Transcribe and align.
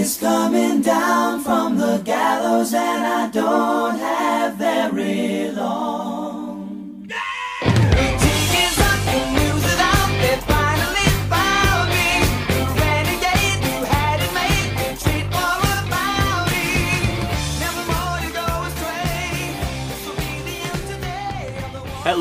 is 0.00 0.16
coming 0.16 0.80
down 0.80 1.40
from 1.44 1.76
the 1.76 1.98
gallows, 1.98 2.72
and 2.72 3.06
I 3.06 3.28
don't 3.28 3.98
have 3.98 4.54
very 4.54 5.50
long. 5.52 5.89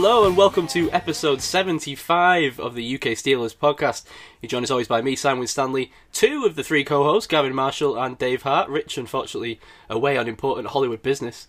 Hello 0.02 0.25
and 0.25 0.38
welcome 0.38 0.66
to 0.68 0.89
episode 0.93 1.41
75 1.41 2.57
of 2.57 2.73
the 2.73 2.95
UK 2.95 3.02
Steelers 3.18 3.54
podcast. 3.54 4.05
You're 4.41 4.48
joined 4.48 4.63
as 4.63 4.71
always 4.71 4.88
by 4.88 5.02
me, 5.02 5.18
Simon 5.18 5.45
Stanley, 5.45 5.91
two 6.13 6.45
of 6.45 6.55
the 6.55 6.63
three 6.63 6.86
co-hosts, 6.86 7.27
Gavin 7.27 7.54
Marshall 7.54 8.02
and 8.02 8.17
Dave 8.17 8.43
Hart. 8.43 8.70
Rich, 8.70 8.98
unfortunately, 8.98 9.59
away 9.90 10.16
on 10.16 10.30
important 10.30 10.67
Hollywood 10.67 11.02
business. 11.02 11.48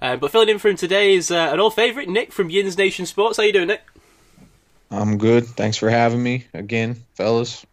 Uh, 0.00 0.16
but 0.16 0.30
filling 0.30 0.48
in 0.48 0.58
for 0.58 0.68
him 0.68 0.76
today 0.76 1.12
is 1.12 1.30
uh, 1.30 1.50
an 1.52 1.60
old 1.60 1.74
favourite, 1.74 2.08
Nick 2.08 2.32
from 2.32 2.48
Yins 2.48 2.78
Nation 2.78 3.04
Sports. 3.04 3.36
How 3.36 3.42
you 3.42 3.52
doing, 3.52 3.68
Nick? 3.68 3.82
I'm 4.90 5.18
good. 5.18 5.44
Thanks 5.44 5.76
for 5.76 5.90
having 5.90 6.22
me 6.22 6.46
again, 6.54 6.96
fellas. 7.12 7.66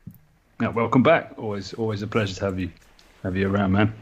Yeah, 0.60 0.68
welcome 0.68 1.02
back. 1.02 1.32
Always, 1.38 1.74
always 1.76 2.02
a 2.02 2.08
pleasure 2.08 2.36
to 2.36 2.44
have 2.44 2.60
you, 2.60 2.70
have 3.24 3.38
you 3.38 3.50
around, 3.50 3.72
man. 3.72 3.94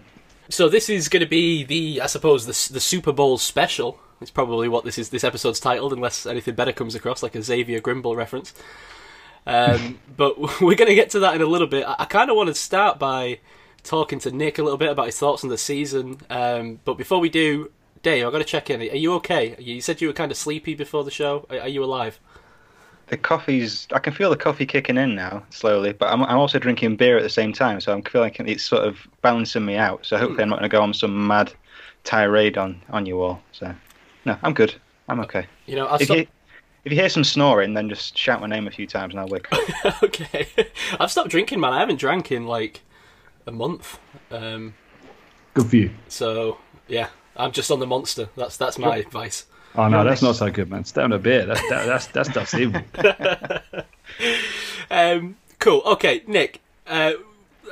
So 0.49 0.67
this 0.67 0.89
is 0.89 1.09
going 1.09 1.22
to 1.22 1.30
be 1.30 1.63
the, 1.63 2.02
I 2.02 2.08
suppose, 2.08 2.47
the, 2.47 2.73
the 2.73 2.80
Super 2.80 3.11
Bowl 3.11 3.38
special. 3.38 3.99
It's 4.20 4.31
probably 4.31 4.67
what 4.67 4.84
this 4.84 4.98
is. 4.98 5.09
This 5.09 5.23
episode's 5.23 5.59
titled, 5.59 5.94
unless 5.94 6.25
anything 6.25 6.55
better 6.55 6.73
comes 6.73 6.95
across, 6.95 7.21
like 7.21 7.35
a 7.35 7.41
Xavier 7.44 7.80
Grimble 7.80 8.16
reference. 8.16 8.53
Um, 9.45 9.99
but 10.17 10.39
we're 10.62 10.75
going 10.75 10.89
to 10.89 10.95
get 10.95 11.12
to 11.12 11.20
that 11.20 11.35
in 11.35 11.41
a 11.41 11.45
little 11.45 11.67
bit. 11.67 11.85
I, 11.85 11.95
I 11.99 12.05
kind 12.05 12.30
of 12.30 12.35
want 12.35 12.48
to 12.48 12.53
start 12.53 12.99
by 12.99 13.39
talking 13.84 14.20
to 14.20 14.31
Nick 14.31 14.59
a 14.59 14.63
little 14.63 14.77
bit 14.77 14.89
about 14.89 15.05
his 15.05 15.17
thoughts 15.17 15.44
on 15.44 15.49
the 15.49 15.58
season. 15.58 16.20
Um, 16.30 16.80
but 16.83 16.97
before 16.97 17.19
we 17.19 17.30
do, 17.30 17.72
Dave, 18.03 18.25
I've 18.25 18.31
got 18.31 18.39
to 18.39 18.44
check 18.44 18.69
in. 18.69 18.81
Are 18.81 18.95
you 18.95 19.14
okay? 19.16 19.55
You 19.59 19.81
said 19.81 20.02
you 20.02 20.08
were 20.08 20.14
kind 20.14 20.31
of 20.31 20.38
sleepy 20.38 20.75
before 20.75 21.03
the 21.03 21.11
show. 21.11 21.45
Are, 21.49 21.61
are 21.61 21.67
you 21.67 21.83
alive? 21.83 22.20
The 23.08 23.17
coffee's. 23.17 23.88
I 23.94 23.99
can 23.99 24.11
feel 24.11 24.30
the 24.30 24.36
coffee 24.36 24.66
kicking 24.66 24.97
in 24.97 25.16
now 25.16 25.44
slowly, 25.49 25.94
but 25.94 26.11
I'm, 26.11 26.23
I'm 26.23 26.38
also 26.38 26.59
drinking 26.59 26.97
beer 26.97 27.17
at 27.17 27.23
the 27.23 27.30
same 27.30 27.53
time, 27.53 27.80
so 27.80 27.94
I'm 27.94 28.02
feeling 28.02 28.25
like 28.25 28.39
it's 28.42 28.64
sort 28.64 28.83
of 28.83 29.08
balancing 29.22 29.66
me 29.66 29.77
out. 29.77 30.05
So 30.05 30.17
hopefully 30.17 30.44
I'm 30.44 30.49
not 30.49 30.59
going 30.59 30.70
to 30.70 30.75
go 30.75 30.81
on 30.81 30.94
some 30.94 31.25
mad 31.27 31.53
tirade 32.03 32.58
on 32.58 32.81
on 32.89 33.05
you 33.05 33.22
all. 33.22 33.42
So 33.53 33.73
no, 34.28 34.38
I'm 34.44 34.53
good. 34.53 34.75
I'm 35.09 35.20
okay. 35.22 35.47
You 35.66 35.75
know, 35.78 35.88
I'll 35.88 35.95
If 36.00 36.03
stop. 36.06 36.17
you 36.17 36.28
if 36.86 36.92
you 36.94 36.97
hear 37.00 37.09
some 37.09 37.23
snoring, 37.23 37.73
then 37.73 37.89
just 37.89 38.17
shout 38.17 38.39
my 38.39 38.47
name 38.47 38.67
a 38.67 38.72
few 38.72 38.88
times 38.88 39.14
and 39.14 39.20
I'll 39.20 39.28
wake 39.28 39.47
up. 39.52 40.03
okay, 40.03 40.47
I've 41.00 41.11
stopped 41.11 41.30
drinking, 41.30 41.59
man. 41.59 41.73
I 41.73 41.80
haven't 41.80 42.00
drank 42.00 42.31
in 42.31 42.45
like 42.45 42.81
a 43.45 43.52
month. 43.52 44.00
Um, 44.31 44.73
Good 45.53 45.66
for 45.67 45.75
you. 45.75 45.89
so 46.08 46.59
yeah, 46.88 47.08
I'm 47.36 47.52
just 47.52 47.72
on 47.72 47.80
the 47.80 47.88
monster. 47.88 48.30
That's 48.38 48.55
that's 48.58 48.78
my 48.78 48.98
advice. 48.98 49.45
Oh 49.75 49.88
no, 49.89 50.03
that's 50.03 50.22
not 50.22 50.36
so 50.36 50.50
good, 50.50 50.70
man. 50.70 50.86
Stay 50.86 51.02
on 51.03 51.11
a 51.14 51.20
beer. 51.20 51.45
That's 51.45 51.61
that, 51.70 51.86
that's 51.86 52.08
that's 52.08 52.30
stuff's 52.30 52.53
evil. 52.55 52.81
Um, 54.89 55.36
cool. 55.59 55.81
Okay, 55.86 56.23
Nick. 56.28 56.61
Uh, 56.86 57.14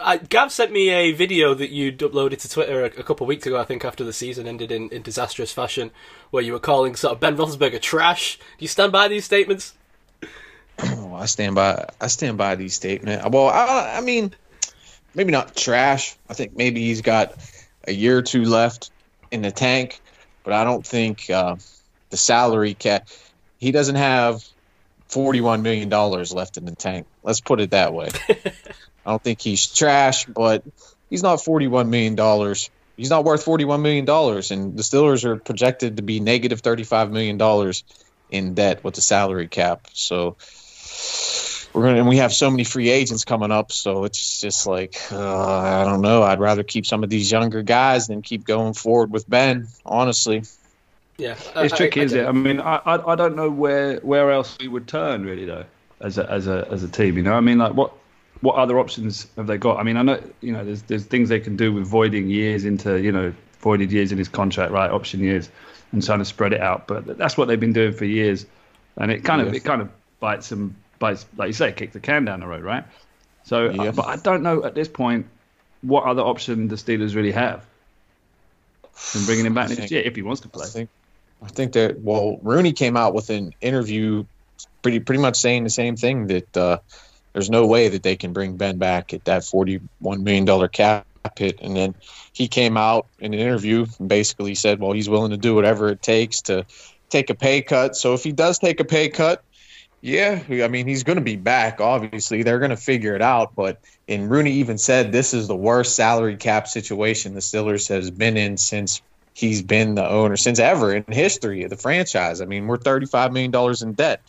I, 0.01 0.17
Gav 0.17 0.51
sent 0.51 0.71
me 0.71 0.89
a 0.89 1.11
video 1.11 1.53
that 1.53 1.69
you'd 1.69 1.99
uploaded 1.99 2.39
to 2.41 2.49
Twitter 2.49 2.83
a, 2.83 2.85
a 2.85 3.03
couple 3.03 3.25
of 3.25 3.27
weeks 3.27 3.45
ago. 3.45 3.59
I 3.59 3.65
think 3.65 3.85
after 3.85 4.03
the 4.03 4.13
season 4.13 4.47
ended 4.47 4.71
in, 4.71 4.89
in 4.89 5.01
disastrous 5.01 5.51
fashion, 5.51 5.91
where 6.31 6.43
you 6.43 6.53
were 6.53 6.59
calling 6.59 6.95
sort 6.95 7.13
of 7.13 7.19
Ben 7.19 7.37
Roethlisberger 7.37 7.81
trash. 7.81 8.37
Do 8.37 8.63
you 8.65 8.67
stand 8.67 8.91
by 8.91 9.07
these 9.07 9.25
statements? 9.25 9.73
Oh, 10.79 11.15
I 11.19 11.25
stand 11.25 11.55
by. 11.55 11.89
I 11.99 12.07
stand 12.07 12.37
by 12.37 12.55
these 12.55 12.73
statements. 12.73 13.25
Well, 13.29 13.47
I, 13.47 13.95
I 13.97 14.01
mean, 14.01 14.33
maybe 15.13 15.31
not 15.31 15.55
trash. 15.55 16.15
I 16.29 16.33
think 16.33 16.55
maybe 16.55 16.81
he's 16.81 17.01
got 17.01 17.35
a 17.87 17.91
year 17.91 18.17
or 18.17 18.21
two 18.21 18.43
left 18.43 18.91
in 19.31 19.41
the 19.41 19.51
tank, 19.51 20.01
but 20.43 20.53
I 20.53 20.63
don't 20.63 20.85
think 20.85 21.29
uh, 21.29 21.55
the 22.09 22.17
salary 22.17 22.73
cap. 22.73 23.07
He 23.57 23.71
doesn't 23.71 23.95
have 23.95 24.43
forty-one 25.07 25.61
million 25.61 25.89
dollars 25.89 26.33
left 26.33 26.57
in 26.57 26.65
the 26.65 26.75
tank. 26.75 27.07
Let's 27.23 27.41
put 27.41 27.61
it 27.61 27.71
that 27.71 27.93
way. 27.93 28.09
I 29.05 29.11
don't 29.11 29.21
think 29.23 29.41
he's 29.41 29.67
trash, 29.67 30.25
but 30.25 30.63
he's 31.09 31.23
not 31.23 31.43
forty-one 31.43 31.89
million 31.89 32.15
dollars. 32.15 32.69
He's 32.97 33.09
not 33.09 33.23
worth 33.25 33.43
forty-one 33.43 33.81
million 33.81 34.05
dollars, 34.05 34.51
and 34.51 34.77
the 34.77 34.83
Steelers 34.83 35.25
are 35.25 35.35
projected 35.37 35.97
to 35.97 36.03
be 36.03 36.19
negative 36.19 36.25
negative 36.25 36.59
thirty-five 36.61 37.11
million 37.11 37.37
dollars 37.37 37.83
in 38.31 38.53
debt 38.55 38.83
with 38.83 38.95
the 38.95 39.01
salary 39.01 39.47
cap. 39.47 39.87
So 39.93 40.35
we're 41.73 41.83
gonna, 41.83 41.97
and 41.99 42.07
we 42.07 42.17
have 42.17 42.33
so 42.33 42.49
many 42.49 42.63
free 42.63 42.89
agents 42.89 43.25
coming 43.25 43.51
up. 43.51 43.71
So 43.71 44.05
it's 44.05 44.39
just 44.41 44.65
like 44.65 44.95
uh, 45.11 45.19
I 45.59 45.83
don't 45.83 46.01
know. 46.01 46.23
I'd 46.23 46.39
rather 46.39 46.63
keep 46.63 46.85
some 46.85 47.03
of 47.03 47.09
these 47.09 47.29
younger 47.31 47.61
guys 47.61 48.07
than 48.07 48.21
keep 48.21 48.45
going 48.45 48.73
forward 48.73 49.11
with 49.11 49.29
Ben. 49.29 49.67
Honestly, 49.85 50.43
Yeah, 51.17 51.35
It's 51.57 51.73
I- 51.73 51.77
tricky, 51.77 51.99
I- 51.99 52.03
I 52.03 52.05
is 52.05 52.11
do. 52.13 52.19
it? 52.21 52.25
I 52.27 52.31
mean, 52.31 52.59
I, 52.59 52.77
I 52.77 53.11
I 53.11 53.15
don't 53.15 53.35
know 53.35 53.49
where 53.51 53.97
where 53.97 54.31
else 54.31 54.57
we 54.59 54.67
would 54.67 54.87
turn 54.87 55.25
really 55.25 55.45
though, 55.45 55.65
as 55.99 56.17
a 56.17 56.29
as 56.31 56.47
a 56.47 56.67
as 56.71 56.81
a 56.83 56.87
team. 56.87 57.17
You 57.17 57.23
know, 57.23 57.33
I 57.33 57.41
mean, 57.41 57.57
like 57.57 57.73
what 57.73 57.91
what 58.41 58.55
other 58.55 58.79
options 58.79 59.27
have 59.37 59.47
they 59.47 59.57
got? 59.57 59.77
I 59.79 59.83
mean, 59.83 59.97
I 59.97 60.01
know 60.03 60.21
you 60.41 60.53
know 60.53 60.63
there's 60.63 60.83
there's 60.83 61.05
things 61.05 61.29
they 61.29 61.39
can 61.39 61.55
do 61.55 61.73
with 61.73 61.85
voiding 61.85 62.29
years 62.29 62.65
into 62.65 63.01
you 63.01 63.11
know 63.11 63.33
voided 63.59 63.91
years 63.91 64.11
in 64.11 64.17
his 64.17 64.27
contract, 64.27 64.71
right? 64.71 64.89
Option 64.91 65.19
years, 65.21 65.49
and 65.91 66.03
trying 66.03 66.19
to 66.19 66.25
spread 66.25 66.53
it 66.53 66.61
out. 66.61 66.87
But 66.87 67.17
that's 67.17 67.37
what 67.37 67.47
they've 67.47 67.59
been 67.59 67.73
doing 67.73 67.93
for 67.93 68.05
years, 68.05 68.45
and 68.97 69.11
it 69.11 69.23
kind 69.23 69.41
of 69.41 69.47
Yeah. 69.47 69.57
it 69.57 69.63
kind 69.63 69.81
of 69.81 69.89
bites 70.19 70.49
them 70.49 70.75
bites 70.99 71.25
like 71.35 71.47
you 71.47 71.53
say, 71.53 71.71
kick 71.71 71.91
the 71.91 71.99
can 71.99 72.25
down 72.25 72.39
the 72.39 72.47
road, 72.47 72.63
right? 72.63 72.85
So, 73.43 73.69
Yeah. 73.69 73.91
but 73.91 74.07
I 74.07 74.15
don't 74.15 74.43
know 74.43 74.63
at 74.63 74.75
this 74.75 74.87
point 74.87 75.27
what 75.81 76.05
other 76.05 76.21
option 76.21 76.67
the 76.67 76.75
Steelers 76.75 77.15
really 77.15 77.31
have 77.31 77.63
in 79.13 79.25
bringing 79.25 79.45
him 79.45 79.53
back 79.53 79.69
I 79.69 79.75
next 79.75 79.91
year 79.91 80.01
if 80.03 80.15
he 80.15 80.21
wants 80.21 80.41
to 80.41 80.47
I 80.47 80.51
play. 80.51 80.67
think 80.67 80.89
I 81.43 81.47
think 81.49 81.73
that 81.73 81.99
well, 81.99 82.39
Rooney 82.41 82.73
came 82.73 82.97
out 82.97 83.13
with 83.13 83.29
an 83.29 83.51
interview, 83.61 84.25
pretty 84.81 84.99
pretty 84.99 85.21
much 85.21 85.37
saying 85.37 85.63
the 85.63 85.69
same 85.69 85.95
thing 85.95 86.27
that 86.27 86.57
uh, 86.57 86.77
there's 87.35 87.49
no 87.49 87.67
way 87.67 87.89
that 87.89 88.01
they 88.01 88.15
can 88.15 88.31
bring 88.31 88.55
Ben 88.55 88.77
back 88.77 89.13
at 89.13 89.25
that 89.25 89.43
forty-one 89.43 90.23
million 90.23 90.45
dollar 90.45 90.69
cap 90.69 91.05
hit, 91.37 91.59
and 91.61 91.75
then 91.75 91.93
he 92.31 92.47
came 92.47 92.77
out 92.77 93.07
in 93.19 93.33
an 93.33 93.39
interview 93.41 93.85
and 93.99 94.07
basically 94.07 94.55
said, 94.55 94.79
well, 94.79 94.93
he's 94.93 95.09
willing 95.09 95.31
to 95.31 95.37
do 95.37 95.53
whatever 95.53 95.89
it 95.89 96.01
takes 96.01 96.43
to 96.43 96.65
take 97.09 97.29
a 97.29 97.35
pay 97.35 97.61
cut. 97.61 97.97
So 97.97 98.13
if 98.13 98.23
he 98.23 98.31
does 98.31 98.57
take 98.57 98.79
a 98.79 98.85
pay 98.85 99.09
cut. 99.09 99.43
Yeah, 100.01 100.43
I 100.49 100.69
mean 100.69 100.87
he's 100.87 101.03
going 101.03 101.17
to 101.17 101.23
be 101.23 101.35
back. 101.35 101.81
Obviously, 101.81 102.43
they're 102.43 102.59
going 102.59 102.69
to 102.69 102.77
figure 102.77 103.15
it 103.15 103.21
out. 103.21 103.53
But 103.53 103.81
and 104.07 104.29
Rooney 104.31 104.51
even 104.53 104.77
said 104.77 105.11
this 105.11 105.33
is 105.33 105.47
the 105.47 105.55
worst 105.55 105.95
salary 105.95 106.37
cap 106.37 106.67
situation 106.67 107.33
the 107.33 107.41
Steelers 107.41 107.89
has 107.89 108.11
been 108.11 108.37
in 108.37 108.55
since 108.55 109.01
he's 109.33 109.61
been 109.61 109.95
the 109.95 110.07
owner 110.07 110.37
since 110.37 110.59
ever 110.59 110.93
in 110.93 111.03
history 111.09 111.63
of 111.63 111.69
the 111.69 111.75
franchise. 111.75 112.39
I 112.39 112.45
mean, 112.45 112.67
we're 112.67 112.77
thirty-five 112.77 113.33
million 113.33 113.51
dollars 113.51 113.81
in 113.81 113.93
debt, 113.93 114.21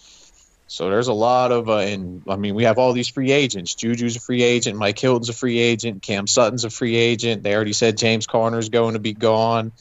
so 0.67 0.91
there's 0.91 1.09
a 1.09 1.13
lot 1.13 1.53
of. 1.53 1.69
Uh, 1.69 1.79
and 1.79 2.23
I 2.29 2.37
mean, 2.37 2.55
we 2.55 2.65
have 2.65 2.79
all 2.79 2.93
these 2.93 3.09
free 3.09 3.33
agents. 3.33 3.75
Juju's 3.75 4.17
a 4.17 4.21
free 4.21 4.43
agent. 4.43 4.77
Mike 4.77 4.99
Hilton's 4.99 5.29
a 5.29 5.33
free 5.33 5.59
agent. 5.59 6.03
Cam 6.03 6.27
Sutton's 6.27 6.65
a 6.65 6.71
free 6.71 6.97
agent. 6.97 7.43
They 7.43 7.55
already 7.55 7.73
said 7.73 7.97
James 7.97 8.27
Conner's 8.27 8.69
going 8.69 8.95
to 8.95 9.01
be 9.01 9.13
gone. 9.13 9.73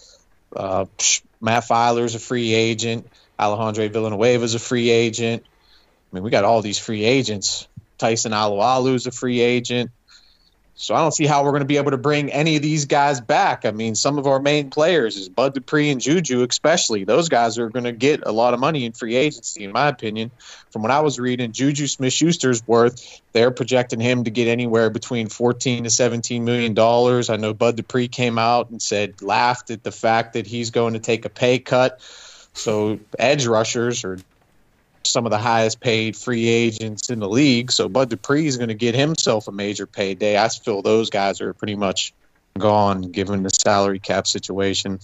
Uh, 0.55 0.85
psh, 0.97 1.21
Matt 1.41 1.63
Feiler's 1.63 2.15
a 2.15 2.19
free 2.19 2.53
agent. 2.53 3.07
Alejandro 3.39 3.89
Villanueva's 3.89 4.55
a 4.55 4.59
free 4.59 4.89
agent. 4.89 5.43
I 5.45 6.15
mean, 6.15 6.23
we 6.23 6.29
got 6.29 6.45
all 6.45 6.61
these 6.61 6.79
free 6.79 7.03
agents. 7.03 7.67
Tyson 7.97 8.31
Alualu's 8.31 9.07
a 9.07 9.11
free 9.11 9.41
agent. 9.41 9.91
So 10.77 10.93
I 10.93 10.99
don't 10.99 11.13
see 11.13 11.25
how 11.25 11.45
we're 11.45 11.51
going 11.51 11.61
to 11.61 11.67
be 11.67 11.77
able 11.77 11.91
to 11.91 11.97
bring 11.97 12.33
any 12.33 12.57
of 12.57 12.61
these 12.61 12.83
guys 12.83 13.21
back. 13.21 13.63
I 13.63 13.71
mean, 13.71 13.95
some 13.95 14.17
of 14.17 14.27
our 14.27 14.41
main 14.41 14.69
players 14.69 15.15
is 15.15 15.29
Bud 15.29 15.53
Dupree 15.53 15.89
and 15.89 16.01
Juju, 16.01 16.45
especially. 16.49 17.05
Those 17.05 17.29
guys 17.29 17.57
are 17.57 17.69
going 17.69 17.85
to 17.85 17.93
get 17.93 18.23
a 18.25 18.31
lot 18.33 18.53
of 18.53 18.59
money 18.59 18.83
in 18.83 18.91
free 18.91 19.15
agency, 19.15 19.63
in 19.63 19.71
my 19.71 19.87
opinion. 19.87 20.31
From 20.71 20.81
what 20.81 20.91
I 20.91 20.99
was 20.99 21.17
reading, 21.17 21.53
Juju 21.53 21.87
Smith-Schuster's 21.87 22.67
worth 22.67 23.21
they're 23.31 23.51
projecting 23.51 24.01
him 24.01 24.25
to 24.25 24.29
get 24.31 24.49
anywhere 24.49 24.89
between 24.89 25.29
14 25.29 25.85
to 25.85 25.89
17 25.89 26.43
million 26.43 26.73
dollars. 26.73 27.29
I 27.29 27.37
know 27.37 27.53
Bud 27.53 27.77
Dupree 27.77 28.09
came 28.09 28.37
out 28.37 28.69
and 28.69 28.81
said 28.81 29.21
laughed 29.21 29.71
at 29.71 29.83
the 29.83 29.91
fact 29.93 30.33
that 30.33 30.45
he's 30.45 30.71
going 30.71 30.93
to 30.93 30.99
take 30.99 31.23
a 31.23 31.29
pay 31.29 31.59
cut. 31.59 32.01
So 32.53 32.99
edge 33.17 33.45
rushers 33.45 34.03
are 34.03 34.19
some 35.05 35.25
of 35.25 35.31
the 35.31 35.37
highest 35.37 35.79
paid 35.79 36.15
free 36.15 36.47
agents 36.47 37.09
in 37.09 37.19
the 37.19 37.29
league. 37.29 37.71
So 37.71 37.87
Bud 37.89 38.09
Dupree 38.09 38.47
is 38.47 38.57
going 38.57 38.69
to 38.69 38.75
get 38.75 38.95
himself 38.95 39.47
a 39.47 39.51
major 39.51 39.85
payday. 39.87 40.37
I 40.37 40.49
feel 40.49 40.81
those 40.81 41.09
guys 41.09 41.41
are 41.41 41.53
pretty 41.53 41.75
much 41.75 42.13
gone 42.57 43.01
given 43.11 43.43
the 43.43 43.49
salary 43.49 43.99
cap 43.99 44.27
situation. 44.27 44.99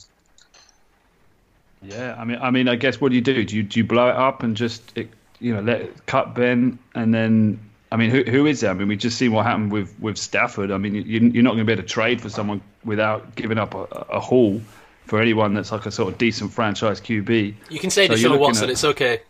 Yeah, 1.81 2.15
I 2.18 2.25
mean, 2.25 2.38
I 2.42 2.51
mean, 2.51 2.68
I 2.68 2.75
guess 2.75 3.01
what 3.01 3.09
do 3.09 3.15
you 3.15 3.21
do? 3.21 3.44
Do 3.44 3.56
you 3.56 3.63
do 3.63 3.80
you 3.80 3.83
blow 3.83 4.09
it 4.09 4.15
up 4.15 4.44
and 4.44 4.56
just 4.56 4.95
it, 4.95 5.09
you 5.39 5.53
know 5.53 5.62
let 5.62 6.06
cut 6.06 6.36
Ben 6.36 6.77
and 6.94 7.13
then 7.13 7.59
I 7.92 7.98
mean, 7.98 8.09
who 8.09 8.24
who 8.24 8.45
is 8.45 8.62
that? 8.62 8.69
I 8.71 8.74
mean, 8.75 8.88
we 8.88 8.95
just 8.95 9.18
seen 9.18 9.31
what 9.31 9.45
happened 9.45 9.71
with 9.71 10.00
with 10.00 10.18
Stafford. 10.18 10.71
I 10.71 10.77
mean, 10.77 10.94
you, 10.95 11.03
you're 11.03 11.44
not 11.44 11.51
going 11.51 11.59
to 11.59 11.65
be 11.65 11.74
able 11.74 11.81
to 11.81 11.88
trade 11.88 12.21
for 12.21 12.30
someone 12.30 12.62
without 12.86 13.36
giving 13.36 13.57
up 13.57 13.74
a, 13.74 13.83
a 14.09 14.19
haul 14.19 14.62
for 15.07 15.19
anyone 15.19 15.53
that's 15.53 15.71
like 15.71 15.86
a 15.86 15.92
sort 15.92 16.13
of 16.13 16.18
decent 16.18 16.53
franchise 16.53 17.01
QB. 17.01 17.53
You 17.69 17.80
can 17.80 17.89
say 17.89 18.07
So 18.07 18.13
to 18.13 18.19
you're 18.19 18.31
Deshaun 18.31 18.39
Watson, 18.39 18.63
at- 18.65 18.69
it's 18.69 18.83
okay. 18.86 19.21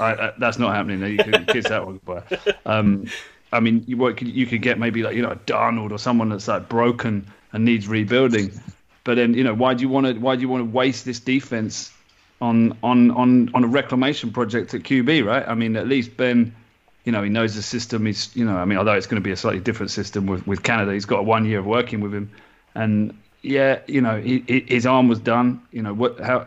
I, 0.00 0.14
I, 0.14 0.32
that's 0.38 0.58
not 0.58 0.74
happening. 0.74 1.00
You 1.12 1.18
can 1.18 1.46
kiss 1.46 1.68
that 1.68 1.84
one 1.84 2.00
goodbye. 2.04 2.38
Um, 2.66 3.06
I 3.52 3.60
mean, 3.60 3.84
you 3.86 3.96
what, 3.96 4.20
you 4.22 4.46
could 4.46 4.62
get 4.62 4.78
maybe 4.78 5.02
like 5.02 5.14
you 5.14 5.22
know 5.22 5.32
a 5.32 5.36
Darnold 5.36 5.92
or 5.92 5.98
someone 5.98 6.30
that's 6.30 6.48
like 6.48 6.68
broken 6.68 7.26
and 7.52 7.64
needs 7.64 7.86
rebuilding. 7.86 8.50
But 9.04 9.16
then 9.16 9.34
you 9.34 9.44
know 9.44 9.54
why 9.54 9.74
do 9.74 9.82
you 9.82 9.88
want 9.88 10.06
to 10.06 10.14
why 10.14 10.36
do 10.36 10.42
you 10.42 10.48
want 10.48 10.62
to 10.62 10.70
waste 10.70 11.04
this 11.04 11.20
defense 11.20 11.92
on 12.40 12.76
on 12.82 13.10
on 13.10 13.50
on 13.54 13.64
a 13.64 13.66
reclamation 13.66 14.32
project 14.32 14.72
at 14.74 14.82
QB? 14.82 15.24
Right? 15.24 15.46
I 15.46 15.54
mean, 15.54 15.76
at 15.76 15.86
least 15.86 16.16
Ben, 16.16 16.54
you 17.04 17.12
know, 17.12 17.22
he 17.22 17.28
knows 17.28 17.54
the 17.54 17.62
system. 17.62 18.06
He's 18.06 18.34
you 18.34 18.44
know, 18.44 18.56
I 18.56 18.64
mean, 18.64 18.78
although 18.78 18.94
it's 18.94 19.06
going 19.06 19.20
to 19.20 19.24
be 19.24 19.32
a 19.32 19.36
slightly 19.36 19.60
different 19.60 19.90
system 19.90 20.26
with 20.26 20.46
with 20.46 20.62
Canada, 20.62 20.92
he's 20.92 21.04
got 21.04 21.26
one 21.26 21.44
year 21.44 21.58
of 21.58 21.66
working 21.66 22.00
with 22.00 22.14
him, 22.14 22.30
and 22.74 23.16
yeah, 23.42 23.80
you 23.86 24.00
know, 24.00 24.20
he, 24.20 24.44
he, 24.46 24.60
his 24.60 24.86
arm 24.86 25.08
was 25.08 25.18
done. 25.18 25.60
You 25.72 25.82
know 25.82 25.92
what 25.92 26.20
how. 26.20 26.46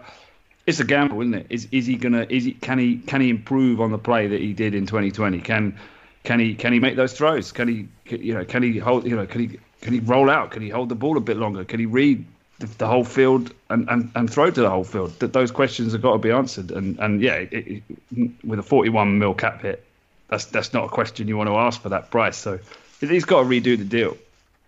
It's 0.65 0.79
a 0.79 0.83
gamble, 0.83 1.21
isn't 1.21 1.33
it? 1.33 1.47
Is 1.49 1.67
is 1.71 1.85
he 1.85 1.95
gonna? 1.95 2.25
Is 2.29 2.45
he 2.45 2.53
can 2.53 2.79
he 2.79 2.97
can 2.97 3.21
he 3.21 3.29
improve 3.29 3.79
on 3.79 3.91
the 3.91 3.97
play 3.97 4.27
that 4.27 4.41
he 4.41 4.53
did 4.53 4.73
in 4.73 4.87
2020? 4.87 5.39
Can 5.41 5.77
can 6.23 6.39
he 6.39 6.55
can 6.55 6.73
he 6.73 6.79
make 6.79 6.95
those 6.95 7.13
throws? 7.13 7.51
Can 7.51 7.67
he 7.67 7.87
you 8.15 8.33
know 8.33 8.43
can 8.45 8.63
he 8.63 8.79
hold 8.79 9.05
you 9.05 9.15
know 9.15 9.27
can 9.27 9.41
he 9.41 9.59
can 9.81 9.93
he 9.93 9.99
roll 9.99 10.29
out? 10.29 10.51
Can 10.51 10.63
he 10.63 10.69
hold 10.69 10.89
the 10.89 10.95
ball 10.95 11.17
a 11.17 11.21
bit 11.21 11.37
longer? 11.37 11.63
Can 11.63 11.79
he 11.79 11.85
read 11.85 12.25
the, 12.57 12.65
the 12.65 12.87
whole 12.87 13.03
field 13.03 13.53
and, 13.69 13.87
and, 13.89 14.11
and 14.15 14.31
throw 14.31 14.49
to 14.49 14.61
the 14.61 14.69
whole 14.69 14.83
field? 14.83 15.19
That 15.19 15.33
those 15.33 15.51
questions 15.51 15.91
have 15.93 16.01
got 16.01 16.13
to 16.13 16.17
be 16.17 16.31
answered. 16.31 16.71
And 16.71 16.97
and 16.99 17.21
yeah, 17.21 17.35
it, 17.35 17.53
it, 17.53 18.31
with 18.43 18.57
a 18.57 18.63
41 18.63 19.19
mil 19.19 19.35
cap 19.35 19.61
hit, 19.61 19.85
that's 20.29 20.45
that's 20.45 20.73
not 20.73 20.85
a 20.85 20.89
question 20.89 21.27
you 21.27 21.37
want 21.37 21.49
to 21.49 21.55
ask 21.55 21.79
for 21.79 21.89
that 21.89 22.09
price. 22.09 22.37
So 22.37 22.59
he's 22.99 23.25
got 23.25 23.43
to 23.43 23.47
redo 23.47 23.77
the 23.77 23.85
deal, 23.85 24.17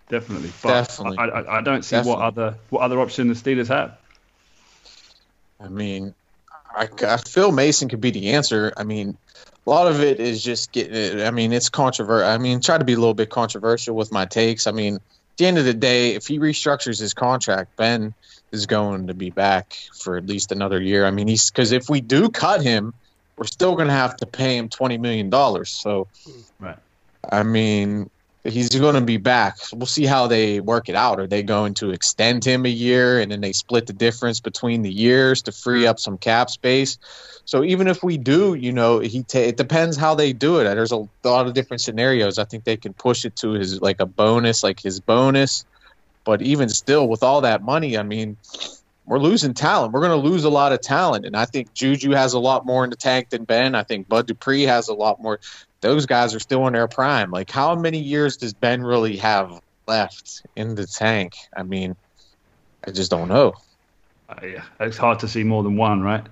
definitely. 0.10 0.52
But 0.62 0.86
Definitely. 0.86 1.18
I, 1.18 1.26
I, 1.26 1.58
I 1.58 1.62
don't 1.62 1.84
see 1.84 1.96
Definitely. 1.96 2.20
what 2.20 2.26
other 2.26 2.56
what 2.70 2.82
other 2.82 3.00
option 3.00 3.28
the 3.30 3.34
Steelers 3.34 3.70
have. 3.70 3.98
I 5.59 5.69
mean, 5.69 6.13
I, 6.75 6.88
I 7.04 7.18
feel 7.18 7.51
Mason 7.51 7.89
could 7.89 8.01
be 8.01 8.12
the 8.12 8.31
answer. 8.31 8.74
I 8.77 8.83
mean, 8.83 9.18
a 9.65 9.69
lot 9.69 9.88
of 9.88 10.01
it 10.01 10.19
is 10.19 10.44
just 10.44 10.71
getting. 10.71 11.21
I 11.21 11.31
mean, 11.31 11.54
it's 11.54 11.69
controversial. 11.69 12.30
I 12.30 12.38
mean, 12.38 12.62
try 12.62 12.77
to 12.77 12.86
be 12.86 12.94
a 12.94 12.98
little 12.98 13.13
bit 13.13 13.30
controversial 13.30 13.95
with 13.95 14.12
my 14.12 14.25
takes. 14.25 14.68
I 14.68 14.71
mean, 14.71 14.95
at 14.95 15.01
the 15.38 15.45
end 15.45 15.57
of 15.57 15.65
the 15.65 15.74
day, 15.74 16.15
if 16.15 16.27
he 16.27 16.39
restructures 16.39 17.00
his 17.00 17.13
contract, 17.13 17.75
Ben 17.75 18.13
is 18.51 18.65
going 18.65 19.07
to 19.07 19.13
be 19.13 19.30
back 19.30 19.74
for 20.00 20.18
at 20.18 20.25
least 20.25 20.51
another 20.51 20.81
year. 20.81 21.06
I 21.06 21.12
mean, 21.12 21.27
he's 21.27 21.50
because 21.51 21.71
if 21.71 21.89
we 21.89 22.01
do 22.01 22.30
cut 22.30 22.62
him, 22.62 22.94
we're 23.38 23.45
still 23.45 23.75
going 23.75 23.88
to 23.88 23.94
have 23.94 24.18
to 24.18 24.25
pay 24.25 24.57
him 24.57 24.69
twenty 24.69 24.98
million 24.98 25.30
dollars. 25.30 25.69
So, 25.69 26.07
Right. 26.60 26.77
I 27.30 27.44
mean, 27.44 28.10
he's 28.48 28.70
going 28.70 28.96
to 28.96 29.02
be 29.02 29.18
back. 29.18 29.58
We'll 29.74 29.86
see 29.86 30.06
how 30.06 30.28
they 30.28 30.60
work 30.60 30.90
it 30.90 30.96
out. 30.96 31.20
Are 31.20 31.28
they 31.28 31.44
going 31.44 31.74
to 31.76 31.92
extend 31.92 32.44
him 32.44 32.66
a 32.66 32.70
year 32.70 33.20
and 33.20 33.32
then 33.32 33.42
they 33.42 33.54
split 33.54 33.88
the 33.88 33.94
difference 33.94 34.40
between 34.40 34.82
the 34.82 34.92
years 34.92 35.42
to 35.44 35.52
free 35.52 35.86
up 35.88 36.00
some 36.00 36.18
cap 36.18 36.50
space? 36.50 36.98
So 37.46 37.64
even 37.64 37.88
if 37.88 38.04
we 38.04 38.18
do, 38.18 38.56
you 38.56 38.74
know, 38.74 39.00
he 39.00 39.26
it 39.34 39.58
depends 39.58 39.96
how 39.98 40.16
they 40.16 40.34
do 40.34 40.60
it. 40.60 40.64
There's 40.64 40.92
a 40.92 41.08
lot 41.24 41.48
of 41.48 41.54
different 41.54 41.82
scenarios. 41.82 42.40
I 42.40 42.46
think 42.46 42.64
they 42.64 42.78
can 42.78 42.94
push 42.94 43.26
it 43.26 43.36
to 43.38 43.52
his 43.52 43.82
like 43.82 44.00
a 44.00 44.06
bonus, 44.06 44.64
like 44.64 44.82
his 44.82 45.00
bonus. 45.00 45.66
But 46.26 46.42
even 46.42 46.68
still, 46.68 47.08
with 47.08 47.24
all 47.24 47.42
that 47.42 47.64
money, 47.64 47.98
I 47.98 48.04
mean, 48.04 48.36
we're 49.06 49.20
losing 49.20 49.54
talent. 49.54 49.94
We're 49.94 50.02
going 50.02 50.22
to 50.22 50.30
lose 50.30 50.44
a 50.44 50.50
lot 50.50 50.74
of 50.74 50.82
talent, 50.82 51.26
and 51.26 51.38
I 51.38 51.46
think 51.46 51.74
Juju 51.74 52.12
has 52.12 52.34
a 52.34 52.40
lot 52.40 52.66
more 52.66 52.84
in 52.84 52.90
the 52.90 52.98
tank 52.98 53.30
than 53.30 53.46
Ben. 53.46 53.76
I 53.76 53.84
think 53.84 54.10
Bud 54.10 54.28
Dupree 54.28 54.64
has 54.64 54.90
a 54.90 54.94
lot 54.94 55.22
more. 55.22 55.40
Those 55.81 56.06
guys 56.06 56.33
are 56.33 56.39
still 56.39 56.65
in 56.68 56.74
their 56.74 56.88
prime. 56.88 57.31
Like, 57.31 57.51
how 57.51 57.75
many 57.75 58.00
years 58.00 58.38
does 58.38 58.53
Ben 58.53 58.81
really 58.83 59.18
have 59.18 59.59
left 59.88 60.44
in 60.56 60.75
the 60.75 60.88
tank? 60.88 61.33
I 61.56 61.63
mean, 61.63 61.95
I 62.85 62.91
just 62.91 63.12
don't 63.12 63.27
know. 63.27 63.53
Uh, 64.29 64.35
yeah, 64.45 64.63
it's 64.79 64.97
hard 64.97 65.19
to 65.19 65.27
see 65.27 65.44
more 65.44 65.63
than 65.63 65.77
one, 65.77 66.01
right? 66.01 66.25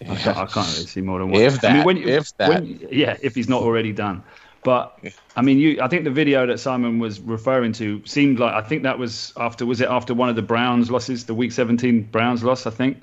I 0.00 0.16
can't, 0.16 0.36
I 0.36 0.46
can't 0.46 0.66
really 0.74 0.86
see 0.86 1.00
more 1.00 1.18
than 1.18 1.30
one. 1.30 1.40
If 1.42 1.64
I 1.64 1.68
mean, 1.68 1.76
that, 1.78 1.86
when 1.86 1.96
you- 1.96 2.08
if 2.08 2.36
that. 2.38 2.48
when- 2.48 2.88
yeah, 2.90 3.16
if 3.22 3.34
he's 3.34 3.48
not 3.48 3.62
already 3.62 3.92
done. 3.92 4.22
But 4.64 4.96
I 5.36 5.42
mean, 5.42 5.58
you. 5.58 5.82
I 5.82 5.88
think 5.88 6.04
the 6.04 6.10
video 6.10 6.46
that 6.46 6.60
Simon 6.60 7.00
was 7.00 7.18
referring 7.20 7.72
to 7.74 8.00
seemed 8.06 8.38
like 8.38 8.54
I 8.54 8.60
think 8.66 8.84
that 8.84 8.96
was 8.96 9.32
after. 9.36 9.66
Was 9.66 9.80
it 9.80 9.88
after 9.88 10.14
one 10.14 10.28
of 10.28 10.36
the 10.36 10.42
Browns 10.42 10.88
losses, 10.88 11.26
the 11.26 11.34
Week 11.34 11.50
17 11.50 12.02
Browns 12.12 12.44
loss? 12.44 12.64
I 12.64 12.70
think. 12.70 13.02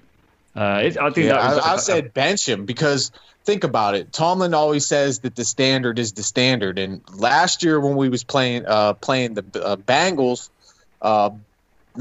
Uh, 0.56 0.82
it, 0.84 0.98
I 0.98 1.12
think 1.12 1.28
Yeah, 1.28 1.34
that 1.34 1.56
was. 1.56 1.66
I, 1.66 1.74
I 1.74 1.76
said 1.78 2.14
bench 2.14 2.48
him 2.48 2.66
because 2.66 3.12
think 3.46 3.64
about 3.64 3.96
it. 3.96 4.12
Tomlin 4.12 4.54
always 4.54 4.88
says 4.88 5.20
that 5.20 5.36
the 5.36 5.46
standard 5.46 6.00
is 6.00 6.14
the 6.14 6.24
standard, 6.24 6.80
and 6.80 7.02
last 7.14 7.64
year 7.64 7.80
when 7.80 7.96
we 7.96 8.10
was 8.10 8.24
playing 8.24 8.66
uh, 8.66 8.94
playing 8.94 9.36
the 9.36 9.64
uh, 9.64 9.76
Bengals, 9.76 10.50
uh, 11.02 11.32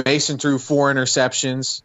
Mason 0.05 0.39
threw 0.39 0.59
four 0.59 0.93
interceptions, 0.93 1.83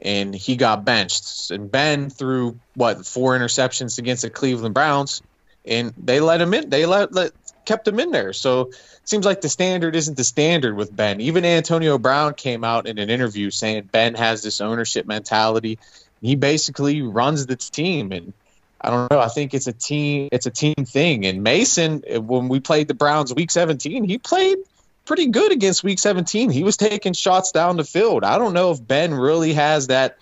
and 0.00 0.34
he 0.34 0.56
got 0.56 0.84
benched. 0.84 1.50
And 1.50 1.70
Ben 1.70 2.10
threw 2.10 2.58
what 2.74 3.06
four 3.06 3.38
interceptions 3.38 3.98
against 3.98 4.22
the 4.22 4.30
Cleveland 4.30 4.74
Browns, 4.74 5.22
and 5.64 5.92
they 5.96 6.20
let 6.20 6.40
him 6.40 6.54
in. 6.54 6.70
They 6.70 6.86
let, 6.86 7.12
let 7.12 7.32
kept 7.64 7.86
him 7.86 8.00
in 8.00 8.10
there. 8.10 8.32
So 8.32 8.62
it 8.62 8.76
seems 9.04 9.24
like 9.24 9.40
the 9.40 9.48
standard 9.48 9.96
isn't 9.96 10.16
the 10.16 10.24
standard 10.24 10.76
with 10.76 10.94
Ben. 10.94 11.20
Even 11.20 11.44
Antonio 11.44 11.98
Brown 11.98 12.34
came 12.34 12.64
out 12.64 12.86
in 12.86 12.98
an 12.98 13.10
interview 13.10 13.50
saying 13.50 13.88
Ben 13.92 14.14
has 14.14 14.42
this 14.42 14.60
ownership 14.60 15.06
mentality. 15.06 15.78
He 16.20 16.36
basically 16.36 17.02
runs 17.02 17.46
the 17.46 17.56
team, 17.56 18.12
and 18.12 18.32
I 18.80 18.90
don't 18.90 19.10
know. 19.10 19.20
I 19.20 19.28
think 19.28 19.54
it's 19.54 19.66
a 19.66 19.72
team. 19.72 20.28
It's 20.32 20.46
a 20.46 20.50
team 20.50 20.74
thing. 20.84 21.26
And 21.26 21.42
Mason, 21.42 22.02
when 22.08 22.48
we 22.48 22.60
played 22.60 22.88
the 22.88 22.94
Browns 22.94 23.34
Week 23.34 23.50
17, 23.50 24.04
he 24.04 24.18
played 24.18 24.58
pretty 25.04 25.26
good 25.26 25.50
against 25.52 25.82
Week 25.82 25.98
17. 25.98 26.50
He 26.50 26.62
was 26.62 26.76
taking 26.76 27.14
shots 27.14 27.52
down 27.52 27.76
the 27.76 27.84
field. 27.84 28.22
I 28.22 28.38
don't 28.38 28.54
know 28.54 28.70
if 28.70 28.86
Ben 28.86 29.14
really 29.14 29.54
has 29.54 29.88
that 29.88 30.18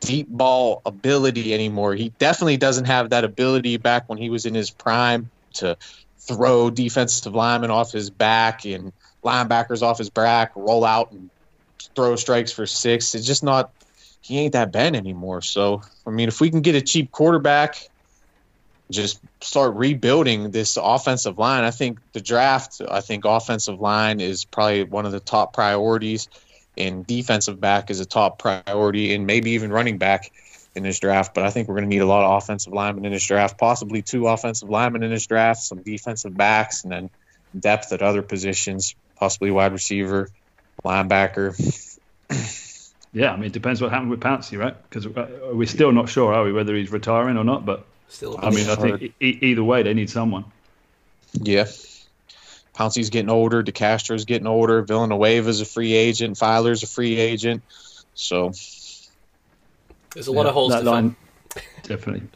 deep 0.00 0.28
ball 0.28 0.82
ability 0.84 1.54
anymore. 1.54 1.94
He 1.94 2.10
definitely 2.18 2.56
doesn't 2.56 2.86
have 2.86 3.10
that 3.10 3.24
ability 3.24 3.76
back 3.76 4.08
when 4.08 4.18
he 4.18 4.28
was 4.28 4.44
in 4.46 4.54
his 4.54 4.70
prime 4.70 5.30
to 5.54 5.76
throw 6.26 6.70
defensive 6.70 7.34
linemen 7.34 7.70
off 7.70 7.92
his 7.92 8.10
back 8.10 8.64
and 8.64 8.92
linebackers 9.24 9.82
off 9.82 9.98
his 9.98 10.10
back, 10.10 10.52
roll 10.54 10.84
out 10.84 11.12
and 11.12 11.30
throw 11.94 12.16
strikes 12.16 12.52
for 12.52 12.66
six. 12.66 13.14
It's 13.14 13.26
just 13.26 13.42
not. 13.42 13.72
He 14.20 14.38
ain't 14.38 14.52
that 14.52 14.70
Ben 14.70 14.94
anymore. 14.94 15.42
So 15.42 15.82
I 16.06 16.10
mean, 16.10 16.28
if 16.28 16.40
we 16.40 16.50
can 16.50 16.60
get 16.60 16.74
a 16.74 16.80
cheap 16.80 17.10
quarterback, 17.10 17.88
just 18.90 19.20
start 19.40 19.74
rebuilding 19.74 20.50
this 20.50 20.78
offensive 20.80 21.38
line. 21.38 21.64
I 21.64 21.70
think 21.70 21.98
the 22.12 22.20
draft. 22.20 22.80
I 22.88 23.00
think 23.00 23.24
offensive 23.24 23.80
line 23.80 24.20
is 24.20 24.44
probably 24.44 24.84
one 24.84 25.06
of 25.06 25.12
the 25.12 25.20
top 25.20 25.52
priorities, 25.52 26.28
and 26.76 27.06
defensive 27.06 27.60
back 27.60 27.90
is 27.90 28.00
a 28.00 28.06
top 28.06 28.38
priority, 28.38 29.14
and 29.14 29.26
maybe 29.26 29.52
even 29.52 29.72
running 29.72 29.98
back 29.98 30.30
in 30.74 30.82
this 30.82 31.00
draft. 31.00 31.34
But 31.34 31.44
I 31.44 31.50
think 31.50 31.68
we're 31.68 31.74
going 31.76 31.88
to 31.88 31.94
need 31.94 32.02
a 32.02 32.06
lot 32.06 32.24
of 32.24 32.42
offensive 32.42 32.72
linemen 32.72 33.04
in 33.04 33.12
this 33.12 33.26
draft, 33.26 33.58
possibly 33.58 34.02
two 34.02 34.28
offensive 34.28 34.68
linemen 34.68 35.02
in 35.02 35.10
this 35.10 35.26
draft, 35.26 35.62
some 35.62 35.82
defensive 35.82 36.36
backs, 36.36 36.84
and 36.84 36.92
then 36.92 37.10
depth 37.58 37.92
at 37.92 38.02
other 38.02 38.22
positions, 38.22 38.94
possibly 39.16 39.50
wide 39.50 39.72
receiver, 39.72 40.28
linebacker. 40.84 41.54
yeah, 43.12 43.32
I 43.32 43.36
mean, 43.36 43.46
it 43.46 43.52
depends 43.52 43.82
what 43.82 43.90
happened 43.90 44.10
with 44.10 44.20
Pouncey, 44.20 44.58
right? 44.58 44.76
Because 44.88 45.06
uh, 45.06 45.50
we're 45.52 45.66
still 45.66 45.92
not 45.92 46.08
sure, 46.08 46.32
are 46.32 46.44
we, 46.44 46.52
whether 46.52 46.74
he's 46.74 46.90
retiring 46.90 47.36
or 47.36 47.44
not? 47.44 47.66
But 47.66 47.84
Still, 48.08 48.38
I 48.38 48.50
mean, 48.50 48.68
I 48.68 48.74
think 48.74 49.14
e- 49.20 49.38
either 49.40 49.64
way, 49.64 49.82
they 49.82 49.94
need 49.94 50.10
someone. 50.10 50.44
Yeah. 51.32 51.64
Pouncey's 52.74 53.10
getting 53.10 53.30
older. 53.30 53.62
DeCastro's 53.62 54.26
getting 54.26 54.46
older. 54.46 54.82
Villanueva's 54.82 55.60
a 55.60 55.64
free 55.64 55.94
agent. 55.94 56.38
Feiler's 56.38 56.82
a 56.82 56.86
free 56.86 57.16
agent. 57.16 57.62
So 58.14 58.52
there's 60.14 60.26
a 60.28 60.32
lot 60.32 60.42
Yeah, 60.42 60.48
of 60.48 60.54
holes 60.54 60.72
to 60.74 60.82
fill. 60.82 61.14
Definitely. 61.82 62.28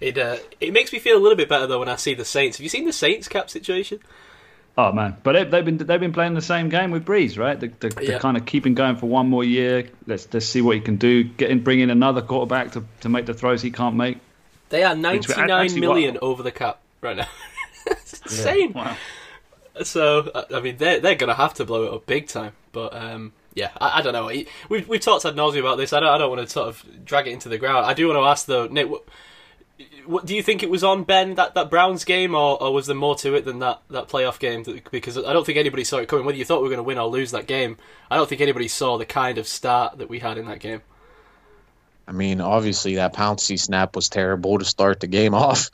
It 0.00 0.18
uh, 0.18 0.36
it 0.60 0.72
makes 0.72 0.92
me 0.92 0.98
feel 0.98 1.16
a 1.16 1.20
little 1.20 1.36
bit 1.36 1.48
better 1.48 1.66
though 1.66 1.78
when 1.80 1.88
I 1.88 1.96
see 1.96 2.14
the 2.14 2.24
Saints. 2.24 2.56
Have 2.58 2.62
you 2.62 2.68
seen 2.70 2.86
the 2.86 2.92
Saints 2.92 3.28
cap 3.28 3.50
situation? 3.50 4.00
Oh 4.78 4.90
man, 4.90 5.16
but 5.22 5.32
they, 5.32 5.44
they've 5.44 5.64
been 5.64 5.76
they've 5.76 6.00
been 6.00 6.14
playing 6.14 6.32
the 6.34 6.40
same 6.40 6.70
game 6.70 6.90
with 6.90 7.04
Brees, 7.04 7.38
right? 7.38 7.60
They, 7.60 7.68
they, 7.68 7.88
Yeah. 8.00 8.10
They're 8.12 8.18
kind 8.20 8.36
of 8.38 8.46
keeping 8.46 8.74
going 8.74 8.96
for 8.96 9.06
one 9.06 9.28
more 9.28 9.44
year. 9.44 9.88
Let's 10.06 10.26
let's 10.32 10.46
see 10.46 10.62
what 10.62 10.76
he 10.76 10.80
can 10.80 10.96
do. 10.96 11.24
Get 11.24 11.50
in, 11.50 11.62
bring 11.62 11.80
in 11.80 11.90
another 11.90 12.22
quarterback 12.22 12.72
to, 12.72 12.84
to 13.02 13.08
make 13.10 13.26
the 13.26 13.34
throws 13.34 13.60
he 13.60 13.70
can't 13.70 13.96
make. 13.96 14.18
They 14.70 14.82
are 14.84 14.94
99 14.96 15.50
actually, 15.50 15.80
million 15.80 16.14
what- 16.14 16.22
over 16.22 16.42
the 16.42 16.52
cap 16.52 16.80
right 17.02 17.16
now. 17.18 17.28
it's 17.86 18.20
insane. 18.22 18.72
Wow. 18.72 18.96
So 19.82 20.20
uh, 20.34 20.44
I 20.54 20.60
mean, 20.60 20.78
they're 20.78 21.00
they're 21.00 21.14
gonna 21.16 21.34
have 21.34 21.52
to 21.54 21.64
blow 21.66 21.84
it 21.84 21.92
up 21.92 22.06
big 22.06 22.28
time. 22.28 22.52
But 22.72 22.94
um, 22.94 23.32
yeah, 23.54 23.70
I, 23.80 23.98
I 23.98 24.02
don't 24.02 24.12
know. 24.12 24.30
We've 24.68 24.88
we've 24.88 25.00
talked 25.00 25.24
ad 25.24 25.36
nauseam 25.36 25.64
about 25.64 25.76
this. 25.76 25.92
I 25.92 26.00
don't 26.00 26.08
I 26.08 26.18
don't 26.18 26.30
want 26.30 26.42
to 26.42 26.48
sort 26.48 26.68
of 26.68 27.04
drag 27.04 27.26
it 27.26 27.32
into 27.32 27.48
the 27.48 27.58
ground. 27.58 27.86
I 27.86 27.94
do 27.94 28.06
want 28.08 28.18
to 28.18 28.24
ask 28.24 28.46
though, 28.46 28.66
Nick. 28.66 28.88
What, 28.88 29.04
what 30.06 30.26
do 30.26 30.34
you 30.34 30.42
think 30.42 30.62
it 30.62 30.70
was 30.70 30.84
on 30.84 31.04
Ben 31.04 31.34
that, 31.36 31.54
that 31.54 31.70
Browns 31.70 32.04
game, 32.04 32.34
or, 32.34 32.60
or 32.62 32.72
was 32.72 32.86
there 32.86 32.96
more 32.96 33.14
to 33.16 33.34
it 33.34 33.44
than 33.44 33.60
that, 33.60 33.82
that 33.90 34.08
playoff 34.08 34.38
game? 34.38 34.64
Because 34.90 35.16
I 35.16 35.32
don't 35.32 35.44
think 35.44 35.58
anybody 35.58 35.84
saw 35.84 35.98
it 35.98 36.08
coming. 36.08 36.24
Whether 36.24 36.38
you 36.38 36.44
thought 36.44 36.58
we 36.58 36.64
were 36.64 36.74
going 36.74 36.78
to 36.78 36.84
win 36.84 36.98
or 36.98 37.08
lose 37.08 37.30
that 37.32 37.46
game, 37.46 37.78
I 38.10 38.16
don't 38.16 38.28
think 38.28 38.40
anybody 38.40 38.68
saw 38.68 38.98
the 38.98 39.06
kind 39.06 39.38
of 39.38 39.46
start 39.46 39.98
that 39.98 40.08
we 40.08 40.18
had 40.18 40.38
in 40.38 40.46
that 40.46 40.60
game. 40.60 40.82
I 42.06 42.12
mean, 42.12 42.40
obviously 42.40 42.96
that 42.96 43.14
Pouncey 43.14 43.58
snap 43.58 43.94
was 43.94 44.08
terrible 44.08 44.58
to 44.58 44.64
start 44.64 45.00
the 45.00 45.06
game 45.06 45.34
off. 45.36 45.70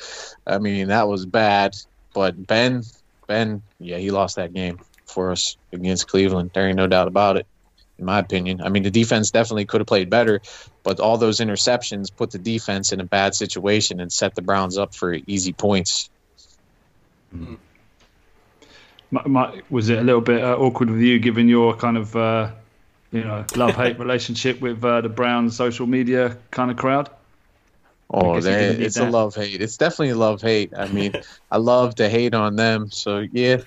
I 0.47 0.58
mean, 0.58 0.88
that 0.88 1.08
was 1.08 1.26
bad. 1.26 1.76
But 2.14 2.47
Ben, 2.47 2.82
Ben, 3.26 3.62
yeah, 3.78 3.99
he 3.99 4.11
lost 4.11 4.37
that 4.37 4.52
game 4.52 4.80
for 5.06 5.30
us 5.30 5.56
against 5.73 6.08
Cleveland. 6.08 6.50
There 6.54 6.68
ain't 6.68 6.76
no 6.76 6.87
doubt 6.87 7.08
about 7.08 7.37
it, 7.37 7.47
in 7.99 8.05
my 8.05 8.19
opinion. 8.19 8.61
I 8.62 8.69
mean, 8.69 8.83
the 8.83 8.90
defense 8.90 9.31
definitely 9.31 9.67
could 9.67 9.81
have 9.81 9.87
played 9.87 10.11
better, 10.11 10.40
but 10.83 11.00
all 11.00 11.19
those 11.19 11.40
interceptions 11.40 12.14
put 12.14 12.31
the 12.31 12.38
defense 12.38 12.93
in 12.93 13.00
a 13.00 13.05
bad 13.05 13.35
situation 13.35 14.00
and 14.00 14.12
set 14.12 14.35
the 14.35 14.43
Browns 14.43 14.78
up 14.78 14.95
for 14.95 15.14
easy 15.26 15.52
points. 15.52 16.11
Mi- 17.33 17.59
Mi- 19.26 19.62
was 19.71 19.88
it 19.88 19.99
a 19.99 20.02
little 20.02 20.21
bit 20.21 20.43
uh, 20.43 20.57
awkward 20.57 20.90
with 20.90 21.00
you, 21.00 21.19
given 21.19 21.49
your 21.49 21.75
kind 21.75 21.97
of 21.97 22.14
uh, 22.14 22.50
you 23.11 23.25
know 23.25 23.45
love 23.57 23.75
hate 23.75 23.99
relationship 24.07 24.61
with 24.61 24.85
uh, 24.85 25.00
the 25.00 25.09
Browns 25.09 25.57
social 25.57 25.87
media 25.87 26.37
kind 26.50 26.71
of 26.71 26.76
crowd? 26.76 27.11
Oh, 28.10 28.40
they, 28.40 28.68
it's 28.68 28.96
a 28.96 29.04
love 29.08 29.34
hate. 29.34 29.60
It's 29.60 29.76
definitely 29.76 30.14
love 30.14 30.40
hate. 30.40 30.72
I 30.74 30.88
mean, 30.88 31.12
I 31.50 31.58
love 31.58 31.94
to 31.96 32.08
hate 32.08 32.34
on 32.34 32.56
them. 32.56 32.90
So 32.90 33.26
yeah, 33.32 33.58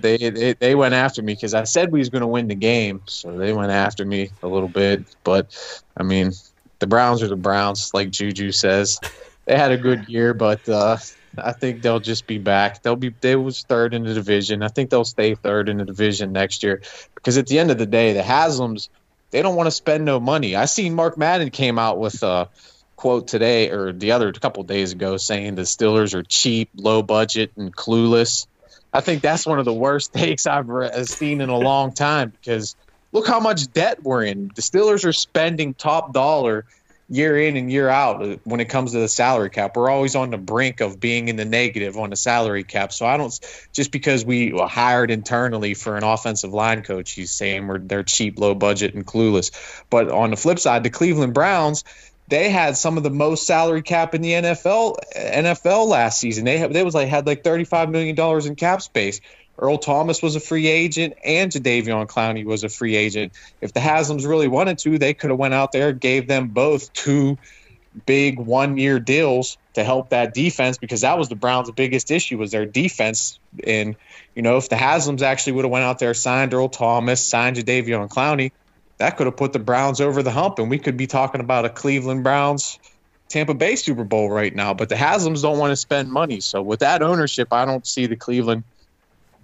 they 0.00 0.16
they, 0.30 0.52
they 0.52 0.74
went 0.74 0.92
after 0.94 1.22
me 1.22 1.32
because 1.32 1.54
I 1.54 1.64
said 1.64 1.92
we 1.92 2.00
was 2.00 2.10
going 2.10 2.20
to 2.20 2.26
win 2.26 2.48
the 2.48 2.54
game. 2.54 3.00
So 3.06 3.36
they 3.38 3.54
went 3.54 3.72
after 3.72 4.04
me 4.04 4.30
a 4.42 4.48
little 4.48 4.68
bit. 4.68 5.06
But 5.24 5.56
I 5.96 6.02
mean, 6.02 6.32
the 6.78 6.86
Browns 6.86 7.22
are 7.22 7.28
the 7.28 7.36
Browns, 7.36 7.92
like 7.94 8.10
Juju 8.10 8.52
says. 8.52 9.00
They 9.46 9.56
had 9.56 9.72
a 9.72 9.78
good 9.78 10.08
year, 10.08 10.34
but 10.34 10.68
uh, 10.68 10.98
I 11.38 11.52
think 11.52 11.80
they'll 11.80 12.00
just 12.00 12.26
be 12.26 12.38
back. 12.38 12.82
They'll 12.82 12.96
be 12.96 13.14
they 13.20 13.36
was 13.36 13.62
third 13.62 13.94
in 13.94 14.02
the 14.02 14.12
division. 14.12 14.62
I 14.62 14.68
think 14.68 14.90
they'll 14.90 15.04
stay 15.04 15.36
third 15.36 15.70
in 15.70 15.78
the 15.78 15.84
division 15.86 16.32
next 16.32 16.62
year 16.62 16.82
because 17.14 17.38
at 17.38 17.46
the 17.46 17.58
end 17.58 17.70
of 17.70 17.78
the 17.78 17.86
day, 17.86 18.12
the 18.12 18.22
Haslams 18.22 18.90
they 19.30 19.42
don't 19.42 19.56
want 19.56 19.66
to 19.66 19.72
spend 19.72 20.04
no 20.04 20.20
money. 20.20 20.54
I 20.54 20.66
seen 20.66 20.94
Mark 20.94 21.18
Madden 21.18 21.50
came 21.50 21.78
out 21.78 21.98
with 21.98 22.22
a 22.22 22.48
quote 22.96 23.28
today 23.28 23.70
or 23.70 23.92
the 23.92 24.12
other 24.12 24.32
couple 24.32 24.62
days 24.64 24.92
ago 24.92 25.16
saying 25.16 25.54
the 25.54 25.62
Steelers 25.62 26.14
are 26.14 26.22
cheap, 26.22 26.70
low 26.74 27.02
budget, 27.02 27.52
and 27.56 27.74
clueless. 27.74 28.46
I 28.92 29.02
think 29.02 29.22
that's 29.22 29.46
one 29.46 29.58
of 29.58 29.64
the 29.64 29.74
worst 29.74 30.12
takes 30.14 30.46
I've 30.46 30.68
re- 30.68 30.88
uh, 30.88 31.04
seen 31.04 31.40
in 31.40 31.50
a 31.50 31.58
long 31.58 31.92
time 31.92 32.30
because 32.30 32.74
look 33.12 33.26
how 33.26 33.40
much 33.40 33.72
debt 33.72 34.02
we're 34.02 34.24
in. 34.24 34.50
The 34.54 34.62
Steelers 34.62 35.04
are 35.04 35.12
spending 35.12 35.74
top 35.74 36.12
dollar 36.12 36.64
year 37.08 37.38
in 37.38 37.56
and 37.56 37.70
year 37.70 37.88
out 37.88 38.22
uh, 38.22 38.36
when 38.44 38.60
it 38.60 38.68
comes 38.68 38.92
to 38.92 38.98
the 38.98 39.08
salary 39.08 39.50
cap. 39.50 39.76
We're 39.76 39.90
always 39.90 40.16
on 40.16 40.30
the 40.30 40.38
brink 40.38 40.80
of 40.80 40.98
being 40.98 41.28
in 41.28 41.36
the 41.36 41.44
negative 41.44 41.96
on 41.96 42.10
the 42.10 42.16
salary 42.16 42.64
cap. 42.64 42.92
So 42.92 43.06
I 43.06 43.16
don't 43.16 43.38
just 43.72 43.92
because 43.92 44.24
we 44.24 44.50
hired 44.56 45.10
internally 45.10 45.74
for 45.74 45.96
an 45.96 46.04
offensive 46.04 46.52
line 46.52 46.82
coach, 46.82 47.12
he's 47.12 47.30
saying 47.30 47.66
we're 47.66 47.78
they're 47.78 48.02
cheap, 48.02 48.38
low 48.38 48.54
budget, 48.54 48.94
and 48.94 49.06
clueless. 49.06 49.84
But 49.90 50.10
on 50.10 50.30
the 50.30 50.36
flip 50.36 50.58
side, 50.58 50.82
the 50.82 50.90
Cleveland 50.90 51.34
Browns. 51.34 51.84
They 52.28 52.50
had 52.50 52.76
some 52.76 52.96
of 52.96 53.02
the 53.02 53.10
most 53.10 53.46
salary 53.46 53.82
cap 53.82 54.14
in 54.14 54.22
the 54.22 54.32
NFL 54.32 54.96
NFL 55.14 55.86
last 55.86 56.18
season. 56.18 56.44
They 56.44 56.58
have, 56.58 56.72
they 56.72 56.82
was 56.82 56.94
like 56.94 57.08
had 57.08 57.26
like 57.26 57.44
thirty 57.44 57.64
five 57.64 57.88
million 57.90 58.16
dollars 58.16 58.46
in 58.46 58.56
cap 58.56 58.82
space. 58.82 59.20
Earl 59.58 59.78
Thomas 59.78 60.22
was 60.22 60.36
a 60.36 60.40
free 60.40 60.66
agent, 60.66 61.14
and 61.24 61.50
Jadeveon 61.50 62.06
Clowney 62.06 62.44
was 62.44 62.62
a 62.64 62.68
free 62.68 62.94
agent. 62.94 63.32
If 63.60 63.72
the 63.72 63.80
Haslams 63.80 64.26
really 64.26 64.48
wanted 64.48 64.78
to, 64.78 64.98
they 64.98 65.14
could 65.14 65.30
have 65.30 65.38
went 65.38 65.54
out 65.54 65.72
there, 65.72 65.92
gave 65.92 66.28
them 66.28 66.48
both 66.48 66.92
two 66.92 67.38
big 68.04 68.38
one 68.38 68.76
year 68.76 68.98
deals 69.00 69.56
to 69.74 69.82
help 69.82 70.10
that 70.10 70.34
defense 70.34 70.76
because 70.76 71.00
that 71.00 71.16
was 71.18 71.28
the 71.28 71.34
Browns' 71.36 71.70
biggest 71.70 72.10
issue 72.10 72.36
was 72.36 72.50
their 72.50 72.66
defense. 72.66 73.38
And 73.64 73.96
you 74.34 74.42
know, 74.42 74.58
if 74.58 74.68
the 74.68 74.76
Haslams 74.76 75.22
actually 75.22 75.54
would 75.54 75.64
have 75.64 75.72
went 75.72 75.84
out 75.84 75.98
there, 75.98 76.12
signed 76.12 76.52
Earl 76.52 76.68
Thomas, 76.68 77.24
signed 77.24 77.56
Jadeveon 77.56 78.08
Clowney, 78.08 78.52
that 78.98 79.16
could 79.16 79.26
have 79.26 79.36
put 79.36 79.52
the 79.52 79.58
Browns 79.58 80.00
over 80.00 80.22
the 80.22 80.30
hump, 80.30 80.58
and 80.58 80.70
we 80.70 80.78
could 80.78 80.96
be 80.96 81.06
talking 81.06 81.40
about 81.40 81.64
a 81.64 81.70
Cleveland 81.70 82.24
Browns. 82.24 82.78
Tampa 83.28 83.54
Bay 83.54 83.74
Super 83.74 84.04
Bowl 84.04 84.30
right 84.30 84.54
now, 84.54 84.72
but 84.72 84.88
the 84.88 84.94
Haslams 84.94 85.42
don't 85.42 85.58
want 85.58 85.72
to 85.72 85.76
spend 85.76 86.12
money. 86.12 86.38
So 86.38 86.62
with 86.62 86.80
that 86.80 87.02
ownership, 87.02 87.52
I 87.52 87.64
don't 87.64 87.84
see 87.84 88.06
the 88.06 88.14
Cleveland 88.14 88.62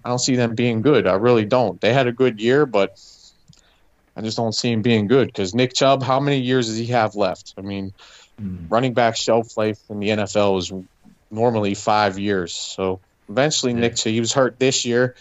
I 0.03 0.09
don't 0.09 0.19
see 0.19 0.35
them 0.35 0.55
being 0.55 0.81
good. 0.81 1.07
I 1.07 1.13
really 1.13 1.45
don't. 1.45 1.79
They 1.79 1.93
had 1.93 2.07
a 2.07 2.11
good 2.11 2.41
year, 2.41 2.65
but 2.65 2.99
I 4.15 4.21
just 4.21 4.37
don't 4.37 4.53
see 4.53 4.71
him 4.71 4.81
being 4.81 5.07
good 5.07 5.27
because 5.27 5.55
Nick 5.55 5.73
Chubb, 5.73 6.03
how 6.03 6.19
many 6.19 6.39
years 6.39 6.67
does 6.67 6.77
he 6.77 6.87
have 6.87 7.15
left? 7.15 7.53
I 7.57 7.61
mean, 7.61 7.93
hmm. 8.37 8.67
running 8.69 8.93
back 8.93 9.15
shelf 9.15 9.57
life 9.57 9.79
in 9.89 9.99
the 9.99 10.09
NFL 10.09 10.59
is 10.59 10.73
normally 11.31 11.73
five 11.73 12.19
years. 12.19 12.53
So 12.53 12.99
eventually, 13.29 13.73
Nick, 13.73 13.95
Chubb. 13.95 14.11
he 14.11 14.19
was 14.19 14.33
hurt 14.33 14.59
this 14.59 14.85
year, 14.85 15.15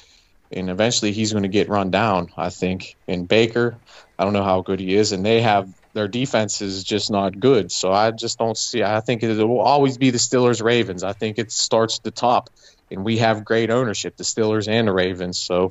and 0.50 0.68
eventually 0.68 1.12
he's 1.12 1.32
going 1.32 1.44
to 1.44 1.48
get 1.48 1.68
run 1.68 1.90
down, 1.90 2.32
I 2.36 2.50
think. 2.50 2.96
And 3.06 3.28
Baker, 3.28 3.76
I 4.23 4.25
don't 4.25 4.35
know 4.35 4.45
how 4.45 4.61
good 4.61 4.79
he 4.79 4.95
is, 4.95 5.11
and 5.11 5.26
they 5.26 5.43
have 5.43 5.69
their 5.95 6.07
defense 6.07 6.62
is 6.62 6.85
just 6.85 7.11
not 7.11 7.41
good. 7.41 7.73
So 7.73 7.91
I 7.93 8.12
just 8.12 8.38
don't 8.38 8.57
see. 8.57 8.85
I 8.85 9.00
think 9.00 9.25
it 9.25 9.37
will 9.37 9.59
always 9.59 9.99
be 9.99 10.11
the 10.11 10.19
Steelers 10.19 10.62
Ravens. 10.62 11.02
I 11.02 11.12
think 11.12 11.41
it 11.41 11.50
starts 11.50 11.99
at 11.99 12.05
the 12.05 12.12
top, 12.12 12.49
and 12.88 13.05
we 13.05 13.19
have 13.19 13.45
great 13.45 13.69
ownership, 13.71 14.17
the 14.17 14.23
Steelers 14.23 14.69
and 14.69 14.87
the 14.87 14.93
Ravens. 14.93 15.38
So 15.38 15.71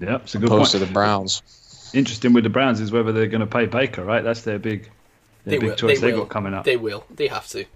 Yeah, 0.00 0.16
it's 0.16 0.34
a 0.34 0.38
good 0.38 0.48
point. 0.48 0.60
opposed 0.60 0.72
to 0.72 0.78
the 0.78 0.86
Browns. 0.86 1.42
Interesting 1.92 2.32
with 2.32 2.44
the 2.44 2.50
Browns 2.50 2.80
is 2.80 2.90
whether 2.90 3.12
they're 3.12 3.26
going 3.26 3.40
to 3.42 3.46
pay 3.46 3.66
Baker, 3.66 4.02
right? 4.04 4.24
That's 4.24 4.40
their 4.42 4.58
big, 4.58 4.84
their 5.44 5.52
They 5.52 5.58
big 5.58 5.68
will. 5.70 5.76
choice 5.76 6.00
they 6.00 6.10
they 6.12 6.16
got 6.16 6.30
coming 6.30 6.54
up. 6.54 6.64
They 6.64 6.78
will. 6.78 7.04
They 7.14 7.26
have 7.26 7.46
to. 7.48 7.66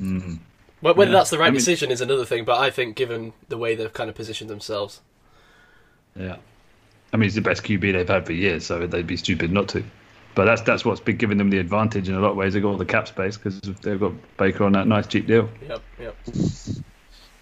Mhm. 0.00 0.38
Whether 0.80 1.04
Yeah. 1.04 1.10
that's 1.10 1.30
the 1.30 1.38
right 1.38 1.48
I 1.48 1.50
mean- 1.50 1.58
decision 1.58 1.90
is 1.90 2.00
another 2.00 2.24
thing. 2.24 2.44
But 2.46 2.58
I 2.58 2.70
think, 2.70 2.96
given 2.96 3.34
the 3.50 3.58
way 3.58 3.74
they've 3.74 3.92
kind 3.92 4.08
of 4.08 4.16
positioned 4.16 4.48
themselves, 4.48 5.02
Yeah, 6.16 6.36
I 7.12 7.16
mean, 7.16 7.26
it's 7.26 7.34
the 7.34 7.40
best 7.40 7.62
QB 7.62 7.92
they've 7.92 8.08
had 8.08 8.26
for 8.26 8.32
years, 8.32 8.66
so 8.66 8.86
they'd 8.86 9.06
be 9.06 9.16
stupid 9.16 9.50
not 9.50 9.68
to. 9.70 9.84
But 10.34 10.44
that's 10.44 10.62
that's 10.62 10.84
what's 10.84 11.00
been 11.00 11.16
giving 11.16 11.38
them 11.38 11.50
the 11.50 11.58
advantage 11.58 12.08
in 12.08 12.14
a 12.14 12.20
lot 12.20 12.30
of 12.30 12.36
ways. 12.36 12.54
They've 12.54 12.62
got 12.62 12.68
all 12.68 12.76
the 12.76 12.84
cap 12.84 13.08
space 13.08 13.36
because 13.36 13.60
they've 13.60 13.98
got 13.98 14.12
Baker 14.36 14.64
on 14.64 14.72
that 14.72 14.86
nice 14.86 15.06
cheap 15.06 15.26
deal. 15.26 15.48
yep, 15.66 15.82
yep. 15.98 16.16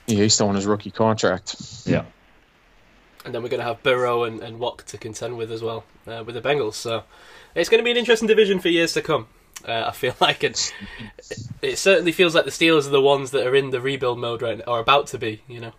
Yeah, 0.07 0.23
he's 0.23 0.35
still 0.35 0.49
on 0.49 0.55
his 0.55 0.67
rookie 0.67 0.93
contract. 0.93 1.57
Yeah, 1.85 2.05
And 3.25 3.35
then 3.35 3.43
we're 3.43 3.49
going 3.49 3.61
to 3.61 3.67
have 3.67 3.83
Burrow 3.83 4.23
and, 4.25 4.41
and 4.41 4.61
Watt 4.61 4.79
to 4.87 4.99
contend 4.99 5.37
with 5.37 5.51
as 5.51 5.63
well 5.63 5.85
uh, 6.07 6.23
with 6.25 6.37
the 6.37 6.41
Bengals. 6.41 6.75
So 6.75 7.03
it's 7.55 7.69
going 7.69 7.81
to 7.81 7.85
be 7.85 7.91
an 7.91 7.97
interesting 7.97 8.29
division 8.29 8.61
for 8.61 8.69
years 8.69 8.93
to 8.95 9.03
come. 9.03 9.27
Uh, 9.67 9.85
I 9.89 9.91
feel 9.91 10.15
like 10.21 10.45
it, 10.45 10.73
it 11.61 11.77
certainly 11.77 12.13
feels 12.13 12.35
like 12.35 12.45
the 12.45 12.51
Steelers 12.51 12.87
are 12.87 12.91
the 12.91 13.01
ones 13.01 13.33
that 13.33 13.47
are 13.47 13.57
in 13.57 13.71
the 13.71 13.81
rebuild 13.81 14.19
mode 14.19 14.43
right 14.43 14.59
now, 14.59 14.65
or 14.67 14.79
about 14.79 15.09
to 15.09 15.19
be, 15.19 15.43
you 15.49 15.61
know. 15.61 15.73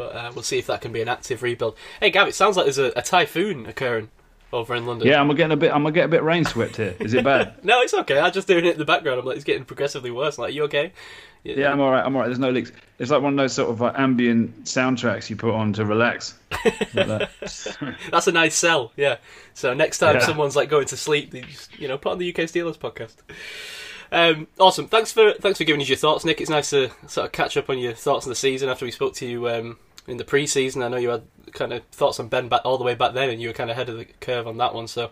But 0.00 0.16
uh, 0.16 0.30
we'll 0.34 0.42
see 0.44 0.58
if 0.58 0.66
that 0.68 0.80
can 0.80 0.92
be 0.92 1.02
an 1.02 1.08
active 1.08 1.42
rebuild. 1.42 1.76
Hey, 2.00 2.08
Gav, 2.08 2.26
it 2.26 2.34
sounds 2.34 2.56
like 2.56 2.64
there's 2.64 2.78
a, 2.78 2.90
a 2.96 3.02
typhoon 3.02 3.66
occurring 3.66 4.08
over 4.50 4.74
in 4.74 4.86
London. 4.86 5.06
yeah. 5.06 5.20
I'm 5.20 5.28
getting 5.36 5.52
a 5.52 5.56
bit. 5.58 5.72
I'm 5.74 5.82
gonna 5.82 5.92
get 5.92 6.06
a 6.06 6.08
bit 6.08 6.22
rain 6.22 6.46
swept 6.46 6.76
here. 6.76 6.96
Is 7.00 7.12
it 7.12 7.22
bad? 7.22 7.52
No, 7.62 7.82
it's 7.82 7.92
okay. 7.92 8.18
I'm 8.18 8.32
just 8.32 8.48
doing 8.48 8.64
it 8.64 8.72
in 8.72 8.78
the 8.78 8.86
background. 8.86 9.20
I'm 9.20 9.26
like, 9.26 9.36
it's 9.36 9.44
getting 9.44 9.66
progressively 9.66 10.10
worse. 10.10 10.38
I'm 10.38 10.44
like, 10.44 10.54
you 10.54 10.62
okay? 10.64 10.92
yeah, 11.44 11.70
I'm 11.70 11.80
all 11.80 11.90
right. 11.90 12.02
I'm 12.04 12.16
all 12.16 12.22
right. 12.22 12.28
There's 12.28 12.38
no 12.38 12.50
leaks. 12.50 12.72
It's 12.98 13.10
like 13.10 13.20
one 13.20 13.34
of 13.34 13.36
those 13.36 13.52
sort 13.52 13.68
of 13.68 13.82
uh, 13.82 13.92
ambient 13.96 14.64
soundtracks 14.64 15.28
you 15.28 15.36
put 15.36 15.54
on 15.54 15.74
to 15.74 15.84
relax. 15.84 16.38
Like 16.64 16.92
that. 16.94 17.30
That's 18.10 18.26
a 18.26 18.32
nice 18.32 18.54
sell, 18.54 18.92
yeah. 18.96 19.18
So 19.54 19.72
next 19.74 19.98
time 19.98 20.16
Yeah. 20.16 20.22
someone's 20.26 20.56
like 20.56 20.68
going 20.70 20.86
to 20.86 20.96
sleep, 20.96 21.30
they 21.30 21.42
just, 21.42 21.78
you 21.78 21.88
know, 21.88 21.98
put 21.98 22.12
on 22.12 22.18
the 22.18 22.28
UK 22.30 22.40
Steelers 22.46 22.76
podcast. 22.78 23.16
Um, 24.12 24.48
awesome. 24.58 24.88
Thanks 24.88 25.12
for 25.12 25.34
thanks 25.34 25.58
for 25.58 25.64
giving 25.64 25.80
us 25.80 25.88
your 25.88 25.96
thoughts, 25.96 26.24
Nick. 26.24 26.40
It's 26.40 26.50
nice 26.50 26.70
to 26.70 26.90
sort 27.06 27.26
of 27.26 27.32
catch 27.32 27.56
up 27.56 27.70
on 27.70 27.78
your 27.78 27.92
thoughts 27.92 28.26
on 28.26 28.30
the 28.30 28.34
season 28.36 28.68
after 28.68 28.84
we 28.84 28.90
spoke 28.90 29.14
to 29.14 29.26
you 29.26 29.48
um, 29.48 29.78
in 30.10 30.16
the 30.16 30.24
pre-season. 30.24 30.82
I 30.82 30.88
know 30.88 30.96
you 30.96 31.10
had 31.10 31.22
kind 31.52 31.72
of 31.72 31.84
thoughts 31.86 32.20
on 32.20 32.28
Ben 32.28 32.48
back 32.48 32.62
all 32.64 32.78
the 32.78 32.84
way 32.84 32.94
back 32.94 33.14
then, 33.14 33.30
and 33.30 33.40
you 33.40 33.48
were 33.48 33.54
kind 33.54 33.70
of 33.70 33.76
ahead 33.76 33.88
of 33.88 33.98
the 33.98 34.04
curve 34.04 34.46
on 34.46 34.56
that 34.58 34.74
one. 34.74 34.88
So 34.88 35.10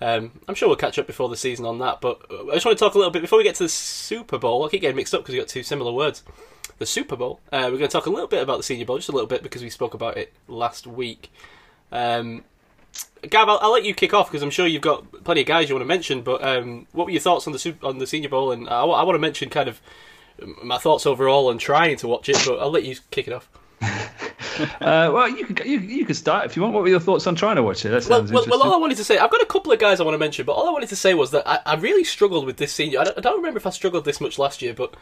um, 0.00 0.32
I'm 0.48 0.54
sure 0.54 0.68
we'll 0.68 0.76
catch 0.76 0.98
up 0.98 1.06
before 1.06 1.28
the 1.28 1.36
season 1.36 1.64
on 1.64 1.78
that. 1.78 2.00
But 2.00 2.20
I 2.30 2.54
just 2.54 2.66
want 2.66 2.78
to 2.78 2.84
talk 2.84 2.94
a 2.94 2.98
little 2.98 3.12
bit 3.12 3.22
before 3.22 3.38
we 3.38 3.44
get 3.44 3.54
to 3.56 3.64
the 3.64 3.68
Super 3.68 4.38
Bowl. 4.38 4.64
I 4.64 4.68
keep 4.68 4.80
getting 4.80 4.96
mixed 4.96 5.14
up 5.14 5.22
because 5.22 5.32
we 5.34 5.38
got 5.38 5.48
two 5.48 5.62
similar 5.62 5.92
words. 5.92 6.22
The 6.78 6.86
Super 6.86 7.16
Bowl. 7.16 7.40
Uh, 7.50 7.68
we're 7.70 7.78
going 7.78 7.82
to 7.82 7.88
talk 7.88 8.06
a 8.06 8.10
little 8.10 8.28
bit 8.28 8.42
about 8.42 8.58
the 8.58 8.62
Senior 8.62 8.84
Bowl, 8.84 8.98
just 8.98 9.08
a 9.08 9.12
little 9.12 9.26
bit 9.26 9.42
because 9.42 9.62
we 9.62 9.70
spoke 9.70 9.94
about 9.94 10.16
it 10.16 10.32
last 10.46 10.86
week. 10.86 11.30
Um, 11.90 12.44
Gav, 13.28 13.48
I'll, 13.48 13.58
I'll 13.62 13.72
let 13.72 13.84
you 13.84 13.94
kick 13.94 14.12
off 14.12 14.30
because 14.30 14.42
I'm 14.42 14.50
sure 14.50 14.66
you've 14.66 14.82
got 14.82 15.24
plenty 15.24 15.40
of 15.40 15.46
guys 15.46 15.68
you 15.68 15.74
want 15.74 15.84
to 15.84 15.88
mention. 15.88 16.22
But 16.22 16.44
um, 16.44 16.86
what 16.92 17.06
were 17.06 17.12
your 17.12 17.20
thoughts 17.20 17.46
on 17.46 17.52
the 17.52 17.58
Super, 17.58 17.86
on 17.86 17.98
the 17.98 18.06
Senior 18.06 18.28
Bowl? 18.28 18.52
And 18.52 18.68
I, 18.68 18.82
I 18.82 19.02
want 19.04 19.14
to 19.14 19.20
mention 19.20 19.48
kind 19.48 19.68
of 19.68 19.80
my 20.62 20.76
thoughts 20.76 21.06
overall 21.06 21.50
and 21.50 21.58
trying 21.58 21.96
to 21.96 22.08
watch 22.08 22.28
it. 22.28 22.42
But 22.46 22.58
I'll 22.58 22.70
let 22.70 22.84
you 22.84 22.96
kick 23.10 23.26
it 23.26 23.32
off. 23.32 23.48
Uh, 24.80 25.10
well, 25.12 25.28
you 25.28 25.44
can 25.44 25.68
you, 25.68 25.78
you 25.80 26.06
can 26.06 26.14
start 26.14 26.46
if 26.46 26.56
you 26.56 26.62
want. 26.62 26.72
What 26.72 26.82
were 26.82 26.88
your 26.88 27.00
thoughts 27.00 27.26
on 27.26 27.34
trying 27.34 27.56
to 27.56 27.62
watch 27.62 27.84
it? 27.84 27.90
That 27.90 28.06
Well, 28.08 28.20
sounds 28.20 28.32
well, 28.32 28.46
well, 28.48 28.62
all 28.62 28.72
I 28.72 28.78
wanted 28.78 28.96
to 28.96 29.04
say, 29.04 29.18
I've 29.18 29.30
got 29.30 29.42
a 29.42 29.46
couple 29.46 29.70
of 29.70 29.78
guys 29.78 30.00
I 30.00 30.04
want 30.04 30.14
to 30.14 30.18
mention, 30.18 30.46
but 30.46 30.52
all 30.52 30.66
I 30.66 30.70
wanted 30.70 30.88
to 30.88 30.96
say 30.96 31.12
was 31.12 31.30
that 31.32 31.46
I, 31.46 31.58
I 31.66 31.74
really 31.74 32.04
struggled 32.04 32.46
with 32.46 32.56
this 32.56 32.72
senior. 32.72 33.00
I 33.00 33.04
don't, 33.04 33.18
I 33.18 33.20
don't 33.20 33.36
remember 33.36 33.58
if 33.58 33.66
I 33.66 33.70
struggled 33.70 34.06
this 34.06 34.18
much 34.18 34.38
last 34.38 34.62
year, 34.62 34.72
but 34.72 34.94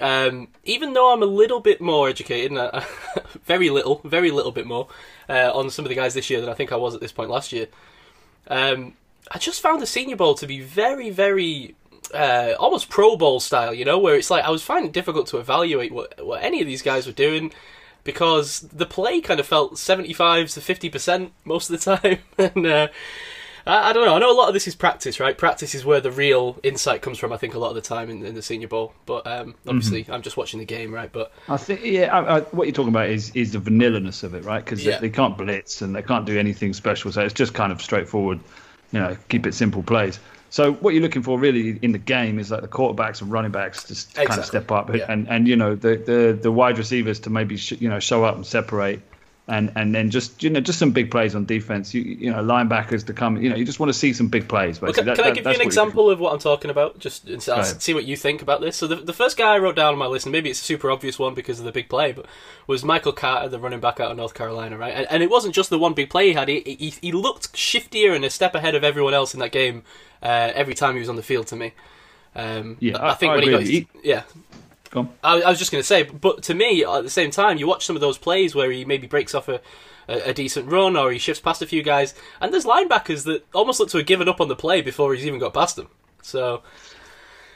um, 0.00 0.48
even 0.64 0.92
though 0.92 1.14
I'm 1.14 1.22
a 1.22 1.26
little 1.26 1.60
bit 1.60 1.80
more 1.80 2.10
educated, 2.10 2.50
and 2.50 2.60
I, 2.60 2.84
very 3.44 3.70
little, 3.70 4.02
very 4.04 4.30
little 4.30 4.52
bit 4.52 4.66
more 4.66 4.88
uh, 5.30 5.50
on 5.54 5.70
some 5.70 5.86
of 5.86 5.88
the 5.88 5.94
guys 5.94 6.12
this 6.12 6.28
year 6.28 6.42
than 6.42 6.50
I 6.50 6.54
think 6.54 6.70
I 6.70 6.76
was 6.76 6.94
at 6.94 7.00
this 7.00 7.12
point 7.12 7.30
last 7.30 7.52
year, 7.52 7.68
um, 8.48 8.94
I 9.30 9.38
just 9.38 9.62
found 9.62 9.80
the 9.80 9.86
Senior 9.86 10.16
Bowl 10.16 10.34
to 10.34 10.46
be 10.46 10.60
very, 10.60 11.08
very 11.08 11.74
uh, 12.12 12.54
almost 12.58 12.90
Pro 12.90 13.16
Bowl 13.16 13.40
style, 13.40 13.72
you 13.72 13.84
know, 13.84 13.98
where 13.98 14.16
it's 14.16 14.30
like 14.30 14.44
I 14.44 14.50
was 14.50 14.62
finding 14.62 14.88
it 14.88 14.92
difficult 14.92 15.28
to 15.28 15.38
evaluate 15.38 15.92
what, 15.92 16.24
what 16.24 16.42
any 16.42 16.60
of 16.60 16.66
these 16.66 16.82
guys 16.82 17.06
were 17.06 17.12
doing 17.12 17.52
because 18.04 18.60
the 18.60 18.86
play 18.86 19.20
kind 19.20 19.40
of 19.40 19.46
felt 19.46 19.78
75 19.78 20.50
to 20.50 20.60
50% 20.60 21.30
most 21.44 21.70
of 21.70 21.80
the 21.80 21.96
time. 21.96 22.18
and 22.54 22.66
uh, 22.66 22.88
I, 23.66 23.90
I 23.90 23.92
don't 23.92 24.04
know. 24.06 24.14
I 24.14 24.18
know 24.18 24.30
a 24.30 24.36
lot 24.38 24.48
of 24.48 24.54
this 24.54 24.68
is 24.68 24.74
practice, 24.74 25.18
right? 25.18 25.36
Practice 25.36 25.74
is 25.74 25.84
where 25.84 26.00
the 26.00 26.10
real 26.12 26.58
insight 26.62 27.00
comes 27.02 27.18
from, 27.18 27.32
I 27.32 27.38
think, 27.38 27.54
a 27.54 27.58
lot 27.58 27.70
of 27.70 27.74
the 27.74 27.80
time 27.80 28.10
in, 28.10 28.24
in 28.24 28.34
the 28.34 28.42
Senior 28.42 28.68
Bowl. 28.68 28.92
But 29.06 29.26
um, 29.26 29.54
obviously, 29.66 30.06
I'm 30.10 30.22
just 30.22 30.36
watching 30.36 30.60
the 30.60 30.66
game, 30.66 30.92
right? 30.92 31.10
But 31.10 31.32
I 31.48 31.56
think 31.56 31.80
yeah. 31.82 32.14
I, 32.16 32.36
I, 32.36 32.40
what 32.40 32.66
you're 32.66 32.74
talking 32.74 32.92
about 32.92 33.08
is 33.08 33.30
is 33.34 33.52
the 33.52 33.58
vanillaness 33.58 34.22
of 34.22 34.34
it, 34.34 34.44
right? 34.44 34.62
Because 34.64 34.84
Yeah. 34.84 34.98
they, 34.98 35.08
they 35.08 35.14
can't 35.14 35.36
blitz 35.38 35.80
and 35.82 35.96
they 35.96 36.02
can't 36.02 36.26
do 36.26 36.38
anything 36.38 36.74
special, 36.74 37.10
so 37.10 37.22
it's 37.22 37.34
just 37.34 37.54
kind 37.54 37.72
of 37.72 37.80
straightforward. 37.80 38.40
You 38.92 39.00
know, 39.00 39.16
keep 39.28 39.46
it 39.46 39.54
simple 39.54 39.82
plays. 39.82 40.20
So 40.54 40.74
what 40.74 40.94
you're 40.94 41.02
looking 41.02 41.24
for 41.24 41.36
really 41.36 41.80
in 41.82 41.90
the 41.90 41.98
game 41.98 42.38
is 42.38 42.52
like 42.52 42.60
the 42.60 42.68
quarterbacks 42.68 43.20
and 43.20 43.28
running 43.28 43.50
backs 43.50 43.82
to 44.14 44.24
kind 44.24 44.38
of 44.38 44.46
step 44.46 44.70
up, 44.70 44.94
Yeah. 44.94 45.04
and 45.08 45.26
and 45.28 45.48
you 45.48 45.56
know 45.56 45.74
the 45.74 45.96
the 45.96 46.38
the 46.40 46.52
wide 46.52 46.78
receivers 46.78 47.18
to 47.20 47.30
maybe 47.30 47.56
sh- 47.56 47.72
you 47.80 47.88
know 47.88 47.98
show 47.98 48.22
up 48.22 48.36
and 48.36 48.46
separate. 48.46 49.00
And, 49.46 49.70
and 49.76 49.94
then 49.94 50.08
just 50.08 50.42
you 50.42 50.48
know 50.48 50.60
just 50.60 50.78
some 50.78 50.92
big 50.92 51.10
plays 51.10 51.34
on 51.34 51.44
defense. 51.44 51.92
You 51.92 52.00
you 52.00 52.30
know 52.30 52.42
linebackers 52.42 53.04
to 53.08 53.12
come. 53.12 53.36
You 53.42 53.50
know 53.50 53.56
you 53.56 53.66
just 53.66 53.78
want 53.78 53.90
to 53.90 53.98
see 53.98 54.14
some 54.14 54.28
big 54.28 54.48
plays. 54.48 54.80
Well, 54.80 54.90
can, 54.94 55.04
That- 55.04 55.16
can 55.16 55.26
I 55.26 55.30
give 55.32 55.44
you 55.44 55.52
an 55.52 55.60
example 55.60 56.08
of 56.08 56.18
what 56.18 56.32
I'm 56.32 56.38
talking 56.38 56.70
about? 56.70 56.98
Just 56.98 57.28
see 57.82 57.92
what 57.92 58.04
you 58.06 58.16
think 58.16 58.40
about 58.40 58.62
this. 58.62 58.74
So 58.74 58.86
the, 58.86 58.96
the 58.96 59.12
first 59.12 59.36
guy 59.36 59.52
I 59.54 59.58
wrote 59.58 59.76
down 59.76 59.92
on 59.92 59.98
my 59.98 60.06
list, 60.06 60.24
and 60.24 60.32
maybe 60.32 60.48
it's 60.48 60.62
a 60.62 60.64
super 60.64 60.90
obvious 60.90 61.18
one 61.18 61.34
because 61.34 61.58
of 61.58 61.66
the 61.66 61.72
big 61.72 61.90
play, 61.90 62.12
but 62.12 62.24
was 62.66 62.82
Michael 62.84 63.12
Carter, 63.12 63.50
the 63.50 63.58
running 63.58 63.80
back 63.80 64.00
out 64.00 64.10
of 64.10 64.16
North 64.16 64.32
Carolina, 64.32 64.78
right? 64.78 64.94
And, 64.94 65.06
and 65.10 65.22
it 65.22 65.28
wasn't 65.28 65.54
just 65.54 65.68
the 65.68 65.78
one 65.78 65.92
big 65.92 66.08
play 66.08 66.28
he 66.28 66.32
had. 66.32 66.48
He, 66.48 66.60
he, 66.60 66.94
he 67.02 67.12
looked 67.12 67.52
shiftier 67.52 68.16
and 68.16 68.24
a 68.24 68.30
step 68.30 68.54
ahead 68.54 68.74
of 68.74 68.82
everyone 68.82 69.12
else 69.12 69.34
in 69.34 69.40
that 69.40 69.52
game 69.52 69.82
uh, 70.22 70.52
every 70.54 70.72
time 70.72 70.94
he 70.94 71.00
was 71.00 71.10
on 71.10 71.16
the 71.16 71.22
field 71.22 71.48
to 71.48 71.56
me. 71.56 71.74
Um, 72.34 72.78
Yeah, 72.80 72.96
I, 72.96 73.10
I- 73.10 73.14
think 73.14 73.32
I 73.32 73.34
when 73.34 73.44
he 73.44 73.50
got 73.50 73.60
agree. 73.60 73.88
his, 73.92 74.04
yeah. 74.04 74.22
Go. 74.94 75.08
I, 75.22 75.42
I 75.42 75.50
was 75.50 75.58
just 75.58 75.70
going 75.70 75.80
to 75.82 75.86
say, 75.86 76.04
but 76.04 76.42
to 76.44 76.54
me, 76.54 76.84
at 76.84 77.02
the 77.02 77.10
same 77.10 77.30
time, 77.30 77.58
you 77.58 77.66
watch 77.66 77.84
some 77.84 77.96
of 77.96 78.00
those 78.00 78.16
plays 78.16 78.54
where 78.54 78.70
he 78.70 78.84
maybe 78.86 79.06
breaks 79.06 79.34
off 79.34 79.48
a, 79.48 79.60
a, 80.08 80.30
a 80.30 80.32
decent 80.32 80.70
run 80.70 80.96
or 80.96 81.10
he 81.12 81.18
shifts 81.18 81.40
past 81.40 81.60
a 81.60 81.66
few 81.66 81.82
guys, 81.82 82.14
and 82.40 82.52
there's 82.54 82.64
linebackers 82.64 83.24
that 83.24 83.44
almost 83.52 83.80
look 83.80 83.90
to 83.90 83.98
have 83.98 84.06
given 84.06 84.28
up 84.28 84.40
on 84.40 84.48
the 84.48 84.56
play 84.56 84.80
before 84.80 85.12
he's 85.14 85.26
even 85.26 85.38
got 85.40 85.52
past 85.52 85.76
them. 85.76 85.88
So 86.22 86.62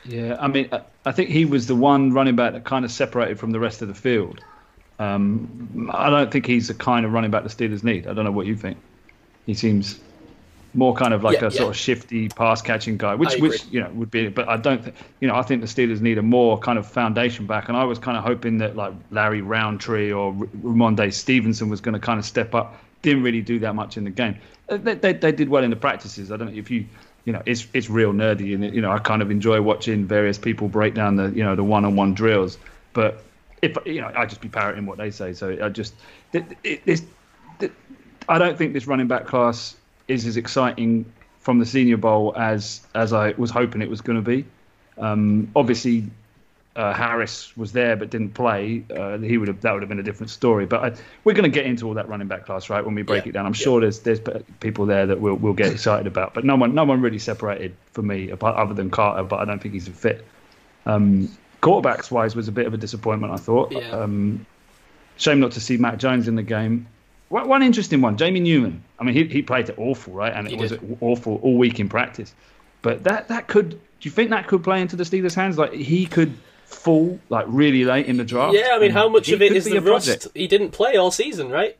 Yeah, 0.04 0.37
I 0.40 0.49
mean, 0.49 0.68
I- 0.73 0.83
I 1.07 1.12
think 1.12 1.30
he 1.30 1.47
was 1.47 1.66
the 1.66 1.75
one 1.75 2.12
running 2.12 2.37
back 2.37 2.52
that 2.52 2.64
kind 2.64 2.85
of 2.85 2.90
separated 2.92 3.38
from 3.38 3.52
the 3.52 3.59
rest 3.61 3.80
of 3.80 3.88
the 3.88 3.95
field. 3.95 4.40
Um, 4.99 5.90
I 5.95 6.11
don't 6.11 6.30
think 6.30 6.45
he's 6.45 6.68
the 6.68 6.75
kind 6.75 7.07
of 7.07 7.12
running 7.12 7.30
back 7.30 7.45
the 7.45 7.49
Steelers 7.49 7.83
need. 7.85 8.07
I 8.07 8.12
don't 8.12 8.25
know 8.25 8.33
what 8.33 8.47
you 8.47 8.57
think. 8.57 8.76
He 9.47 9.54
seems 9.54 10.00
more 10.78 10.94
kind 10.94 11.12
of 11.12 11.25
like 11.25 11.40
Yeah, 11.40 11.49
a 11.49 11.50
sort 11.50 11.66
yeah. 11.66 11.70
of 11.70 11.76
shifty 11.76 12.28
pass 12.28 12.62
catching 12.62 12.97
guy, 12.97 13.14
which 13.14 13.37
which 13.37 13.66
you 13.66 13.80
know 13.80 13.90
would 13.90 14.11
be. 14.11 14.28
But 14.28 14.49
I 14.49 14.56
don't 14.56 14.82
think 14.82 14.97
you 15.20 15.28
know. 15.28 15.35
I 15.35 15.42
think 15.42 15.61
the 15.61 15.66
Steelers 15.66 16.00
need 16.00 16.18
a 16.18 16.23
more 16.23 16.58
kind 16.58 16.78
of 16.78 16.87
foundation 16.87 17.47
back, 17.47 17.68
and 17.68 17.76
I 17.76 17.85
was 17.85 17.99
kind 17.99 18.16
of 18.16 18.25
hoping 18.25 18.58
that 18.58 18.76
like 18.76 18.94
Larry 19.11 19.42
Rountree 19.42 20.12
or 20.12 20.32
Rhamondre 20.32 21.12
Stevenson 21.12 21.68
was 21.68 21.80
going 21.80 21.94
to 21.94 22.00
kind 22.00 22.18
of 22.18 22.25
step 22.25 22.54
up. 22.54 22.78
Didn't 23.02 23.23
really 23.23 23.42
do 23.42 23.58
that 23.61 23.75
much 23.75 23.97
in 23.97 24.04
the 24.04 24.11
game. 24.11 24.37
Uh, 24.68 24.76
They, 24.76 24.94
they, 24.94 25.12
they 25.12 25.32
did 25.32 25.49
well 25.49 25.64
in 25.64 25.70
the 25.70 25.76
practices. 25.76 26.30
I 26.32 26.37
don't 26.37 26.52
know 26.52 26.58
if 26.58 26.70
you 26.70 26.87
you 27.25 27.32
know 27.32 27.42
it's 27.44 27.66
it's 27.75 27.90
real 27.90 28.12
nerdy 28.12 28.54
and 28.54 28.75
you 28.75 28.80
know 28.80 28.90
I 28.92 28.99
kind 28.99 29.20
of 29.20 29.30
enjoy 29.30 29.61
watching 29.61 30.06
various 30.06 30.38
people 30.38 30.68
break 30.68 30.94
down 30.94 31.16
the 31.16 31.30
you 31.30 31.44
know 31.44 31.56
the 31.56 31.64
one 31.64 31.85
on 31.85 31.97
one 31.97 32.14
drills. 32.14 32.56
But 32.92 33.23
if 33.62 33.76
you 33.85 34.00
know 34.00 34.12
I 34.14 34.26
just 34.26 34.40
be 34.40 34.49
parroting 34.49 34.87
what 34.87 34.99
they 34.99 35.11
say. 35.11 35.32
So 35.32 35.56
I 35.62 35.68
just 35.68 35.94
it, 36.32 36.44
it, 36.62 36.82
it's 36.87 37.02
I 38.28 38.38
don't 38.38 38.56
think 38.58 38.73
this 38.75 38.87
running 38.87 39.08
back 39.08 39.26
class 39.26 39.76
is 40.09 40.27
as 40.27 40.37
exciting 40.37 41.05
from 41.41 41.59
the 41.59 41.67
Senior 41.67 41.97
Bowl 41.97 42.35
as 42.37 42.81
as 42.95 43.12
I 43.12 43.33
was 43.38 43.50
hoping 43.50 43.83
it 43.83 43.88
was 43.88 44.00
going 44.00 44.23
to 44.23 44.25
be. 44.25 44.45
Um, 44.99 45.50
obviously, 45.55 46.11
uh, 46.75 46.93
Harris 46.93 47.57
was 47.57 47.73
there 47.73 47.97
but 47.97 48.11
didn't 48.11 48.35
play. 48.35 48.85
Uh, 48.95 49.19
he 49.19 49.38
would 49.38 49.49
have 49.49 49.61
that 49.62 49.73
would 49.73 49.83
have 49.83 49.88
been 49.88 49.99
a 49.99 50.03
different 50.03 50.31
story. 50.31 50.67
But 50.67 50.85
I, 50.85 50.99
we're 51.25 51.35
going 51.35 51.50
to 51.50 51.55
get 51.55 51.67
into 51.67 51.87
all 51.87 51.95
that 51.95 52.09
running 52.09 52.29
back 52.29 52.47
class 52.47 52.69
right 52.71 52.85
when 52.85 52.95
we 52.95 53.03
break 53.03 53.25
Yeah, 53.25 53.31
it 53.31 53.33
down. 53.33 53.47
I'm 53.47 53.53
yeah. 53.53 53.65
sure 53.65 53.81
there's 53.81 54.00
there's 54.00 54.21
people 54.61 54.87
there 54.87 55.07
that 55.07 55.21
we'll 55.21 55.35
we'll 55.35 55.55
get 55.55 55.73
excited 55.73 56.07
about. 56.07 56.35
But 56.35 56.45
no 56.45 56.57
one 56.57 56.75
no 56.75 56.85
one 56.85 57.00
really 57.00 57.19
separated 57.19 57.75
for 57.93 58.03
me 58.03 58.31
apart, 58.31 58.57
other 58.57 58.75
than 58.75 58.91
Carter. 58.91 59.23
But 59.23 59.41
I 59.41 59.45
don't 59.45 59.61
think 59.61 59.75
he's 59.75 59.88
a 59.88 59.93
fit. 59.93 60.25
Um, 60.87 61.29
quarterbacks 61.62 62.11
wise 62.11 62.37
was 62.37 62.49
a 62.49 62.53
bit 62.53 62.67
of 62.67 62.75
a 62.75 62.79
disappointment. 62.79 63.33
I 63.33 63.37
thought. 63.37 63.73
Yeah. 63.73 63.91
Um, 63.91 64.47
shame 65.17 65.41
not 65.41 65.53
to 65.53 65.61
see 65.61 65.77
Matt 65.77 65.99
Jones 65.99 66.29
in 66.29 66.37
the 66.37 66.43
game. 66.43 66.87
One 67.28 67.49
one 67.49 67.62
interesting 67.62 68.00
one, 68.00 68.16
Jamie 68.16 68.40
Newman. 68.40 68.82
I 68.99 69.04
mean, 69.04 69.14
he, 69.14 69.25
he 69.25 69.42
played 69.42 69.68
it 69.68 69.78
awful, 69.78 70.14
right? 70.14 70.32
And 70.32 70.47
it 70.47 70.52
He 70.52 70.56
was 70.56 70.75
awful 71.00 71.38
all 71.42 71.56
week 71.58 71.78
in 71.78 71.88
practice. 71.88 72.35
But 72.82 73.04
that 73.04 73.28
that 73.28 73.49
could. 73.49 73.70
Do 73.70 73.78
you 74.02 74.11
think 74.11 74.30
that 74.30 74.47
could 74.47 74.62
play 74.64 74.80
into 74.80 74.97
the 74.97 75.04
Steelers' 75.04 75.35
hands? 75.35 75.58
Like 75.58 75.73
he 75.73 76.06
could 76.06 76.32
fall 76.64 77.18
like 77.28 77.44
really 77.49 77.85
late 77.85 78.06
in 78.06 78.16
the 78.16 78.25
draft. 78.25 78.54
yeah, 78.54 78.70
I 78.73 78.78
mean, 78.78 78.92
how 78.92 79.08
much 79.08 79.28
of 79.30 79.42
it 79.42 79.49
could 79.49 79.56
is 79.56 79.64
be 79.64 79.73
the 79.73 79.78
a 79.78 79.82
project. 79.82 80.25
rust? 80.25 80.37
He 80.37 80.47
didn't 80.47 80.70
play 80.70 80.97
all 80.97 81.11
season, 81.11 81.50
right? 81.50 81.76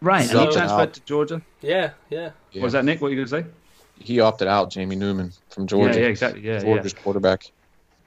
Right, 0.00 0.22
He's 0.22 0.30
and 0.32 0.40
he 0.48 0.52
transferred 0.52 0.94
to 0.94 1.00
Georgia. 1.00 1.42
Yeah, 1.60 1.90
yeah. 2.08 2.30
Yeah. 2.52 2.62
Was 2.62 2.72
that 2.74 2.84
Nick? 2.84 3.00
What 3.00 3.08
were 3.08 3.14
you 3.14 3.26
going 3.26 3.42
to 3.42 3.48
say? 3.50 3.54
He 3.98 4.20
opted 4.20 4.46
out, 4.46 4.70
Jamie 4.70 4.94
Newman 4.94 5.32
from 5.50 5.66
Georgia. 5.66 5.98
Yeah, 5.98 6.04
yeah, 6.04 6.08
exactly. 6.10 6.40
Yeah, 6.42 6.52
yeah. 6.52 6.60
Georgia's 6.60 6.94
quarterback. 6.94 7.50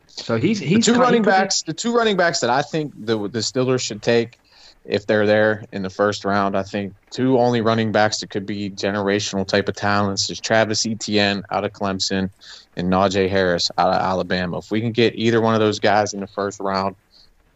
So 0.08 0.38
he's 0.38 0.62
The 0.62 0.66
he's 0.68 0.86
two 0.86 0.94
running 0.94 1.24
could 1.24 1.30
be- 1.32 1.36
backs, 1.36 1.64
the 1.64 1.74
two 1.74 1.94
running 1.94 2.16
backs 2.16 2.40
that 2.40 2.50
I 2.50 2.62
think 2.62 2.94
the 2.98 3.18
the 3.28 3.40
Steelers 3.40 3.82
should 3.82 4.02
take 4.02 4.40
if 4.86 5.06
they're 5.06 5.26
there 5.26 5.64
in 5.72 5.84
the 5.84 5.90
first 5.90 6.26
round, 6.26 6.58
I 6.58 6.64
think 6.64 6.94
two 7.12 7.38
only 7.38 7.62
running 7.62 7.92
backs 7.92 8.20
that 8.20 8.30
could 8.30 8.46
be 8.46 8.70
generational 8.70 9.48
type 9.48 9.70
of 9.70 9.76
talents 9.76 10.30
is 10.30 10.40
Travis 10.40 10.86
Etienne 10.86 11.44
out 11.52 11.64
of 11.64 11.72
Clemson 11.72 12.30
and 12.76 12.92
Najee 12.92 13.30
Harris 13.30 13.70
out 13.78 13.90
of 13.90 14.02
Alabama. 14.02 14.58
If 14.58 14.72
we 14.72 14.82
can 14.82 14.92
get 14.92 15.16
either 15.16 15.40
one 15.40 15.54
of 15.54 15.60
those 15.60 15.80
guys 15.80 16.14
in 16.14 16.20
the 16.20 16.28
first 16.28 16.60
round, 16.60 16.96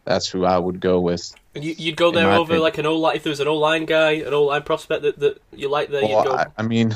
that's 0.03 0.27
who 0.27 0.45
I 0.45 0.57
would 0.59 0.79
go 0.79 0.99
with. 0.99 1.33
You, 1.55 1.73
you'd 1.77 1.97
go 1.97 2.11
there 2.11 2.31
over 2.31 2.43
opinion. 2.43 2.61
like 2.61 2.77
an 2.77 2.85
O 2.85 2.95
line 2.95 3.15
if 3.15 3.23
there 3.23 3.31
was 3.31 3.39
an 3.39 3.47
O 3.47 3.55
line 3.55 3.85
guy, 3.85 4.11
an 4.11 4.33
O 4.33 4.43
line 4.43 4.61
prospect 4.61 5.01
that, 5.01 5.19
that 5.19 5.41
you 5.51 5.69
like 5.69 5.89
there. 5.89 6.03
Well, 6.03 6.23
you'd 6.23 6.29
go. 6.29 6.35
I, 6.35 6.45
I 6.57 6.61
mean, 6.61 6.93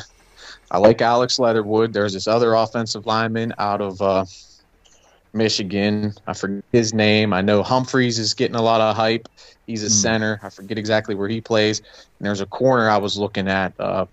I 0.69 0.77
like 0.77 1.01
Alex 1.01 1.39
Leatherwood. 1.39 1.91
There's 1.91 2.13
this 2.13 2.27
other 2.27 2.53
offensive 2.53 3.07
lineman 3.07 3.53
out 3.57 3.81
of 3.81 3.99
uh, 4.01 4.25
Michigan. 5.33 6.13
I 6.27 6.33
forget 6.33 6.63
his 6.71 6.93
name. 6.93 7.33
I 7.33 7.41
know 7.41 7.63
Humphreys 7.63 8.19
is 8.19 8.35
getting 8.35 8.55
a 8.55 8.61
lot 8.61 8.81
of 8.81 8.95
hype. 8.95 9.27
He's 9.69 9.83
a 9.83 9.85
Hmm. 9.85 9.91
center. 9.91 10.39
I 10.41 10.49
forget 10.49 10.79
exactly 10.79 11.13
where 11.13 11.29
he 11.29 11.41
plays. 11.41 11.77
And 11.79 12.25
there's 12.27 12.41
a 12.41 12.47
corner 12.47 12.89
I 12.89 12.97
was 12.97 13.17
looking 13.19 13.47
at, 13.47 13.71
uh, 13.79 14.05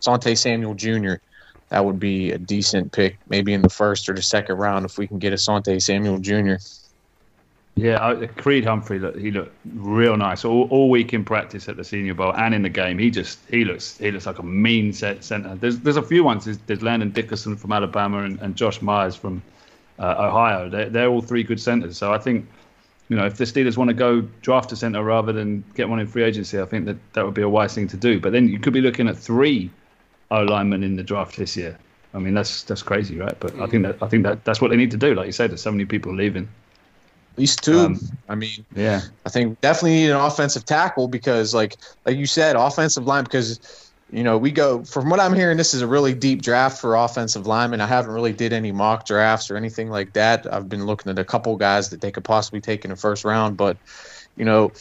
Sante 0.00 0.34
Samuel 0.34 0.74
Jr. 0.74 1.14
That 1.68 1.84
would 1.84 2.00
be 2.00 2.32
a 2.32 2.38
decent 2.38 2.90
pick, 2.90 3.16
maybe 3.28 3.52
in 3.52 3.62
the 3.62 3.68
first 3.68 4.08
or 4.08 4.14
the 4.14 4.22
second 4.22 4.56
round 4.56 4.84
if 4.84 4.98
we 4.98 5.06
can 5.06 5.20
get 5.20 5.32
a 5.32 5.38
Sante 5.38 5.78
Samuel 5.78 6.18
Jr. 6.18 6.54
Yeah, 7.76 8.04
I- 8.04 8.26
Creed 8.26 8.64
Humphrey, 8.64 8.98
look, 8.98 9.16
he 9.16 9.30
looked 9.30 9.54
real 9.76 10.16
nice 10.16 10.44
all, 10.44 10.64
all 10.70 10.90
week 10.90 11.14
in 11.14 11.24
practice 11.24 11.68
at 11.68 11.76
the 11.76 11.84
Senior 11.84 12.14
Bowl 12.14 12.34
and 12.34 12.52
in 12.52 12.62
the 12.62 12.68
game. 12.68 12.98
He 12.98 13.10
just 13.10 13.38
he 13.48 13.64
looks 13.64 13.96
he 13.98 14.10
looks 14.10 14.26
like 14.26 14.40
a 14.40 14.42
mean 14.42 14.92
set 14.92 15.22
center. 15.22 15.54
There's 15.54 15.78
there's 15.78 15.96
a 15.96 16.02
few 16.02 16.24
ones. 16.24 16.46
There's, 16.46 16.58
there's 16.66 16.82
Landon 16.82 17.10
Dickerson 17.12 17.56
from 17.56 17.70
Alabama 17.70 18.24
and, 18.24 18.40
and 18.40 18.56
Josh 18.56 18.82
Myers 18.82 19.14
from 19.14 19.40
uh, 20.00 20.16
Ohio. 20.18 20.68
They're, 20.68 20.90
they're 20.90 21.08
all 21.08 21.22
three 21.22 21.44
good 21.44 21.60
centers. 21.60 21.96
So 21.96 22.12
I 22.12 22.18
think 22.18 22.48
you 23.10 23.16
know 23.16 23.26
if 23.26 23.36
the 23.36 23.44
Steelers 23.44 23.76
want 23.76 23.88
to 23.88 23.94
go 23.94 24.22
draft 24.40 24.72
a 24.72 24.76
center 24.76 25.04
rather 25.04 25.32
than 25.32 25.62
get 25.74 25.90
one 25.90 26.00
in 26.00 26.06
free 26.06 26.22
agency, 26.22 26.58
I 26.58 26.64
think 26.64 26.86
that 26.86 26.96
that 27.12 27.24
would 27.26 27.34
be 27.34 27.42
a 27.42 27.48
wise 27.48 27.74
thing 27.74 27.88
to 27.88 27.96
do. 27.98 28.18
But 28.18 28.32
then 28.32 28.48
you 28.48 28.58
could 28.58 28.72
be 28.72 28.80
looking 28.80 29.08
at 29.08 29.18
three 29.18 29.68
O 30.30 30.42
linemen 30.44 30.82
in 30.82 30.96
the 30.96 31.02
draft 31.02 31.36
this 31.36 31.56
year. 31.56 31.76
I 32.14 32.18
mean 32.18 32.34
that's 32.34 32.62
that's 32.62 32.82
crazy, 32.82 33.18
right? 33.18 33.38
But 33.38 33.58
I 33.60 33.66
think 33.66 33.82
that 33.82 34.02
I 34.02 34.08
think 34.08 34.22
that 34.22 34.44
that's 34.44 34.60
what 34.62 34.70
they 34.70 34.76
need 34.76 34.92
to 34.92 34.96
do. 34.96 35.14
Like 35.14 35.26
you 35.26 35.32
said, 35.32 35.50
there's 35.50 35.62
so 35.62 35.72
many 35.72 35.84
people 35.84 36.14
leaving. 36.14 36.48
At 37.34 37.38
least 37.38 37.62
two. 37.62 37.78
Um, 37.78 38.00
I 38.28 38.34
mean, 38.34 38.64
Yeah. 38.74 39.02
I 39.24 39.28
think 39.28 39.60
definitely 39.60 39.92
need 39.92 40.10
an 40.10 40.16
offensive 40.16 40.64
tackle 40.64 41.06
because, 41.06 41.54
like, 41.54 41.76
like 42.04 42.16
you 42.16 42.26
said, 42.26 42.56
offensive 42.56 43.06
line. 43.06 43.24
Because 43.24 43.89
you 44.12 44.24
know 44.24 44.38
we 44.38 44.50
go 44.50 44.84
from 44.84 45.10
what 45.10 45.20
I'm 45.20 45.34
hearing, 45.34 45.56
this 45.56 45.74
is 45.74 45.82
a 45.82 45.86
really 45.86 46.14
deep 46.14 46.42
draft 46.42 46.80
for 46.80 46.96
offensive 46.96 47.46
linemen. 47.46 47.80
I 47.80 47.86
haven't 47.86 48.12
really 48.12 48.32
did 48.32 48.52
any 48.52 48.72
mock 48.72 49.06
drafts 49.06 49.50
or 49.50 49.56
anything 49.56 49.90
like 49.90 50.12
that. 50.14 50.52
I've 50.52 50.68
been 50.68 50.86
looking 50.86 51.10
at 51.10 51.18
a 51.18 51.24
couple 51.24 51.56
guys 51.56 51.90
that 51.90 52.00
they 52.00 52.10
could 52.10 52.24
possibly 52.24 52.60
take 52.60 52.84
in 52.84 52.90
the 52.90 52.96
first 52.96 53.24
round, 53.24 53.56
but 53.56 53.76
you 54.36 54.44
know. 54.44 54.72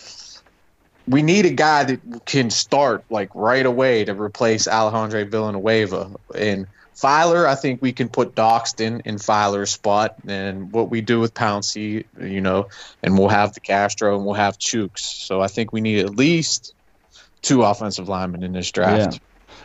We 1.08 1.24
need 1.24 1.48
a 1.48 1.50
guy 1.50 1.86
that 1.86 2.26
can 2.28 2.52
start 2.52 3.04
like 3.10 3.32
right 3.34 3.66
away 3.66 4.06
to 4.06 4.14
replace 4.14 4.68
Alejandro 4.68 5.26
Villanueva. 5.26 6.12
And 6.36 6.68
Feiler, 6.96 7.46
I 7.48 7.56
think 7.56 7.82
we 7.82 7.94
can 7.94 8.10
put 8.10 8.36
Dotson 8.36 9.02
in 9.06 9.16
Feiler's 9.16 9.72
spot. 9.72 10.16
And 10.28 10.72
what 10.72 10.90
we 10.90 11.02
do 11.02 11.20
with 11.20 11.34
Pouncey, 11.34 12.06
you 12.20 12.42
know, 12.42 12.68
and 13.02 13.18
we'll 13.18 13.30
have 13.30 13.54
DeCastro 13.54 14.16
and 14.18 14.26
we'll 14.26 14.36
have 14.36 14.60
Chuks. 14.60 15.00
So 15.00 15.42
I 15.42 15.48
think 15.48 15.72
we 15.72 15.82
need 15.82 16.06
at 16.06 16.16
least 16.16 16.74
two 17.42 17.64
offensive 17.64 18.10
linemen 18.10 18.44
in 18.44 18.54
this 18.54 18.72
draft. 18.72 19.20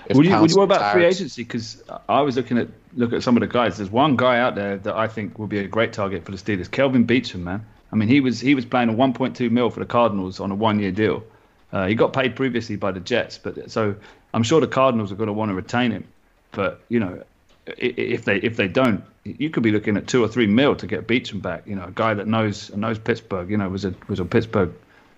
If 0.06 0.16
Would 0.16 0.26
you, 0.26 0.38
would 0.38 0.50
you, 0.50 0.56
what 0.56 0.64
about 0.64 0.92
free 0.92 1.04
agency? 1.04 1.44
Because 1.44 1.82
I 2.08 2.20
was 2.20 2.36
looking 2.36 2.58
at 2.58 2.68
look 2.94 3.12
at 3.12 3.22
some 3.22 3.36
of 3.36 3.40
the 3.40 3.46
guys. 3.46 3.78
There's 3.78 3.90
one 3.90 4.16
guy 4.16 4.38
out 4.38 4.54
there 4.54 4.76
that 4.76 4.94
I 4.94 5.08
think 5.08 5.38
will 5.38 5.46
be 5.46 5.58
a 5.58 5.66
great 5.66 5.92
target 5.92 6.24
for 6.24 6.32
the 6.32 6.36
Steelers, 6.36 6.70
Kelvin 6.70 7.06
Beachum, 7.06 7.40
man. 7.40 7.64
I 7.90 7.96
mean, 7.96 8.08
he 8.08 8.20
was 8.20 8.40
he 8.40 8.54
was 8.54 8.64
playing 8.64 8.88
a 8.90 8.92
1.2 8.92 9.50
mil 9.50 9.70
for 9.70 9.80
the 9.80 9.86
Cardinals 9.86 10.40
on 10.40 10.50
a 10.50 10.54
one 10.54 10.78
year 10.78 10.90
deal. 10.90 11.24
Uh, 11.72 11.86
he 11.86 11.94
got 11.94 12.12
paid 12.12 12.36
previously 12.36 12.76
by 12.76 12.92
the 12.92 13.00
Jets, 13.00 13.38
but 13.38 13.70
so 13.70 13.94
I'm 14.32 14.42
sure 14.42 14.60
the 14.60 14.66
Cardinals 14.66 15.10
are 15.10 15.16
going 15.16 15.28
to 15.28 15.32
want 15.32 15.50
to 15.50 15.54
retain 15.54 15.90
him. 15.90 16.04
But 16.52 16.80
you 16.88 17.00
know, 17.00 17.22
if 17.66 18.24
they 18.24 18.36
if 18.38 18.56
they 18.56 18.68
don't, 18.68 19.04
you 19.24 19.48
could 19.50 19.62
be 19.62 19.70
looking 19.70 19.96
at 19.96 20.06
two 20.06 20.22
or 20.22 20.28
three 20.28 20.46
mil 20.46 20.76
to 20.76 20.86
get 20.86 21.06
Beachum 21.06 21.40
back. 21.40 21.66
You 21.66 21.76
know, 21.76 21.84
a 21.84 21.90
guy 21.90 22.14
that 22.14 22.26
knows 22.26 22.74
knows 22.74 22.98
Pittsburgh. 22.98 23.50
You 23.50 23.56
know, 23.56 23.68
was 23.68 23.84
a 23.84 23.94
was 24.08 24.20
a 24.20 24.24
Pittsburgh. 24.24 24.72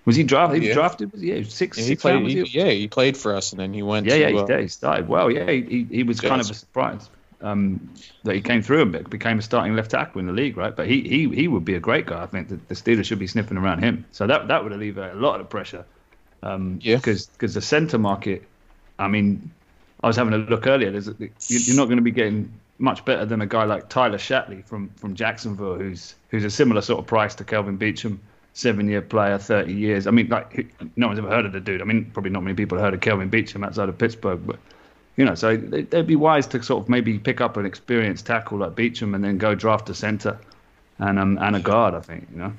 Was 0.06 0.16
he 0.16 0.22
drafted? 0.22 0.62
He 0.62 0.68
Yeah. 0.68 0.74
drafted. 0.74 1.12
Was 1.12 1.20
he? 1.20 1.34
Yeah, 1.34 1.42
six. 1.42 1.76
Yeah, 1.76 1.82
he 1.82 1.88
six 1.90 2.02
played. 2.02 2.26
He, 2.26 2.42
yeah, 2.44 2.70
he 2.70 2.88
played 2.88 3.16
for 3.16 3.34
us, 3.34 3.52
and 3.52 3.60
then 3.60 3.74
he 3.74 3.82
went. 3.82 4.06
yeah, 4.06 4.14
to, 4.14 4.20
yeah, 4.20 4.28
he, 4.30 4.38
uh, 4.38 4.46
yeah, 4.48 4.60
he 4.60 4.68
started 4.68 5.08
well. 5.08 5.30
Yeah, 5.30 5.50
he, 5.50 5.62
he, 5.62 5.84
he 5.90 6.02
was 6.04 6.20
kind 6.20 6.40
of 6.40 6.48
a 6.48 6.54
surprise 6.54 7.10
um, 7.40 7.92
that 8.24 8.34
he 8.34 8.40
came 8.40 8.62
through 8.62 8.82
and 8.82 9.10
became 9.10 9.38
a 9.38 9.42
starting 9.42 9.74
left 9.74 9.90
tackle 9.90 10.20
in 10.20 10.26
the 10.26 10.32
league, 10.32 10.56
right? 10.56 10.74
But 10.74 10.86
he, 10.88 11.02
he, 11.02 11.28
he 11.34 11.48
would 11.48 11.64
be 11.64 11.74
a 11.74 11.80
great 11.80 12.06
guy. 12.06 12.22
I 12.22 12.26
think 12.26 12.48
that 12.48 12.68
the 12.68 12.74
Steelers 12.74 13.04
should 13.04 13.18
be 13.18 13.26
sniffing 13.26 13.56
around 13.58 13.82
him. 13.82 14.06
So 14.12 14.26
that 14.26 14.48
that 14.48 14.62
would 14.62 14.72
alleviate 14.72 15.12
a 15.12 15.16
lot 15.16 15.40
of 15.40 15.50
pressure. 15.50 15.84
Um, 16.42 16.78
Yeah. 16.82 16.96
Because 16.96 17.26
because 17.26 17.54
the 17.54 17.60
centre 17.60 17.98
market, 17.98 18.48
I 18.98 19.08
mean, 19.08 19.50
I 20.02 20.06
was 20.06 20.16
having 20.16 20.34
a 20.34 20.38
look 20.38 20.66
earlier. 20.66 20.90
There's 20.92 21.08
you're 21.08 21.76
not 21.76 21.86
going 21.86 21.98
to 21.98 22.02
be 22.02 22.10
getting 22.12 22.60
much 22.78 23.04
better 23.04 23.24
than 23.24 23.40
a 23.40 23.46
guy 23.46 23.64
like 23.64 23.88
Tyler 23.88 24.18
Shatley 24.18 24.64
from 24.64 24.90
from 24.96 25.14
Jacksonville, 25.14 25.74
who's 25.76 26.14
who's 26.30 26.44
a 26.44 26.50
similar 26.50 26.80
sort 26.80 27.00
of 27.00 27.06
price 27.06 27.34
to 27.36 27.44
Kelvin 27.44 27.78
Beachum, 27.78 28.18
seven 28.56 28.88
year 28.88 29.02
player, 29.02 29.36
thirty 29.38 29.74
years. 29.74 30.06
I 30.06 30.10
mean, 30.10 30.28
like 30.28 30.66
no 30.96 31.08
one's 31.08 31.18
ever 31.18 31.28
heard 31.28 31.44
of 31.44 31.52
the 31.52 31.60
dude. 31.60 31.82
I 31.82 31.84
mean, 31.84 32.10
probably 32.12 32.30
not 32.30 32.42
many 32.42 32.54
people 32.56 32.78
heard 32.78 32.94
of 32.94 33.00
Kelvin 33.00 33.30
Beachum 33.30 33.64
outside 33.64 33.88
of 33.90 33.98
Pittsburgh, 33.98 34.40
but 34.46 34.58
you 35.16 35.24
know, 35.24 35.34
so 35.34 35.56
they- 35.56 35.82
they'd 35.82 36.06
be 36.06 36.16
wise 36.16 36.46
to 36.48 36.62
sort 36.62 36.82
of 36.84 36.88
maybe 36.88 37.18
pick 37.18 37.40
up 37.40 37.56
an 37.58 37.66
experienced 37.66 38.26
tackle 38.26 38.58
like 38.58 38.72
Beachum 38.72 39.14
and 39.14 39.22
then 39.22 39.36
go 39.36 39.54
draft 39.54 39.90
a 39.90 39.94
center 39.94 40.38
and 40.98 41.18
um 41.18 41.38
and 41.40 41.54
a 41.54 41.60
guard. 41.60 41.94
I 41.94 42.00
think 42.00 42.28
you 42.32 42.38
know. 42.38 42.52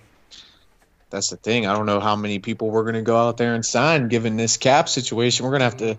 That's 1.10 1.30
the 1.30 1.38
thing. 1.38 1.66
I 1.66 1.74
don't 1.74 1.86
know 1.86 2.02
how 2.02 2.16
many 2.18 2.40
people 2.40 2.70
we're 2.70 2.84
going 2.84 2.96
to 2.96 3.02
go 3.02 3.16
out 3.18 3.38
there 3.38 3.56
and 3.56 3.66
sign 3.66 4.10
given 4.10 4.36
this 4.36 4.58
cap 4.58 4.90
situation. 4.90 5.46
We're 5.46 5.58
going 5.58 5.62
to 5.62 5.64
have 5.66 5.78
to 5.78 5.98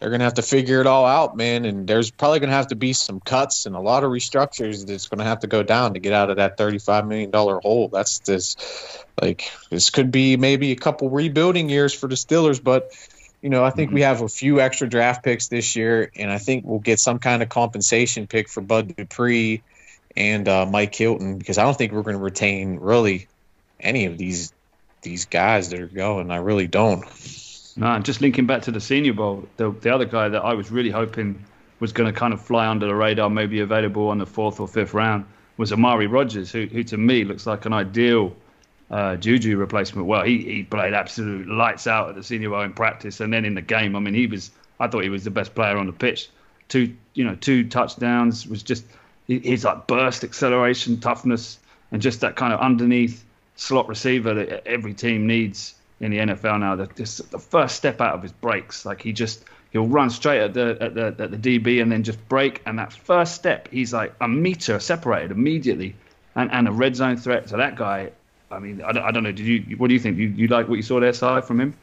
they're 0.00 0.08
going 0.08 0.20
to 0.20 0.24
have 0.24 0.34
to 0.34 0.42
figure 0.42 0.80
it 0.80 0.86
all 0.86 1.04
out, 1.04 1.36
man, 1.36 1.66
and 1.66 1.86
there's 1.86 2.10
probably 2.10 2.40
going 2.40 2.48
to 2.48 2.56
have 2.56 2.68
to 2.68 2.74
be 2.74 2.94
some 2.94 3.20
cuts 3.20 3.66
and 3.66 3.76
a 3.76 3.80
lot 3.80 4.02
of 4.02 4.10
restructures 4.10 4.86
that's 4.86 5.08
going 5.08 5.18
to 5.18 5.24
have 5.24 5.40
to 5.40 5.46
go 5.46 5.62
down 5.62 5.92
to 5.92 6.00
get 6.00 6.14
out 6.14 6.30
of 6.30 6.36
that 6.36 6.56
35 6.56 7.06
million 7.06 7.30
dollar 7.30 7.60
hole. 7.60 7.88
That's 7.88 8.20
this 8.20 9.04
like 9.20 9.50
this 9.68 9.90
could 9.90 10.10
be 10.10 10.38
maybe 10.38 10.72
a 10.72 10.76
couple 10.76 11.10
rebuilding 11.10 11.68
years 11.68 11.92
for 11.92 12.08
the 12.08 12.14
Steelers, 12.14 12.62
but 12.62 12.92
you 13.42 13.50
know, 13.50 13.62
I 13.62 13.70
think 13.70 13.90
we 13.90 14.02
have 14.02 14.20
a 14.22 14.28
few 14.28 14.60
extra 14.60 14.88
draft 14.88 15.22
picks 15.22 15.48
this 15.48 15.76
year, 15.76 16.10
and 16.16 16.30
I 16.30 16.38
think 16.38 16.64
we'll 16.66 16.78
get 16.78 16.98
some 16.98 17.18
kind 17.18 17.42
of 17.42 17.48
compensation 17.48 18.26
pick 18.26 18.48
for 18.48 18.60
Bud 18.60 18.94
Dupree 18.96 19.62
and 20.16 20.48
uh, 20.48 20.66
Mike 20.66 20.94
Hilton 20.94 21.38
because 21.38 21.58
I 21.58 21.64
don't 21.64 21.76
think 21.76 21.92
we're 21.92 22.02
going 22.02 22.16
to 22.16 22.22
retain 22.22 22.78
really 22.80 23.28
any 23.78 24.06
of 24.06 24.16
these 24.18 24.52
these 25.02 25.26
guys 25.26 25.70
that 25.70 25.80
are 25.80 25.86
going. 25.86 26.30
I 26.30 26.36
really 26.36 26.66
don't. 26.66 27.04
No, 27.76 27.98
just 28.00 28.20
linking 28.20 28.46
back 28.46 28.62
to 28.62 28.70
the 28.70 28.80
Senior 28.80 29.12
Bowl, 29.12 29.48
the 29.56 29.70
the 29.70 29.94
other 29.94 30.04
guy 30.04 30.28
that 30.28 30.42
I 30.42 30.54
was 30.54 30.70
really 30.70 30.90
hoping 30.90 31.44
was 31.78 31.92
going 31.92 32.12
to 32.12 32.18
kind 32.18 32.32
of 32.32 32.40
fly 32.40 32.66
under 32.66 32.86
the 32.86 32.94
radar, 32.94 33.30
maybe 33.30 33.60
available 33.60 34.08
on 34.08 34.18
the 34.18 34.26
fourth 34.26 34.60
or 34.60 34.68
fifth 34.68 34.92
round, 34.92 35.24
was 35.56 35.72
Amari 35.72 36.06
Rogers, 36.06 36.50
who 36.50 36.66
who 36.66 36.82
to 36.84 36.96
me 36.96 37.24
looks 37.24 37.46
like 37.46 37.66
an 37.66 37.72
ideal 37.72 38.34
uh, 38.90 39.16
Juju 39.16 39.56
replacement. 39.56 40.06
Well, 40.06 40.24
he 40.24 40.38
he 40.42 40.62
played 40.62 40.94
absolute 40.94 41.48
lights 41.48 41.86
out 41.86 42.10
at 42.10 42.14
the 42.14 42.22
Senior 42.22 42.50
Bowl 42.50 42.62
in 42.62 42.72
practice, 42.72 43.20
and 43.20 43.32
then 43.32 43.44
in 43.44 43.54
the 43.54 43.62
game, 43.62 43.96
I 43.96 44.00
mean, 44.00 44.14
he 44.14 44.26
was 44.26 44.50
I 44.78 44.88
thought 44.88 45.02
he 45.02 45.10
was 45.10 45.24
the 45.24 45.30
best 45.30 45.54
player 45.54 45.76
on 45.76 45.86
the 45.86 45.92
pitch. 45.92 46.28
Two 46.68 46.94
you 47.14 47.24
know 47.24 47.34
two 47.34 47.68
touchdowns 47.68 48.46
was 48.46 48.62
just 48.62 48.84
his 49.26 49.64
like 49.64 49.86
burst, 49.86 50.24
acceleration, 50.24 51.00
toughness, 51.00 51.58
and 51.92 52.02
just 52.02 52.20
that 52.22 52.36
kind 52.36 52.52
of 52.52 52.60
underneath 52.60 53.24
slot 53.56 53.88
receiver 53.88 54.34
that 54.34 54.66
every 54.66 54.94
team 54.94 55.26
needs 55.26 55.74
in 56.00 56.10
the 56.10 56.18
NFL 56.18 56.60
now. 56.60 56.76
The, 56.76 56.86
just 56.86 57.30
the 57.30 57.38
first 57.38 57.76
step 57.76 58.00
out 58.00 58.14
of 58.14 58.22
his 58.22 58.32
breaks, 58.32 58.84
like 58.84 59.02
he 59.02 59.12
just 59.12 59.44
he'll 59.70 59.86
run 59.86 60.10
straight 60.10 60.40
at 60.40 60.54
the 60.54 60.76
at 60.80 60.94
the 60.94 61.06
at 61.18 61.30
the 61.30 61.58
DB 61.58 61.80
and 61.80 61.90
then 61.90 62.02
just 62.02 62.26
break, 62.28 62.62
and 62.66 62.78
that 62.78 62.92
first 62.92 63.34
step, 63.34 63.68
he's 63.68 63.92
like 63.92 64.14
a 64.20 64.28
meter 64.28 64.78
separated 64.80 65.30
immediately, 65.30 65.94
and 66.34 66.50
and 66.52 66.68
a 66.68 66.72
red 66.72 66.96
zone 66.96 67.16
threat. 67.16 67.48
So 67.48 67.56
that 67.56 67.76
guy, 67.76 68.10
I 68.50 68.58
mean, 68.58 68.82
I 68.82 68.92
don't, 68.92 69.04
I 69.04 69.10
don't 69.10 69.22
know. 69.22 69.32
Did 69.32 69.46
you 69.46 69.76
what 69.76 69.88
do 69.88 69.94
you 69.94 70.00
think? 70.00 70.18
You 70.18 70.28
you 70.28 70.48
like 70.48 70.68
what 70.68 70.76
you 70.76 70.82
saw 70.82 71.00
there, 71.00 71.12
side 71.12 71.44
from 71.44 71.60
him? 71.60 71.74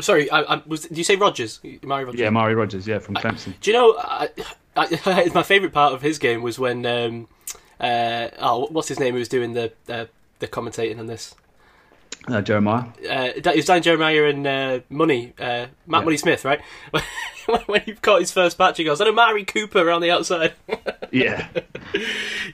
Sorry, 0.00 0.30
I, 0.30 0.42
I, 0.42 0.62
was, 0.66 0.82
did 0.82 0.96
you 0.96 1.04
say 1.04 1.16
Rogers? 1.16 1.60
Rogers? 1.82 2.14
Yeah, 2.14 2.30
Mari 2.30 2.54
Rogers, 2.54 2.86
yeah, 2.86 3.00
from 3.00 3.16
Clemson. 3.16 3.58
Do 3.60 3.70
you 3.70 3.76
know, 3.76 3.96
I, 3.98 4.28
I, 4.76 5.30
my 5.34 5.42
favourite 5.42 5.74
part 5.74 5.92
of 5.92 6.00
his 6.00 6.18
game 6.18 6.42
was 6.42 6.58
when, 6.58 6.86
um, 6.86 7.28
uh, 7.80 8.28
oh, 8.38 8.68
what's 8.70 8.88
his 8.88 9.00
name 9.00 9.14
who 9.14 9.18
was 9.18 9.28
doing 9.28 9.52
the 9.52 9.72
uh, 9.88 10.06
the 10.38 10.46
commentating 10.46 10.98
on 10.98 11.06
this? 11.06 11.34
Uh, 12.28 12.40
Jeremiah. 12.42 12.84
Uh, 13.08 13.30
it 13.34 13.56
was 13.56 13.64
Dan 13.64 13.82
Jeremiah 13.82 14.24
and 14.24 14.46
uh, 14.46 14.80
Money, 14.88 15.32
uh, 15.38 15.66
Matt 15.86 16.00
Yeah. 16.00 16.04
Money 16.04 16.16
Smith, 16.16 16.44
right? 16.44 16.60
when 17.66 17.80
he 17.80 17.92
caught 17.94 18.20
his 18.20 18.30
first 18.30 18.58
patch, 18.58 18.76
he 18.76 18.84
goes, 18.84 19.00
and 19.00 19.08
Amari 19.08 19.44
Cooper 19.44 19.80
around 19.80 20.02
the 20.02 20.10
outside. 20.10 20.54
Yeah, 21.12 21.48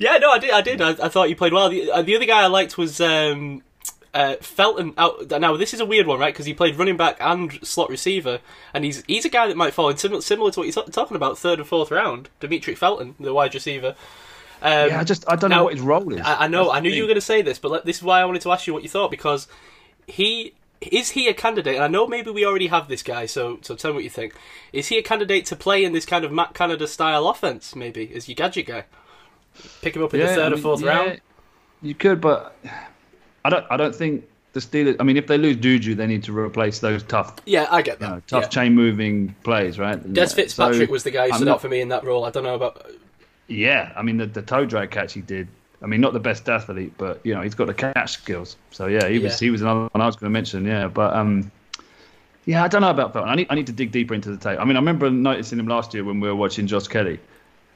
yeah, 0.01 0.17
no, 0.17 0.31
I 0.31 0.39
did, 0.39 0.51
I 0.51 0.63
did. 0.63 0.81
I, 0.81 0.91
I 0.93 1.09
thought 1.11 1.29
you 1.29 1.37
played 1.37 1.53
well. 1.53 1.69
The, 1.69 1.91
uh, 1.91 2.01
the 2.01 2.17
other 2.17 2.25
guy 2.25 2.43
I 2.43 2.47
liked 2.47 2.79
was 2.79 3.03
um, 3.03 3.63
uh, 4.15 4.37
Felton. 4.41 4.95
Out, 4.97 5.29
now, 5.29 5.59
this 5.59 5.75
is 5.75 5.81
a 5.81 5.85
weird 5.85 6.07
one, 6.07 6.19
right? 6.19 6.33
Because 6.33 6.47
he 6.47 6.55
played 6.55 6.77
running 6.77 6.97
back 6.97 7.19
and 7.21 7.53
slot 7.63 7.91
receiver, 7.91 8.41
and 8.73 8.83
he's 8.83 9.05
he's 9.07 9.27
a 9.27 9.29
guy 9.29 9.47
that 9.47 9.59
might 9.59 9.75
fall 9.75 9.91
in 9.91 9.99
similar, 9.99 10.23
similar 10.23 10.51
to 10.53 10.61
what 10.61 10.75
you're 10.75 10.85
t- 10.85 10.91
talking 10.91 11.17
about, 11.19 11.37
third 11.37 11.59
and 11.59 11.69
fourth 11.69 11.91
round. 11.91 12.31
Demetric 12.41 12.79
Felton, 12.79 13.15
the 13.21 13.35
wide 13.35 13.53
receiver. 13.53 13.95
Um, 14.63 14.89
yeah. 14.91 15.01
I 15.01 15.05
just 15.05 15.25
I 15.29 15.37
don't 15.37 15.51
know 15.51 15.65
what 15.65 15.75
his 15.75 15.83
role 15.83 16.13
is. 16.13 16.21
I, 16.21 16.45
I 16.45 16.49
know. 16.49 16.65
That's 16.65 16.77
I 16.77 16.81
knew 16.81 16.91
you 16.91 17.03
were 17.03 17.09
going 17.09 17.17
to 17.17 17.21
say 17.21 17.43
this, 17.43 17.59
but 17.59 17.71
let, 17.71 17.85
this 17.85 17.97
is 17.99 18.03
why 18.03 18.21
I 18.21 18.25
wanted 18.25 18.43
to 18.43 18.53
ask 18.53 18.67
you 18.67 18.73
what 18.73 18.83
you 18.83 18.89
thought 18.89 19.11
because 19.11 19.49
he 20.07 20.55
is 20.81 21.11
he 21.11 21.29
a 21.29 21.35
candidate? 21.35 21.77
And 21.77 21.85
I 21.85 21.89
know 21.89 22.07
maybe 22.07 22.31
we 22.31 22.45
already 22.45 22.69
have 22.69 22.89
this 22.89 23.03
guy, 23.03 23.27
so 23.27 23.59
so 23.63 23.75
tell 23.75 23.93
me 23.93 23.97
what 23.97 24.05
you 24.05 24.11
think. 24.11 24.35
Is 24.73 24.89
he 24.89 24.99
a 24.99 25.03
candidate 25.03 25.47
to 25.47 25.57
play 25.57 25.85
in 25.85 25.93
this 25.93 26.07
kind 26.07 26.25
of 26.25 26.33
Matt 26.33 26.55
Canada 26.55 26.87
style 26.87 27.29
offense? 27.29 27.75
Maybe 27.77 28.13
as 28.15 28.29
your 28.29 28.35
gadget 28.37 28.67
guy, 28.67 28.85
pick 29.83 29.97
him 29.97 30.03
up 30.03 30.15
in 30.15 30.21
the 30.21 30.27
third 30.27 30.53
I 30.53 30.57
or 30.57 30.59
fourth 30.59 30.83
yeah, 30.83 30.89
round. 30.89 31.21
You 31.83 31.95
could, 31.95 32.21
but 32.21 32.57
I 33.45 33.51
don't. 33.51 33.67
I 33.71 33.77
don't 33.77 33.95
think 33.95 34.25
the 34.55 34.61
Steelers. 34.61 34.97
I 34.99 35.03
mean, 35.05 35.17
if 35.17 35.27
they 35.27 35.39
lose 35.39 35.57
Juju, 35.57 35.95
they 35.95 36.07
need 36.07 36.25
to 36.25 36.37
replace 36.37 36.79
those 36.79 37.03
tough, 37.03 37.37
Yeah, 37.45 37.67
I 37.71 37.83
get 37.83 38.01
you 38.01 38.07
that. 38.07 38.11
know, 38.15 38.23
tough 38.27 38.43
yeah. 38.45 38.49
chain 38.49 38.75
moving 38.75 39.35
plays, 39.45 39.79
right? 39.79 40.01
Des 40.13 40.29
So, 40.29 40.37
Fitzpatrick 40.37 40.91
was 40.91 41.05
the 41.05 41.11
guy 41.11 41.29
who 41.29 41.35
stood 41.35 41.47
not- 41.47 41.55
out 41.57 41.61
for 41.61 41.69
me 41.69 41.81
in 41.81 41.89
that 41.89 42.05
role. 42.05 42.25
I 42.25 42.31
don't 42.31 42.45
know 42.45 42.55
about. 42.55 42.91
Yeah, 43.49 43.93
I 43.97 44.03
mean 44.03 44.17
the, 44.17 44.27
the 44.27 44.43
toe 44.43 44.65
drag 44.65 44.91
catch 44.91 45.13
he 45.13 45.21
did. 45.21 45.49
I 45.83 45.87
mean, 45.87 46.01
not 46.01 46.15
the 46.15 46.21
best 46.21 46.49
athlete, 46.49 46.95
but 46.97 47.21
you 47.25 47.35
know 47.35 47.43
he's 47.43 47.55
got 47.55 47.67
the 47.67 47.75
catch 47.75 48.13
skills. 48.13 48.57
So 48.71 48.87
yeah, 48.87 49.09
he 49.09 49.19
was 49.19 49.41
Yeah. 49.41 49.47
he 49.47 49.51
was 49.51 49.63
another 49.63 49.89
one 49.93 50.01
I 50.01 50.07
was 50.07 50.17
going 50.17 50.31
to 50.31 50.33
mention. 50.33 50.65
Yeah, 50.65 50.89
but 50.89 51.15
um, 51.15 51.51
yeah, 52.45 52.65
I 52.65 52.69
don't 52.69 52.81
know 52.81 52.91
about 52.91 53.13
Felton. 53.13 53.31
I 53.31 53.35
need 53.35 53.47
I 53.51 53.55
need 53.55 53.67
to 53.67 53.73
dig 53.73 53.93
deeper 53.93 54.15
into 54.15 54.31
the 54.31 54.37
tape. 54.37 54.59
I 54.59 54.65
mean, 54.65 54.77
I 54.77 54.81
remember 54.81 55.11
noticing 55.11 55.59
him 55.59 55.69
last 55.69 55.95
year 55.95 56.05
when 56.05 56.21
we 56.21 56.29
were 56.29 56.37
watching 56.37 56.67
Josh 56.67 56.89
Kelly. 56.89 57.21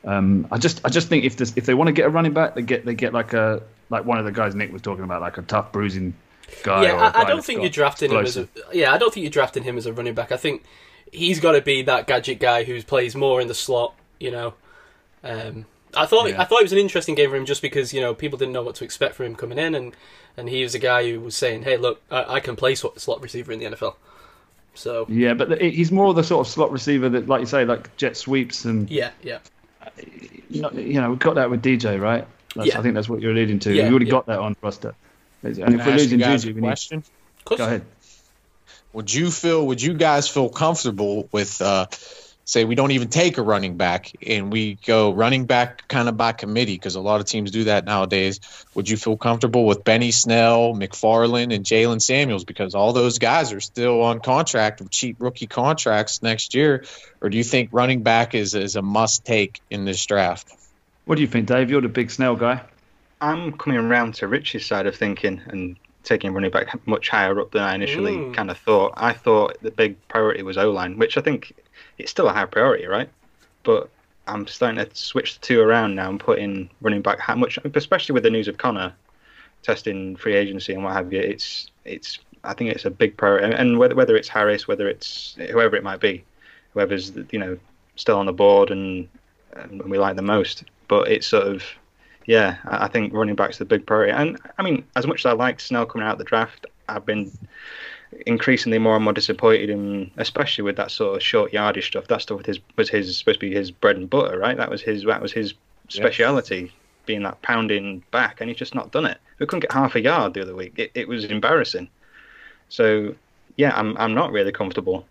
Um, 0.05 0.49
I 0.51 0.59
just 0.59 0.81
I 0.85 0.89
just 0.89 1.09
think 1.09 1.25
if 1.25 1.37
this 1.37 1.53
if 1.57 1.67
they 1.67 1.75
want 1.75 1.89
to 1.89 1.93
get 1.93 2.07
a 2.07 2.09
running 2.09 2.33
back, 2.33 2.55
they 2.55 2.63
get 2.63 2.87
they 2.87 2.95
get 2.95 3.13
like 3.13 3.33
a 3.33 3.63
like 3.91 4.05
one 4.05 4.19
of 4.19 4.25
the 4.25 4.33
guys 4.33 4.55
Nick 4.55 4.73
was 4.73 4.83
talking 4.83 5.05
about, 5.05 5.21
like 5.21 5.37
a 5.39 5.43
tough 5.43 5.73
bruising 5.73 6.15
guy. 6.63 6.85
yeah, 6.85 7.13
I, 7.15 7.23
I, 7.23 7.25
don't 7.25 7.45
think 7.45 7.61
you're 7.61 7.71
drafting 7.71 8.11
him 8.11 8.25
as 8.25 8.37
a. 8.37 8.49
Yeah, 8.73 8.93
I 8.93 8.99
don't 8.99 9.13
think 9.13 9.25
you're 9.25 9.31
drafting 9.31 9.63
him 9.63 9.77
as 9.77 9.87
a 9.87 9.93
running 9.93 10.15
back. 10.15 10.33
I 10.33 10.37
think 10.37 10.65
he's 11.13 11.41
got 11.41 11.53
to 11.53 11.61
be 11.61 11.83
that 11.83 12.07
gadget 12.07 12.39
guy 12.39 12.65
who 12.65 12.83
plays 12.83 13.15
more 13.15 13.41
in 13.41 13.49
the 13.49 13.55
slot. 13.55 13.95
You 14.19 14.31
know, 14.31 14.55
um, 15.25 15.67
I 15.95 16.07
thought 16.07 16.29
Yeah. 16.29 16.41
I 16.41 16.45
thought 16.45 16.61
it 16.61 16.65
was 16.65 16.73
an 16.73 16.79
interesting 16.79 17.15
game 17.15 17.31
for 17.31 17.37
him 17.37 17.47
just 17.47 17.63
because 17.63 17.93
you 17.93 18.01
know 18.01 18.15
people 18.15 18.39
didn't 18.39 18.53
know 18.53 18.63
what 18.63 18.77
to 18.77 18.85
expect 18.85 19.15
from 19.15 19.27
him 19.27 19.35
coming 19.37 19.59
in, 19.59 19.75
and 19.75 19.95
and 20.37 20.49
he 20.49 20.63
was 20.63 20.75
a 20.75 20.79
guy 20.79 21.11
who 21.11 21.21
was 21.21 21.37
saying, 21.37 21.63
"Hey, 21.63 21.77
look, 21.77 22.01
I, 22.11 22.35
I 22.37 22.41
can 22.41 22.57
play 22.57 22.75
slot, 22.75 23.01
slot 23.01 23.21
receiver 23.23 23.53
in 23.53 23.59
the 23.59 23.67
NFL." 23.67 23.95
So 24.75 25.07
Yeah, 25.09 25.35
but 25.35 25.49
the, 25.49 25.57
he's 25.57 25.91
more 25.91 26.15
the 26.15 26.23
sort 26.23 26.47
of 26.47 26.53
slot 26.53 26.71
receiver 26.71 27.09
that, 27.09 27.27
like 27.27 27.41
you 27.41 27.47
say, 27.47 27.65
like 27.65 27.97
jet 27.97 28.17
sweeps 28.17 28.65
and 28.65 28.89
yeah, 28.89 29.11
yeah, 29.23 29.39
you 30.49 30.63
know, 30.63 30.71
you 30.71 31.01
know, 31.01 31.11
we've 31.11 31.19
got 31.19 31.35
that 31.35 31.51
with 31.51 31.63
DJ, 31.63 32.01
right? 32.01 32.27
That's, 32.55 32.69
Yeah. 32.69 32.79
I 32.79 32.83
think 32.83 32.95
that's 32.95 33.09
what 33.09 33.21
you're 33.21 33.33
alluding 33.33 33.59
to. 33.61 33.73
Yeah, 33.73 33.85
we 33.85 33.91
already 33.91 34.07
yeah. 34.07 34.11
got 34.13 34.27
that 34.27 34.39
on 34.39 34.57
roster. 34.63 34.95
And 35.43 35.57
Can 35.57 35.81
if 35.81 35.87
we're 35.87 35.93
losing 35.93 36.21
Juju, 36.21 36.49
we 36.55 36.61
need. 36.61 36.69
question? 36.69 37.03
Go 37.45 37.55
ahead. 37.57 37.83
Would 38.93 39.13
you 39.13 39.31
feel? 39.31 39.67
Would 39.69 39.83
you 39.83 39.95
guys 39.95 40.29
feel 40.29 40.49
comfortable 40.49 41.29
with? 41.33 41.61
Uh, 41.61 41.87
say 42.51 42.65
we 42.65 42.75
don't 42.75 42.91
even 42.91 43.09
take 43.09 43.39
a 43.39 43.43
running 43.43 43.77
back 43.77 44.11
and 44.27 44.53
we 44.53 44.75
go 44.85 45.13
running 45.13 45.45
back 45.47 45.87
kind 45.87 46.09
of 46.09 46.17
by 46.17 46.33
committee 46.33 46.75
because 46.75 46.97
a 46.97 47.01
lot 47.01 47.21
of 47.21 47.27
teams 47.27 47.53
do 47.53 47.65
that 47.65 47.85
nowadays. 47.85 48.41
Would 48.75 48.89
you 48.89 48.97
feel 48.97 49.17
comfortable 49.17 49.65
with 49.67 49.85
Benny 49.85 50.11
Snell, 50.11 50.75
McFarland, 50.75 51.55
and 51.55 51.65
Jaylen 51.65 52.03
Samuels 52.03 52.45
because 52.45 52.75
all 52.75 52.93
those 52.93 53.21
guys 53.21 53.53
are 53.53 53.61
still 53.61 54.03
on 54.03 54.19
contract 54.19 54.81
with 54.81 54.91
cheap 54.91 55.17
rookie 55.21 55.47
contracts 55.47 56.23
next 56.23 56.55
year? 56.55 56.85
Or 57.21 57.31
do 57.31 57.37
you 57.37 57.45
think 57.45 57.69
running 57.73 58.03
back 58.03 58.35
is 58.35 58.55
is 58.55 58.75
a 58.75 58.83
must 58.83 59.25
take 59.25 59.61
in 59.71 59.85
this 59.85 60.05
draft? 60.05 60.53
What 61.05 61.15
do 61.17 61.23
you 61.23 61.29
think, 61.29 61.47
Dave? 61.47 61.71
You're 61.71 61.81
the 61.81 61.89
big 61.89 62.11
Snell 62.11 62.35
guy. 62.35 62.63
I'm 63.21 63.53
coming 63.53 63.79
around 63.79 64.15
to 64.17 64.27
Rich's 64.27 64.67
side 64.67 64.87
of 64.87 64.97
thinking 64.97 65.41
and 65.47 65.77
taking 66.03 66.33
running 66.33 66.51
back 66.51 66.85
much 66.87 67.11
higher 67.11 67.39
up 67.41 67.53
than 67.53 67.63
I 67.63 67.75
initially 67.75 68.17
Mm. 68.17 68.35
kind 68.35 68.51
of 68.51 68.59
thought. 68.59 68.95
I 68.97 69.13
thought 69.13 69.59
the 69.63 69.71
big 69.71 69.97
priority 70.09 70.43
was 70.43 70.57
O 70.57 70.71
line, 70.71 70.99
which 70.99 71.17
I 71.19 71.21
think 71.21 71.53
it's 72.01 72.11
still 72.11 72.29
a 72.29 72.33
high 72.33 72.47
priority, 72.47 72.87
right? 72.87 73.09
But 73.63 73.89
I'm 74.27 74.47
starting 74.47 74.85
to 74.85 74.89
switch 74.95 75.35
the 75.35 75.47
two 75.47 75.61
around 75.61 75.95
now 75.95 76.09
and 76.09 76.21
put 76.21 76.39
in 76.39 76.71
running 76.81 77.03
back 77.03 77.19
how 77.21 77.35
much, 77.35 77.59
especially 77.75 78.13
with 78.13 78.23
the 78.23 78.31
news 78.31 78.49
of 78.49 78.59
Conner 78.59 78.93
testing 79.63 80.17
free 80.17 80.35
agency 80.35 80.73
and 80.73 80.85
what 80.85 80.95
have 80.95 81.13
you. 81.13 81.21
It's 81.21 81.71
it's 81.85 82.19
I 82.45 82.55
think 82.55 82.71
it's 82.71 82.85
a 82.85 82.91
big 82.91 83.17
priority, 83.17 83.55
and- 83.55 83.79
whether 83.79 83.95
whether 83.95 84.17
it's 84.17 84.29
Harris, 84.29 84.67
whether 84.69 84.89
it's 84.89 85.37
whoever 85.51 85.77
it 85.77 85.83
might 85.83 86.01
be, 86.01 86.25
whoever's 86.73 87.13
you 87.31 87.39
know 87.39 87.59
still 87.97 88.19
on 88.19 88.27
the 88.27 88.33
board 88.33 88.71
and, 88.71 89.09
and 89.55 89.83
we 89.83 89.99
like 89.99 90.17
the 90.17 90.23
most. 90.23 90.65
But 90.89 91.09
it's 91.09 91.27
sort 91.27 91.47
of 91.47 91.63
yeah, 92.27 92.59
I 92.65 92.89
think 92.89 93.13
running 93.13 93.35
back's 93.35 93.59
the 93.59 93.65
big 93.65 93.87
priority. 93.87 94.13
And 94.13 94.39
I 94.59 94.63
mean, 94.63 94.85
as 94.97 95.07
much 95.07 95.23
as 95.23 95.27
I 95.27 95.33
liked 95.33 95.61
Snell 95.63 95.87
coming 95.87 96.07
out 96.07 96.13
of 96.13 96.19
the 96.19 96.25
draft, 96.25 96.67
I've 96.89 97.07
been 97.07 97.31
increasingly 98.27 98.79
more 98.79 98.97
and 98.97 99.05
more 99.05 99.13
disappointed 99.13 99.71
in, 99.71 100.11
especially 100.17 100.63
with 100.63 100.77
that 100.77 100.91
sort 100.91 101.17
of 101.17 101.23
short 101.23 101.53
yardage 101.53 101.87
stuff. 101.89 102.09
That 102.09 102.23
stuff 102.23 102.39
was 102.39 102.47
his, 102.47 102.59
was 102.77 102.91
his 102.91 103.17
supposed 103.19 103.41
to 103.41 103.47
be 103.49 103.55
his 103.55 103.71
bread 103.71 103.97
and 103.97 104.11
butter, 104.11 104.39
right? 104.39 104.57
That 104.57 104.71
was 104.71 104.83
his 104.83 105.05
that 105.05 105.23
was 105.23 105.33
his 105.33 105.55
speciality, 105.89 106.73
being 107.07 107.23
that 107.23 107.41
pounding 107.43 108.03
back, 108.11 108.41
and 108.41 108.49
he's 108.49 108.59
just 108.59 108.75
not 108.75 108.93
done 108.93 109.07
it. 109.07 109.19
We 109.39 109.47
couldn't 109.47 109.61
get 109.61 109.73
half 109.73 109.95
a 109.95 110.01
yard 110.01 110.35
the 110.35 110.43
other 110.43 110.55
week. 110.55 110.79
It, 110.79 110.91
it 110.95 111.09
was 111.09 111.25
embarrassing. 111.25 111.89
So 112.69 113.15
yeah, 113.57 113.73
I'm 113.77 113.97
I'm 113.97 114.15
not 114.15 114.33
really 114.33 114.53
comfortable 114.53 115.05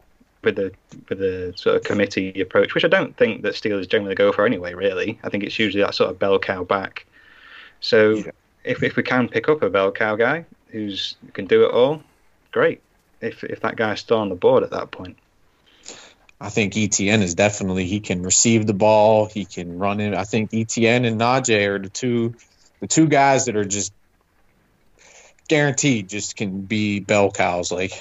with 0.44 0.56
the 0.56 0.72
with 1.08 1.20
the 1.20 1.54
sort 1.56 1.76
of 1.78 1.84
committee 1.84 2.40
approach, 2.42 2.74
which 2.76 2.86
I 2.86 2.90
don't 2.90 3.16
think 3.18 3.42
that 3.44 3.54
Steelers 3.54 3.88
generally 3.90 4.16
go 4.16 4.32
for 4.32 4.46
anyway. 4.46 4.74
Really, 4.74 5.20
I 5.24 5.30
think 5.30 5.44
it's 5.44 5.60
usually 5.60 5.84
that 5.84 5.96
sort 5.96 6.10
of 6.10 6.20
bell 6.20 6.40
cow 6.40 6.64
back. 6.64 7.06
So 7.82 8.16
Yeah. 8.16 8.32
if 8.66 8.84
if 8.84 8.96
we 8.96 9.04
can 9.04 9.28
pick 9.30 9.48
up 9.50 9.62
a 9.62 9.70
bell 9.70 9.92
cow 9.92 10.16
guy 10.16 10.46
who's 10.70 11.16
who 11.26 11.32
can 11.32 11.46
do 11.46 11.66
it 11.66 11.72
all, 11.72 12.02
great. 12.52 12.82
If 13.22 13.44
if 13.44 13.62
that 13.62 13.76
guy's 13.76 14.00
still 14.00 14.18
on 14.18 14.30
the 14.30 14.36
board 14.36 14.64
at 14.64 14.72
that 14.72 14.92
point, 14.92 15.18
I 16.40 16.50
think 16.50 16.78
Etienne 16.78 17.22
is 17.22 17.36
definitely 17.36 17.86
he 17.86 18.00
can 18.00 18.24
receive 18.24 18.66
the 18.66 18.74
ball, 18.74 19.26
he 19.26 19.46
can 19.46 19.78
run 19.78 20.00
it. 20.00 20.14
I 20.14 20.24
think 20.24 20.54
Etienne 20.54 21.06
and 21.06 21.20
Najee 21.20 21.68
are 21.68 21.80
the 21.80 21.90
two 21.90 22.36
the 22.80 22.88
two 22.88 23.08
guys 23.08 23.46
that 23.46 23.56
are 23.56 23.66
just 23.66 23.94
guaranteed 25.48 26.08
just 26.08 26.36
can 26.36 26.62
be 26.62 27.00
bell 27.00 27.32
cows 27.32 27.72
like 27.72 27.92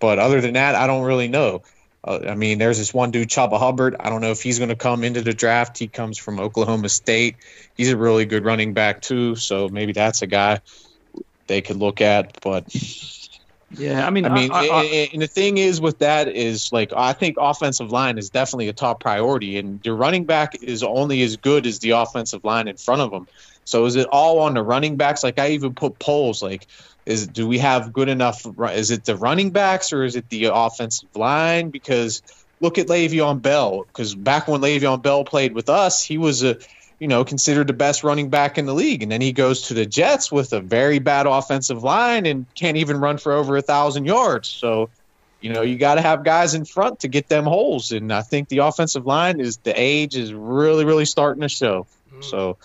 but 0.00 0.18
other 0.18 0.40
than 0.40 0.54
that 0.54 0.74
I 0.74 0.86
don't 0.86 1.04
really 1.04 1.28
know. 1.28 1.62
Uh, 2.06 2.20
I 2.28 2.34
mean, 2.36 2.58
there's 2.58 2.78
this 2.78 2.94
one 2.94 3.10
dude, 3.10 3.28
Chuba 3.28 3.58
Hubbard. 3.58 3.96
I 3.98 4.10
don't 4.10 4.20
know 4.20 4.30
if 4.30 4.40
he's 4.40 4.58
going 4.58 4.68
to 4.68 4.76
come 4.76 5.02
into 5.02 5.22
the 5.22 5.34
draft. 5.34 5.76
He 5.76 5.88
comes 5.88 6.18
from 6.18 6.38
Oklahoma 6.38 6.88
State. 6.88 7.36
He's 7.76 7.90
a 7.90 7.96
really 7.96 8.26
good 8.26 8.44
running 8.44 8.74
back 8.74 9.00
too, 9.02 9.34
so 9.34 9.68
maybe 9.68 9.92
that's 9.92 10.22
a 10.22 10.28
guy 10.28 10.60
they 11.48 11.62
could 11.62 11.76
look 11.76 12.00
at. 12.00 12.40
But 12.42 12.72
Yeah, 13.78 14.06
I 14.06 14.10
mean, 14.10 14.24
I 14.24 14.28
mean, 14.34 14.50
I, 14.52 14.68
I, 14.68 14.84
and- 14.84 15.12
and 15.14 15.22
the 15.22 15.26
thing 15.26 15.58
is 15.58 15.80
with 15.80 15.98
that 15.98 16.28
is 16.28 16.72
like 16.72 16.92
I 16.96 17.12
think 17.12 17.36
offensive 17.38 17.90
line 17.90 18.18
is 18.18 18.30
definitely 18.30 18.68
a 18.68 18.72
top 18.72 19.00
priority, 19.00 19.58
and 19.58 19.84
your 19.84 19.96
running 19.96 20.24
back 20.24 20.62
is 20.62 20.82
only 20.82 21.22
as 21.22 21.36
good 21.36 21.66
as 21.66 21.78
the 21.80 21.90
offensive 21.90 22.44
line 22.44 22.68
in 22.68 22.76
front 22.76 23.02
of 23.02 23.10
them. 23.10 23.26
So 23.64 23.84
is 23.86 23.96
it 23.96 24.06
all 24.10 24.40
on 24.40 24.54
the 24.54 24.62
running 24.62 24.96
backs? 24.96 25.22
Like 25.24 25.38
I 25.38 25.50
even 25.50 25.74
put 25.74 25.98
polls 25.98 26.42
like, 26.42 26.66
is 27.04 27.26
do 27.26 27.46
we 27.46 27.58
have 27.58 27.92
good 27.92 28.08
enough? 28.08 28.46
Is 28.72 28.90
it 28.90 29.04
the 29.04 29.16
running 29.16 29.50
backs 29.50 29.92
or 29.92 30.04
is 30.04 30.16
it 30.16 30.28
the 30.30 30.50
offensive 30.54 31.08
line? 31.14 31.70
Because 31.70 32.22
look 32.60 32.78
at 32.78 32.86
Le'Veon 32.86 33.42
Bell. 33.42 33.84
Because 33.84 34.14
back 34.14 34.48
when 34.48 34.60
Le'Veon 34.60 35.02
Bell 35.02 35.24
played 35.24 35.52
with 35.52 35.68
us, 35.68 36.02
he 36.02 36.16
was 36.18 36.42
a 36.44 36.58
you 36.98 37.08
know, 37.08 37.24
considered 37.24 37.66
the 37.66 37.72
best 37.74 38.04
running 38.04 38.30
back 38.30 38.56
in 38.58 38.66
the 38.66 38.74
league. 38.74 39.02
And 39.02 39.12
then 39.12 39.20
he 39.20 39.32
goes 39.32 39.62
to 39.68 39.74
the 39.74 39.84
Jets 39.84 40.32
with 40.32 40.52
a 40.52 40.60
very 40.60 40.98
bad 40.98 41.26
offensive 41.26 41.82
line 41.84 42.24
and 42.26 42.46
can't 42.54 42.76
even 42.78 42.98
run 42.98 43.18
for 43.18 43.32
over 43.32 43.56
a 43.56 43.62
thousand 43.62 44.06
yards. 44.06 44.48
So, 44.48 44.88
you 45.40 45.52
know, 45.52 45.60
you 45.62 45.76
got 45.76 45.96
to 45.96 46.00
have 46.00 46.24
guys 46.24 46.54
in 46.54 46.64
front 46.64 47.00
to 47.00 47.08
get 47.08 47.28
them 47.28 47.44
holes. 47.44 47.92
And 47.92 48.12
I 48.12 48.22
think 48.22 48.48
the 48.48 48.58
offensive 48.58 49.06
line 49.06 49.40
is 49.40 49.58
the 49.58 49.78
age 49.78 50.16
is 50.16 50.32
really, 50.32 50.84
really 50.86 51.04
starting 51.04 51.42
to 51.42 51.48
show. 51.50 51.86
So 52.22 52.56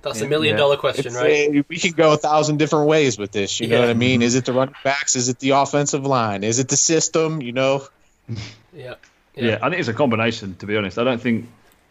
That's 0.00 0.22
a 0.22 0.26
million 0.28 0.56
dollar 0.56 0.78
question, 0.78 1.12
right? 1.12 1.58
uh, 1.58 1.62
we 1.68 1.78
could 1.78 1.96
go 1.96 2.14
a 2.14 2.16
thousand 2.16 2.56
different 2.56 2.86
ways 2.88 3.18
with 3.18 3.30
this. 3.30 3.60
You 3.60 3.68
know 3.68 3.80
what 3.80 3.90
I 3.90 3.94
mean? 3.94 4.22
Is 4.22 4.36
it 4.36 4.46
the 4.46 4.54
running 4.54 4.74
backs? 4.84 5.16
Is 5.16 5.28
it 5.28 5.38
the 5.38 5.50
offensive 5.50 6.06
line? 6.06 6.44
Is 6.44 6.58
it 6.60 6.68
the 6.68 6.78
system? 6.78 7.42
You 7.42 7.52
know, 7.52 7.86
Yeah. 8.72 8.94
yeah. 9.34 9.58
I 9.60 9.68
think 9.68 9.80
it's 9.80 9.88
a 9.88 9.94
combination. 9.94 10.54
To 10.56 10.66
be 10.66 10.76
honest, 10.78 10.98
I 10.98 11.04
don't 11.04 11.20
think 11.20 11.46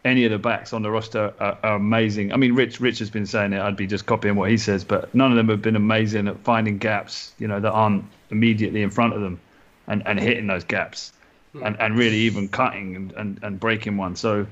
any 0.08 0.26
of 0.26 0.32
the 0.32 0.40
backs 0.40 0.74
on 0.74 0.82
the 0.82 0.90
roster 0.90 1.34
are, 1.40 1.58
are 1.62 1.76
amazing. 1.76 2.34
I 2.34 2.38
mean, 2.38 2.56
Rich 2.56 2.80
Rich 2.80 3.00
has 3.00 3.10
been 3.10 3.26
saying 3.26 3.54
it. 3.54 3.60
I'd 3.60 3.76
be 3.76 3.88
just 3.88 4.06
copying 4.06 4.36
what 4.36 4.50
he 4.50 4.58
says, 4.58 4.84
but 4.84 5.14
none 5.14 5.32
of 5.32 5.38
them 5.38 5.50
have 5.50 5.62
been 5.62 5.76
amazing 5.76 6.28
at 6.28 6.40
finding 6.40 6.78
gaps. 6.78 7.34
You 7.38 7.48
know, 7.48 7.60
that 7.60 7.72
aren't 7.72 8.06
immediately 8.32 8.82
in 8.82 8.90
front 8.90 9.14
of 9.14 9.22
them, 9.22 9.40
and, 9.88 10.02
and 10.06 10.20
hitting 10.20 10.48
those 10.48 10.64
gaps, 10.64 11.14
hmm. 11.52 11.64
and, 11.64 11.80
and 11.80 11.98
really 11.98 12.18
even 12.18 12.48
cutting 12.48 12.96
and, 12.96 13.12
and, 13.14 13.40
and 13.44 13.60
breaking 13.60 13.98
one. 13.98 14.16
So, 14.16 14.48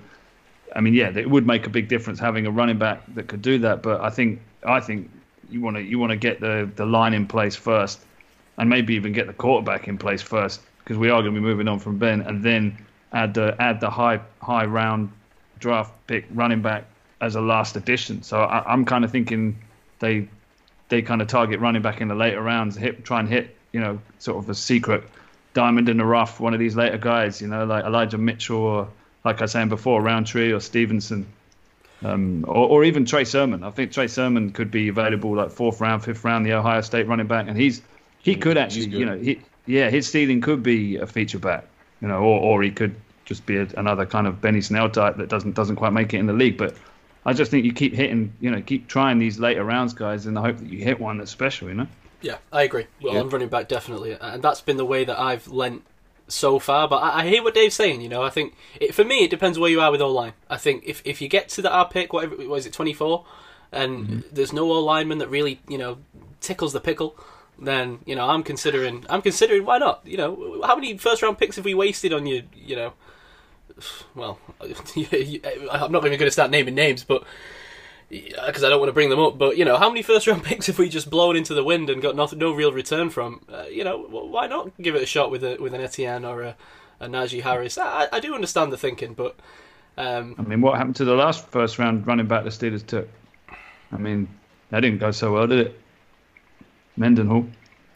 I 0.76 0.82
mean, 0.82 0.94
yeah, 0.94 1.10
it 1.16 1.30
would 1.30 1.48
make 1.48 1.66
a 1.66 1.70
big 1.70 1.88
difference 1.88 2.20
having 2.20 2.46
a 2.46 2.52
running 2.52 2.78
back 2.78 3.02
that 3.16 3.28
could 3.28 3.42
do 3.42 3.58
that. 3.60 3.82
But 3.82 4.02
I 4.02 4.10
think 4.10 4.42
I 4.64 4.80
think 4.80 5.10
you 5.50 5.62
want 5.62 5.78
to 5.78 5.82
you 5.82 5.98
want 6.00 6.12
to 6.12 6.18
get 6.18 6.40
the 6.42 6.70
the 6.76 6.86
line 6.86 7.14
in 7.14 7.28
place 7.28 7.56
first, 7.56 8.02
and 8.58 8.70
maybe 8.70 8.94
even 8.96 9.14
get 9.14 9.28
the 9.28 9.34
quarterback 9.34 9.88
in 9.88 9.98
place 9.98 10.22
first 10.22 10.62
because 10.84 10.98
we 10.98 11.10
are 11.10 11.22
going 11.22 11.34
to 11.34 11.40
be 11.40 11.46
moving 11.46 11.68
on 11.68 11.80
from 11.80 11.98
Ben, 11.98 12.22
and 12.22 12.44
then 12.44 12.78
add 13.14 13.34
the 13.34 13.56
add 13.60 13.80
the 13.80 13.90
high 13.90 14.20
high 14.42 14.66
round 14.66 15.10
draft 15.60 15.94
pick 16.08 16.26
running 16.34 16.62
back 16.62 16.86
as 17.22 17.36
a 17.36 17.42
last 17.42 17.76
addition. 17.76 18.24
So 18.24 18.42
I, 18.42 18.72
I'm 18.72 18.86
kind 18.86 19.04
of 19.06 19.12
thinking 19.12 19.58
they 20.00 20.28
they 20.90 21.02
kind 21.02 21.22
of 21.22 21.28
target 21.28 21.60
running 21.60 21.82
back 21.82 22.02
in 22.02 22.08
the 22.08 22.16
later 22.16 22.42
rounds, 22.42 22.76
hit 22.76 23.04
try 23.04 23.20
and 23.20 23.30
hit 23.30 23.56
you 23.72 23.80
know 23.80 24.00
sort 24.20 24.38
of 24.38 24.50
a 24.50 24.56
secret 24.56 25.04
diamond 25.54 25.90
in 25.90 25.98
the 25.98 26.06
rough, 26.06 26.40
one 26.40 26.54
of 26.54 26.60
these 26.60 26.76
later 26.76 26.98
guys, 26.98 27.42
you 27.42 27.48
know, 27.48 27.66
like 27.66 27.86
Elijah 27.86 28.18
Mitchell 28.18 28.58
or 28.58 28.90
like 29.24 29.40
I 29.40 29.46
was 29.46 29.52
saying 29.52 29.70
before, 29.70 30.02
Rountree 30.02 30.52
or 30.52 30.60
Stevenson. 30.60 31.26
Um, 32.04 32.44
or, 32.48 32.68
or 32.68 32.84
even 32.84 33.06
Trey 33.06 33.24
Sermon. 33.24 33.64
I 33.64 33.72
think 33.72 33.92
Trey 33.94 34.08
Sermon 34.08 34.52
could 34.52 34.70
be 34.70 34.90
available 34.90 35.34
like 35.34 35.50
fourth 35.50 35.80
round, 35.80 36.04
fifth 36.04 36.24
round, 36.24 36.46
the 36.46 36.54
Ohio 36.54 36.82
State 36.82 37.08
running 37.08 37.26
back, 37.26 37.48
and 37.48 37.58
he's 37.58 37.82
he 38.22 38.36
could 38.36 38.58
actually, 38.58 38.88
you 38.88 39.06
know, 39.06 39.18
he, 39.18 39.40
yeah, 39.66 39.90
his 39.90 40.08
ceiling 40.08 40.42
could 40.42 40.62
be 40.62 40.98
a 40.98 41.08
feature 41.08 41.40
back, 41.40 41.66
you 42.02 42.08
know, 42.08 42.18
or, 42.18 42.40
or 42.40 42.64
he 42.64 42.70
could 42.70 42.96
just 43.26 43.46
be 43.46 43.58
a, 43.58 43.68
another 43.78 44.06
kind 44.06 44.28
of 44.28 44.40
Benny 44.40 44.62
Snell 44.62 44.90
type 44.90 45.18
that 45.18 45.30
doesn't 45.30 45.56
doesn't 45.56 45.76
quite 45.76 45.94
make 45.94 46.14
it 46.14 46.20
in 46.20 46.28
the 46.28 46.34
league. 46.34 46.58
But 46.58 46.76
I 47.26 47.34
just 47.34 47.52
think 47.52 47.66
you 47.66 47.74
keep 47.74 47.94
hitting, 47.94 48.34
you 48.40 48.52
know, 48.52 48.62
keep 48.62 48.88
trying 48.88 49.18
these 49.18 49.40
later 49.40 49.64
rounds, 49.64 49.94
guys, 49.94 50.28
in 50.28 50.36
the 50.36 50.42
hope 50.42 50.58
that 50.58 50.68
you 50.68 50.84
hit 50.84 51.00
one 51.00 51.18
that's 51.18 51.32
special, 51.32 51.68
you 51.68 51.74
know. 51.74 51.88
Yeah, 52.22 52.38
I 52.52 52.64
agree. 52.64 52.88
Well, 53.02 53.14
Yeah. 53.14 53.20
I'm 53.20 53.30
running 53.30 53.50
back 53.50 53.68
definitely, 53.68 54.18
and 54.20 54.42
that's 54.42 54.62
been 54.62 54.78
the 54.78 54.86
way 54.86 55.04
that 55.04 55.20
I've 55.20 55.48
lent 55.48 55.84
so 56.28 56.60
far. 56.60 56.88
But 56.88 56.98
I, 56.98 57.20
I 57.20 57.28
hear 57.28 57.44
what 57.44 57.54
Dave's 57.54 57.76
saying. 57.76 58.02
You 58.02 58.10
know, 58.10 58.24
I 58.24 58.30
think 58.30 58.56
it, 58.80 58.94
for 58.94 59.04
me 59.04 59.24
it 59.24 59.30
depends 59.30 59.60
where 59.60 59.70
you 59.70 59.82
are 59.82 59.92
with 59.92 60.02
O 60.02 60.10
line. 60.10 60.34
I 60.50 60.58
think 60.58 60.84
if 60.86 61.02
if 61.06 61.22
you 61.22 61.28
get 61.28 61.50
to 61.50 61.62
the 61.62 61.72
R 61.72 61.88
pick, 61.88 62.14
whatever 62.14 62.36
what 62.36 62.58
is 62.58 62.66
it, 62.66 62.74
24, 62.74 63.26
and 63.72 64.08
mm-hmm. 64.08 64.20
there's 64.32 64.54
no 64.54 64.72
O 64.72 64.80
lineman 64.80 65.18
that 65.20 65.30
really 65.30 65.62
you 65.68 65.78
know 65.78 65.98
tickles 66.42 66.74
the 66.74 66.80
pickle. 66.80 67.16
Then 67.58 68.00
you 68.06 68.16
know 68.16 68.28
I'm 68.30 68.44
considering 68.44 69.06
I'm 69.10 69.22
considering 69.22 69.66
why 69.66 69.78
not 69.78 70.02
you 70.06 70.18
know 70.18 70.62
how 70.66 70.76
many 70.76 70.98
first 70.98 71.22
round 71.22 71.38
picks 71.38 71.56
have 71.56 71.66
we 71.66 71.74
wasted 71.74 72.12
on 72.12 72.26
you 72.26 72.44
you 72.54 72.76
know 72.76 72.94
well 74.16 74.40
I'm 74.62 75.92
not 75.92 76.06
even 76.06 76.20
going 76.20 76.20
to 76.20 76.32
start 76.32 76.52
naming 76.52 76.76
names 76.76 77.04
but 77.04 77.26
because 78.10 78.64
I 78.64 78.70
don't 78.70 78.80
want 78.80 78.90
to 78.90 78.94
bring 78.94 79.10
them 79.10 79.20
up. 79.20 79.38
But 79.38 79.58
you 79.58 79.66
know, 79.66 79.78
how 79.78 79.90
many 79.90 80.02
first 80.02 80.28
round 80.28 80.44
picks 80.46 80.68
have 80.68 80.78
we 80.78 80.90
just 80.90 81.10
blown 81.10 81.36
into 81.36 81.54
the 81.54 81.64
wind 81.64 81.90
and 81.90 82.02
got 82.02 82.16
no, 82.16 82.28
no 82.36 82.54
real 82.54 82.72
return 82.72 83.10
from? 83.10 83.42
Uh, 83.52 83.64
you 83.64 83.84
know, 83.84 83.98
why 83.98 84.48
not 84.48 84.72
give 84.78 84.96
it 84.96 85.02
a 85.02 85.06
shot 85.06 85.32
with 85.32 85.44
a 85.44 85.58
with 85.60 85.74
an 85.74 85.82
Etienne 85.82 86.26
or 86.26 86.44
a, 86.44 86.56
a 87.00 87.08
Najee 87.08 87.42
Harris? 87.42 87.78
I, 87.78 88.08
I 88.12 88.20
do 88.20 88.36
understand 88.36 88.72
the 88.72 88.78
thinking, 88.78 89.14
but 89.14 89.36
um, 89.98 90.36
I 90.38 90.44
mean, 90.44 90.62
what 90.62 90.78
happened 90.78 90.96
to 90.98 91.06
the 91.06 91.16
last 91.16 91.48
first 91.48 91.80
round 91.80 92.06
running 92.06 92.28
back 92.28 92.44
the 92.44 92.50
Steelers 92.50 92.86
took? 92.86 93.08
I 93.92 93.98
mean, 93.98 94.28
that 94.70 94.82
didn't 94.82 95.00
go 95.00 95.12
so 95.12 95.34
well, 95.34 95.48
did 95.48 95.68
it? 95.68 95.80
Mendenhall. 96.98 97.48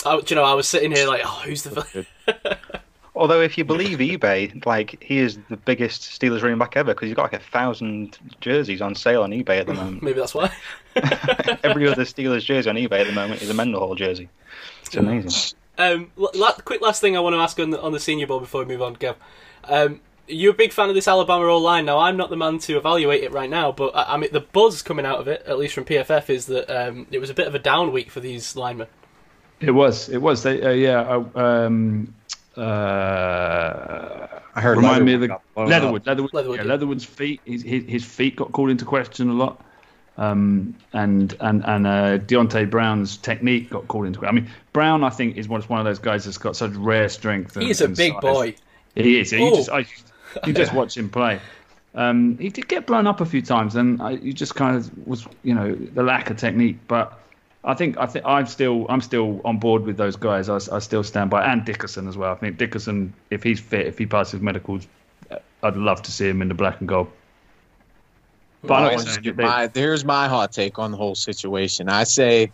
I, 0.05 0.19
do 0.19 0.23
you 0.27 0.35
know, 0.35 0.45
I 0.45 0.53
was 0.53 0.67
sitting 0.67 0.91
here 0.91 1.07
like, 1.07 1.21
oh, 1.25 1.41
who's 1.43 1.63
the 1.63 2.05
Although, 3.19 3.41
if 3.41 3.57
you 3.57 3.65
believe 3.65 3.99
eBay, 3.99 4.65
like 4.65 5.03
he 5.03 5.17
is 5.17 5.39
the 5.49 5.57
biggest 5.57 6.03
Steelers 6.03 6.41
running 6.41 6.57
back 6.57 6.77
ever 6.77 6.93
because 6.93 7.07
he's 7.07 7.15
got 7.17 7.23
like 7.23 7.41
a 7.41 7.43
thousand 7.43 8.17
jerseys 8.39 8.81
on 8.81 8.95
sale 8.95 9.23
on 9.23 9.31
eBay 9.31 9.59
at 9.59 9.67
the 9.67 9.73
moment. 9.73 10.01
maybe 10.03 10.21
that's 10.21 10.33
why. 10.33 10.49
Every 11.61 11.85
other 11.85 12.05
Steelers 12.05 12.45
jersey 12.45 12.69
on 12.69 12.77
eBay 12.77 13.01
at 13.01 13.07
the 13.07 13.11
moment 13.11 13.41
is 13.41 13.49
a 13.49 13.53
Mendenhall 13.53 13.93
jersey. 13.95 14.29
It's 14.83 14.95
amazing. 14.95 15.57
Um, 15.77 16.11
la- 16.15 16.29
la- 16.33 16.53
quick 16.53 16.79
last 16.79 17.01
thing 17.01 17.17
I 17.17 17.19
want 17.19 17.33
to 17.33 17.39
ask 17.39 17.59
on 17.59 17.71
the, 17.71 17.81
on 17.81 17.91
the 17.91 17.99
Senior 17.99 18.25
Bowl 18.25 18.39
before 18.39 18.63
we 18.63 18.67
move 18.67 18.81
on, 18.81 18.93
Gav. 18.93 19.17
Um, 19.65 19.99
you're 20.29 20.53
a 20.53 20.57
big 20.57 20.71
fan 20.71 20.87
of 20.87 20.95
this 20.95 21.09
Alabama 21.09 21.43
O 21.47 21.57
line. 21.57 21.83
Now, 21.83 21.99
I'm 21.99 22.15
not 22.15 22.29
the 22.29 22.37
man 22.37 22.59
to 22.59 22.77
evaluate 22.77 23.25
it 23.25 23.33
right 23.33 23.49
now, 23.49 23.73
but 23.73 23.93
I, 23.97 24.13
I 24.13 24.17
mean, 24.17 24.29
the 24.31 24.39
buzz 24.39 24.81
coming 24.81 25.05
out 25.05 25.19
of 25.19 25.27
it, 25.27 25.43
at 25.45 25.57
least 25.57 25.73
from 25.73 25.83
PFF, 25.83 26.29
is 26.29 26.45
that 26.45 26.69
um, 26.69 27.05
it 27.11 27.19
was 27.19 27.29
a 27.29 27.33
bit 27.33 27.47
of 27.47 27.55
a 27.55 27.59
down 27.59 27.91
week 27.91 28.11
for 28.11 28.21
these 28.21 28.55
linemen. 28.55 28.87
It 29.59 29.71
was. 29.71 30.07
It 30.07 30.21
was. 30.21 30.43
They, 30.43 30.61
uh, 30.61 30.69
yeah. 30.69 31.01
Uh, 31.01 31.39
um, 31.39 32.13
uh, 32.57 34.27
I 34.55 34.61
heard 34.61 34.77
remind 34.77 35.05
me 35.05 35.13
of 35.13 35.21
Leatherwood 35.21 35.21
the 35.21 35.27
got 35.27 35.53
blown 35.55 35.69
Leatherwood. 35.69 36.05
Leatherwood. 36.07 36.33
Leatherwood, 36.33 36.57
yeah, 36.59 36.63
yeah. 36.63 36.69
Leatherwood's 36.69 37.05
feet. 37.05 37.41
His, 37.45 37.63
his 37.63 37.83
his 37.85 38.05
feet 38.05 38.35
got 38.35 38.51
called 38.51 38.69
into 38.69 38.85
question 38.85 39.29
a 39.29 39.33
lot. 39.33 39.63
Um, 40.17 40.75
and 40.91 41.35
and 41.39 41.63
and 41.65 41.87
uh, 41.87 42.17
Deonte 42.17 42.69
Brown's 42.69 43.17
technique 43.17 43.69
got 43.69 43.87
called 43.87 44.05
into. 44.05 44.25
I 44.25 44.31
mean, 44.31 44.49
Brown, 44.73 45.03
I 45.03 45.09
think, 45.09 45.37
is 45.37 45.47
one 45.47 45.61
one 45.63 45.79
of 45.79 45.85
those 45.85 45.99
guys 45.99 46.25
that's 46.25 46.37
got 46.37 46.55
such 46.55 46.71
rare 46.73 47.07
strength. 47.09 47.55
And, 47.55 47.65
He's 47.65 47.79
a 47.81 47.87
big 47.87 48.13
size. 48.13 48.21
boy. 48.21 48.55
He 48.95 49.19
is. 49.19 49.31
You 49.31 49.47
Oh. 49.47 49.55
just, 49.55 49.69
I, 49.69 49.85
you 50.45 50.53
just 50.53 50.73
watch 50.73 50.97
him 50.97 51.09
play. 51.09 51.39
Um, 51.95 52.37
he 52.37 52.49
did 52.49 52.67
get 52.67 52.85
blown 52.85 53.07
up 53.07 53.21
a 53.21 53.25
few 53.25 53.41
times, 53.41 53.75
and 53.75 54.01
I, 54.01 54.11
you 54.11 54.33
just 54.33 54.55
kind 54.55 54.75
of 54.75 55.07
was, 55.07 55.25
you 55.43 55.53
know, 55.55 55.73
the 55.73 56.03
lack 56.03 56.29
of 56.29 56.37
technique. 56.37 56.77
But 56.87 57.17
I 57.63 57.73
think 57.73 57.97
I 57.97 58.05
think 58.05 58.25
I'm 58.25 58.45
still 58.45 58.85
I'm 58.89 59.01
still 59.01 59.41
on 59.43 59.59
board 59.59 59.83
with 59.83 59.97
those 59.97 60.15
guys. 60.15 60.47
I, 60.49 60.55
I 60.75 60.79
still 60.79 61.03
stand 61.03 61.29
by, 61.29 61.43
and 61.43 61.65
Dickerson 61.65 62.07
as 62.07 62.15
well. 62.15 62.31
I 62.31 62.35
think 62.35 62.57
Dickerson, 62.57 63.13
if 63.29 63.43
he's 63.43 63.59
fit, 63.59 63.85
if 63.87 63.97
he 63.97 64.05
passes 64.05 64.39
medicals, 64.41 64.87
uh, 65.29 65.37
I'd 65.61 65.75
love 65.75 66.01
to 66.03 66.11
see 66.11 66.29
him 66.29 66.41
in 66.41 66.47
the 66.47 66.53
black 66.53 66.79
and 66.79 66.87
gold. 66.87 67.11
But 68.61 68.73
I 68.73 68.77
know 68.77 68.87
Well, 68.87 68.95
what 68.97 69.05
you're 69.05 69.13
saying. 69.23 69.35
They- 69.37 69.43
my, 69.43 69.67
there's 69.67 70.05
my 70.05 70.27
hot 70.27 70.51
take 70.53 70.79
on 70.79 70.91
the 70.91 70.97
whole 70.97 71.15
situation. 71.15 71.89
I 71.89 72.05
say 72.05 72.51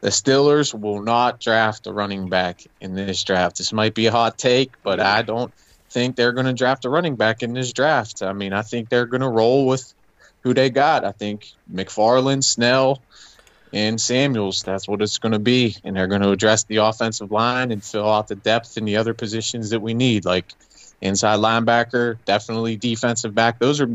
the 0.00 0.10
Steelers 0.10 0.78
will 0.78 1.02
not 1.02 1.40
draft 1.40 1.86
a 1.86 1.92
running 1.92 2.28
back 2.28 2.60
in 2.80 2.94
this 2.94 3.22
draft. 3.24 3.58
This 3.58 3.72
might 3.72 3.94
be 3.94 4.06
a 4.06 4.12
hot 4.12 4.36
take, 4.36 4.72
but 4.82 5.00
I 5.00 5.22
don't 5.22 5.52
think 5.90 6.16
they're 6.16 6.32
going 6.32 6.46
to 6.46 6.52
draft 6.52 6.84
a 6.84 6.90
running 6.90 7.16
back 7.16 7.42
in 7.42 7.52
this 7.54 7.72
draft. 7.72 8.22
I 8.22 8.32
mean, 8.32 8.52
I 8.52 8.62
think 8.62 8.88
they're 8.88 9.06
going 9.06 9.22
to 9.22 9.28
roll 9.28 9.66
with 9.66 9.94
who 10.42 10.54
they 10.54 10.70
got. 10.70 11.04
I 11.04 11.12
think 11.12 11.46
McFarland, 11.72 12.44
Snell, 12.44 13.02
and 13.72 14.00
Samuels. 14.00 14.62
That's 14.64 14.88
what 14.88 15.02
it's 15.02 15.18
going 15.18 15.32
to 15.32 15.38
be, 15.38 15.76
and 15.84 15.96
they're 15.96 16.06
going 16.08 16.22
to 16.22 16.30
address 16.30 16.64
the 16.64 16.76
offensive 16.76 17.30
line 17.30 17.72
and 17.72 17.84
fill 17.84 18.08
out 18.08 18.28
the 18.28 18.36
depth 18.36 18.76
in 18.76 18.84
the 18.84 18.96
other 18.96 19.14
positions 19.14 19.70
that 19.70 19.80
we 19.80 19.94
need, 19.94 20.24
like 20.24 20.52
inside 21.00 21.38
linebacker, 21.38 22.16
definitely 22.24 22.76
defensive 22.76 23.34
back. 23.34 23.58
Those 23.58 23.80
are 23.80 23.88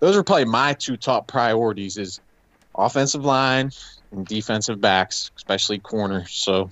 those 0.00 0.16
are 0.16 0.24
probably 0.24 0.46
my 0.46 0.74
two 0.74 0.96
top 0.96 1.28
priorities: 1.28 1.96
is 1.96 2.20
offensive 2.76 3.24
line 3.24 3.70
and 4.12 4.26
defensive 4.26 4.80
backs, 4.80 5.30
especially 5.38 5.78
corner. 5.78 6.24
So 6.28 6.70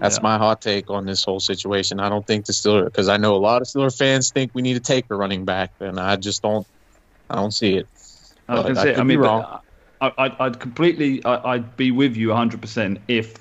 that's 0.00 0.18
Yeah. 0.18 0.22
my 0.22 0.38
hot 0.38 0.60
take 0.60 0.90
on 0.90 1.06
this 1.06 1.24
whole 1.24 1.40
situation. 1.40 2.00
I 2.00 2.08
don't 2.08 2.26
think 2.26 2.46
the 2.46 2.52
Steelers, 2.52 2.86
because 2.86 3.08
I 3.08 3.16
know 3.16 3.36
a 3.36 3.38
lot 3.38 3.62
of 3.62 3.68
Steelers 3.68 3.96
fans 3.96 4.30
think 4.30 4.50
we 4.54 4.62
need 4.62 4.74
to 4.74 4.80
take 4.80 5.06
a 5.10 5.16
running 5.16 5.44
back, 5.44 5.72
and 5.80 5.98
I 5.98 6.16
just 6.16 6.42
don't. 6.42 6.66
I 7.30 7.36
don't 7.36 7.52
see 7.52 7.76
it. 7.76 7.88
I 8.48 8.54
was 8.54 8.62
But 8.62 8.66
gonna 8.66 8.76
say, 8.76 8.94
I 8.96 9.04
be 9.04 9.16
mean, 9.16 9.20
wrong. 9.20 9.60
I, 10.06 10.24
I'd, 10.24 10.36
I'd 10.40 10.60
completely, 10.60 11.24
I, 11.24 11.54
I'd 11.54 11.76
be 11.76 11.90
with 11.90 12.16
you 12.16 12.28
100% 12.28 12.98
if 13.08 13.34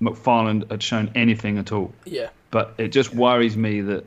McFarland 0.00 0.70
had 0.70 0.82
shown 0.82 1.10
anything 1.14 1.58
at 1.58 1.72
all. 1.72 1.92
Yeah. 2.04 2.28
But 2.50 2.74
it 2.78 2.88
just 2.88 3.14
worries 3.14 3.56
me 3.56 3.80
that 3.82 4.04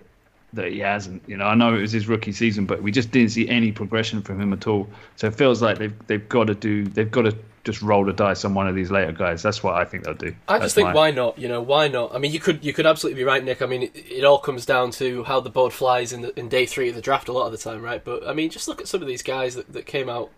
that 0.54 0.72
he 0.72 0.80
hasn't. 0.80 1.24
You 1.28 1.38
know, 1.38 1.46
I 1.46 1.56
know 1.56 1.74
it 1.74 1.82
was 1.82 1.92
his 1.92 2.08
rookie 2.08 2.34
season, 2.34 2.66
but 2.66 2.82
we 2.82 2.92
just 2.92 3.12
didn't 3.12 3.32
see 3.32 3.48
any 3.48 3.72
progression 3.72 4.22
from 4.22 4.42
him 4.42 4.52
at 4.52 4.68
all. 4.68 4.90
So 5.16 5.28
it 5.28 5.36
feels 5.36 5.62
like 5.62 5.78
they've 5.78 6.08
they've 6.08 6.28
got 6.28 6.48
to 6.48 6.56
do, 6.56 6.86
they've 6.86 7.10
got 7.10 7.24
to 7.24 7.38
just 7.63 7.82
roll 7.82 8.04
the 8.06 8.13
dice 8.13 8.43
on 8.43 8.54
one 8.54 8.67
of 8.67 8.76
these 8.76 8.89
later 8.89 9.12
guys. 9.12 9.43
That's 9.43 9.62
what 9.62 9.76
I 9.76 9.86
think 9.86 10.04
they'll 10.04 10.13
do. 10.13 10.36
I 10.47 10.54
That's 10.54 10.65
just 10.65 10.76
think 10.76 10.88
my- 10.88 10.93
why 10.93 11.12
not? 11.12 11.38
You 11.38 11.47
know, 11.47 11.62
why 11.62 11.88
not? 11.88 12.13
I 12.15 12.17
mean, 12.17 12.32
you 12.32 12.39
could 12.39 12.63
you 12.65 12.74
could 12.74 12.86
absolutely 12.86 13.21
be 13.21 13.26
right, 13.26 13.43
Nick. 13.43 13.62
I 13.62 13.65
mean, 13.65 13.84
it, 13.84 13.91
it 13.95 14.24
all 14.24 14.39
comes 14.39 14.65
down 14.65 14.91
to 14.91 15.24
how 15.26 15.39
the 15.39 15.50
board 15.50 15.74
flies 15.74 16.12
in 16.13 16.21
the, 16.21 16.39
in 16.39 16.50
day 16.50 16.65
three 16.65 16.89
of 16.89 16.95
the 16.95 17.02
draft 17.02 17.28
a 17.28 17.32
lot 17.34 17.45
of 17.45 17.52
the 17.52 17.58
time, 17.58 17.82
right? 17.82 18.04
But 18.04 18.28
I 18.28 18.34
mean, 18.34 18.50
just 18.50 18.67
look 18.67 18.82
at 18.82 18.88
some 18.88 19.02
of 19.02 19.08
these 19.08 19.24
guys 19.24 19.56
that, 19.56 19.71
that 19.74 19.86
came 19.86 20.10
out, 20.10 20.32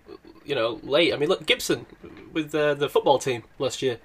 you 0.46 0.56
know, 0.56 0.80
late. 0.84 1.14
I 1.14 1.18
mean, 1.18 1.30
look 1.30 1.46
Gibson 1.46 1.86
with 2.34 2.54
uh, 2.54 2.74
the 2.74 2.90
football 2.90 3.20
team 3.20 3.44
last 3.60 3.82
year. 3.82 4.00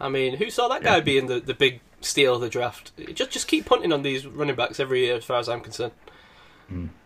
I 0.00 0.08
mean, 0.08 0.36
who 0.36 0.50
saw 0.50 0.66
that 0.68 0.82
guy 0.82 1.00
being 1.00 1.26
the, 1.26 1.40
the 1.40 1.54
big 1.54 1.80
steal 2.00 2.34
of 2.36 2.40
the 2.40 2.48
draft? 2.48 2.90
Just 3.14 3.30
just 3.30 3.46
keep 3.46 3.66
punting 3.66 3.92
on 3.92 4.02
these 4.02 4.26
running 4.26 4.56
backs 4.56 4.80
every 4.80 5.04
year, 5.04 5.16
as 5.16 5.24
far 5.24 5.38
as 5.38 5.48
I'm 5.48 5.60
concerned, 5.60 5.92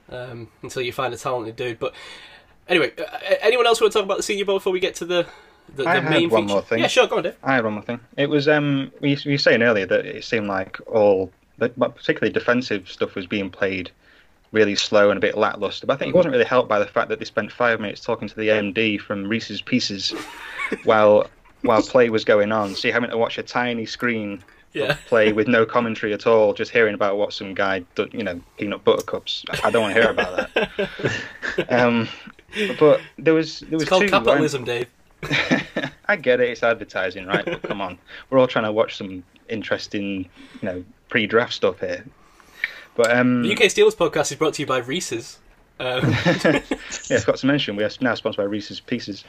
um, 0.09 0.48
until 0.62 0.83
you 0.83 0.92
find 0.92 1.12
a 1.12 1.16
talented 1.16 1.57
dude. 1.57 1.78
But 1.78 1.92
anyway, 2.68 2.92
uh, 2.98 3.05
anyone 3.40 3.66
else 3.66 3.81
want 3.81 3.92
to 3.92 3.98
talk 3.98 4.05
about 4.05 4.16
the 4.16 4.22
Senior 4.22 4.44
Bowl 4.44 4.57
before 4.57 4.72
we 4.72 4.81
get 4.81 4.94
to 4.96 5.05
the 5.05 5.27
the, 5.77 5.85
I 5.87 5.94
the 5.96 6.00
had 6.03 6.11
main 6.11 6.29
one 6.31 6.42
feature? 6.42 6.53
more 6.55 6.62
thing. 6.62 6.79
Yeah, 6.81 6.87
sure, 6.88 7.07
go 7.07 7.16
on, 7.16 7.22
Dave. 7.22 7.37
I 7.42 7.55
had 7.55 7.64
one 7.64 7.74
more 7.74 7.83
thing. 7.83 8.00
It 8.16 8.29
was 8.29 8.48
um, 8.48 8.92
we 9.00 9.16
you 9.16 9.33
were 9.33 9.38
saying 9.38 9.62
earlier 9.62 9.87
that 9.87 10.05
it 10.07 10.24
seemed 10.24 10.46
like 10.46 10.79
all, 10.87 11.33
but 11.59 11.74
particularly 11.79 12.33
defensive 12.33 12.88
stuff 12.90 13.14
was 13.14 13.27
being 13.27 13.50
played 13.50 13.90
really 14.53 14.77
slow 14.77 15.11
and 15.11 15.18
a 15.18 15.20
bit 15.20 15.37
lackluster. 15.37 15.87
But 15.87 15.94
I 15.94 15.96
think 15.96 16.14
it 16.14 16.16
wasn't 16.16 16.33
really 16.33 16.44
helped 16.44 16.68
by 16.68 16.79
the 16.79 16.87
fact 16.87 17.09
that 17.09 17.18
they 17.18 17.24
spent 17.24 17.50
five 17.50 17.81
minutes 17.81 18.00
talking 18.03 18.29
to 18.29 18.37
the 18.37 18.48
AMD 18.48 19.00
from 19.00 19.27
Reese's 19.27 19.61
Pieces 19.62 20.11
while 20.85 21.27
while 21.62 21.83
play 21.83 22.11
was 22.11 22.24
going 22.24 22.53
on. 22.53 22.74
So 22.74 22.87
you're 22.88 22.92
having 22.94 23.11
to 23.11 23.16
watch 23.18 23.38
a 23.38 23.42
tiny 23.42 23.87
screen 23.87 24.44
Yeah. 24.74 24.96
play 25.07 25.33
with 25.33 25.48
no 25.48 25.64
commentary 25.64 26.12
at 26.12 26.27
all, 26.27 26.53
just 26.53 26.70
hearing 26.70 26.94
about 26.94 27.16
what 27.16 27.33
some 27.33 27.55
guy, 27.55 27.85
do- 27.94 28.11
you 28.12 28.22
know, 28.22 28.38
peanut 28.59 28.85
butter 28.85 29.03
cups. 29.03 29.44
I 29.64 29.70
don't 29.70 29.83
want 29.83 29.94
to 29.94 30.00
hear 30.03 30.11
about 30.11 30.53
that. 30.55 31.68
um, 31.70 32.07
but 32.79 33.01
there 33.19 33.35
was 33.35 33.61
there 33.61 33.73
was 33.73 33.83
It's 33.83 33.88
called 33.88 34.03
two 34.03 34.11
capitalism, 34.11 34.64
Dave. 34.64 34.88
I 36.07 36.17
get 36.17 36.40
it, 36.40 36.51
it's 36.51 36.62
advertising, 36.62 37.27
right? 37.27 37.45
But 37.45 37.62
come 37.62 37.81
on, 37.81 37.99
we're 38.29 38.38
all 38.38 38.47
trying 38.47 38.67
to 38.67 38.73
watch 38.73 38.97
some 38.97 39.25
interesting, 39.49 40.29
you 40.61 40.62
know, 40.62 40.85
pre-draft 41.09 41.55
stuff 41.55 41.81
here. 41.81 42.05
But 42.95 43.11
um, 43.17 43.43
The 43.43 43.53
UK 43.53 43.62
Steelers 43.62 43.97
podcast 43.97 44.31
is 44.33 44.37
brought 44.37 44.55
to 44.55 44.62
you 44.62 44.67
by 44.67 44.79
Reese's. 44.79 45.38
Um, 45.81 46.11
yeah, 46.25 46.61
I 47.11 47.19
forgot 47.19 47.37
to 47.37 47.47
mention 47.47 47.75
we 47.77 47.83
are 47.85 47.90
now 48.01 48.14
sponsored 48.14 48.37
by 48.37 48.45
Reese's 48.45 48.81
Pieces. 48.81 49.25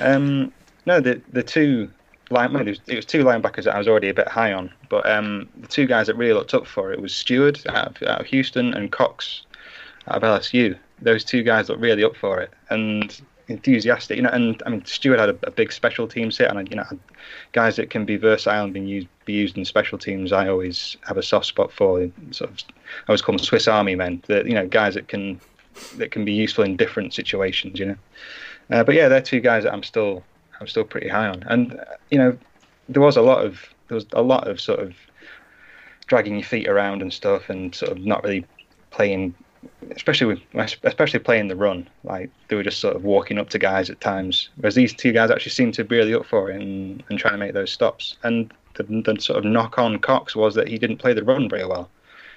Um, 0.00 0.52
no, 0.86 1.00
the 1.00 1.20
the 1.32 1.42
two 1.42 1.90
line 2.30 2.52
well, 2.52 2.66
it 2.66 2.70
was, 2.70 2.80
it 2.86 2.96
was 2.96 3.04
two 3.04 3.24
linebackers 3.24 3.64
that 3.64 3.74
I 3.74 3.78
was 3.78 3.88
already 3.88 4.08
a 4.08 4.14
bit 4.14 4.28
high 4.28 4.52
on, 4.52 4.72
but 4.88 5.08
um, 5.08 5.48
the 5.60 5.66
two 5.68 5.86
guys 5.86 6.06
that 6.06 6.16
really 6.16 6.32
looked 6.32 6.54
up 6.54 6.66
for 6.66 6.92
it 6.92 7.00
was 7.00 7.12
Stuard 7.12 7.66
out 7.66 7.88
of, 7.88 8.08
out 8.08 8.20
of 8.20 8.26
Houston 8.26 8.72
and 8.72 8.90
Cox 8.90 9.42
out 10.08 10.22
of 10.22 10.22
LSU. 10.22 10.78
Those 11.02 11.24
two 11.24 11.42
guys 11.42 11.68
looked 11.68 11.80
really 11.80 12.04
up 12.04 12.16
for 12.16 12.40
it 12.40 12.50
and 12.70 13.20
enthusiastic. 13.48 14.16
You 14.16 14.22
know, 14.22 14.30
and 14.30 14.62
I 14.66 14.70
mean 14.70 14.82
Stuard 14.82 15.18
had 15.18 15.30
a, 15.30 15.38
a 15.44 15.50
big 15.50 15.72
special 15.72 16.08
teams 16.08 16.38
hit, 16.38 16.50
and 16.50 16.68
you 16.70 16.76
know, 16.76 16.84
guys 17.52 17.76
that 17.76 17.90
can 17.90 18.04
be 18.04 18.16
versatile 18.16 18.64
and 18.64 18.72
be 18.72 18.80
used 18.80 19.08
be 19.24 19.32
used 19.32 19.56
in 19.56 19.64
special 19.64 19.98
teams. 19.98 20.32
I 20.32 20.48
always 20.48 20.96
have 21.06 21.16
a 21.16 21.22
soft 21.22 21.46
spot 21.46 21.72
for. 21.72 22.10
Sort 22.30 22.50
of, 22.50 22.58
I 22.68 23.10
always 23.10 23.22
call 23.22 23.36
them 23.36 23.44
Swiss 23.44 23.68
Army 23.68 23.94
men. 23.94 24.22
That 24.26 24.46
you 24.46 24.54
know, 24.54 24.66
guys 24.66 24.94
that 24.94 25.08
can 25.08 25.40
that 25.96 26.10
can 26.10 26.24
be 26.24 26.32
useful 26.32 26.64
in 26.64 26.76
different 26.76 27.14
situations. 27.14 27.78
You 27.78 27.86
know, 27.86 27.96
uh, 28.70 28.84
but 28.84 28.94
yeah, 28.94 29.08
they're 29.08 29.20
two 29.20 29.40
guys 29.40 29.64
that 29.64 29.72
I'm 29.72 29.82
still 29.82 30.24
I'm 30.60 30.66
still 30.66 30.84
pretty 30.84 31.08
high 31.08 31.28
on. 31.28 31.42
And 31.46 31.74
uh, 31.74 31.84
you 32.10 32.18
know, 32.18 32.38
there 32.88 33.02
was 33.02 33.16
a 33.16 33.22
lot 33.22 33.44
of 33.44 33.60
there 33.88 33.96
was 33.96 34.06
a 34.12 34.22
lot 34.22 34.48
of 34.48 34.60
sort 34.60 34.80
of 34.80 34.94
dragging 36.06 36.34
your 36.34 36.44
feet 36.44 36.68
around 36.68 37.02
and 37.02 37.12
stuff, 37.12 37.50
and 37.50 37.74
sort 37.74 37.92
of 37.92 37.98
not 37.98 38.22
really 38.24 38.44
playing, 38.90 39.34
especially 39.90 40.26
with 40.26 40.40
especially 40.84 41.20
playing 41.20 41.48
the 41.48 41.56
run. 41.56 41.88
Like 42.04 42.30
they 42.48 42.56
were 42.56 42.62
just 42.62 42.80
sort 42.80 42.96
of 42.96 43.04
walking 43.04 43.38
up 43.38 43.50
to 43.50 43.58
guys 43.58 43.90
at 43.90 44.00
times, 44.00 44.48
whereas 44.56 44.74
these 44.74 44.94
two 44.94 45.12
guys 45.12 45.30
actually 45.30 45.52
seemed 45.52 45.74
to 45.74 45.84
be 45.84 45.96
really 45.96 46.14
up 46.14 46.26
for 46.26 46.50
it 46.50 46.60
and, 46.60 47.02
and 47.08 47.18
trying 47.18 47.34
to 47.34 47.38
make 47.38 47.54
those 47.54 47.72
stops. 47.72 48.16
And 48.22 48.52
the, 48.74 48.82
the 48.84 49.20
sort 49.20 49.38
of 49.38 49.44
knock 49.44 49.78
on 49.78 49.98
Cox 49.98 50.34
was 50.34 50.54
that 50.54 50.68
he 50.68 50.78
didn't 50.78 50.98
play 50.98 51.12
the 51.12 51.24
run 51.24 51.48
very 51.48 51.66
well. 51.66 51.90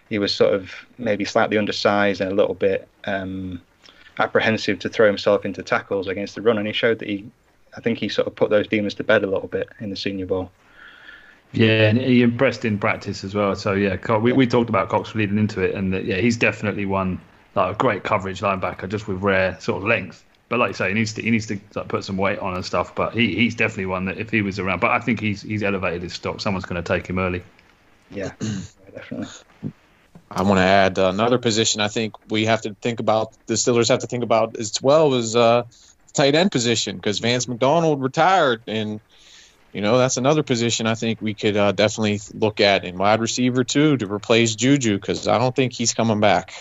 He 0.09 0.19
was 0.19 0.33
sort 0.33 0.53
of 0.53 0.71
maybe 0.97 1.25
slightly 1.25 1.57
undersized 1.57 2.21
and 2.21 2.31
a 2.31 2.35
little 2.35 2.53
bit 2.53 2.88
um, 3.05 3.61
apprehensive 4.19 4.79
to 4.79 4.89
throw 4.89 5.07
himself 5.07 5.45
into 5.45 5.63
tackles 5.63 6.07
against 6.07 6.35
the 6.35 6.41
run, 6.41 6.57
and 6.57 6.67
he 6.67 6.73
showed 6.73 6.99
that 6.99 7.09
he. 7.09 7.29
I 7.77 7.81
think 7.81 7.97
he 7.97 8.07
sort 8.07 8.27
of 8.27 8.35
put 8.35 8.49
those 8.49 8.69
demons 8.69 8.93
to 8.95 9.03
bed 9.03 9.23
a 9.23 9.27
little 9.27 9.49
bit 9.49 9.67
in 9.81 9.89
the 9.89 9.97
Senior 9.97 10.27
Bowl. 10.27 10.49
Yeah, 11.55 11.89
and 11.89 11.97
he 11.97 12.21
impressed 12.21 12.65
in 12.65 12.77
practice 12.77 13.23
as 13.23 13.33
well. 13.33 13.55
So 13.55 13.73
yeah, 13.73 14.17
we, 14.17 14.33
we 14.33 14.45
talked 14.45 14.69
about 14.69 14.89
Cox 14.89 15.15
leading 15.15 15.37
into 15.37 15.61
it, 15.61 15.73
and 15.75 15.93
that, 15.93 16.05
yeah, 16.05 16.17
he's 16.17 16.37
definitely 16.37 16.85
one 16.85 17.19
like 17.55 17.75
a 17.75 17.77
great 17.77 18.03
coverage 18.03 18.41
linebacker, 18.41 18.89
just 18.89 19.07
with 19.07 19.21
rare 19.21 19.59
sort 19.59 19.81
of 19.81 19.87
length. 19.87 20.23
But 20.49 20.59
like 20.59 20.69
you 20.69 20.73
say, 20.73 20.89
he 20.89 20.93
needs 20.93 21.13
to 21.13 21.21
he 21.21 21.31
needs 21.31 21.47
to 21.47 21.59
like, 21.75 21.87
put 21.87 22.03
some 22.03 22.17
weight 22.17 22.39
on 22.39 22.55
and 22.55 22.65
stuff. 22.65 22.93
But 22.93 23.13
he, 23.13 23.35
he's 23.35 23.55
definitely 23.55 23.87
one 23.87 24.05
that 24.05 24.17
if 24.17 24.29
he 24.29 24.41
was 24.41 24.59
around, 24.59 24.79
but 24.79 24.91
I 24.91 24.99
think 24.99 25.19
he's 25.19 25.41
he's 25.41 25.63
elevated 25.63 26.03
his 26.03 26.13
stock. 26.13 26.41
Someone's 26.41 26.65
going 26.65 26.81
to 26.81 26.87
take 26.87 27.07
him 27.07 27.17
early. 27.17 27.41
Yeah, 28.11 28.33
definitely. 28.93 29.27
I 30.29 30.41
want 30.41 30.57
to 30.57 30.63
add 30.63 30.97
another 30.97 31.37
position. 31.37 31.81
I 31.81 31.87
think 31.87 32.13
we 32.29 32.45
have 32.45 32.61
to 32.63 32.75
think 32.81 32.99
about 32.99 33.33
the 33.47 33.53
Steelers 33.53 33.89
have 33.89 33.99
to 33.99 34.07
think 34.07 34.23
about 34.23 34.57
as 34.57 34.81
well 34.81 35.13
as 35.13 35.35
uh, 35.35 35.63
tight 36.13 36.35
end 36.35 36.51
position 36.51 36.97
because 36.97 37.19
Vance 37.19 37.47
McDonald 37.47 38.01
retired, 38.01 38.63
and 38.67 38.99
you 39.75 39.81
know 39.81 39.97
that's 39.97 40.15
another 40.17 40.41
position 40.41 40.88
I 40.88 40.95
think 40.95 41.21
we 41.21 41.33
could 41.33 41.57
uh, 41.57 41.73
definitely 41.73 42.21
look 42.33 42.61
at 42.61 42.85
in 42.85 42.97
wide 42.97 43.19
receiver 43.19 43.63
too 43.65 43.97
to 43.97 44.07
replace 44.11 44.55
Juju 44.55 44.95
because 44.97 45.27
I 45.27 45.38
don't 45.38 45.55
think 45.55 45.73
he's 45.73 45.93
coming 45.93 46.21
back. 46.21 46.53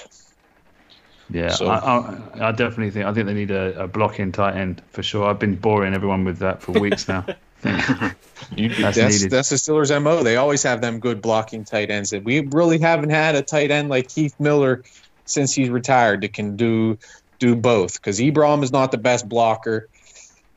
Yeah, 1.31 1.49
So- 1.51 1.69
I, 1.69 1.79
I, 1.79 2.49
I 2.49 2.53
definitely 2.53 2.91
think 2.91 3.07
I 3.07 3.15
think 3.15 3.27
they 3.27 3.35
need 3.35 3.51
a, 3.51 3.85
a 3.85 3.89
blocking 3.89 4.33
tight 4.33 4.57
end 4.57 4.83
for 4.91 5.03
sure. 5.03 5.25
I've 5.27 5.39
been 5.39 5.55
boring 5.57 5.95
everyone 5.95 6.25
with 6.25 6.39
that 6.41 6.61
for 6.61 6.73
weeks 6.73 7.09
now. 7.09 7.25
You, 8.57 8.69
That's 8.69 8.97
that's 8.99 9.15
needed. 9.15 9.31
that's 9.31 9.49
the 9.49 9.57
Steelers' 9.57 10.03
mo. 10.03 10.23
They 10.23 10.37
always 10.37 10.63
have 10.65 10.83
them 10.83 10.99
good 11.01 11.23
blocking 11.23 11.65
tight 11.65 11.91
ends, 11.91 12.13
and 12.13 12.23
we 12.25 12.41
really 12.41 12.79
haven't 12.79 13.09
had 13.09 13.37
a 13.37 13.43
tight 13.43 13.71
end 13.71 13.89
like 13.89 14.11
Heath 14.11 14.35
Miller 14.39 14.83
since 15.25 15.55
he's 15.55 15.71
retired 15.71 16.21
that 16.23 16.35
can 16.35 16.57
do 16.57 16.99
do 17.39 17.57
both. 17.57 17.95
Because 17.95 18.19
Ebron 18.21 18.63
is 18.63 18.71
not 18.71 18.91
the 18.91 18.99
best 18.99 19.27
blocker, 19.27 19.89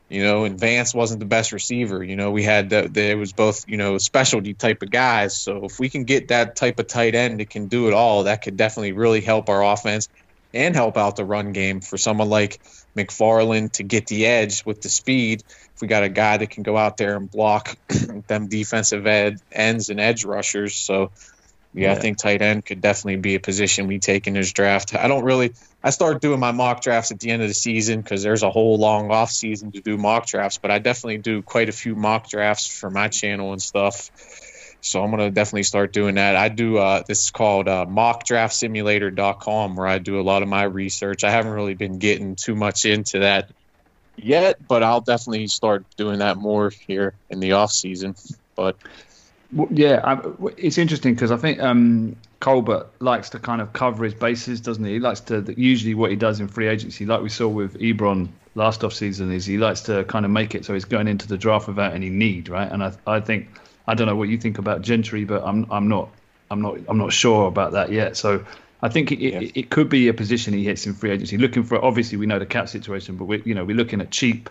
you 0.08 0.22
know, 0.22 0.44
and 0.44 0.58
Vance 0.58 0.94
wasn't 0.94 1.20
the 1.20 1.26
best 1.26 1.52
receiver. 1.52 2.02
You 2.02 2.16
know, 2.16 2.30
we 2.30 2.42
had 2.42 2.70
that 2.70 2.96
it 2.96 3.18
was 3.18 3.32
both 3.32 3.68
you 3.68 3.76
know 3.76 3.98
specialty 3.98 4.54
type 4.54 4.82
of 4.82 4.90
guys. 4.90 5.36
So 5.36 5.64
if 5.64 5.78
we 5.78 5.88
can 5.88 6.04
get 6.04 6.28
that 6.28 6.56
type 6.56 6.78
of 6.78 6.86
tight 6.86 7.14
end 7.14 7.40
that 7.40 7.50
can 7.50 7.66
do 7.66 7.88
it 7.88 7.94
all, 7.94 8.24
that 8.24 8.42
could 8.42 8.56
definitely 8.56 8.92
really 8.92 9.20
help 9.20 9.48
our 9.48 9.62
offense 9.62 10.08
and 10.54 10.74
help 10.74 10.96
out 10.96 11.16
the 11.16 11.24
run 11.24 11.52
game 11.52 11.80
for 11.80 11.98
someone 11.98 12.30
like 12.30 12.60
McFarland 12.96 13.72
to 13.72 13.82
get 13.82 14.06
the 14.06 14.26
edge 14.26 14.64
with 14.64 14.80
the 14.80 14.88
speed. 14.88 15.44
If 15.74 15.82
we 15.82 15.88
got 15.88 16.04
a 16.04 16.08
guy 16.08 16.38
that 16.38 16.50
can 16.50 16.62
go 16.62 16.76
out 16.76 16.96
there 16.96 17.16
and 17.16 17.30
block 17.30 17.76
them 18.28 18.48
defensive 18.48 19.06
ed, 19.06 19.40
ends 19.52 19.90
and 19.90 20.00
edge 20.00 20.24
rushers, 20.24 20.74
so 20.74 21.10
yeah, 21.74 21.92
I 21.92 21.96
think 21.96 22.18
tight 22.18 22.40
end 22.42 22.64
could 22.64 22.80
definitely 22.80 23.16
be 23.16 23.34
a 23.34 23.40
position 23.40 23.86
we 23.86 23.98
take 23.98 24.26
in 24.26 24.34
this 24.34 24.52
draft. 24.52 24.94
I 24.94 25.06
don't 25.06 25.24
really. 25.24 25.52
I 25.82 25.90
start 25.90 26.20
doing 26.20 26.40
my 26.40 26.52
mock 26.52 26.80
drafts 26.80 27.12
at 27.12 27.20
the 27.20 27.30
end 27.30 27.42
of 27.42 27.48
the 27.48 27.54
season 27.54 28.00
because 28.00 28.22
there's 28.22 28.42
a 28.42 28.50
whole 28.50 28.78
long 28.78 29.10
off 29.10 29.30
season 29.30 29.72
to 29.72 29.80
do 29.80 29.96
mock 29.96 30.26
drafts. 30.26 30.58
But 30.58 30.70
I 30.70 30.78
definitely 30.78 31.18
do 31.18 31.42
quite 31.42 31.68
a 31.68 31.72
few 31.72 31.94
mock 31.94 32.28
drafts 32.28 32.66
for 32.66 32.90
my 32.90 33.08
channel 33.08 33.52
and 33.52 33.60
stuff. 33.62 34.10
So 34.80 35.02
I'm 35.02 35.10
gonna 35.10 35.30
definitely 35.30 35.64
start 35.64 35.92
doing 35.92 36.14
that. 36.14 36.36
I 36.36 36.48
do. 36.48 36.78
Uh, 36.78 37.02
this 37.06 37.24
is 37.24 37.30
called 37.30 37.68
uh, 37.68 37.84
mockdraftsimulator.com, 37.86 39.76
where 39.76 39.86
I 39.86 39.98
do 39.98 40.18
a 40.20 40.22
lot 40.22 40.42
of 40.42 40.48
my 40.48 40.62
research. 40.62 41.22
I 41.22 41.30
haven't 41.30 41.52
really 41.52 41.74
been 41.74 41.98
getting 41.98 42.34
too 42.34 42.54
much 42.54 42.86
into 42.86 43.18
that 43.20 43.50
yet, 44.16 44.56
but 44.66 44.82
I'll 44.82 45.00
definitely 45.00 45.48
start 45.48 45.84
doing 45.96 46.20
that 46.20 46.38
more 46.38 46.70
here 46.70 47.14
in 47.28 47.40
the 47.40 47.52
off 47.52 47.72
season. 47.72 48.14
But 48.56 48.76
Well, 49.52 49.68
yeah, 49.70 50.00
I, 50.04 50.20
it's 50.58 50.76
interesting 50.78 51.14
because 51.14 51.30
I 51.30 51.36
think 51.38 51.60
um, 51.60 52.16
Colbert 52.40 52.86
likes 53.00 53.30
to 53.30 53.38
kind 53.38 53.62
of 53.62 53.72
cover 53.72 54.04
his 54.04 54.12
bases, 54.14 54.60
doesn't 54.60 54.84
he? 54.84 54.94
He 54.94 54.98
likes 55.00 55.20
to 55.22 55.54
usually 55.56 55.94
what 55.94 56.10
he 56.10 56.16
does 56.16 56.38
in 56.40 56.48
free 56.48 56.68
agency, 56.68 57.06
like 57.06 57.22
we 57.22 57.30
saw 57.30 57.48
with 57.48 57.78
Ebron 57.80 58.28
last 58.54 58.84
off 58.84 58.92
season, 58.92 59.32
is 59.32 59.46
he 59.46 59.56
likes 59.56 59.80
to 59.82 60.04
kind 60.04 60.24
of 60.26 60.30
make 60.30 60.54
it 60.54 60.64
so 60.64 60.74
he's 60.74 60.84
going 60.84 61.08
into 61.08 61.26
the 61.26 61.38
draft 61.38 61.66
without 61.66 61.94
any 61.94 62.10
need, 62.10 62.48
right? 62.50 62.70
And 62.70 62.82
I 62.84 62.92
I 63.06 63.20
think 63.20 63.48
I 63.86 63.94
don't 63.94 64.06
know 64.06 64.16
what 64.16 64.28
you 64.28 64.36
think 64.36 64.58
about 64.58 64.82
Gentry, 64.82 65.24
but 65.24 65.42
I'm 65.42 65.66
I'm 65.70 65.88
not 65.88 66.10
I'm 66.50 66.60
not 66.60 66.78
I'm 66.88 66.98
not 66.98 67.12
sure 67.12 67.48
about 67.48 67.72
that 67.72 67.90
yet. 67.90 68.18
So 68.18 68.44
I 68.82 68.90
think 68.90 69.12
it, 69.12 69.18
Yeah. 69.18 69.40
it, 69.40 69.56
it 69.56 69.70
could 69.70 69.88
be 69.88 70.08
a 70.08 70.14
position 70.14 70.52
he 70.52 70.64
hits 70.64 70.86
in 70.86 70.92
free 70.92 71.10
agency. 71.10 71.38
Looking 71.38 71.62
for 71.64 71.82
obviously 71.82 72.18
we 72.18 72.26
know 72.26 72.38
the 72.38 72.46
cap 72.46 72.68
situation, 72.68 73.16
but 73.16 73.24
we 73.24 73.42
you 73.46 73.54
know 73.54 73.64
we're 73.64 73.76
looking 73.76 74.02
at 74.02 74.10
cheap, 74.10 74.50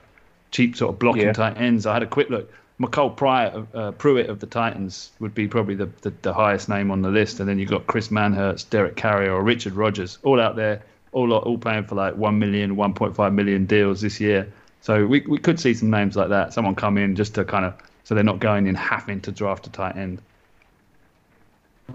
cheap 0.49 0.75
sort 0.75 0.93
of 0.93 0.99
blocking 0.99 1.21
Yeah. 1.23 1.33
tight 1.33 1.57
ends. 1.57 1.85
I 1.85 1.93
had 1.93 2.01
a 2.03 2.07
quick 2.07 2.31
look. 2.31 2.51
MyCole 2.79 3.15
Pryor, 3.15 3.67
uh, 3.73 3.91
Pruitt 3.91 4.29
of 4.29 4.39
the 4.39 4.45
Titans 4.45 5.11
would 5.19 5.33
be 5.33 5.47
probably 5.47 5.75
the, 5.75 5.89
the, 6.01 6.13
the 6.21 6.33
highest 6.33 6.69
name 6.69 6.91
on 6.91 7.01
the 7.01 7.09
list, 7.09 7.39
and 7.39 7.49
then 7.49 7.57
you've 7.57 7.71
got 7.71 7.87
Chris 7.87 8.09
Manhertz, 8.09 8.69
Derek 8.69 8.95
Carrier, 8.95 9.33
or 9.33 9.41
Richard 9.41 9.73
Rogers, 9.73 10.19
all 10.23 10.39
out 10.39 10.55
there, 10.55 10.83
all 11.11 11.33
all 11.33 11.57
paying 11.57 11.85
for 11.85 11.95
like 11.95 12.15
one 12.15 12.37
million, 12.37 12.75
1.5 12.75 13.33
million 13.33 13.65
deals 13.65 14.01
this 14.01 14.19
year. 14.19 14.53
So 14.81 15.07
we 15.07 15.21
we 15.21 15.39
could 15.39 15.59
see 15.59 15.73
some 15.73 15.89
names 15.89 16.15
like 16.15 16.29
that. 16.29 16.53
Someone 16.53 16.75
come 16.75 16.97
in 16.97 17.15
just 17.15 17.35
to 17.35 17.45
kind 17.45 17.65
of 17.65 17.73
so 18.03 18.13
they're 18.13 18.23
not 18.23 18.39
going 18.39 18.67
in 18.67 18.75
having 18.75 19.21
to 19.21 19.31
draft 19.31 19.65
a 19.67 19.71
tight 19.71 19.97
end. 19.97 20.21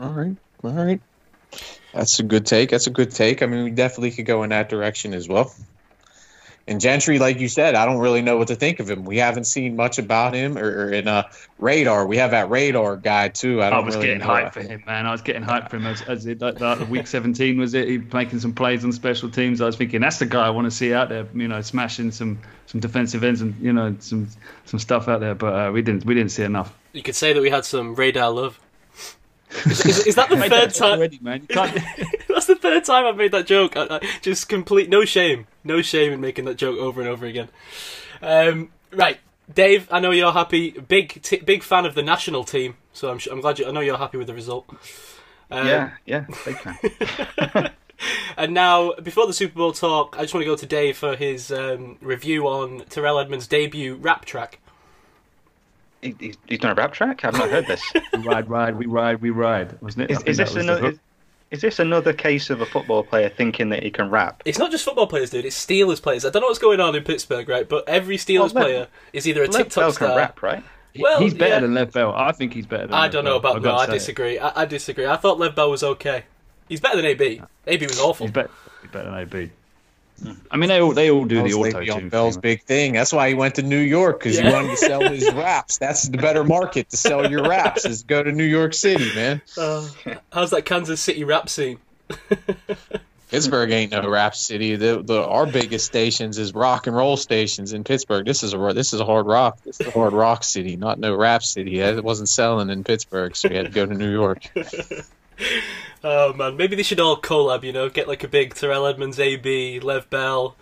All 0.01 0.11
right, 0.11 0.37
all 0.65 0.73
right. 0.73 1.01
That's 1.95 2.19
a 2.19 2.23
good 2.23 2.45
take. 2.45 2.71
That's 2.71 2.87
a 2.87 2.91
good 2.91 3.13
take. 3.13 3.43
I 3.43 3.47
mean, 3.47 3.65
we 3.65 3.71
definitely 3.71 4.11
could 4.11 4.27
go 4.27 4.43
in 4.43 4.51
that 4.51 4.69
direction 4.69 5.15
as 5.15 5.29
well. 5.29 5.55
And 6.67 6.81
Gentry, 6.81 7.19
like 7.19 7.41
you 7.41 7.49
said, 7.49 7.75
I 7.75 7.87
don't 7.87 7.99
really 7.99 8.23
know 8.23 8.37
what 8.37 8.49
to 8.49 8.55
think 8.55 8.79
of 8.79 8.89
him. 8.89 9.05
We 9.05 9.19
haven't 9.19 9.45
seen 9.45 9.75
much 9.75 9.99
about 9.99 10.33
him, 10.33 10.57
or, 10.57 10.85
or 10.85 10.93
in 10.93 11.09
uh, 11.09 11.29
Rader. 11.59 12.07
We 12.07 12.19
have 12.19 12.31
that 12.31 12.51
Rader 12.51 12.97
guy 12.97 13.29
too. 13.29 13.61
I 13.61 13.67
I, 13.67 13.71
don't 13.71 13.85
was 13.85 13.97
really 13.97 14.09
getting 14.09 14.21
know. 14.21 14.29
hyped 14.29 14.53
for 14.53 14.61
him, 14.61 14.83
man. 14.87 15.07
I 15.07 15.11
was 15.11 15.23
getting 15.23 15.43
hyped 15.43 15.71
for 15.71 15.77
him 15.77 15.87
as, 15.87 16.03
as 16.03 16.27
it, 16.27 16.41
like, 16.41 16.61
like 16.61 16.89
week 16.89 17.09
17 17.09 17.59
was 17.59 17.75
it? 17.75 17.89
He 17.89 17.99
making 17.99 18.39
some 18.39 18.53
plays 18.53 18.85
on 18.85 18.93
special 18.93 19.29
teams. 19.29 19.61
I 19.61 19.67
was 19.67 19.77
thinking 19.77 20.01
that's 20.01 20.19
the 20.21 20.27
guy 20.27 20.47
I 20.47 20.51
want 20.51 20.67
to 20.67 20.71
see 20.71 20.95
out 20.95 21.09
there. 21.09 21.27
You 21.35 21.49
know, 21.49 21.61
smashing 21.63 22.13
some 22.13 22.41
some 22.67 22.81
defensive 22.81 23.25
ends 23.25 23.41
and 23.41 23.59
you 23.61 23.73
know 23.73 23.97
some 23.99 24.29
some 24.65 24.79
stuff 24.79 25.09
out 25.09 25.19
there. 25.21 25.35
But 25.35 25.55
uh, 25.55 25.73
we 25.73 25.83
didn't 25.83 26.05
we 26.05 26.15
didn't 26.15 26.31
see 26.31 26.45
enough. 26.45 26.73
You 26.93 27.03
could 27.03 27.17
say 27.17 27.33
that 27.33 27.41
we 27.41 27.51
had 27.51 27.65
some 27.65 27.97
radar 27.97 28.31
love. 28.31 28.61
Is, 29.67 29.85
is, 29.85 30.07
is 30.07 30.15
that 30.15 30.31
the 30.31 30.37
third 30.39 30.73
time? 30.73 30.99
Already, 30.99 31.19
man. 31.21 31.47
You 32.49 32.55
can't, 32.57 32.63
That's 32.63 32.63
the 32.63 32.69
third 32.69 32.85
time 32.85 33.07
I've 33.07 33.17
made 33.17 33.33
that 33.33 33.47
joke. 33.47 33.77
I, 33.77 33.87
I, 33.97 34.01
just 34.23 34.49
complete 34.49 34.89
no 34.89 35.05
shame, 35.05 35.47
no 35.65 35.83
shame 35.83 36.13
in 36.13 36.21
making 36.21 36.45
that 36.47 36.57
joke 36.57 36.79
over 36.79 37.01
and 37.01 37.09
over 37.09 37.27
again. 37.27 37.49
Um, 38.21 38.71
right, 38.93 39.19
Dave. 39.53 39.89
I 39.91 40.01
know 40.01 40.11
you're 40.11 40.33
happy. 40.33 40.71
Big, 40.73 41.23
t- 41.23 41.39
big 41.41 41.63
fan 41.63 41.87
of 41.87 41.95
the 41.95 42.03
national 42.03 42.45
team. 42.45 42.77
So 42.93 43.11
I'm, 43.11 43.21
su- 43.21 43.31
I'm 43.31 43.41
glad 43.41 43.59
you. 43.59 43.67
I 43.67 43.71
know 43.71 43.81
you're 43.81 43.99
happy 43.99 44.19
with 44.19 44.27
the 44.27 44.35
result. 44.35 44.67
Um, 45.51 45.67
yeah, 45.67 45.91
yeah, 46.07 46.25
big 46.45 46.59
fan. 46.59 47.71
And 48.37 48.53
now, 48.55 48.95
before 48.95 49.27
the 49.27 49.33
Super 49.33 49.55
Bowl 49.55 49.73
talk, 49.73 50.17
I 50.19 50.23
just 50.23 50.35
want 50.35 50.43
to 50.43 50.47
go 50.51 50.57
to 50.57 50.67
Dave 50.67 50.97
for 50.97 51.15
his 51.15 51.53
um, 51.53 51.99
review 52.01 52.49
on 52.49 52.85
Terrell 52.89 53.19
Edmunds' 53.19 53.47
debut 53.47 53.95
rap 53.95 54.25
track. 54.25 54.59
He- 56.01 56.17
he's, 56.19 56.37
he's 56.49 56.59
done 56.59 56.73
a 56.73 56.75
rap 56.75 56.93
track. 56.93 57.25
I've 57.25 57.35
not 57.35 57.51
heard 57.51 57.67
this. 57.69 57.83
we 58.13 58.19
ride, 58.21 58.49
ride, 58.51 58.77
we 58.77 58.87
ride, 58.87 59.21
we 59.23 59.31
ride. 59.31 59.81
Wasn't 59.81 60.11
it? 60.11 60.11
I 60.11 60.15
Is, 60.15 60.19
think 60.19 60.29
is 60.31 60.37
that 60.39 60.49
this 60.49 60.57
another? 60.57 60.89
Is, 60.91 60.99
is 61.53 61.61
this 61.61 61.79
another 61.79 62.13
case 62.13 62.51
of 62.51 62.61
a 62.61 62.67
football 62.67 63.05
player 63.05 63.29
thinking 63.29 63.69
that 63.69 63.83
he 63.85 63.91
can 63.91 64.11
rap? 64.11 64.43
It's 64.45 64.59
not 64.59 64.71
just 64.73 64.85
football 64.85 65.07
players, 65.07 65.31
dude. 65.31 65.45
It's 65.45 65.65
Steelers 65.67 66.03
players. 66.03 66.25
I 66.25 66.31
don't 66.31 66.41
know 66.43 66.49
what's 66.49 66.59
going 66.59 66.81
on 66.81 66.97
in 66.97 67.05
Pittsburgh, 67.05 67.49
right? 67.49 67.69
But 67.69 67.89
every 67.89 68.17
Steelers 68.17 68.53
Well, 68.55 68.65
Lev- 68.65 68.65
player 68.65 68.89
is 69.13 69.29
either 69.29 69.43
a 69.45 69.47
Lev 69.47 69.57
TikTok 69.67 69.83
Bell 69.83 69.93
star. 69.93 70.09
can 70.09 70.17
rap, 70.17 70.43
right? 70.43 70.65
Well, 70.99 71.21
he's 71.21 71.35
better 71.35 71.55
yeah. 71.55 71.61
than 71.61 71.75
Lev 71.75 71.93
Bell. 71.93 72.13
I 72.15 72.33
think 72.33 72.53
he's 72.55 72.67
better. 72.67 72.87
than 72.87 72.95
I 72.95 73.03
Lev 73.03 73.13
don't 73.13 73.25
know 73.25 73.39
Bell. 73.39 73.53
about 73.53 73.57
I've 73.57 73.63
no. 73.89 73.93
I 73.93 73.95
disagree. 73.95 74.39
I, 74.39 74.63
I 74.63 74.65
disagree. 74.65 75.07
I 75.07 75.17
thought 75.17 75.39
Lev 75.39 75.55
Bell 75.55 75.71
was 75.71 75.83
okay. 75.83 76.25
He's 76.69 76.81
better 76.81 76.97
than 76.97 77.05
AB. 77.07 77.43
AB 77.67 77.87
was 77.87 78.01
awful. 78.01 78.27
He's 78.27 78.33
better, 78.35 78.51
he's 78.81 78.91
better 78.91 79.11
than 79.11 79.19
AB. 79.21 79.51
I 80.51 80.57
mean, 80.57 80.69
they 80.69 80.81
all 80.81 80.93
they 80.93 81.11
all 81.11 81.25
do 81.25 81.37
the 81.37 81.43
Mostly 81.43 81.71
auto 81.71 81.81
Le'Veon 81.81 81.99
tune. 82.01 82.09
Bell's 82.09 82.37
big 82.37 82.63
thing. 82.63 82.93
That's 82.93 83.13
why 83.13 83.29
he 83.29 83.35
went 83.35 83.55
to 83.57 83.63
New 83.63 83.79
York 83.79 84.21
because 84.21 84.37
Yeah. 84.39 84.49
he 84.49 84.53
wanted 84.53 84.71
to 84.71 84.77
sell 84.77 85.01
his 85.09 85.31
raps. 85.35 85.79
That's 85.79 86.09
the 86.09 86.19
better 86.19 86.45
market 86.45 86.91
to 86.91 86.97
sell 86.97 87.31
your 87.31 87.43
raps 87.49 87.85
is 87.85 88.03
go 88.03 88.23
to 88.23 88.31
New 88.33 88.45
York 88.45 88.75
City, 88.75 89.11
man. 89.15 89.41
Uh, 89.59 89.87
how's 90.33 90.51
that 90.51 90.65
Kansas 90.65 91.01
City 91.01 91.25
rap 91.25 91.49
scene? 91.49 91.79
Pittsburgh 93.31 93.71
ain't 93.71 93.93
no 93.93 94.07
rap 94.11 94.35
city. 94.35 94.77
The, 94.77 95.03
the 95.03 95.25
our 95.25 95.47
biggest 95.47 95.87
stations 95.87 96.37
is 96.37 96.55
rock 96.55 96.87
and 96.87 96.95
roll 96.95 97.17
stations 97.17 97.73
in 97.73 97.83
Pittsburgh. 97.83 98.27
This 98.27 98.43
is 98.43 98.53
a 98.53 98.73
this 98.75 98.93
is 98.93 99.01
a 99.01 99.07
hard 99.07 99.25
rock. 99.27 99.59
This 99.65 99.81
is 99.81 99.87
a 99.87 99.91
hard 99.91 100.13
rock 100.13 100.45
city, 100.45 100.77
not 100.77 100.99
no 100.99 101.15
rap 101.17 101.43
city. 101.43 101.79
It 101.81 102.05
wasn't 102.05 102.29
selling 102.29 102.69
in 102.69 102.85
Pittsburgh, 102.85 103.35
so 103.35 103.49
we 103.49 103.57
had 103.57 103.65
to 103.65 103.73
go 103.73 103.87
to 103.87 103.95
New 103.95 104.13
York. 104.13 104.51
Oh 106.05 106.33
man, 106.33 106.57
maybe 106.57 106.75
they 106.75 106.83
should 106.83 106.99
all 106.99 107.17
collab. 107.17 107.63
You 107.63 107.73
know, 107.73 107.89
get 107.89 108.09
like 108.09 108.25
a 108.25 108.29
big 108.29 108.55
Terrell 108.55 108.87
Edmunds, 108.87 109.21
AB, 109.21 109.79
Lev 109.79 110.11
Bell 110.11 110.57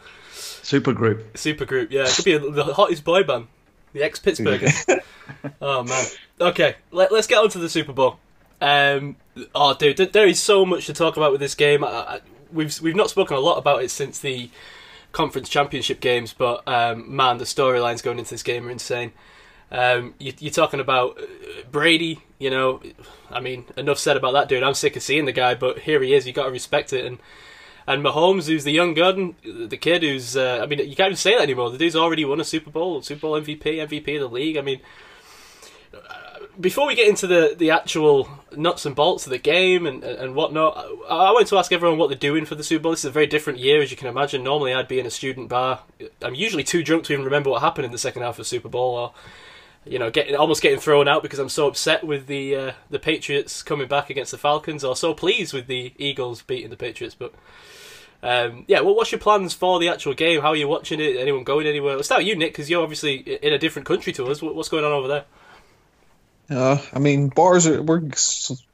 Super 0.62 0.92
group. 0.92 1.36
super 1.36 1.64
group. 1.64 1.90
Yeah, 1.90 2.02
it 2.02 2.14
could 2.14 2.24
be 2.24 2.32
a, 2.32 2.38
the 2.38 2.64
hottest 2.74 3.04
boy 3.04 3.22
band, 3.24 3.48
the 3.92 4.02
ex 4.02 4.18
Pittsburghers. 4.18 5.00
oh 5.60 5.82
man. 5.82 6.04
Okay, 6.40 6.76
let, 6.90 7.12
let's 7.12 7.26
get 7.26 7.38
on 7.38 7.48
to 7.50 7.58
the 7.58 7.68
Super 7.68 7.92
Bowl. 7.92 8.18
Um, 8.60 9.16
oh, 9.54 9.74
dude, 9.74 9.96
there 9.96 10.26
is 10.26 10.40
so 10.40 10.64
much 10.64 10.86
to 10.86 10.92
talk 10.92 11.16
about 11.16 11.32
with 11.32 11.40
this 11.40 11.54
game. 11.54 11.82
I, 11.82 11.88
I, 11.88 12.20
we've 12.52 12.80
we've 12.80 12.96
not 12.96 13.10
spoken 13.10 13.36
a 13.36 13.40
lot 13.40 13.56
about 13.56 13.82
it 13.82 13.90
since 13.90 14.18
the 14.18 14.50
conference 15.12 15.48
championship 15.48 16.00
games, 16.00 16.32
but 16.32 16.62
um, 16.68 17.14
man, 17.14 17.38
the 17.38 17.44
storylines 17.44 18.02
going 18.02 18.18
into 18.18 18.30
this 18.30 18.42
game 18.42 18.68
are 18.68 18.70
insane. 18.70 19.12
Um, 19.70 20.14
you, 20.18 20.32
you're 20.38 20.52
talking 20.52 20.80
about 20.80 21.18
uh, 21.20 21.26
Brady. 21.70 22.20
You 22.38 22.50
know, 22.50 22.80
I 23.30 23.40
mean, 23.40 23.64
enough 23.76 23.98
said 23.98 24.16
about 24.16 24.32
that 24.32 24.48
dude. 24.48 24.62
I'm 24.62 24.74
sick 24.74 24.96
of 24.96 25.02
seeing 25.02 25.26
the 25.26 25.32
guy, 25.32 25.54
but 25.54 25.80
here 25.80 26.02
he 26.02 26.14
is. 26.14 26.26
You 26.26 26.32
got 26.32 26.44
to 26.44 26.50
respect 26.50 26.92
it. 26.92 27.04
And 27.04 27.18
and 27.86 28.04
Mahomes, 28.04 28.46
who's 28.46 28.64
the 28.64 28.70
young 28.70 28.94
gun, 28.94 29.34
the 29.42 29.76
kid 29.76 30.02
who's, 30.02 30.36
uh, 30.36 30.60
I 30.62 30.66
mean, 30.66 30.78
you 30.78 30.94
can't 30.94 31.08
even 31.08 31.16
say 31.16 31.34
that 31.34 31.42
anymore. 31.42 31.70
The 31.70 31.78
dude's 31.78 31.96
already 31.96 32.24
won 32.24 32.40
a 32.40 32.44
Super 32.44 32.70
Bowl, 32.70 33.02
Super 33.02 33.22
Bowl 33.22 33.40
MVP, 33.40 33.62
MVP 33.62 34.14
of 34.14 34.30
the 34.30 34.34
league. 34.34 34.56
I 34.56 34.60
mean, 34.60 34.80
uh, 35.92 35.98
before 36.60 36.86
we 36.86 36.94
get 36.94 37.08
into 37.08 37.26
the, 37.26 37.56
the 37.58 37.70
actual 37.70 38.28
nuts 38.56 38.86
and 38.86 38.94
bolts 38.94 39.26
of 39.26 39.30
the 39.30 39.38
game 39.38 39.86
and, 39.86 40.04
and 40.04 40.36
whatnot, 40.36 40.76
I, 41.08 41.16
I 41.16 41.32
wanted 41.32 41.48
to 41.48 41.58
ask 41.58 41.72
everyone 41.72 41.98
what 41.98 42.10
they're 42.10 42.18
doing 42.18 42.44
for 42.44 42.54
the 42.54 42.62
Super 42.62 42.82
Bowl. 42.82 42.92
This 42.92 43.00
is 43.00 43.06
a 43.06 43.10
very 43.10 43.26
different 43.26 43.58
year, 43.58 43.82
as 43.82 43.90
you 43.90 43.96
can 43.96 44.08
imagine. 44.08 44.44
Normally, 44.44 44.72
I'd 44.72 44.86
be 44.86 45.00
in 45.00 45.06
a 45.06 45.10
student 45.10 45.48
bar. 45.48 45.80
I'm 46.22 46.34
usually 46.36 46.64
too 46.64 46.84
drunk 46.84 47.04
to 47.04 47.12
even 47.12 47.24
remember 47.24 47.50
what 47.50 47.62
happened 47.62 47.86
in 47.86 47.92
the 47.92 47.98
second 47.98 48.22
half 48.22 48.34
of 48.34 48.38
the 48.38 48.44
Super 48.44 48.68
Bowl, 48.68 48.94
or 48.94 49.12
you 49.84 49.98
know, 49.98 50.10
getting 50.10 50.36
almost 50.36 50.62
getting 50.62 50.78
thrown 50.78 51.08
out 51.08 51.22
because 51.22 51.38
I'm 51.38 51.48
so 51.48 51.66
upset 51.66 52.04
with 52.04 52.26
the 52.26 52.54
uh, 52.54 52.72
the 52.90 52.98
Patriots 52.98 53.62
coming 53.62 53.88
back 53.88 54.10
against 54.10 54.30
the 54.30 54.38
Falcons, 54.38 54.84
or 54.84 54.94
so 54.94 55.14
pleased 55.14 55.52
with 55.52 55.66
the 55.66 55.92
Eagles 55.96 56.42
beating 56.42 56.70
the 56.70 56.76
Patriots. 56.76 57.16
But 57.18 57.34
um, 58.22 58.64
yeah, 58.68 58.80
well, 58.80 58.94
what's 58.94 59.12
your 59.12 59.18
plans 59.18 59.54
for 59.54 59.80
the 59.80 59.88
actual 59.88 60.14
game? 60.14 60.42
How 60.42 60.48
are 60.48 60.56
you 60.56 60.68
watching 60.68 61.00
it? 61.00 61.16
Anyone 61.16 61.44
going 61.44 61.66
anywhere? 61.66 61.96
Let's 61.96 62.08
start 62.08 62.20
with 62.20 62.28
you, 62.28 62.36
Nick, 62.36 62.52
because 62.52 62.68
you're 62.68 62.82
obviously 62.82 63.16
in 63.16 63.52
a 63.52 63.58
different 63.58 63.86
country 63.86 64.12
to 64.14 64.26
us. 64.26 64.42
What's 64.42 64.68
going 64.68 64.84
on 64.84 64.92
over 64.92 65.08
there? 65.08 65.24
Uh, 66.50 66.78
I 66.92 66.98
mean, 66.98 67.28
bars 67.28 67.66
are 67.66 67.80
we're 67.80 68.02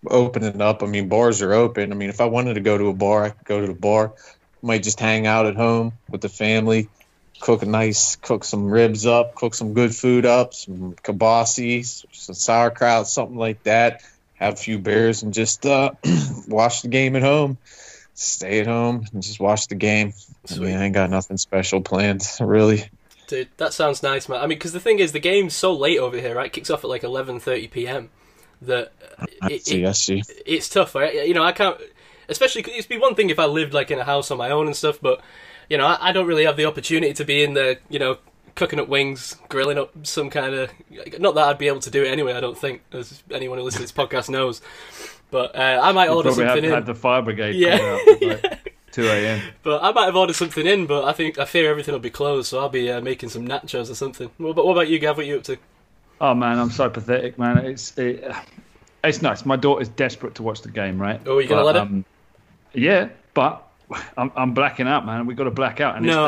opening 0.08 0.60
up. 0.60 0.82
I 0.82 0.86
mean, 0.86 1.08
bars 1.08 1.42
are 1.42 1.52
open. 1.52 1.92
I 1.92 1.94
mean, 1.94 2.08
if 2.08 2.20
I 2.20 2.24
wanted 2.24 2.54
to 2.54 2.60
go 2.60 2.78
to 2.78 2.88
a 2.88 2.94
bar, 2.94 3.24
I 3.24 3.30
could 3.30 3.44
go 3.44 3.60
to 3.60 3.66
the 3.66 3.74
bar. 3.74 4.14
Might 4.62 4.82
just 4.82 4.98
hang 4.98 5.26
out 5.26 5.46
at 5.46 5.54
home 5.54 5.92
with 6.08 6.22
the 6.22 6.30
family, 6.30 6.88
cook 7.40 7.62
a 7.62 7.66
nice, 7.66 8.16
cook 8.16 8.44
some 8.44 8.66
ribs 8.70 9.06
up, 9.06 9.34
cook 9.34 9.54
some 9.54 9.74
good 9.74 9.94
food 9.94 10.26
up, 10.26 10.54
some 10.54 10.94
kibasi, 10.94 11.84
some 11.84 12.34
sauerkraut, 12.34 13.08
something 13.08 13.36
like 13.36 13.62
that. 13.64 14.02
Have 14.34 14.54
a 14.54 14.56
few 14.56 14.78
beers 14.78 15.22
and 15.22 15.32
just 15.32 15.64
uh, 15.64 15.92
watch 16.48 16.82
the 16.82 16.88
game 16.88 17.16
at 17.16 17.22
home. 17.22 17.56
Stay 18.14 18.60
at 18.60 18.66
home 18.66 19.06
and 19.12 19.22
just 19.22 19.40
watch 19.40 19.68
the 19.68 19.74
game. 19.74 20.12
I 20.50 20.58
mean, 20.58 20.76
I 20.76 20.84
ain't 20.84 20.94
got 20.94 21.10
nothing 21.10 21.36
special 21.36 21.80
planned, 21.80 22.22
really. 22.40 22.88
Dude, 23.26 23.48
that 23.56 23.72
sounds 23.72 24.02
nice, 24.02 24.28
man. 24.28 24.38
I 24.38 24.42
mean, 24.42 24.58
because 24.58 24.72
the 24.72 24.80
thing 24.80 24.98
is, 24.98 25.12
the 25.12 25.18
game's 25.18 25.54
so 25.54 25.72
late 25.72 25.98
over 25.98 26.18
here, 26.18 26.34
right? 26.34 26.52
Kicks 26.52 26.70
off 26.70 26.84
at 26.84 26.90
like 26.90 27.02
11:30 27.02 27.70
p.m. 27.70 28.10
That 28.62 28.92
it, 29.50 29.66
see, 29.66 29.82
it, 29.82 29.88
I 29.88 29.92
see. 29.92 30.22
it's 30.46 30.68
tough. 30.68 30.94
Right? 30.94 31.26
You 31.26 31.34
know, 31.34 31.42
I 31.42 31.52
can't. 31.52 31.78
Especially, 32.28 32.62
it'd 32.62 32.88
be 32.88 32.98
one 32.98 33.14
thing 33.14 33.30
if 33.30 33.38
I 33.38 33.46
lived 33.46 33.74
like 33.74 33.90
in 33.90 33.98
a 33.98 34.04
house 34.04 34.30
on 34.30 34.38
my 34.38 34.50
own 34.50 34.66
and 34.66 34.76
stuff, 34.76 34.98
but 35.00 35.20
you 35.68 35.78
know, 35.78 35.86
I, 35.86 36.08
I 36.08 36.12
don't 36.12 36.26
really 36.26 36.44
have 36.44 36.56
the 36.56 36.66
opportunity 36.66 37.12
to 37.14 37.24
be 37.24 37.42
in 37.42 37.54
there. 37.54 37.76
You 37.88 37.98
know, 37.98 38.18
cooking 38.54 38.80
up 38.80 38.88
wings, 38.88 39.36
grilling 39.48 39.78
up 39.78 39.90
some 40.06 40.30
kind 40.30 40.54
of. 40.54 40.70
Not 41.18 41.34
that 41.34 41.48
I'd 41.48 41.58
be 41.58 41.68
able 41.68 41.80
to 41.80 41.90
do 41.90 42.02
it 42.04 42.08
anyway. 42.08 42.32
I 42.34 42.40
don't 42.40 42.56
think, 42.58 42.82
as 42.92 43.22
anyone 43.30 43.58
who 43.58 43.64
listens 43.64 43.90
to 43.90 43.94
this 43.94 44.06
podcast 44.08 44.28
knows. 44.30 44.60
But 45.30 45.56
uh, 45.56 45.80
I 45.82 45.92
might 45.92 46.06
You 46.06 46.12
order 46.12 46.28
have 46.28 46.36
something 46.36 46.62
to 46.62 46.68
in. 46.68 46.74
have 46.74 46.86
the 46.86 46.94
fire 46.94 47.20
brigade 47.22 47.56
Yeah. 47.56 47.78
coming 47.78 48.30
out 48.30 48.42
at 48.42 48.44
like 48.44 48.72
2 48.92 49.06
a.m. 49.08 49.42
But 49.64 49.82
I 49.82 49.90
might 49.92 50.04
have 50.06 50.16
ordered 50.16 50.34
something 50.36 50.66
in, 50.66 50.86
but 50.86 51.04
I 51.04 51.12
think 51.12 51.38
I 51.38 51.44
fear 51.44 51.68
everything 51.70 51.92
will 51.92 51.98
be 51.98 52.10
closed, 52.10 52.48
so 52.48 52.60
I'll 52.60 52.68
be 52.68 52.90
uh, 52.90 53.00
making 53.00 53.28
some 53.30 53.46
nachos 53.46 53.90
or 53.90 53.94
something. 53.94 54.30
What 54.38 54.50
about, 54.50 54.66
what 54.66 54.72
about 54.72 54.88
you, 54.88 54.98
Gav? 55.00 55.16
What 55.16 55.24
are 55.24 55.28
you 55.28 55.36
up 55.38 55.42
to? 55.44 55.58
Oh 56.20 56.32
man, 56.32 56.58
I'm 56.58 56.70
so 56.70 56.88
pathetic, 56.88 57.38
man. 57.38 57.58
It's 57.58 57.98
it, 57.98 58.24
it's 59.04 59.20
nice. 59.20 59.44
My 59.44 59.56
daughter's 59.56 59.88
desperate 59.90 60.36
to 60.36 60.42
watch 60.42 60.62
the 60.62 60.70
game, 60.70 61.02
right? 61.02 61.20
Oh, 61.26 61.38
you 61.38 61.48
gonna 61.48 61.60
But, 61.62 61.66
let 61.66 61.74
her? 61.76 61.80
um, 61.82 62.04
Yeah, 62.72 63.08
but 63.34 63.65
I'm, 64.16 64.32
I'm 64.36 64.54
blacking 64.54 64.88
out, 64.88 65.06
man. 65.06 65.26
We've 65.26 65.36
got 65.36 65.44
to 65.44 65.50
black 65.50 65.80
out, 65.80 65.96
and 65.96 66.06
it's 66.06 66.14
the, 66.14 66.20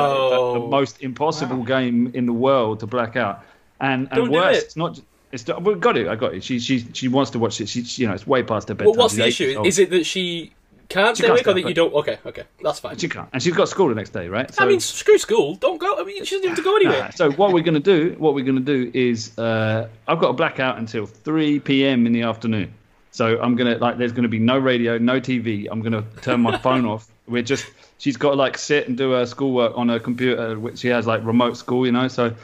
the, 0.53 0.61
the 0.61 0.67
most 0.67 1.03
impossible 1.03 1.63
game 1.65 2.11
in 2.15 2.27
the 2.27 2.33
world 2.33 2.81
to 2.81 2.87
black 2.87 3.17
out. 3.17 3.45
And 3.81 4.09
Don't 4.11 4.25
and 4.25 4.33
worse, 4.33 4.57
it. 4.57 4.65
it's 4.65 4.77
not. 4.77 5.01
It's 5.31 5.47
we've 5.61 5.81
got 5.81 5.97
it. 5.97 6.09
I 6.09 6.17
got 6.17 6.35
it. 6.35 6.43
She 6.43 6.59
she 6.59 6.87
she 6.93 7.09
wants 7.09 7.31
to 7.33 7.39
watch 7.39 7.61
it. 7.61 7.69
She, 7.69 7.85
she 7.85 8.03
you 8.03 8.09
know 8.09 8.15
it's 8.15 8.27
way 8.27 8.43
past 8.43 8.69
her 8.69 8.75
bedtime. 8.75 8.93
Well, 8.93 9.05
what's 9.05 9.15
She's 9.15 9.19
the 9.19 9.27
issue? 9.29 9.63
Is 9.65 9.79
it 9.79 9.91
that 9.91 10.07
she 10.07 10.53
can't 10.89 11.17
She 11.17 11.23
stay 11.23 11.31
awake, 11.31 11.47
or 11.47 11.53
that 11.53 11.69
you 11.69 11.75
don't? 11.75 11.93
Okay, 11.93 12.19
okay, 12.25 12.45
that's 12.63 12.81
fine. 12.81 12.97
She 12.97 13.09
can't, 13.09 13.29
and 13.33 13.43
she's 13.43 13.55
got 13.55 13.69
school 13.69 13.89
the 13.89 13.95
next 13.95 14.11
day, 14.11 14.29
right? 14.29 14.51
I 14.59 14.65
mean, 14.65 14.81
screw 14.81 15.19
school. 15.19 15.55
Don't 15.57 15.79
go. 15.79 16.01
I 16.01 16.05
mean, 16.05 16.25
she 16.25 16.37
doesn't 16.37 16.49
have 16.49 16.57
to 16.57 16.65
go 16.65 16.77
anywhere. 16.77 17.03
Nah, 17.03 17.11
so 17.11 17.31
what 17.33 17.53
we're 17.53 17.63
gonna 17.63 17.79
do? 17.79 18.15
What 18.19 18.35
we're 18.35 18.45
gonna 18.45 18.61
do 18.61 18.91
is 18.95 19.37
uh, 19.39 19.89
I've 20.07 20.19
got 20.19 20.31
a 20.31 20.33
blackout 20.33 20.79
until 20.79 21.05
3 21.05 21.61
p.m. 21.61 22.07
in 22.07 22.13
the 22.13 22.23
afternoon. 22.23 22.73
So 23.11 23.39
I'm 23.41 23.55
gonna 23.55 23.77
like 23.77 23.99
there's 23.99 24.13
gonna 24.13 24.29
be 24.29 24.39
no 24.39 24.59
radio, 24.59 24.97
no 24.97 25.21
TV. 25.21 25.67
I'm 25.71 25.83
gonna 25.83 26.05
turn 26.23 26.41
my 26.41 26.57
phone 26.67 26.87
off. 26.87 27.11
We're 27.29 27.43
just 27.43 27.67
she's 27.99 28.17
got 28.17 28.31
to 28.31 28.37
like 28.37 28.59
sit 28.59 28.89
and 28.89 28.97
do 28.97 29.13
her 29.13 29.27
schoolwork 29.27 29.77
on 29.77 29.89
her 29.89 29.99
computer, 29.99 30.59
which 30.59 30.79
she 30.79 30.89
has 30.89 31.07
like 31.07 31.25
remote 31.25 31.57
school, 31.57 31.87
you 31.87 31.93
know. 31.93 32.09
So 32.09 32.35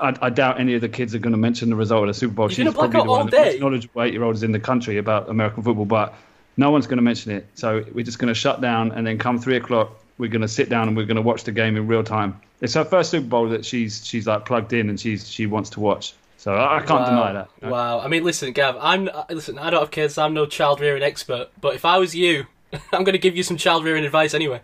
I, 0.00 0.16
I 0.20 0.30
doubt 0.30 0.60
any 0.60 0.74
of 0.74 0.80
the 0.80 0.88
kids 0.88 1.14
are 1.14 1.18
going 1.18 1.32
to 1.32 1.38
mention 1.38 1.70
the 1.70 1.76
result 1.76 2.02
of 2.02 2.08
the 2.08 2.14
Super 2.14 2.34
Bowl. 2.34 2.46
You're 2.50 2.66
She's 2.66 2.74
probably 2.74 2.92
the 2.92 2.98
one 2.98 3.08
all 3.08 3.24
of 3.24 3.30
the 3.30 3.36
most 3.36 3.60
knowledgeable 3.60 4.02
eight-year-olds 4.02 4.42
in 4.42 4.52
the 4.52 4.60
country 4.60 4.98
about 4.98 5.28
American 5.28 5.62
football, 5.62 5.84
but 5.84 6.14
no 6.56 6.70
one's 6.70 6.86
going 6.86 6.98
to 6.98 7.02
mention 7.02 7.32
it. 7.32 7.46
So 7.54 7.84
we're 7.92 8.04
just 8.04 8.18
going 8.18 8.28
to 8.28 8.34
shut 8.34 8.60
down, 8.60 8.92
and 8.92 9.06
then 9.06 9.18
come 9.18 9.38
three 9.38 9.56
o'clock, 9.56 9.90
we're 10.18 10.30
going 10.30 10.42
to 10.42 10.48
sit 10.48 10.68
down 10.68 10.88
and 10.88 10.96
we're 10.96 11.06
going 11.06 11.16
to 11.16 11.22
watch 11.22 11.44
the 11.44 11.52
game 11.52 11.76
in 11.76 11.86
real 11.86 12.04
time. 12.04 12.40
It's 12.60 12.74
her 12.74 12.84
first 12.84 13.10
Super 13.10 13.26
Bowl 13.26 13.48
that 13.50 13.64
she's 13.64 14.04
she's 14.04 14.26
like 14.26 14.44
plugged 14.44 14.72
in 14.72 14.88
and 14.88 14.98
she's 14.98 15.28
she 15.28 15.46
wants 15.46 15.70
to 15.70 15.80
watch. 15.80 16.14
So 16.38 16.54
I, 16.54 16.78
can't 16.78 17.00
wow. 17.00 17.04
deny 17.04 17.32
that. 17.32 17.48
know. 17.62 17.70
Wow. 17.70 18.00
I 18.00 18.08
mean, 18.08 18.22
listen, 18.22 18.52
Gav. 18.52 18.76
I'm 18.80 19.08
uh, 19.08 19.24
listen. 19.30 19.58
I 19.58 19.70
don't 19.70 19.80
have 19.80 19.90
kids. 19.90 20.18
I'm 20.18 20.34
no 20.34 20.46
child 20.46 20.80
rearing 20.80 21.02
expert. 21.02 21.48
But 21.60 21.74
if 21.74 21.84
I 21.84 21.98
was 21.98 22.14
you, 22.14 22.46
I'm 22.92 23.04
going 23.04 23.12
to 23.12 23.18
give 23.18 23.36
you 23.36 23.42
some 23.42 23.56
child 23.56 23.84
rearing 23.84 24.04
advice 24.04 24.34
anyway. 24.34 24.60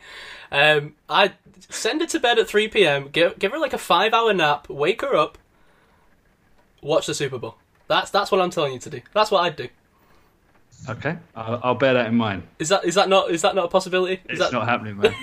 Um, 0.50 0.94
I 1.08 1.32
send 1.68 2.00
her 2.00 2.06
to 2.08 2.20
bed 2.20 2.38
at 2.38 2.48
3 2.48 2.68
p.m. 2.68 3.08
Give 3.08 3.38
give 3.38 3.52
her 3.52 3.58
like 3.58 3.72
a 3.72 3.78
five 3.78 4.12
hour 4.12 4.32
nap. 4.32 4.68
Wake 4.68 5.02
her 5.02 5.14
up. 5.14 5.38
Watch 6.82 7.06
the 7.06 7.14
Super 7.14 7.38
Bowl. 7.38 7.56
That's 7.88 8.10
that's 8.10 8.30
what 8.30 8.40
I'm 8.40 8.50
telling 8.50 8.72
you 8.74 8.78
to 8.80 8.90
do. 8.90 9.00
That's 9.12 9.30
what 9.30 9.44
I'd 9.44 9.56
do. 9.56 9.68
Okay, 10.88 11.16
I'll, 11.34 11.60
I'll 11.62 11.74
bear 11.74 11.94
that 11.94 12.06
in 12.06 12.14
mind. 12.14 12.42
Is 12.58 12.68
that 12.68 12.84
is 12.84 12.94
that 12.94 13.08
not 13.08 13.30
is 13.30 13.42
that 13.42 13.54
not 13.54 13.66
a 13.66 13.68
possibility? 13.68 14.14
Is 14.28 14.38
It's 14.38 14.40
that 14.40 14.52
not 14.52 14.68
happening, 14.68 14.98
man. 14.98 15.14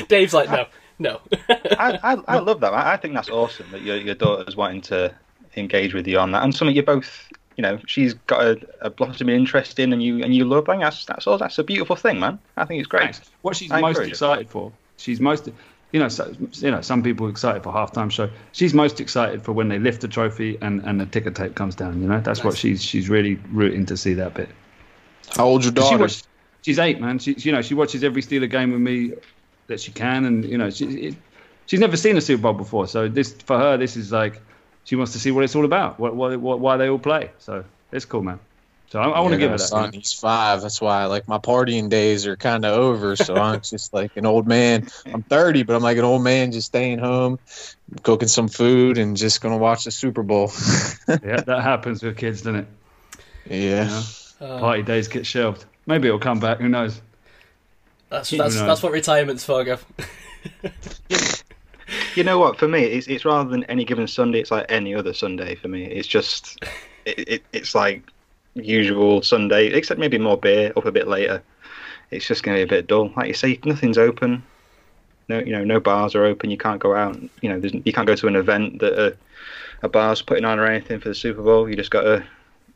Dave's 0.08 0.34
like 0.34 0.48
no, 0.50 0.66
no. 0.98 1.20
I, 1.48 1.98
I, 2.02 2.16
I 2.28 2.38
love 2.38 2.60
that. 2.60 2.72
I, 2.72 2.92
I 2.92 2.96
think 2.96 3.14
that's 3.14 3.28
awesome 3.28 3.66
that 3.72 3.82
your 3.82 3.96
your 3.96 4.14
daughter's 4.14 4.56
wanting 4.56 4.82
to 4.82 5.12
engage 5.56 5.94
with 5.94 6.06
you 6.06 6.18
on 6.18 6.30
that, 6.32 6.44
and 6.44 6.54
something 6.54 6.74
you're 6.74 6.84
both, 6.84 7.28
you 7.56 7.62
know, 7.62 7.78
she's 7.86 8.14
got 8.14 8.42
a, 8.42 8.68
a 8.82 8.90
blossoming 8.90 9.34
interest 9.36 9.78
in, 9.78 9.92
and 9.92 10.02
you 10.02 10.22
and 10.22 10.34
you 10.34 10.44
love. 10.44 10.68
I 10.68 10.76
that's 10.78 11.04
that's 11.06 11.26
all. 11.26 11.38
That's 11.38 11.58
a 11.58 11.64
beautiful 11.64 11.96
thing, 11.96 12.20
man. 12.20 12.38
I 12.56 12.64
think 12.64 12.80
it's 12.80 12.88
great. 12.88 13.14
Thanks. 13.14 13.30
What 13.42 13.56
she's 13.56 13.70
I 13.70 13.80
most 13.80 13.90
encourage 13.90 14.08
it. 14.08 14.12
excited 14.12 14.50
for, 14.50 14.72
she's 14.98 15.20
most, 15.20 15.48
you 15.92 16.00
know, 16.00 16.08
so, 16.08 16.32
you 16.54 16.70
know, 16.70 16.82
some 16.82 17.02
people 17.02 17.26
are 17.26 17.30
excited 17.30 17.62
for 17.62 17.72
halftime 17.72 18.10
show. 18.10 18.28
She's 18.52 18.74
most 18.74 19.00
excited 19.00 19.42
for 19.42 19.52
when 19.52 19.68
they 19.68 19.78
lift 19.78 20.02
the 20.02 20.08
trophy 20.08 20.58
and, 20.60 20.82
and 20.84 21.00
the 21.00 21.06
ticker 21.06 21.30
tape 21.30 21.54
comes 21.54 21.74
down. 21.74 22.02
You 22.02 22.08
know, 22.08 22.20
that's 22.20 22.44
what 22.44 22.56
she's 22.56 22.82
she's 22.82 23.08
really 23.08 23.36
rooting 23.50 23.86
to 23.86 23.96
see 23.96 24.14
that 24.14 24.34
bit. 24.34 24.50
How 25.36 25.46
old's 25.46 25.64
your 25.64 25.72
But 25.72 25.84
She 25.84 25.96
daughter? 25.96 26.14
she's 26.62 26.78
eight, 26.78 27.00
man. 27.00 27.18
She 27.18 27.32
you 27.34 27.52
know 27.52 27.62
she 27.62 27.74
watches 27.74 28.04
every 28.04 28.22
Steeler 28.22 28.50
game 28.50 28.72
with 28.72 28.80
me 28.80 29.12
that 29.68 29.80
she 29.80 29.92
can, 29.92 30.24
and 30.26 30.44
you 30.44 30.58
know 30.58 30.70
she 30.70 30.84
it, 30.86 31.14
she's 31.66 31.80
never 31.80 31.96
seen 31.96 32.16
a 32.16 32.20
Super 32.20 32.42
Bowl 32.42 32.52
before. 32.52 32.86
So 32.86 33.08
this 33.08 33.32
for 33.32 33.58
her, 33.58 33.76
this 33.76 33.96
is 33.96 34.12
like 34.12 34.40
she 34.86 34.96
wants 34.96 35.12
to 35.12 35.18
see 35.18 35.30
what 35.32 35.44
it's 35.44 35.54
all 35.54 35.64
about, 35.66 35.98
what, 36.00 36.16
what, 36.16 36.38
what 36.40 36.60
why 36.60 36.78
they 36.78 36.88
all 36.88 36.98
play. 36.98 37.30
So 37.38 37.64
it's 37.92 38.04
cool, 38.06 38.22
man. 38.22 38.38
So 38.88 39.00
I, 39.00 39.08
I 39.08 39.20
want 39.20 39.32
to 39.32 39.38
give 39.38 39.50
her 39.50 39.58
that. 39.58 39.64
son. 39.64 39.92
He's 39.92 40.12
five. 40.12 40.62
That's 40.62 40.80
why, 40.80 41.06
like, 41.06 41.26
my 41.26 41.38
partying 41.38 41.88
days 41.88 42.24
are 42.24 42.36
kind 42.36 42.64
of 42.64 42.78
over. 42.78 43.16
So 43.16 43.34
I'm 43.46 43.60
just 43.60 43.92
like 43.92 44.16
an 44.16 44.24
old 44.26 44.46
man. 44.46 44.86
I'm 45.12 45.24
30, 45.24 45.64
but 45.64 45.74
I'm 45.74 45.82
like 45.82 45.98
an 45.98 46.04
old 46.04 46.22
man, 46.22 46.52
just 46.52 46.68
staying 46.68 47.00
home, 47.00 47.40
cooking 48.04 48.28
some 48.28 48.46
food, 48.46 48.96
and 48.96 49.16
just 49.16 49.40
gonna 49.40 49.58
watch 49.58 49.84
the 49.84 49.90
Super 49.90 50.22
Bowl. 50.22 50.52
Yeah, 51.08 51.40
that 51.40 51.62
happens 51.62 52.02
with 52.02 52.16
kids, 52.16 52.42
doesn't 52.42 52.60
it? 52.60 52.66
yeah. 53.48 54.02
Uh, 54.40 54.58
Party 54.58 54.82
days 54.82 55.08
get 55.08 55.24
shelved. 55.26 55.64
Maybe 55.86 56.06
it'll 56.08 56.20
come 56.20 56.40
back. 56.40 56.58
Who 56.58 56.68
knows? 56.68 57.00
that's 58.08 58.30
Who 58.30 58.36
that's 58.36 58.54
knows? 58.54 58.66
that's 58.66 58.82
what 58.82 58.92
retirement's 58.92 59.44
for, 59.44 59.64
Gav. 59.64 59.84
You 62.14 62.24
know 62.24 62.38
what? 62.38 62.58
For 62.58 62.66
me, 62.66 62.82
it's 62.82 63.06
it's 63.06 63.24
rather 63.24 63.48
than 63.48 63.64
any 63.64 63.84
given 63.84 64.06
Sunday, 64.06 64.40
it's 64.40 64.50
like 64.50 64.66
any 64.68 64.94
other 64.94 65.12
Sunday 65.12 65.54
for 65.54 65.68
me. 65.68 65.84
It's 65.84 66.08
just 66.08 66.58
it, 67.04 67.28
it 67.28 67.42
it's 67.52 67.74
like 67.74 68.02
usual 68.54 69.22
Sunday, 69.22 69.66
except 69.68 70.00
maybe 70.00 70.18
more 70.18 70.36
beer 70.36 70.72
up 70.76 70.86
a 70.86 70.92
bit 70.92 71.06
later. 71.06 71.42
It's 72.10 72.26
just 72.26 72.42
going 72.42 72.56
to 72.56 72.66
be 72.66 72.74
a 72.74 72.78
bit 72.78 72.86
dull. 72.86 73.12
Like 73.16 73.28
you 73.28 73.34
say, 73.34 73.58
nothing's 73.64 73.98
open. 73.98 74.42
No, 75.28 75.38
you 75.40 75.52
know, 75.52 75.64
no 75.64 75.80
bars 75.80 76.14
are 76.14 76.24
open. 76.24 76.50
You 76.50 76.58
can't 76.58 76.80
go 76.80 76.94
out. 76.94 77.18
You 77.42 77.48
know, 77.48 77.60
there's, 77.60 77.74
you 77.74 77.92
can't 77.92 78.06
go 78.06 78.14
to 78.14 78.28
an 78.28 78.36
event 78.36 78.78
that 78.78 78.98
a, 78.98 79.16
a 79.82 79.88
bar's 79.88 80.22
putting 80.22 80.44
on 80.44 80.58
or 80.58 80.66
anything 80.66 81.00
for 81.00 81.08
the 81.08 81.14
Super 81.14 81.42
Bowl. 81.42 81.68
You 81.68 81.74
just 81.74 81.90
got 81.90 82.02
to 82.02 82.24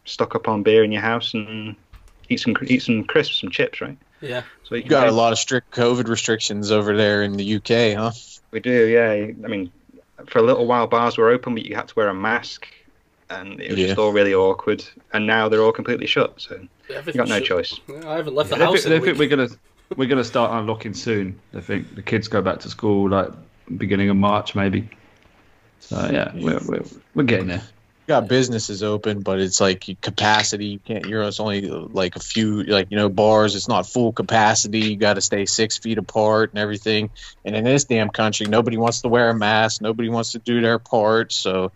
stock 0.05 0.35
up 0.35 0.49
on 0.49 0.63
beer 0.63 0.83
in 0.83 0.91
your 0.91 1.03
house 1.03 1.33
and 1.35 1.77
eat 2.29 2.41
some 2.41 2.57
eat 2.67 2.83
some 2.83 3.05
crisps, 3.05 3.41
some 3.41 3.51
chips, 3.51 3.81
right? 3.81 3.97
Yeah. 4.21 4.43
So 4.65 4.75
you 4.75 4.83
You 4.83 4.89
got 4.89 5.09
a 5.09 5.13
lot 5.13 5.33
of 5.33 5.39
strict 5.39 5.71
COVID 5.71 6.09
restrictions 6.09 6.71
over 6.71 6.97
there 6.97 7.23
in 7.23 7.35
the 7.35 7.57
UK, 7.57 7.97
huh? 7.97 8.13
We 8.53 8.61
do, 8.61 8.87
yeah. 8.89 9.11
I 9.45 9.49
mean, 9.49 9.71
for 10.27 10.39
a 10.39 10.43
little 10.43 10.67
while 10.67 10.87
bars 10.87 11.17
were 11.17 11.31
open, 11.31 11.55
but 11.55 11.65
you 11.67 11.75
had 11.77 11.89
to 11.89 11.95
wear 11.95 12.09
a 12.09 12.15
mask, 12.15 12.67
and 13.31 13.61
it 13.61 13.71
was 13.71 13.79
Yeah. 13.79 13.87
just 13.89 13.99
all 13.99 14.13
really 14.13 14.35
awkward. 14.35 14.85
And 15.13 15.27
now 15.27 15.49
they're 15.49 15.63
all 15.63 15.73
completely 15.73 16.07
shut, 16.07 16.35
so 16.41 16.57
you 16.89 16.95
Everything 16.95 17.19
got 17.21 17.29
no 17.29 17.37
should- 17.39 17.45
choice. 17.47 17.81
I 18.07 18.17
haven't 18.17 18.35
left 18.35 18.51
the 18.51 18.57
They 18.57 18.65
house. 18.65 18.83
think, 18.83 18.85
in 18.87 18.91
they 18.91 18.97
a 18.97 19.01
think 19.01 19.19
week. 19.19 19.31
we're 19.31 19.37
gonna 19.37 19.49
we're 19.97 20.09
gonna 20.09 20.25
start 20.25 20.53
unlocking 20.53 20.95
soon. 20.95 21.39
I 21.55 21.61
think 21.61 21.95
the 21.95 22.03
kids 22.03 22.29
go 22.29 22.41
back 22.43 22.61
to 22.61 22.69
school 22.69 23.09
like 23.11 23.29
beginning 23.77 24.09
of 24.11 24.17
March, 24.17 24.55
maybe. 24.55 24.89
So 25.81 26.09
yeah, 26.13 26.31
we're 26.35 26.61
we're, 26.67 26.83
we're 27.15 27.23
getting 27.25 27.47
there. 27.49 27.63
Got 28.11 28.27
businesses 28.27 28.83
open, 28.83 29.21
but 29.21 29.39
it's 29.39 29.61
like 29.61 29.87
capacity. 30.01 30.67
You 30.67 30.79
can't. 30.81 31.07
You're 31.07 31.23
it's 31.23 31.39
only 31.39 31.61
like 31.61 32.17
a 32.17 32.19
few, 32.19 32.65
like 32.65 32.89
you 32.91 32.97
know, 32.97 33.09
bars. 33.09 33.55
It's 33.55 33.69
not 33.69 33.87
full 33.87 34.13
capacity. 34.13 34.81
You 34.81 34.97
got 34.97 35.15
to 35.15 35.21
stay 35.21 35.47
six 35.47 35.79
feet 35.79 35.97
apart 35.97 36.51
and 36.51 36.59
everything. 36.59 37.11
And 37.45 37.55
in 37.55 37.63
this 37.63 37.85
damn 37.85 38.09
country, 38.09 38.47
nobody 38.47 38.77
wants 38.77 39.03
to 39.03 39.09
wear 39.09 39.31
a 39.31 39.35
mask. 39.35 39.81
Nobody 39.81 40.09
wants 40.09 40.33
to 40.33 40.41
do 40.41 40.61
their 40.61 40.81
part. 40.81 41.33
So, 41.33 41.71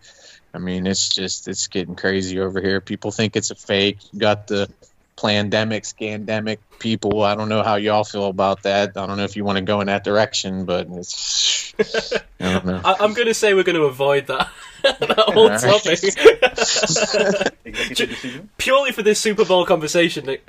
I 0.53 0.57
mean, 0.57 0.87
it's 0.87 1.07
just 1.07 1.47
it's 1.47 1.67
getting 1.67 1.95
crazy 1.95 2.37
over 2.41 2.59
here. 2.59 2.81
People 2.81 3.11
think 3.11 3.37
it's 3.37 3.51
a 3.51 3.55
fake. 3.55 3.99
You 4.11 4.19
got 4.19 4.47
the 4.47 4.69
pandemic, 5.17 5.83
scandemic 5.83 6.57
people. 6.79 7.23
I 7.23 7.35
don't 7.35 7.49
know 7.49 7.63
how 7.63 7.75
y'all 7.75 8.03
feel 8.03 8.27
about 8.27 8.63
that. 8.63 8.97
I 8.97 9.05
don't 9.05 9.17
know 9.17 9.23
if 9.23 9.35
you 9.35 9.45
want 9.45 9.57
to 9.57 9.63
go 9.63 9.81
in 9.81 9.87
that 9.87 10.03
direction, 10.03 10.65
but 10.65 10.87
it's. 10.91 11.73
I 12.39 12.53
don't 12.53 12.65
know. 12.65 12.81
I, 12.83 12.95
I'm 12.99 13.13
going 13.13 13.27
to 13.27 13.33
say 13.33 13.53
we're 13.53 13.63
going 13.63 13.77
to 13.77 13.83
avoid 13.83 14.27
that 14.27 14.49
that 14.83 15.17
whole 15.17 15.45
Alright. 15.45 15.61
topic 15.61 16.03
Executive 17.65 18.09
decision. 18.09 18.49
purely 18.57 18.91
for 18.91 19.01
this 19.01 19.19
Super 19.19 19.45
Bowl 19.45 19.65
conversation, 19.65 20.25
Nick. 20.25 20.47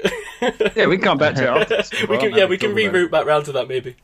Yeah, 0.74 0.86
we 0.86 0.96
can 0.96 1.02
come 1.02 1.18
back 1.18 1.34
to 1.36 1.42
it. 1.42 1.72
After 1.72 2.06
we 2.06 2.18
can, 2.18 2.34
yeah, 2.34 2.44
we 2.46 2.58
can 2.58 2.72
reroute 2.72 3.10
back 3.10 3.26
round 3.26 3.46
to 3.46 3.52
that 3.52 3.68
maybe. 3.68 3.96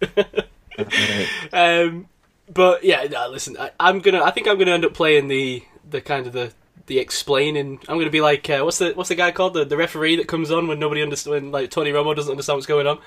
um, 1.53 2.09
but 2.53 2.83
yeah, 2.85 3.05
no, 3.05 3.29
listen, 3.29 3.57
I, 3.59 3.71
I'm 3.79 4.01
gonna. 4.01 4.23
I 4.23 4.31
think 4.31 4.49
I'm 4.49 4.59
gonna 4.59 4.73
end 4.73 4.85
up 4.85 4.95
playing 4.95 5.29
the 5.29 5.63
the 5.89 6.01
kind 6.01 6.27
of 6.27 6.33
the 6.33 6.53
the 6.87 6.99
explaining. 6.99 7.79
I'm 7.89 7.99
gonna 7.99 8.11
be 8.11 8.21
like, 8.21 8.49
uh, 8.51 8.61
what's 8.63 8.79
the 8.79 8.93
what's 8.93 9.09
the 9.09 9.15
guy 9.15 9.31
called? 9.31 9.55
The 9.55 9.65
the 9.65 9.77
referee 9.77 10.17
that 10.17 10.29
comes 10.29 10.51
on 10.51 10.67
when 10.69 10.79
nobody 10.79 11.03
understands, 11.03 11.41
when 11.43 11.53
like 11.53 11.71
Tony 11.71 11.91
Romo 11.93 12.15
doesn't 12.15 12.31
understand 12.31 12.57
what's 12.57 12.67
going 12.67 12.87
on. 12.87 12.99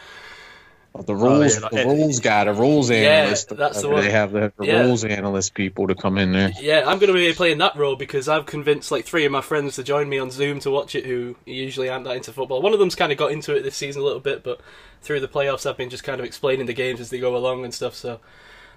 The 1.06 1.14
rules, 1.14 1.56
yeah, 1.56 1.60
like- 1.60 1.72
the 1.74 1.86
rules 1.86 2.20
guy, 2.22 2.46
the 2.46 2.54
rules 2.54 2.90
Yeah, 2.90 2.96
analyst. 2.96 3.50
that's 3.58 3.82
the 3.82 3.90
one. 3.90 4.02
They 4.02 4.12
have 4.12 4.32
the, 4.32 4.54
the 4.58 4.66
Yeah. 4.66 4.84
rules 4.84 5.04
analyst 5.04 5.54
people 5.54 5.88
to 5.88 5.96
come 5.96 6.18
in 6.18 6.32
there. 6.32 6.54
Yeah, 6.62 6.84
I'm 6.88 7.00
going 7.00 7.12
to 7.12 7.14
be 7.14 7.34
playing 7.34 7.58
that 7.58 7.76
role 7.76 7.98
because 7.98 8.30
I've 8.30 8.46
convinced 8.46 8.92
like 8.94 9.04
three 9.04 9.26
of 9.26 9.32
my 9.34 9.42
friends 9.42 9.76
to 9.76 9.84
join 9.84 10.08
me 10.08 10.20
on 10.20 10.32
Zoom 10.32 10.62
to 10.62 10.72
watch 10.72 10.96
it 10.96 11.06
who 11.06 11.36
usually 11.46 11.90
aren't 11.90 12.06
that 12.06 12.16
into 12.16 12.32
football. 12.32 12.62
One 12.62 12.72
of 12.72 12.80
them's 12.80 12.96
kind 12.96 13.12
of 13.12 13.18
got 13.18 13.34
into 13.34 13.54
it 13.54 13.64
this 13.64 13.76
season 13.76 14.04
a 14.04 14.06
little 14.06 14.22
bit, 14.22 14.42
but 14.42 14.62
through 15.02 15.20
the 15.20 15.28
playoffs, 15.28 15.70
I've 15.70 15.76
been 15.76 15.90
just 15.90 16.06
kind 16.06 16.22
of 16.22 16.26
explaining 16.26 16.66
the 16.66 16.72
games 16.74 17.02
as 17.02 17.10
they 17.10 17.20
go 17.20 17.36
along 17.36 17.66
and 17.66 17.74
stuff. 17.74 17.94
So 17.94 18.22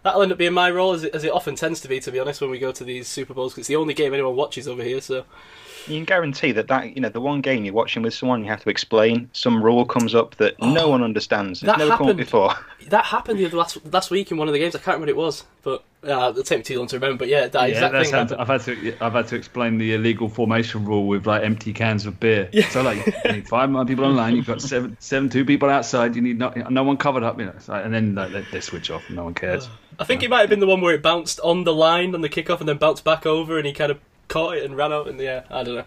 that'll 0.02 0.22
end 0.22 0.32
up 0.32 0.38
being 0.38 0.52
my 0.52 0.70
role, 0.70 0.92
as 0.92 1.04
it, 1.04 1.14
as 1.14 1.24
it 1.24 1.32
often 1.32 1.54
tends 1.56 1.80
to 1.80 1.88
be, 1.88 2.00
to 2.00 2.10
be 2.12 2.18
honest, 2.20 2.40
when 2.40 2.50
we 2.50 2.58
go 2.58 2.72
to 2.72 2.84
these 2.84 3.08
Super 3.08 3.34
Bowls. 3.34 3.52
'cause 3.52 3.60
it's 3.60 3.68
the 3.68 3.76
only 3.76 3.94
game 3.94 4.12
anyone 4.14 4.36
watches 4.36 4.68
over 4.68 4.82
here. 4.82 5.00
So 5.00 5.24
You 5.88 5.96
can 5.96 6.04
guarantee 6.04 6.52
that 6.52 6.68
that 6.68 6.94
you 6.94 7.00
know 7.00 7.08
the 7.08 7.20
one 7.20 7.40
game 7.40 7.64
you're 7.64 7.74
watching 7.74 8.02
with 8.02 8.14
someone, 8.14 8.42
you 8.44 8.50
have 8.50 8.62
to 8.64 8.70
explain. 8.70 9.30
Some 9.32 9.62
rule 9.62 9.84
comes 9.84 10.14
up 10.14 10.34
that 10.36 10.60
no 10.60 10.88
one 10.88 11.02
understands. 11.02 11.60
It's 11.62 11.66
That 11.66 11.78
never 11.78 11.90
come 11.90 12.02
up 12.02 12.06
happened. 12.08 12.18
before. 12.18 12.54
that 12.88 13.04
happened 13.06 13.38
the 13.38 13.46
other 13.46 13.56
last 13.56 13.78
last 13.92 14.10
week 14.10 14.30
in 14.30 14.36
one 14.36 14.48
of 14.48 14.52
the 14.52 14.58
games. 14.60 14.74
I 14.74 14.78
can't 14.78 14.98
remember 15.00 15.14
what 15.14 15.22
it 15.22 15.24
was, 15.26 15.44
but 15.62 15.84
uh, 16.04 16.30
it'll 16.30 16.42
take 16.42 16.58
me 16.58 16.62
too 16.64 16.78
long 16.78 16.86
to 16.88 16.96
remember. 16.96 17.18
But 17.18 17.28
yeah, 17.28 17.48
that 17.48 17.62
Yeah, 17.62 17.74
exact 17.74 17.92
that's 17.92 18.10
thing 18.10 18.18
had 18.18 18.28
to, 18.28 18.40
I've 18.40 18.48
had 18.48 18.60
to 18.62 18.96
I've 19.00 19.12
had 19.14 19.26
to 19.28 19.36
explain 19.36 19.78
the 19.78 19.94
illegal 19.94 20.28
formation 20.28 20.84
rule 20.84 21.06
with 21.06 21.26
like 21.26 21.42
empty 21.42 21.72
cans 21.72 22.06
of 22.06 22.20
beer. 22.20 22.48
Yeah. 22.52 22.68
So 22.68 22.82
like 22.82 23.04
you 23.24 23.32
need 23.32 23.48
five 23.56 23.70
more 23.70 23.84
people 23.84 24.04
online, 24.04 24.36
you've 24.36 24.46
got 24.46 24.60
seven 24.60 24.96
seven 25.00 25.28
two 25.28 25.44
people 25.44 25.68
outside, 25.70 26.14
you 26.14 26.22
need 26.22 26.38
no, 26.38 26.50
no 26.70 26.82
one 26.82 26.96
covered 26.96 27.22
up, 27.22 27.38
you 27.38 27.46
know. 27.46 27.54
So, 27.60 27.72
and 27.74 27.92
then 27.94 28.14
like, 28.14 28.32
they, 28.32 28.44
they 28.52 28.60
switch 28.60 28.90
off, 28.90 29.06
and 29.08 29.16
no 29.16 29.24
one 29.24 29.34
cares. 29.34 29.68
I 29.98 30.04
think 30.04 30.22
it 30.22 30.30
might 30.30 30.40
have 30.40 30.50
been 30.50 30.60
the 30.60 30.66
one 30.66 30.80
where 30.80 30.94
it 30.94 31.02
bounced 31.02 31.40
on 31.40 31.64
the 31.64 31.74
line 31.74 32.14
on 32.14 32.20
the 32.20 32.28
kickoff 32.28 32.60
and 32.60 32.68
then 32.68 32.76
bounced 32.78 33.02
back 33.04 33.26
over, 33.26 33.56
and 33.58 33.66
he 33.66 33.72
kind 33.72 33.90
of 33.90 33.98
caught 34.28 34.56
it 34.56 34.64
and 34.64 34.76
ran 34.76 34.92
out 34.92 35.08
in 35.08 35.16
the 35.16 35.26
air. 35.28 35.44
I 35.50 35.62
don't 35.64 35.74
know. 35.76 35.84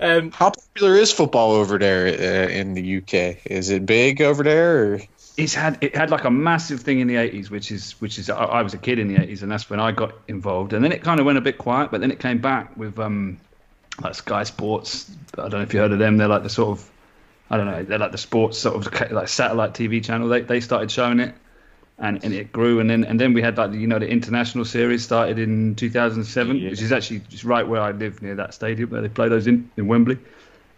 Um, 0.00 0.30
How 0.30 0.50
popular 0.50 0.96
is 0.96 1.12
football 1.12 1.52
over 1.52 1.78
there 1.78 2.06
uh, 2.06 2.48
in 2.48 2.74
the 2.74 2.98
UK? 2.98 3.46
Is 3.46 3.70
it 3.70 3.86
big 3.86 4.22
over 4.22 4.44
there? 4.44 4.94
Or? 4.94 5.00
it's 5.38 5.54
had 5.54 5.78
it 5.80 5.94
had 5.96 6.10
like 6.10 6.24
a 6.24 6.30
massive 6.30 6.80
thing 6.80 6.98
in 6.98 7.06
the 7.06 7.14
80s 7.14 7.48
which 7.48 7.70
is 7.70 7.92
which 8.00 8.18
is 8.18 8.28
I, 8.28 8.42
I 8.42 8.62
was 8.62 8.74
a 8.74 8.78
kid 8.78 8.98
in 8.98 9.06
the 9.06 9.14
80s 9.14 9.42
and 9.42 9.50
that's 9.50 9.70
when 9.70 9.78
I 9.78 9.92
got 9.92 10.12
involved 10.26 10.72
and 10.72 10.84
then 10.84 10.90
it 10.90 11.02
kind 11.02 11.20
of 11.20 11.26
went 11.26 11.38
a 11.38 11.40
bit 11.40 11.58
quiet 11.58 11.92
but 11.92 12.00
then 12.00 12.10
it 12.10 12.18
came 12.18 12.38
back 12.38 12.76
with 12.76 12.98
um 12.98 13.38
like 14.02 14.16
Sky 14.16 14.42
Sports 14.42 15.10
I 15.34 15.42
don't 15.42 15.52
know 15.52 15.60
if 15.60 15.72
you 15.72 15.80
heard 15.80 15.92
of 15.92 16.00
them 16.00 16.16
they're 16.16 16.28
like 16.28 16.42
the 16.42 16.50
sort 16.50 16.76
of 16.76 16.90
I 17.50 17.56
don't 17.56 17.66
know 17.66 17.84
they're 17.84 18.00
like 18.00 18.10
the 18.10 18.18
sports 18.18 18.58
sort 18.58 18.74
of 18.74 19.12
like 19.12 19.28
satellite 19.28 19.74
TV 19.74 20.04
channel 20.04 20.28
they 20.28 20.40
they 20.40 20.60
started 20.60 20.90
showing 20.90 21.20
it 21.20 21.34
and, 21.98 22.22
and 22.24 22.32
it 22.32 22.52
grew 22.52 22.78
and 22.80 22.88
then 22.88 23.04
and 23.04 23.20
then 23.20 23.32
we 23.32 23.42
had 23.42 23.56
like 23.58 23.72
you 23.72 23.86
know 23.86 23.98
the 23.98 24.08
international 24.08 24.64
series 24.64 25.04
started 25.04 25.38
in 25.38 25.74
2007 25.74 26.56
Yeah. 26.56 26.70
which 26.70 26.82
is 26.82 26.92
actually 26.92 27.20
just 27.28 27.44
right 27.44 27.66
where 27.66 27.80
I 27.80 27.90
live 27.90 28.22
near 28.22 28.34
that 28.36 28.54
stadium 28.54 28.90
where 28.90 29.02
they 29.02 29.08
play 29.08 29.28
those 29.28 29.46
in 29.46 29.70
in 29.76 29.86
Wembley 29.88 30.18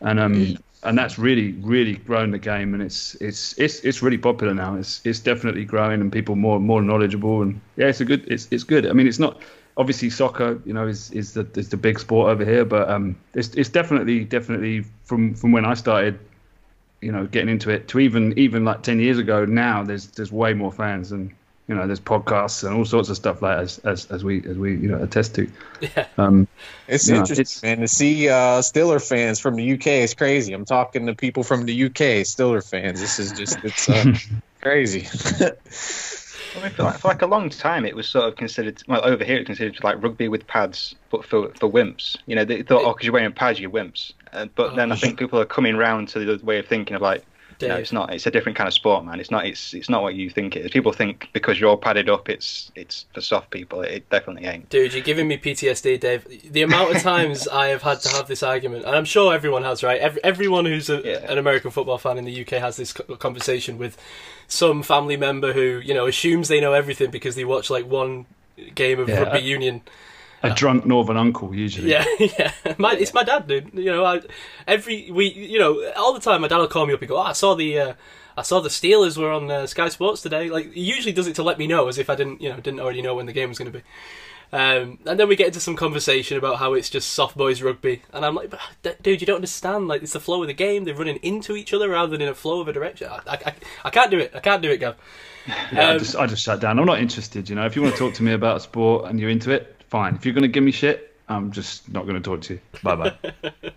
and 0.01 0.19
um 0.19 0.35
Yeah. 0.35 0.57
and 0.83 0.97
that's 0.99 1.19
really 1.19 1.53
really 1.61 1.97
grown 1.97 2.31
the 2.31 2.39
game 2.39 2.73
and 2.75 2.83
it's 2.83 3.15
it's 3.17 3.59
it's 3.59 3.81
it's 3.81 4.03
really 4.03 4.19
popular 4.19 4.55
now 4.55 4.77
it's 4.77 5.01
it's 5.05 5.21
definitely 5.21 5.65
growing 5.65 6.01
and 6.01 6.11
people 6.13 6.37
more 6.37 6.59
more 6.59 6.81
knowledgeable 6.83 7.43
and 7.43 7.61
yeah 7.77 7.89
it's 7.89 8.01
a 8.01 8.05
good 8.05 8.25
it's 8.29 8.49
it's 8.51 8.65
good 8.65 8.87
I 8.87 8.93
mean 8.93 9.07
it's 9.07 9.19
not 9.19 9.41
obviously 9.77 10.11
soccer 10.11 10.61
you 10.65 10.73
know 10.73 10.87
is 10.87 11.11
is 11.13 11.35
the 11.35 11.47
is 11.55 11.69
the 11.69 11.77
big 11.77 11.99
sport 11.99 12.31
over 12.31 12.45
here 12.45 12.65
but 12.65 12.89
um 12.89 13.17
it's 13.35 13.55
it's 13.55 13.69
definitely 13.69 14.25
definitely 14.25 14.85
from 15.05 15.35
from 15.35 15.53
when 15.53 15.65
I 15.67 15.75
started 15.75 16.19
you 17.01 17.13
know 17.13 17.27
getting 17.27 17.49
into 17.49 17.71
it 17.71 17.89
to 17.89 17.99
even 17.99 18.39
even 18.39 18.65
like 18.65 18.83
10 18.83 19.01
years 19.01 19.19
ago 19.19 19.45
now 19.45 19.83
there's 19.83 20.09
there's 20.09 20.31
way 20.33 20.53
more 20.55 20.71
fans 20.73 21.13
and 21.13 21.31
you 21.69 21.75
know 21.75 21.87
there's 21.87 22.01
podcasts 22.01 22.65
and 22.65 22.77
all 22.77 22.85
sorts 22.85 23.09
of 23.09 23.17
stuff 23.17 23.41
like 23.43 23.59
as 23.59 23.79
as, 23.81 24.07
as 24.07 24.23
we 24.25 24.45
as 24.47 24.57
we 24.59 24.73
you 24.77 24.89
know 24.89 25.03
attest 25.03 25.35
to 25.37 25.51
Yeah. 25.81 26.07
um 26.19 26.47
It's 26.89 27.09
Yeah, 27.09 27.17
interesting, 27.21 27.41
it's- 27.43 27.63
man. 27.63 27.79
To 27.81 27.89
see 27.89 28.29
uh, 28.29 28.61
Stiller 28.63 28.99
fans 28.99 29.39
from 29.41 29.55
the 29.55 29.63
UK 29.75 29.87
is 30.03 30.15
crazy. 30.15 30.53
I'm 30.53 30.65
talking 30.65 31.07
to 31.07 31.15
people 31.15 31.43
from 31.45 31.65
the 31.65 31.85
UK, 31.87 32.27
Stiller 32.27 32.61
fans. 32.61 33.01
This 33.01 33.19
is 33.19 33.33
just 33.33 33.59
it's 33.65 33.89
uh, 33.89 34.05
crazy. 34.61 35.09
I 36.57 36.61
mean, 36.63 36.71
for, 36.73 36.83
like, 36.83 36.99
for 36.99 37.09
like 37.09 37.23
a 37.23 37.27
long 37.27 37.49
time, 37.49 37.85
it 37.85 37.95
was 37.95 38.09
sort 38.09 38.27
of 38.27 38.37
considered. 38.37 38.83
Well, 38.89 39.05
over 39.05 39.25
here, 39.25 39.37
it's 39.39 39.47
considered 39.47 39.83
like 39.83 40.03
rugby 40.03 40.29
with 40.29 40.47
pads, 40.47 40.95
but 41.11 41.25
for 41.25 41.49
for 41.55 41.71
wimps. 41.71 42.17
You 42.27 42.37
know, 42.37 42.45
they 42.45 42.63
thought, 42.63 42.85
oh, 42.85 42.93
because 42.93 43.05
you're 43.07 43.13
wearing 43.13 43.33
pads, 43.33 43.61
you're 43.61 43.71
wimps. 43.71 44.13
Uh, 44.33 44.47
but 44.55 44.77
then 44.77 44.93
I 44.93 44.97
think 44.97 45.19
people 45.19 45.41
are 45.41 45.45
coming 45.45 45.77
round 45.77 46.09
to 46.09 46.19
the 46.19 46.45
way 46.45 46.59
of 46.59 46.67
thinking 46.67 46.97
of 46.97 47.03
like, 47.03 47.25
no, 47.69 47.77
it's 47.77 47.93
not. 47.93 48.13
It's 48.15 48.27
a 48.27 48.31
different 48.31 48.57
kind 48.57 48.69
of 48.69 48.75
sport, 48.75 49.05
man. 49.05 49.21
It's 49.21 49.31
not. 49.31 49.47
It's 49.47 49.75
it's 49.75 49.89
not 49.89 50.03
what 50.03 50.15
you 50.15 50.31
think 50.31 50.57
it 50.57 50.65
is. 50.65 50.71
People 50.71 50.93
think 50.93 51.29
because 51.33 51.61
you're 51.61 51.77
padded 51.77 52.09
up, 52.09 52.29
it's 52.29 52.71
it's 52.75 53.07
for 53.15 53.21
soft 53.21 53.51
people. 53.51 53.83
It 53.83 54.09
definitely 54.11 54.47
ain't. 54.47 54.69
Dude, 54.71 54.93
you're 54.95 55.03
giving 55.03 55.29
me 55.29 55.37
PTSD, 55.39 56.01
Dave. 56.01 56.53
The 56.53 56.63
amount 56.63 56.97
of 56.97 57.03
times 57.03 57.47
I 57.63 57.69
have 57.69 57.83
had 57.83 58.01
to 58.01 58.09
have 58.11 58.29
this 58.29 58.43
argument, 58.43 58.85
and 58.85 58.95
I'm 58.95 59.05
sure 59.05 59.35
everyone 59.35 59.63
has, 59.65 59.83
right? 59.83 60.01
Every, 60.01 60.23
everyone 60.25 60.65
who's 60.65 60.89
a, 60.91 61.03
Yeah. 61.05 61.31
an 61.33 61.39
American 61.39 61.71
football 61.71 61.99
fan 61.99 62.19
in 62.19 62.25
the 62.25 62.41
UK 62.43 62.61
has 62.61 62.77
this 62.77 62.93
conversation 62.93 63.79
with 63.79 63.97
some 64.49 64.83
family 64.83 65.17
member 65.17 65.53
who, 65.53 65.81
you 65.85 65.95
know, 65.95 66.07
assumes 66.07 66.49
they 66.49 66.61
know 66.61 66.73
everything 66.73 67.11
because 67.11 67.35
they 67.37 67.45
watch 67.45 67.71
like 67.71 67.87
one 67.87 68.27
game 68.75 68.99
of 69.01 69.09
Yeah. 69.09 69.21
rugby 69.23 69.41
union. 69.41 69.83
A 70.43 70.55
drunk 70.55 70.87
northern 70.87 71.17
uncle 71.17 71.55
usually 71.55 71.91
Yeah, 71.91 72.05
yeah. 72.19 72.53
My, 72.79 72.95
it's 72.95 73.13
my 73.15 73.23
dad, 73.25 73.47
dude. 73.47 73.71
You 73.75 73.87
know, 73.87 74.05
I, 74.05 74.21
every 74.67 75.11
week, 75.11 75.37
you 75.37 75.59
know, 75.59 75.93
all 75.97 76.13
the 76.15 76.21
time, 76.21 76.41
my 76.41 76.49
dad 76.49 76.59
will 76.59 76.67
call 76.69 76.87
me 76.87 76.95
up 76.95 77.01
and 77.03 77.09
go, 77.09 77.17
oh, 77.17 77.23
"I 77.23 77.33
saw 77.33 77.55
the, 77.55 77.79
uh, 77.79 77.93
I 78.37 78.43
saw 78.43 78.61
the 78.61 78.69
Steelers 78.71 79.17
were 79.19 79.31
on 79.31 79.51
uh, 79.51 79.67
Sky 79.67 79.89
Sports 79.89 80.23
today." 80.23 80.49
Like, 80.49 80.73
he 80.73 80.81
usually 80.81 81.13
does 81.13 81.27
it 81.27 81.35
to 81.37 81.43
let 81.43 81.59
me 81.59 81.67
know, 81.67 81.89
as 81.89 81.99
if 81.99 82.09
I 82.09 82.15
didn't, 82.15 82.41
you 82.41 82.49
know, 82.49 82.57
didn't 82.57 82.81
already 82.81 83.03
know 83.03 83.15
when 83.15 83.27
the 83.27 83.33
game 83.33 83.49
was 83.49 83.59
going 83.59 83.71
to 83.73 83.79
be. 83.79 83.85
Um, 84.53 84.99
and 85.07 85.21
then 85.21 85.29
we 85.29 85.37
get 85.37 85.47
into 85.47 85.61
some 85.61 85.77
conversation 85.77 86.37
about 86.37 86.57
how 86.57 86.75
it's 86.75 86.91
just 86.91 87.13
soft 87.13 87.37
boys 87.37 87.63
rugby, 87.63 88.03
and 88.13 88.25
I'm 88.27 88.35
like, 88.35 88.53
"Dude, 89.03 89.21
you 89.21 89.27
don't 89.27 89.37
understand. 89.37 89.87
Like, 89.87 90.03
it's 90.03 90.13
the 90.13 90.19
flow 90.21 90.43
of 90.43 90.49
the 90.49 90.55
game. 90.55 90.85
They're 90.85 90.95
running 90.95 91.19
into 91.23 91.55
each 91.55 91.73
other 91.73 91.89
rather 91.89 92.11
than 92.11 92.21
in 92.23 92.29
a 92.29 92.35
flow 92.35 92.61
of 92.61 92.67
a 92.67 92.73
direction. 92.73 93.09
I, 93.11 93.21
I, 93.27 93.39
I, 93.47 93.55
I 93.85 93.91
can't 93.91 94.11
do 94.11 94.19
it. 94.19 94.33
I 94.35 94.41
can't 94.41 94.61
do 94.63 94.71
it, 94.71 94.79
Gav." 94.79 94.97
Yeah, 95.47 95.55
I 95.73 95.93
Um, 95.93 95.99
just 96.01 96.17
I 96.17 96.27
just 96.27 96.43
shut 96.43 96.61
down. 96.61 96.79
I'm 96.81 96.85
not 96.85 96.99
interested. 96.99 97.49
You 97.49 97.55
know, 97.57 97.65
if 97.65 97.77
you 97.77 97.83
want 97.83 97.95
to 97.95 97.99
talk 97.99 98.15
to 98.15 98.23
me 98.25 98.33
about 98.33 98.57
a 98.57 98.61
sport 98.61 99.09
and 99.09 99.21
you're 99.21 99.31
into 99.31 99.53
it, 99.53 99.80
fine. 99.91 100.15
If 100.15 100.25
you're 100.25 100.35
going 100.35 100.43
to 100.43 100.49
give 100.49 100.65
me 100.65 100.73
shit, 100.73 101.15
I'm 101.29 101.53
just 101.53 101.89
not 101.93 102.07
going 102.07 102.21
to 102.21 102.21
talk 102.21 102.41
to 102.43 102.55
you. 102.55 102.61
Bye 102.83 102.97
bye. 102.97 103.33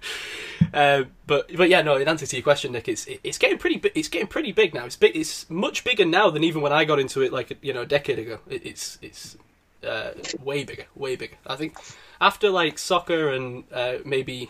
Uh, 0.73 1.03
but 1.27 1.55
but 1.55 1.69
yeah, 1.69 1.83
no. 1.83 1.97
In 1.97 2.07
answer 2.07 2.25
to 2.25 2.35
your 2.35 2.41
question, 2.41 2.71
Nick, 2.71 2.87
it's 2.87 3.05
it's 3.23 3.37
getting 3.37 3.59
pretty 3.59 3.79
it's 3.93 4.07
getting 4.07 4.27
pretty 4.27 4.51
big 4.51 4.73
now. 4.73 4.85
It's 4.85 4.95
big. 4.95 5.15
It's 5.15 5.47
much 5.47 5.83
bigger 5.83 6.03
now 6.03 6.31
than 6.31 6.43
even 6.43 6.63
when 6.63 6.73
I 6.73 6.83
got 6.83 6.99
into 6.99 7.21
it, 7.21 7.31
like 7.31 7.55
you 7.61 7.73
know, 7.73 7.81
a 7.81 7.85
decade 7.85 8.17
ago. 8.17 8.39
It, 8.49 8.65
it's 8.65 8.97
it's 9.01 9.37
uh, 9.85 10.13
way 10.41 10.63
bigger, 10.63 10.85
way 10.95 11.15
bigger. 11.15 11.35
I 11.45 11.57
think 11.57 11.77
after 12.19 12.49
like 12.49 12.79
soccer 12.79 13.29
and 13.29 13.65
uh, 13.71 13.97
maybe 14.03 14.49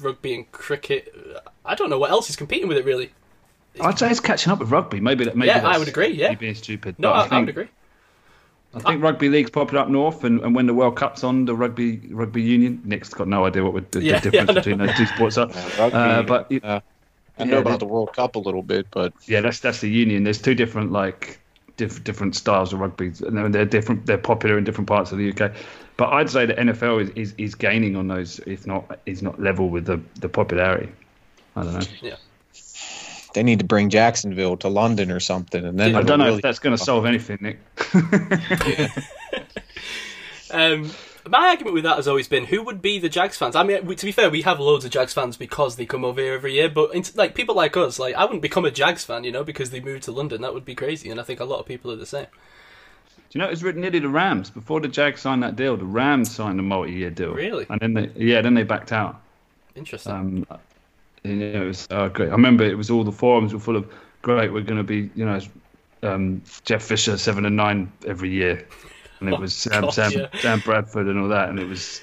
rugby 0.00 0.34
and 0.34 0.50
cricket, 0.50 1.14
I 1.64 1.76
don't 1.76 1.90
know 1.90 1.98
what 1.98 2.10
else 2.10 2.30
is 2.30 2.36
competing 2.36 2.66
with 2.66 2.76
it 2.76 2.84
really. 2.84 3.12
I'd 3.80 3.98
say 3.98 4.10
it's 4.10 4.18
catching 4.18 4.52
up 4.52 4.58
with 4.58 4.70
rugby. 4.70 4.98
Maybe 4.98 5.24
that. 5.24 5.36
Maybe 5.36 5.48
Yeah, 5.48 5.64
I 5.64 5.78
would 5.78 5.88
agree, 5.88 6.08
yeah. 6.08 6.34
being 6.34 6.56
stupid. 6.56 6.98
No, 6.98 7.12
I, 7.12 7.28
I, 7.30 7.38
would 7.38 7.48
agree. 7.48 7.68
I 8.72 8.78
think 8.80 9.02
rugby 9.02 9.28
league's 9.28 9.50
popular 9.50 9.82
up 9.82 9.88
north, 9.88 10.22
and, 10.22 10.40
and 10.42 10.54
when 10.54 10.66
the 10.66 10.74
World 10.74 10.96
Cup's 10.96 11.24
on, 11.24 11.44
the 11.44 11.54
rugby 11.56 11.96
rugby 12.10 12.40
union. 12.42 12.80
Nick's 12.84 13.12
got 13.12 13.26
no 13.26 13.44
idea 13.44 13.64
what 13.64 13.72
would 13.72 13.90
the, 13.90 14.02
Yeah, 14.02 14.18
the 14.20 14.30
difference 14.30 14.48
know. 14.48 14.54
between 14.54 14.78
those 14.78 14.94
two 14.96 15.06
sports 15.06 15.38
are. 15.38 15.46
Rugby, 15.78 15.96
Uh, 15.96 16.22
but 16.22 16.50
you- 16.52 16.60
uh, 16.62 16.80
I 17.38 17.44
yeah, 17.44 17.50
know 17.52 17.58
about 17.58 17.80
the 17.80 17.86
World 17.86 18.12
Cup 18.12 18.36
a 18.36 18.38
little 18.38 18.62
bit, 18.62 18.86
but 18.90 19.12
Yeah, 19.26 19.40
that's 19.40 19.60
that's 19.60 19.80
the 19.80 19.88
union. 19.90 20.24
There's 20.24 20.40
two 20.40 20.54
different 20.54 20.92
like 20.92 21.40
diff- 21.78 22.04
different 22.04 22.36
styles 22.36 22.72
of 22.72 22.80
rugby, 22.80 23.06
and 23.26 23.36
they're- 23.36 23.48
they're 23.48 23.64
different. 23.64 24.06
They're 24.06 24.18
popular 24.18 24.56
in 24.58 24.64
different 24.64 24.88
parts 24.88 25.10
of 25.10 25.18
the 25.18 25.30
UK. 25.32 25.52
But 25.96 26.10
I'd 26.12 26.30
say 26.30 26.46
the 26.46 26.54
NFL 26.54 27.02
is, 27.02 27.10
is, 27.10 27.34
is 27.38 27.54
gaining 27.54 27.96
on 27.96 28.08
those, 28.08 28.38
if 28.46 28.66
not 28.66 28.98
is 29.06 29.22
not 29.22 29.40
level 29.40 29.68
with 29.68 29.86
the, 29.86 30.00
the 30.20 30.28
popularity. 30.28 30.90
I 31.56 31.64
don't 31.64 31.74
know. 31.74 31.80
They 33.34 33.42
need 33.42 33.58
to 33.60 33.64
bring 33.64 33.90
Jacksonville 33.90 34.56
to 34.58 34.68
London 34.68 35.10
or 35.10 35.20
something, 35.20 35.64
and 35.64 35.78
then 35.78 35.94
I 35.94 36.00
I 36.00 36.02
don't 36.02 36.18
know 36.18 36.26
really- 36.26 36.36
if 36.38 36.42
that's 36.42 36.58
going 36.58 36.76
to 36.76 36.82
solve 36.82 37.06
anything, 37.06 37.38
Nick. 37.40 37.58
Um, 40.52 40.90
my 41.28 41.48
argument 41.48 41.74
with 41.74 41.84
that 41.84 41.96
has 41.96 42.08
always 42.08 42.28
been 42.28 42.44
who 42.46 42.62
would 42.62 42.82
be 42.82 42.98
the 42.98 43.08
Jags 43.08 43.36
fans. 43.36 43.54
I 43.54 43.62
mean, 43.62 43.86
to 43.86 44.06
be 44.06 44.12
fair, 44.12 44.30
we 44.30 44.42
have 44.42 44.58
loads 44.58 44.84
of 44.84 44.90
Jags 44.90 45.12
fans 45.12 45.36
because 45.36 45.76
they 45.76 45.86
come 45.86 46.04
over 46.04 46.20
here 46.20 46.34
every 46.34 46.54
year. 46.54 46.68
But 46.68 46.94
in, 46.94 47.04
like 47.14 47.34
people 47.34 47.54
like 47.54 47.76
us, 47.76 47.98
like 47.98 48.14
I 48.14 48.24
wouldn't 48.24 48.42
become 48.42 48.64
a 48.64 48.70
Jags 48.70 49.04
fan, 49.04 49.24
you 49.24 49.32
know, 49.32 49.44
because 49.44 49.70
they 49.70 49.80
moved 49.80 50.04
to 50.04 50.12
London. 50.12 50.42
That 50.42 50.54
would 50.54 50.64
be 50.64 50.74
crazy, 50.74 51.10
and 51.10 51.20
I 51.20 51.22
think 51.22 51.40
a 51.40 51.44
lot 51.44 51.60
of 51.60 51.66
people 51.66 51.90
are 51.92 51.96
the 51.96 52.06
same. 52.06 52.26
Do 52.26 53.38
you 53.38 53.40
know 53.40 53.46
it 53.46 53.50
was 53.50 53.62
written 53.62 53.82
nearly 53.82 54.00
the 54.00 54.08
Rams 54.08 54.50
before 54.50 54.80
the 54.80 54.88
Jags 54.88 55.20
signed 55.20 55.42
that 55.44 55.54
deal? 55.54 55.76
The 55.76 55.84
Rams 55.84 56.34
signed 56.34 56.58
a 56.58 56.64
multi-year 56.64 57.10
deal. 57.10 57.32
Really? 57.32 57.66
And 57.68 57.80
then 57.80 57.94
they 57.94 58.10
yeah, 58.16 58.40
then 58.40 58.54
they 58.54 58.64
backed 58.64 58.92
out. 58.92 59.20
Interesting. 59.76 60.12
Um, 60.12 60.46
you 61.24 61.34
know, 61.34 61.62
it 61.62 61.66
was 61.66 61.86
uh, 61.90 62.08
great. 62.08 62.28
I 62.28 62.32
remember 62.32 62.64
it 62.64 62.76
was 62.76 62.90
all 62.90 63.04
the 63.04 63.12
forums 63.12 63.52
were 63.52 63.60
full 63.60 63.76
of 63.76 63.90
great. 64.22 64.52
We're 64.52 64.62
going 64.62 64.78
to 64.78 64.84
be, 64.84 65.10
you 65.14 65.24
know, 65.24 65.40
um, 66.02 66.42
Jeff 66.64 66.82
Fisher 66.82 67.18
seven 67.18 67.44
and 67.44 67.56
nine 67.56 67.92
every 68.06 68.30
year, 68.30 68.66
and 69.20 69.28
it 69.28 69.38
was 69.40 69.54
Sam, 69.54 69.82
God, 69.82 69.94
Sam, 69.94 70.12
yeah. 70.12 70.28
Sam 70.40 70.60
Bradford 70.60 71.06
and 71.06 71.18
all 71.18 71.28
that, 71.28 71.48
and 71.48 71.58
it 71.58 71.68
was 71.68 72.00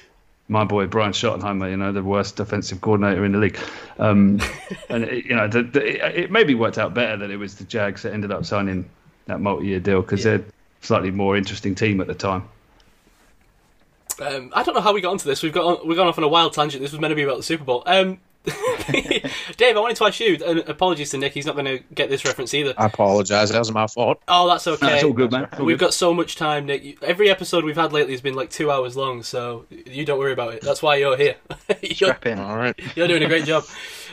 my 0.50 0.64
boy 0.64 0.88
Brian 0.88 1.12
Schottenheimer, 1.12 1.70
you 1.70 1.78
know, 1.78 1.92
the 1.92 2.04
worst 2.04 2.38
defensive 2.38 2.80
coordinator 2.82 3.26
in 3.26 3.34
the 3.34 3.38
league. 3.38 3.60
Um, 4.00 4.40
and 4.90 5.04
it, 5.04 5.26
you 5.26 5.36
know, 5.36 5.48
the, 5.48 5.64
the, 5.64 6.08
it, 6.08 6.24
it 6.24 6.32
maybe 6.32 6.56
worked 6.56 6.78
out 6.78 6.94
better 6.94 7.18
that 7.18 7.30
it 7.30 7.38
was 7.38 7.56
the 7.56 7.66
Jags 7.66 8.04
that 8.04 8.14
ended 8.14 8.32
up 8.32 8.46
signing 8.46 8.90
that 9.26 9.42
multi-year 9.42 9.80
deal 9.80 10.02
because 10.02 10.24
Yeah. 10.24 10.38
they're 10.38 10.46
a 10.48 10.86
slightly 10.86 11.12
more 11.12 11.36
interesting 11.36 11.76
team 11.76 12.00
at 12.00 12.08
the 12.08 12.16
time. 12.16 12.48
Um, 14.22 14.52
I 14.56 14.64
don't 14.64 14.74
know 14.74 14.82
how 14.82 14.94
we 14.94 15.02
got 15.02 15.12
onto 15.12 15.26
this. 15.26 15.44
We've 15.44 15.54
got 15.54 15.66
on, 15.66 15.88
we've 15.88 15.98
gone 15.98 16.08
off 16.08 16.18
on 16.18 16.24
a 16.24 16.28
wild 16.28 16.54
tangent. 16.54 16.82
This 16.82 16.92
was 16.92 17.00
meant 17.00 17.12
to 17.12 17.16
be 17.16 17.24
about 17.24 17.38
the 17.38 17.44
Super 17.44 17.64
Bowl. 17.64 17.84
Um, 17.86 18.20
Dave, 19.58 19.76
I 19.76 19.80
wanted 19.80 19.98
to 19.98 20.06
ask 20.06 20.20
you. 20.20 20.38
And 20.46 20.60
apologies 20.60 21.12
to 21.12 21.18
Nick. 21.18 21.34
He's 21.34 21.46
not 21.46 21.56
going 21.56 21.66
to 21.66 21.80
get 21.94 22.10
this 22.10 22.24
reference 22.26 22.54
either. 22.54 22.74
I 22.78 22.86
apologize. 22.86 23.50
That 23.50 23.60
was 23.60 23.72
my 23.72 23.88
fault. 23.88 24.22
Oh, 24.28 24.48
that's 24.48 24.66
okay. 24.68 24.88
No, 24.88 24.94
it's 24.94 25.04
all 25.04 25.14
good, 25.14 25.32
man. 25.32 25.48
All 25.54 25.66
We've 25.66 25.78
good. 25.78 25.86
got 25.88 25.94
so 25.94 26.14
much 26.14 26.36
time, 26.36 26.66
Nick. 26.66 27.02
Every 27.04 27.30
episode 27.30 27.64
we've 27.66 27.76
had 27.76 27.92
lately 27.94 28.14
has 28.14 28.22
been 28.22 28.36
like 28.36 28.50
two 28.50 28.72
hours 28.72 28.96
long, 28.96 29.24
so 29.24 29.66
you 29.70 30.06
don't 30.06 30.20
worry 30.20 30.34
about 30.34 30.54
it. 30.54 30.62
That's 30.62 30.82
why 30.82 30.96
you're 30.98 31.18
here. 31.18 31.36
you're, 31.82 31.94
Strap 31.96 32.26
in. 32.26 32.40
All 32.40 32.56
right. 32.58 32.76
you're 32.96 33.08
doing 33.08 33.24
a 33.24 33.28
great 33.28 33.46
job. 33.46 33.66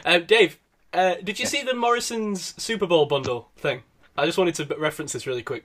Um, 0.04 0.24
Dave, 0.26 0.58
uh, 0.92 1.14
did 1.22 1.38
you 1.38 1.46
see 1.46 1.62
the 1.62 1.74
Morrison's 1.74 2.54
Super 2.62 2.86
Bowl 2.86 3.06
bundle 3.06 3.48
thing? 3.56 3.82
I 4.16 4.26
just 4.26 4.38
wanted 4.38 4.54
to 4.56 4.64
reference 4.78 5.12
this 5.12 5.26
really 5.26 5.42
quick. 5.42 5.64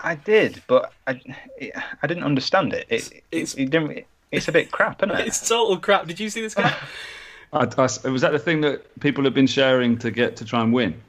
I 0.00 0.14
did, 0.14 0.62
but 0.68 0.92
I, 1.06 1.20
I 2.02 2.06
didn't 2.06 2.22
understand 2.24 2.72
it. 2.72 2.86
It, 2.88 3.12
It's- 3.32 3.54
it, 3.54 3.62
it 3.62 3.70
didn't. 3.70 4.04
It's 4.30 4.46
a 4.46 4.52
bit 4.52 4.70
crap, 4.70 5.02
isn't 5.02 5.18
it? 5.18 5.26
It's 5.26 5.48
total 5.48 5.78
crap. 5.78 6.06
Did 6.06 6.20
you 6.20 6.28
see 6.28 6.42
this 6.42 6.54
guy? 6.54 6.74
I, 7.52 7.66
I, 7.78 8.08
was 8.10 8.20
that 8.22 8.32
the 8.32 8.38
thing 8.38 8.60
that 8.62 9.00
people 9.00 9.24
have 9.24 9.34
been 9.34 9.46
sharing 9.46 9.96
to 9.98 10.10
get 10.10 10.36
to 10.36 10.44
try 10.44 10.62
and 10.62 10.72
win? 10.72 11.00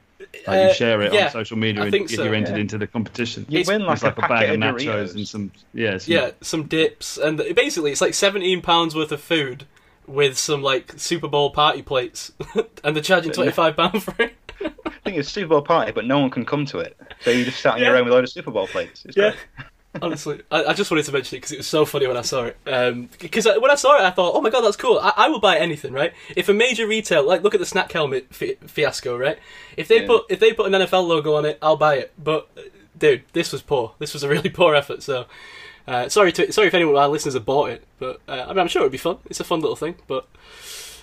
Like 0.46 0.48
Uh, 0.48 0.68
you 0.68 0.74
share 0.74 1.02
it 1.02 1.12
yeah, 1.12 1.26
on 1.26 1.30
social 1.32 1.56
media 1.58 1.82
I 1.82 1.86
and 1.86 1.92
think 1.92 2.08
get 2.08 2.16
so, 2.16 2.24
you 2.24 2.32
entered 2.32 2.54
yeah. 2.56 2.60
into 2.62 2.78
the 2.78 2.86
competition. 2.86 3.46
You 3.48 3.60
It's- 3.60 3.66
win 3.68 3.84
like, 3.86 3.94
it's 3.94 4.02
like 4.04 4.16
a 4.16 4.24
a 4.24 4.28
bag 4.28 4.30
packet 4.48 4.62
of 4.62 4.62
of 4.62 4.80
nachos 4.80 4.84
Doritos. 5.08 5.14
and 5.16 5.28
some 5.28 5.52
yeah, 5.74 5.98
some, 5.98 6.12
Yeah, 6.14 6.30
some 6.40 6.62
dips, 6.64 7.18
and 7.18 7.36
basically 7.54 7.90
it's 7.92 8.00
like 8.00 8.14
seventeen 8.14 8.62
pounds 8.62 8.94
worth 8.94 9.12
of 9.12 9.20
food 9.20 9.64
with 10.06 10.38
some 10.38 10.62
like 10.62 10.92
Super 10.96 11.28
Bowl 11.28 11.50
party 11.50 11.82
plates, 11.82 12.32
and 12.84 12.94
they're 12.96 13.02
charging 13.02 13.32
twenty 13.32 13.50
five 13.52 13.76
pound 13.76 14.02
for 14.02 14.14
it. 14.22 14.34
I 14.62 14.90
think 15.04 15.16
it's 15.16 15.28
a 15.28 15.32
Super 15.32 15.48
Bowl 15.48 15.62
party, 15.62 15.92
but 15.92 16.04
no 16.04 16.18
one 16.20 16.30
can 16.30 16.44
come 16.44 16.64
to 16.66 16.78
it. 16.78 16.96
So 17.22 17.30
you 17.30 17.44
just 17.44 17.60
sat 17.60 17.74
on 17.74 17.80
Yeah. 17.80 17.88
your 17.88 17.96
own 17.96 18.04
with 18.04 18.12
a 18.12 18.16
load 18.16 18.24
of 18.24 18.30
Super 18.30 18.50
Bowl 18.50 18.66
plates. 18.66 19.04
It's 19.06 19.16
Yeah. 19.16 19.30
great. 19.56 19.66
Honestly, 20.00 20.40
I, 20.52 20.66
I 20.66 20.72
just 20.72 20.88
wanted 20.90 21.04
to 21.06 21.12
mention 21.12 21.36
it 21.36 21.38
because 21.38 21.52
it 21.52 21.56
was 21.58 21.66
so 21.66 21.84
funny 21.84 22.06
when 22.06 22.16
I 22.16 22.22
saw 22.22 22.44
it. 22.44 22.56
Because 23.18 23.46
I 23.46 23.58
when 23.58 23.72
I 23.72 23.74
saw 23.74 23.96
it, 23.98 24.02
I 24.02 24.10
thought, 24.10 24.34
"Oh 24.36 24.40
my 24.40 24.48
god, 24.50 24.60
that's 24.60 24.76
cool! 24.76 24.98
I, 25.00 25.12
I 25.16 25.28
will 25.28 25.40
buy 25.40 25.58
anything." 25.58 25.92
Right? 25.92 26.12
If 26.36 26.48
a 26.48 26.54
major 26.54 26.86
retail, 26.86 27.26
like 27.26 27.42
look 27.42 27.54
at 27.54 27.60
the 27.60 27.66
snack 27.66 27.90
helmet 27.90 28.32
fi- 28.32 28.54
fiasco, 28.66 29.16
right? 29.18 29.38
If 29.76 29.88
they 29.88 30.02
Yeah. 30.02 30.06
put 30.06 30.26
if 30.28 30.38
they 30.38 30.52
put 30.52 30.72
an 30.72 30.80
NFL 30.80 31.08
logo 31.08 31.34
on 31.34 31.44
it, 31.44 31.58
I'll 31.60 31.76
buy 31.76 31.96
it. 31.96 32.12
But 32.22 32.48
uh, 32.56 32.60
dude, 32.96 33.24
this 33.32 33.50
was 33.52 33.62
poor. 33.62 33.94
This 33.98 34.12
was 34.14 34.22
a 34.22 34.28
really 34.28 34.48
poor 34.60 34.76
effort. 34.76 35.02
So 35.02 35.26
uh, 35.88 36.08
sorry 36.08 36.30
to 36.32 36.52
sorry 36.52 36.68
if 36.68 36.74
anyone 36.74 36.94
of 36.94 37.00
our 37.00 37.08
listeners 37.08 37.34
have 37.34 37.44
bought 37.44 37.70
it, 37.70 37.84
but 37.98 38.20
uh, 38.28 38.44
I 38.46 38.48
mean, 38.50 38.58
I'm 38.60 38.68
sure 38.68 38.82
it'd 38.82 38.92
be 38.92 38.98
fun. 38.98 39.18
It's 39.26 39.40
a 39.40 39.44
fun 39.44 39.60
little 39.60 39.74
thing, 39.76 39.96
but 40.06 40.28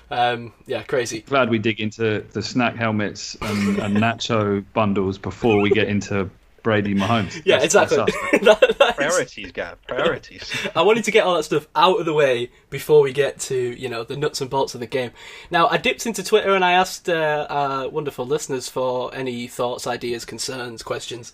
um, 0.09 0.53
yeah, 0.65 0.83
crazy. 0.83 1.19
Glad 1.21 1.49
we 1.49 1.59
dig 1.59 1.81
into 1.81 2.21
the 2.31 2.41
snack 2.41 2.77
helmets 2.77 3.35
and, 3.41 3.79
and 3.79 3.97
nacho 3.97 4.63
bundles 4.73 5.17
before 5.17 5.59
we 5.59 5.69
get 5.69 5.89
into 5.89 6.29
Brady 6.63 6.93
Mahomes. 6.95 7.41
Yeah, 7.45 7.59
That's- 7.59 7.75
exactly. 7.75 7.97
that's 7.97 8.17
us. 8.33 8.59
That- 8.59 8.77
that 8.79 8.89
is- 8.89 8.95
Priorities, 8.95 9.51
Gav. 9.51 9.81
Priorities. 9.87 10.67
I 10.75 10.81
wanted 10.81 11.03
to 11.05 11.11
get 11.11 11.23
all 11.25 11.35
that 11.35 11.43
stuff 11.43 11.67
out 11.75 11.99
of 11.99 12.05
the 12.05 12.13
way 12.13 12.49
before 12.69 13.01
we 13.01 13.13
get 13.13 13.39
to 13.41 13.55
you 13.55 13.87
know 13.89 14.03
the 14.03 14.17
nuts 14.17 14.41
and 14.41 14.49
bolts 14.49 14.73
of 14.73 14.79
the 14.81 14.87
game. 14.87 15.11
Now 15.51 15.67
I 15.67 15.77
dipped 15.77 16.05
into 16.05 16.23
Twitter 16.23 16.53
and 16.55 16.65
I 16.65 16.73
asked 16.73 17.07
uh, 17.09 17.47
our 17.49 17.89
wonderful 17.89 18.25
listeners 18.25 18.67
for 18.67 19.13
any 19.15 19.47
thoughts, 19.47 19.87
ideas, 19.87 20.25
concerns, 20.25 20.83
questions 20.83 21.33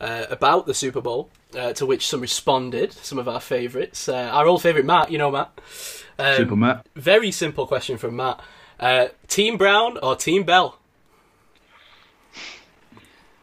uh, 0.00 0.26
about 0.30 0.66
the 0.66 0.74
Super 0.74 1.00
Bowl. 1.00 1.28
Uh, 1.56 1.72
to 1.72 1.86
which 1.86 2.06
some 2.06 2.20
responded, 2.20 2.92
some 2.92 3.18
of 3.18 3.28
our 3.28 3.40
favourites. 3.40 4.08
Uh, 4.10 4.14
our 4.32 4.46
old 4.46 4.60
favourite 4.60 4.84
Matt, 4.84 5.10
you 5.10 5.16
know 5.16 5.30
Matt. 5.30 5.58
Um, 6.18 6.36
Super 6.36 6.56
Matt. 6.56 6.86
Very 6.96 7.30
simple 7.30 7.66
question 7.66 7.96
from 7.96 8.16
Matt. 8.16 8.40
Uh, 8.78 9.06
Team 9.28 9.56
Brown 9.56 9.96
or 10.02 10.16
Team 10.16 10.42
Bell? 10.42 10.78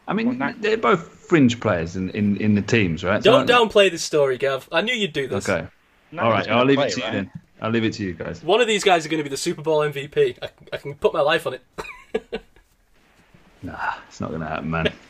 I 0.08 0.14
mean, 0.14 0.38
that- 0.40 0.62
they're 0.62 0.78
both 0.78 1.08
fringe 1.08 1.60
players 1.60 1.96
in, 1.96 2.10
in, 2.12 2.38
in 2.38 2.56
the 2.56 2.62
teams, 2.62 3.04
right? 3.04 3.22
Don't 3.24 3.48
So- 3.48 3.54
downplay 3.66 3.90
this 3.92 4.04
story, 4.04 4.38
Gav. 4.38 4.68
I 4.72 4.82
knew 4.82 4.94
you'd 4.94 5.14
do 5.14 5.28
this. 5.28 5.48
Okay. 5.48 5.68
No 6.12 6.24
All 6.24 6.30
one's 6.30 6.40
right. 6.40 6.48
gonna 6.48 6.60
I'll 6.60 6.66
leave 6.66 6.78
play, 6.78 6.88
it 6.88 6.94
to 6.94 7.00
you 7.02 7.12
then. 7.12 7.32
I'll 7.62 7.72
leave 7.72 7.84
it 7.86 7.94
to 7.94 8.04
you 8.04 8.14
guys. 8.14 8.44
One 8.44 8.62
of 8.62 8.68
these 8.68 8.84
guys 8.84 9.06
are 9.06 9.10
going 9.10 9.20
to 9.20 9.24
be 9.24 9.30
the 9.30 9.38
Super 9.38 9.62
Bowl 9.62 9.80
MVP. 9.80 10.38
I, 10.42 10.50
I 10.74 10.78
can 10.78 10.96
put 10.96 11.14
my 11.14 11.22
life 11.22 11.48
on 11.48 11.54
it. 11.56 11.62
Nah, 13.66 13.94
it's 14.10 14.20
not 14.20 14.30
going 14.30 14.42
to 14.42 14.48
happen, 14.48 14.70
man. 14.70 14.92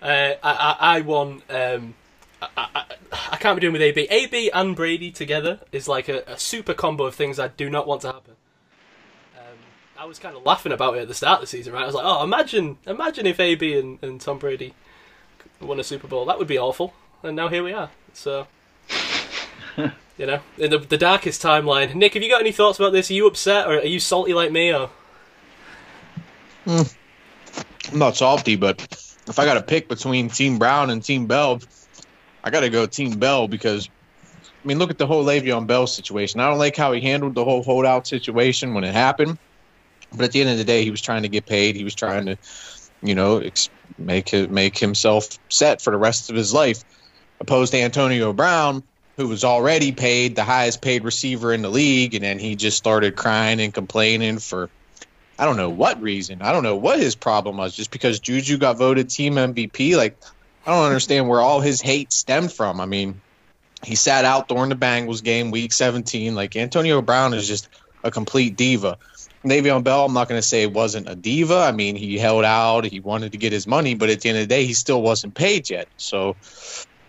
Uh, 0.00 0.06
I, 0.06 0.36
I, 0.44 0.76
I 0.98 1.00
won. 1.00 1.42
Um, 1.50 1.94
I, 2.40 2.48
I, 2.56 2.84
I 3.32 3.36
can't 3.38 3.56
be 3.56 3.60
doing 3.62 3.72
with 3.72 3.82
AB. 3.82 4.06
AB 4.08 4.48
and 4.52 4.76
Brady 4.76 5.10
together 5.10 5.58
is 5.72 5.88
like 5.88 6.08
a, 6.08 6.22
a 6.28 6.38
super 6.38 6.72
combo 6.72 7.06
of 7.06 7.16
things 7.16 7.40
I 7.40 7.48
do 7.48 7.68
not 7.68 7.88
want 7.88 8.02
to 8.02 8.12
happen. 8.12 8.34
I 9.98 10.04
was 10.04 10.20
kind 10.20 10.36
of 10.36 10.46
laughing 10.46 10.70
about 10.70 10.96
it 10.96 11.00
at 11.00 11.08
the 11.08 11.14
start 11.14 11.38
of 11.38 11.40
the 11.40 11.46
season, 11.48 11.72
right? 11.72 11.82
I 11.82 11.86
was 11.86 11.94
like, 11.94 12.04
"Oh, 12.06 12.22
imagine, 12.22 12.78
imagine 12.86 13.26
if 13.26 13.40
AB 13.40 13.76
and, 13.76 13.98
and 14.00 14.20
Tom 14.20 14.38
Brady 14.38 14.74
won 15.60 15.80
a 15.80 15.84
Super 15.84 16.06
Bowl. 16.06 16.24
That 16.26 16.38
would 16.38 16.46
be 16.46 16.58
awful." 16.58 16.94
And 17.24 17.34
now 17.34 17.48
here 17.48 17.64
we 17.64 17.72
are. 17.72 17.90
So, 18.12 18.46
you 19.76 20.26
know, 20.26 20.38
in 20.56 20.70
the, 20.70 20.78
the 20.78 20.98
darkest 20.98 21.42
timeline. 21.42 21.96
Nick, 21.96 22.14
have 22.14 22.22
you 22.22 22.30
got 22.30 22.40
any 22.40 22.52
thoughts 22.52 22.78
about 22.78 22.92
this? 22.92 23.10
Are 23.10 23.14
you 23.14 23.26
upset 23.26 23.66
or 23.66 23.78
are 23.78 23.84
you 23.84 23.98
salty 23.98 24.34
like 24.34 24.52
me? 24.52 24.72
Or 24.72 24.88
hmm. 26.64 26.82
I'm 27.90 27.98
not 27.98 28.16
salty, 28.16 28.54
but 28.54 28.80
if 29.26 29.38
I 29.40 29.44
got 29.44 29.54
to 29.54 29.62
pick 29.62 29.88
between 29.88 30.28
Team 30.28 30.58
Brown 30.58 30.90
and 30.90 31.02
Team 31.02 31.26
Bell, 31.26 31.60
I 32.44 32.50
got 32.50 32.60
to 32.60 32.70
go 32.70 32.86
Team 32.86 33.18
Bell 33.18 33.48
because, 33.48 33.88
I 34.44 34.66
mean, 34.66 34.78
look 34.78 34.90
at 34.90 34.98
the 34.98 35.08
whole 35.08 35.24
Le'Veon 35.24 35.66
Bell 35.66 35.88
situation. 35.88 36.38
I 36.38 36.48
don't 36.48 36.58
like 36.58 36.76
how 36.76 36.92
he 36.92 37.00
handled 37.00 37.34
the 37.34 37.44
whole 37.44 37.64
holdout 37.64 38.06
situation 38.06 38.74
when 38.74 38.84
it 38.84 38.92
happened, 38.92 39.38
but 40.12 40.24
at 40.24 40.32
the 40.32 40.40
end 40.40 40.50
of 40.50 40.58
the 40.58 40.64
day, 40.64 40.84
he 40.84 40.90
was 40.90 41.00
trying 41.00 41.22
to 41.22 41.28
get 41.28 41.46
paid. 41.46 41.76
He 41.76 41.84
was 41.84 41.94
trying 41.94 42.26
to, 42.26 42.38
you 43.02 43.14
know, 43.14 43.38
ex- 43.38 43.70
make 43.96 44.32
make 44.50 44.78
himself 44.78 45.38
set 45.48 45.82
for 45.82 45.90
the 45.90 45.98
rest 45.98 46.30
of 46.30 46.36
his 46.36 46.52
life. 46.52 46.84
Opposed 47.40 47.72
to 47.72 47.80
Antonio 47.80 48.32
Brown, 48.32 48.82
who 49.16 49.28
was 49.28 49.44
already 49.44 49.92
paid 49.92 50.34
the 50.34 50.44
highest 50.44 50.80
paid 50.80 51.04
receiver 51.04 51.52
in 51.52 51.62
the 51.62 51.68
league, 51.68 52.14
and 52.14 52.24
then 52.24 52.38
he 52.38 52.56
just 52.56 52.76
started 52.76 53.16
crying 53.16 53.60
and 53.60 53.72
complaining 53.72 54.38
for 54.38 54.70
I 55.38 55.44
don't 55.44 55.56
know 55.56 55.70
what 55.70 56.02
reason. 56.02 56.42
I 56.42 56.52
don't 56.52 56.64
know 56.64 56.76
what 56.76 56.98
his 56.98 57.14
problem 57.14 57.58
was. 57.58 57.74
Just 57.74 57.92
because 57.92 58.18
Juju 58.18 58.58
got 58.58 58.76
voted 58.76 59.08
team 59.08 59.34
MVP, 59.34 59.96
like 59.96 60.18
I 60.66 60.72
don't 60.72 60.84
understand 60.84 61.28
where 61.28 61.40
all 61.40 61.60
his 61.60 61.80
hate 61.80 62.12
stemmed 62.12 62.52
from. 62.52 62.80
I 62.80 62.86
mean, 62.86 63.20
he 63.84 63.94
sat 63.94 64.24
out 64.24 64.48
during 64.48 64.68
the 64.68 64.76
Bengals 64.76 65.22
game, 65.22 65.50
Week 65.50 65.72
17. 65.72 66.34
Like 66.34 66.56
Antonio 66.56 67.00
Brown 67.02 67.34
is 67.34 67.46
just 67.46 67.68
a 68.02 68.10
complete 68.10 68.56
diva. 68.56 68.98
Le'Veon 69.44 69.84
Bell, 69.84 70.06
I'm 70.06 70.12
not 70.12 70.28
going 70.28 70.40
to 70.40 70.46
say 70.46 70.66
wasn't 70.66 71.08
a 71.08 71.14
diva. 71.14 71.58
I 71.58 71.72
mean, 71.72 71.96
he 71.96 72.18
held 72.18 72.44
out, 72.44 72.84
he 72.84 73.00
wanted 73.00 73.32
to 73.32 73.38
get 73.38 73.52
his 73.52 73.66
money, 73.66 73.94
but 73.94 74.10
at 74.10 74.20
the 74.20 74.28
end 74.28 74.38
of 74.38 74.42
the 74.42 74.48
day, 74.48 74.64
he 74.64 74.74
still 74.74 75.00
wasn't 75.02 75.34
paid 75.34 75.70
yet. 75.70 75.88
So, 75.96 76.36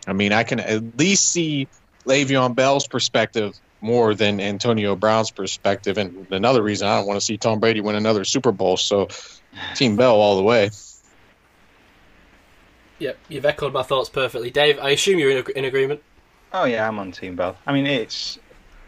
I 0.07 0.13
mean, 0.13 0.31
I 0.31 0.43
can 0.43 0.59
at 0.59 0.97
least 0.97 1.29
see 1.29 1.67
Le'Veon 2.05 2.55
Bell's 2.55 2.87
perspective 2.87 3.59
more 3.81 4.13
than 4.13 4.39
Antonio 4.39 4.95
Brown's 4.95 5.31
perspective. 5.31 5.97
And 5.97 6.27
another 6.31 6.61
reason 6.61 6.87
I 6.87 6.97
don't 6.97 7.07
want 7.07 7.19
to 7.19 7.25
see 7.25 7.37
Tom 7.37 7.59
Brady 7.59 7.81
win 7.81 7.95
another 7.95 8.23
Super 8.23 8.51
Bowl. 8.51 8.77
So, 8.77 9.07
Team 9.75 9.95
Bell 9.95 10.15
all 10.15 10.37
the 10.37 10.43
way. 10.43 10.69
Yep, 12.99 13.17
you've 13.29 13.45
echoed 13.45 13.73
my 13.73 13.83
thoughts 13.83 14.09
perfectly, 14.09 14.51
Dave. 14.51 14.77
I 14.79 14.89
assume 14.91 15.19
you're 15.19 15.31
in, 15.31 15.37
ag- 15.37 15.53
in 15.55 15.65
agreement. 15.65 16.03
Oh 16.51 16.65
yeah, 16.65 16.87
I'm 16.87 16.99
on 16.99 17.11
Team 17.11 17.35
Bell. 17.35 17.55
I 17.65 17.73
mean, 17.73 17.85
it's 17.85 18.37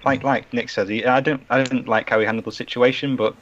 like 0.05 0.23
like 0.23 0.51
Nick 0.53 0.69
says, 0.69 0.89
He, 0.89 1.05
I 1.05 1.19
don't 1.21 1.43
I 1.49 1.63
didn't 1.63 1.87
like 1.87 2.09
how 2.09 2.19
he 2.19 2.25
handled 2.25 2.45
the 2.45 2.51
situation, 2.51 3.15
but 3.15 3.35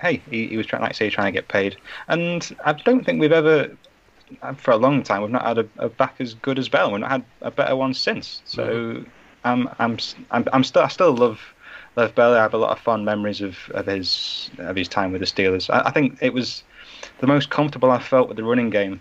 hey, 0.00 0.20
he, 0.30 0.48
he 0.48 0.56
was 0.56 0.66
trying, 0.66 0.82
like 0.82 0.94
say, 0.94 1.08
trying 1.10 1.32
to 1.32 1.38
get 1.38 1.48
paid. 1.48 1.76
And 2.08 2.56
I 2.64 2.72
don't 2.72 3.04
think 3.04 3.20
we've 3.20 3.30
ever, 3.32 3.70
for 4.56 4.72
a 4.72 4.76
long 4.76 5.02
time, 5.04 5.22
we've 5.22 5.30
not 5.30 5.44
had 5.46 5.58
a, 5.58 5.68
a 5.78 5.88
back 5.88 6.16
as 6.18 6.34
good 6.34 6.58
as 6.58 6.68
Bell. 6.68 6.90
We've 6.90 7.00
not 7.00 7.10
had 7.10 7.24
a 7.42 7.50
better 7.50 7.76
one 7.76 7.94
since. 7.94 8.42
So 8.44 9.04
I'm 9.44 9.68
I'm 9.78 9.94
s- 9.94 10.14
I'm 10.30 10.44
I'm 10.52 10.64
still 10.64 10.82
I 10.82 10.88
still 10.88 11.14
love. 11.14 11.40
Love 11.94 12.14
Bell. 12.14 12.32
I 12.34 12.38
have 12.38 12.54
a 12.54 12.56
lot 12.58 12.70
of 12.70 12.78
fond 12.82 13.04
memories 13.04 13.42
of, 13.42 13.58
of 13.74 13.84
his 13.86 14.50
of 14.58 14.76
his 14.76 14.88
time 14.88 15.12
with 15.12 15.20
the 15.20 15.26
Steelers. 15.26 15.68
I, 15.68 15.88
I 15.88 15.90
think 15.90 16.18
it 16.22 16.32
was 16.32 16.64
the 17.20 17.26
most 17.26 17.50
comfortable 17.50 17.90
I 17.90 17.98
felt 17.98 18.28
with 18.28 18.38
the 18.38 18.44
running 18.44 18.70
game 18.70 18.98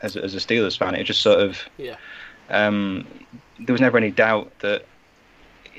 as, 0.00 0.16
a- 0.16 0.24
as 0.24 0.34
a 0.34 0.38
Steelers 0.38 0.78
fan. 0.78 0.94
It 0.94 1.04
just 1.04 1.20
sort 1.20 1.38
of 1.40 1.58
Yeah. 1.76 1.96
um, 2.48 3.06
there 3.58 3.74
was 3.74 3.80
never 3.82 3.98
any 3.98 4.10
doubt 4.10 4.50
that 4.60 4.86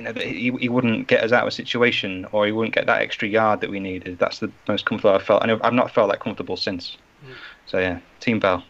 you 0.02 0.06
know 0.08 0.14
that 0.14 0.26
he, 0.26 0.52
he 0.60 0.70
wouldn't 0.70 1.08
get 1.08 1.24
us 1.24 1.32
out 1.32 1.43
of 1.43 1.47
a 1.47 1.52
situation 1.52 2.26
or 2.32 2.45
he 2.45 2.52
wouldn't 2.52 2.74
get 2.74 2.86
that 2.88 3.02
extra 3.02 3.28
yard 3.28 3.62
that 3.62 3.70
we 3.70 3.80
needed. 3.80 4.18
That's 4.20 4.39
the 4.39 4.52
most 4.68 4.86
comfortable 4.86 5.16
I've 5.16 5.24
felt, 5.24 5.43
and 5.43 5.52
I've 5.52 5.62
I've 5.64 5.74
not 5.74 5.91
felt 5.91 6.10
that 6.12 6.20
comfortable 6.20 6.58
since. 6.58 6.97
So 7.68 7.80
yeah, 7.80 7.99
Team 8.20 8.39
Bell. 8.39 8.64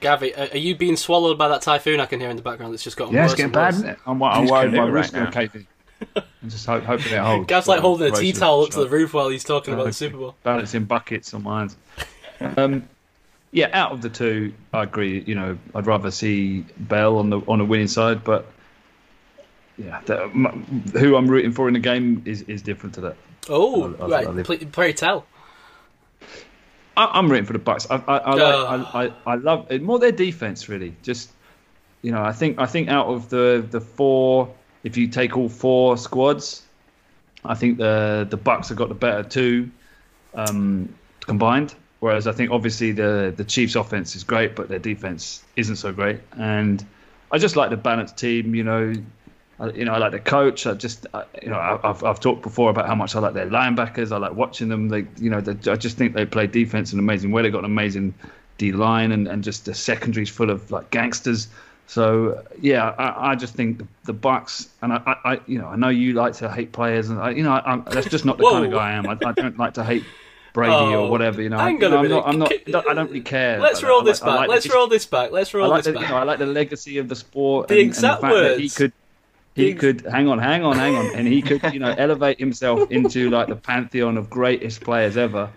Gavi, 0.00 0.36
are 0.36 0.52
are 0.52 0.58
you 0.58 0.74
being 0.76 0.96
swallowed 0.96 1.38
by 1.38 1.48
that 1.48 1.62
typhoon 1.62 2.00
I 2.00 2.06
can 2.06 2.20
hear 2.20 2.28
in 2.30 2.36
the 2.36 2.42
background 2.42 2.72
that's 2.72 2.82
just 2.82 2.96
gotten 2.96 3.14
Yeah, 3.14 3.22
worse 3.22 3.32
it's 3.32 3.36
getting 3.36 3.46
and 3.46 3.52
bad, 3.54 3.66
worse? 3.66 3.74
isn't 3.76 3.88
it? 3.88 3.98
I'm, 4.06 4.22
I'm 4.22 4.46
worried 4.46 4.70
canoe 4.70 4.76
my 4.76 4.84
right 4.84 4.92
roof's 4.92 5.10
going 5.10 5.24
now? 5.24 5.30
to 5.30 5.36
cave 5.36 5.54
in. 5.54 5.66
And 6.42 6.50
just 6.50 6.66
hope, 6.66 6.82
hoping 6.82 7.12
it 7.12 7.18
holds. 7.20 7.46
Gav's 7.46 7.68
like 7.68 7.78
holding 7.80 8.12
a 8.12 8.16
tea 8.16 8.32
towel 8.32 8.62
up 8.64 8.70
to 8.70 8.80
the 8.80 8.88
roof 8.88 9.14
while 9.14 9.28
he's 9.28 9.44
talking 9.44 9.72
about 9.72 9.86
the 9.86 9.92
Super 9.92 10.16
Bowl. 10.16 10.34
balancing 10.42 10.84
buckets 10.84 11.32
on 11.32 11.44
my 11.44 11.60
hands. 11.60 11.76
Um, 12.56 12.88
yeah, 13.52 13.68
out 13.72 13.92
of 13.92 14.02
the 14.02 14.08
two, 14.08 14.52
I 14.72 14.82
agree. 14.82 15.22
You 15.24 15.36
know, 15.36 15.58
I'd 15.76 15.86
rather 15.86 16.10
see 16.10 16.64
Bell 16.76 17.18
on 17.18 17.30
the 17.30 17.38
on 17.46 17.58
the 17.60 17.64
winning 17.64 17.86
side, 17.86 18.24
but 18.24 18.50
yeah, 19.78 20.00
the, 20.04 20.22
m- 20.24 20.82
who 20.92 21.16
I'm 21.16 21.26
rooting 21.28 21.52
for 21.52 21.68
in 21.68 21.74
the 21.74 21.80
game 21.80 22.22
is, 22.24 22.42
is 22.42 22.62
different 22.62 22.94
to 22.96 23.00
that. 23.02 23.16
Oh, 23.48 23.84
I'll- 23.94 24.02
I'll- 24.04 24.10
right. 24.10 24.48
Leave- 24.48 24.72
pray 24.72 24.92
tell. 24.92 25.26
I, 26.96 27.06
I'm 27.12 27.30
rooting 27.30 27.46
for 27.46 27.54
the 27.54 27.58
Bucs. 27.58 27.86
I, 27.90 27.96
I, 27.96 28.18
I, 28.18 28.32
Oh. 28.32 28.36
like, 28.36 28.94
I, 28.94 29.04
I, 29.04 29.32
I 29.32 29.34
love 29.36 29.66
it 29.70 29.82
more 29.82 29.98
their 29.98 30.12
defense. 30.12 30.68
Really, 30.68 30.94
just 31.02 31.30
you 32.02 32.12
know, 32.12 32.22
I 32.22 32.32
think 32.32 32.58
I 32.58 32.66
think 32.66 32.88
out 32.88 33.06
of 33.06 33.30
the 33.30 33.66
the 33.70 33.80
four, 33.80 34.54
if 34.84 34.96
you 34.96 35.08
take 35.08 35.36
all 35.36 35.48
four 35.48 35.96
squads, 35.96 36.62
I 37.44 37.54
think 37.54 37.78
the 37.78 38.26
the 38.28 38.36
Bucs 38.38 38.68
have 38.68 38.76
got 38.76 38.88
the 38.90 38.94
better 38.94 39.22
two 39.22 39.70
um, 40.34 40.94
combined. 41.20 41.74
Whereas 42.00 42.26
I 42.26 42.32
think 42.32 42.50
obviously 42.50 42.92
the 42.92 43.32
the 43.34 43.44
Chiefs' 43.44 43.74
offense 43.74 44.14
is 44.14 44.22
great, 44.24 44.54
but 44.54 44.68
their 44.68 44.78
defense 44.80 45.42
isn't 45.56 45.76
so 45.76 45.92
great. 45.92 46.20
And 46.36 46.84
I 47.30 47.38
just 47.38 47.56
like 47.56 47.70
the 47.70 47.76
balanced 47.78 48.18
team. 48.18 48.54
You 48.54 48.64
know, 48.64 48.92
I, 49.60 49.68
you 49.70 49.84
know 49.84 49.92
I 49.92 49.98
like 49.98 50.12
the 50.12 50.18
coach. 50.20 50.66
I 50.66 50.74
just 50.74 51.06
I, 51.14 51.24
you 51.42 51.48
know 51.50 51.56
I, 51.58 51.88
I've 51.88 52.02
I've 52.02 52.20
talked 52.20 52.42
before 52.42 52.70
about 52.70 52.86
how 52.86 52.94
much 52.94 53.14
I 53.14 53.20
like 53.20 53.34
their 53.34 53.46
linebackers. 53.48 54.12
I 54.12 54.16
like 54.18 54.34
watching 54.34 54.68
them. 54.68 54.88
They 54.88 55.06
you 55.20 55.30
know 55.30 55.38
I 55.38 55.76
just 55.76 55.96
think 55.96 56.14
they 56.14 56.24
play 56.26 56.46
defense 56.46 56.92
in 56.92 56.98
an 56.98 57.04
amazing 57.04 57.32
way. 57.32 57.42
They 57.42 57.50
got 57.50 57.60
an 57.60 57.64
amazing 57.66 58.14
D 58.58 58.72
line 58.72 59.12
and 59.12 59.28
and 59.28 59.44
just 59.44 59.64
the 59.66 59.74
secondary's 59.74 60.30
full 60.30 60.50
of 60.50 60.70
like 60.70 60.90
gangsters. 60.90 61.48
So 61.86 62.42
yeah, 62.60 62.90
I, 62.98 63.32
I 63.32 63.34
just 63.34 63.54
think 63.54 63.78
the, 63.78 63.86
the 64.04 64.14
Bucs 64.14 64.68
and 64.80 64.92
I, 64.94 65.02
I, 65.06 65.32
I 65.34 65.40
you 65.46 65.58
know 65.58 65.66
I 65.68 65.76
know 65.76 65.88
you 65.90 66.14
like 66.14 66.32
to 66.34 66.50
hate 66.50 66.72
players 66.72 67.10
and 67.10 67.20
I, 67.20 67.30
you 67.30 67.42
know 67.42 67.52
I, 67.52 67.82
that's 67.90 68.08
just 68.08 68.24
not 68.24 68.38
the 68.38 68.48
kind 68.48 68.64
of 68.66 68.72
guy 68.72 68.90
I 68.90 68.92
am. 68.92 69.06
I, 69.08 69.18
I 69.24 69.32
don't 69.32 69.58
like 69.58 69.74
to 69.74 69.84
hate 69.84 70.04
Brady 70.54 70.72
Oh, 70.72 71.04
or 71.06 71.10
whatever. 71.10 71.42
You 71.42 71.48
know, 71.48 71.58
Hang 71.58 71.82
on 71.84 71.92
a 71.92 71.96
I'm, 71.98 72.08
not. 72.08 72.28
I'm 72.28 72.38
not. 72.38 72.88
I 72.88 72.94
don't 72.94 73.08
really 73.08 73.20
care. 73.20 73.58
Let's 73.60 73.82
roll 73.82 74.02
this 74.02 74.20
like- 74.22 74.30
back. 74.30 74.38
like 74.40 74.48
Let's 74.48 74.66
the- 74.68 74.74
roll 74.74 74.86
this 74.86 75.06
back. 75.06 75.32
Let's 75.32 75.52
roll 75.54 75.68
like 75.68 75.84
this 75.84 75.92
the, 75.92 75.98
you 75.98 76.04
back. 76.04 76.10
know, 76.10 76.16
I 76.18 76.22
like 76.24 76.38
the 76.38 76.46
legacy 76.46 76.98
of 76.98 77.08
the 77.08 77.16
sport. 77.16 77.68
The 77.68 77.74
and, 77.80 77.82
exact 77.82 78.22
and 78.22 78.32
the 78.32 78.34
fact 78.36 78.48
that 78.48 78.56
he 78.58 78.64
words. 78.64 78.76
could, 78.76 78.92
he 79.54 79.70
ex- 79.72 79.80
could 79.80 80.00
hang 80.02 80.28
on, 80.28 80.38
hang 80.38 80.64
on, 80.64 80.76
hang 80.76 80.94
on, 80.96 81.14
and 81.14 81.26
he 81.28 81.42
could, 81.42 81.62
you 81.72 81.78
know, 81.80 81.94
elevate 81.98 82.38
himself 82.38 82.90
into 82.90 83.30
like 83.30 83.48
the 83.48 83.56
pantheon 83.56 84.16
of 84.16 84.30
greatest 84.30 84.80
players 84.82 85.16
ever. 85.16 85.50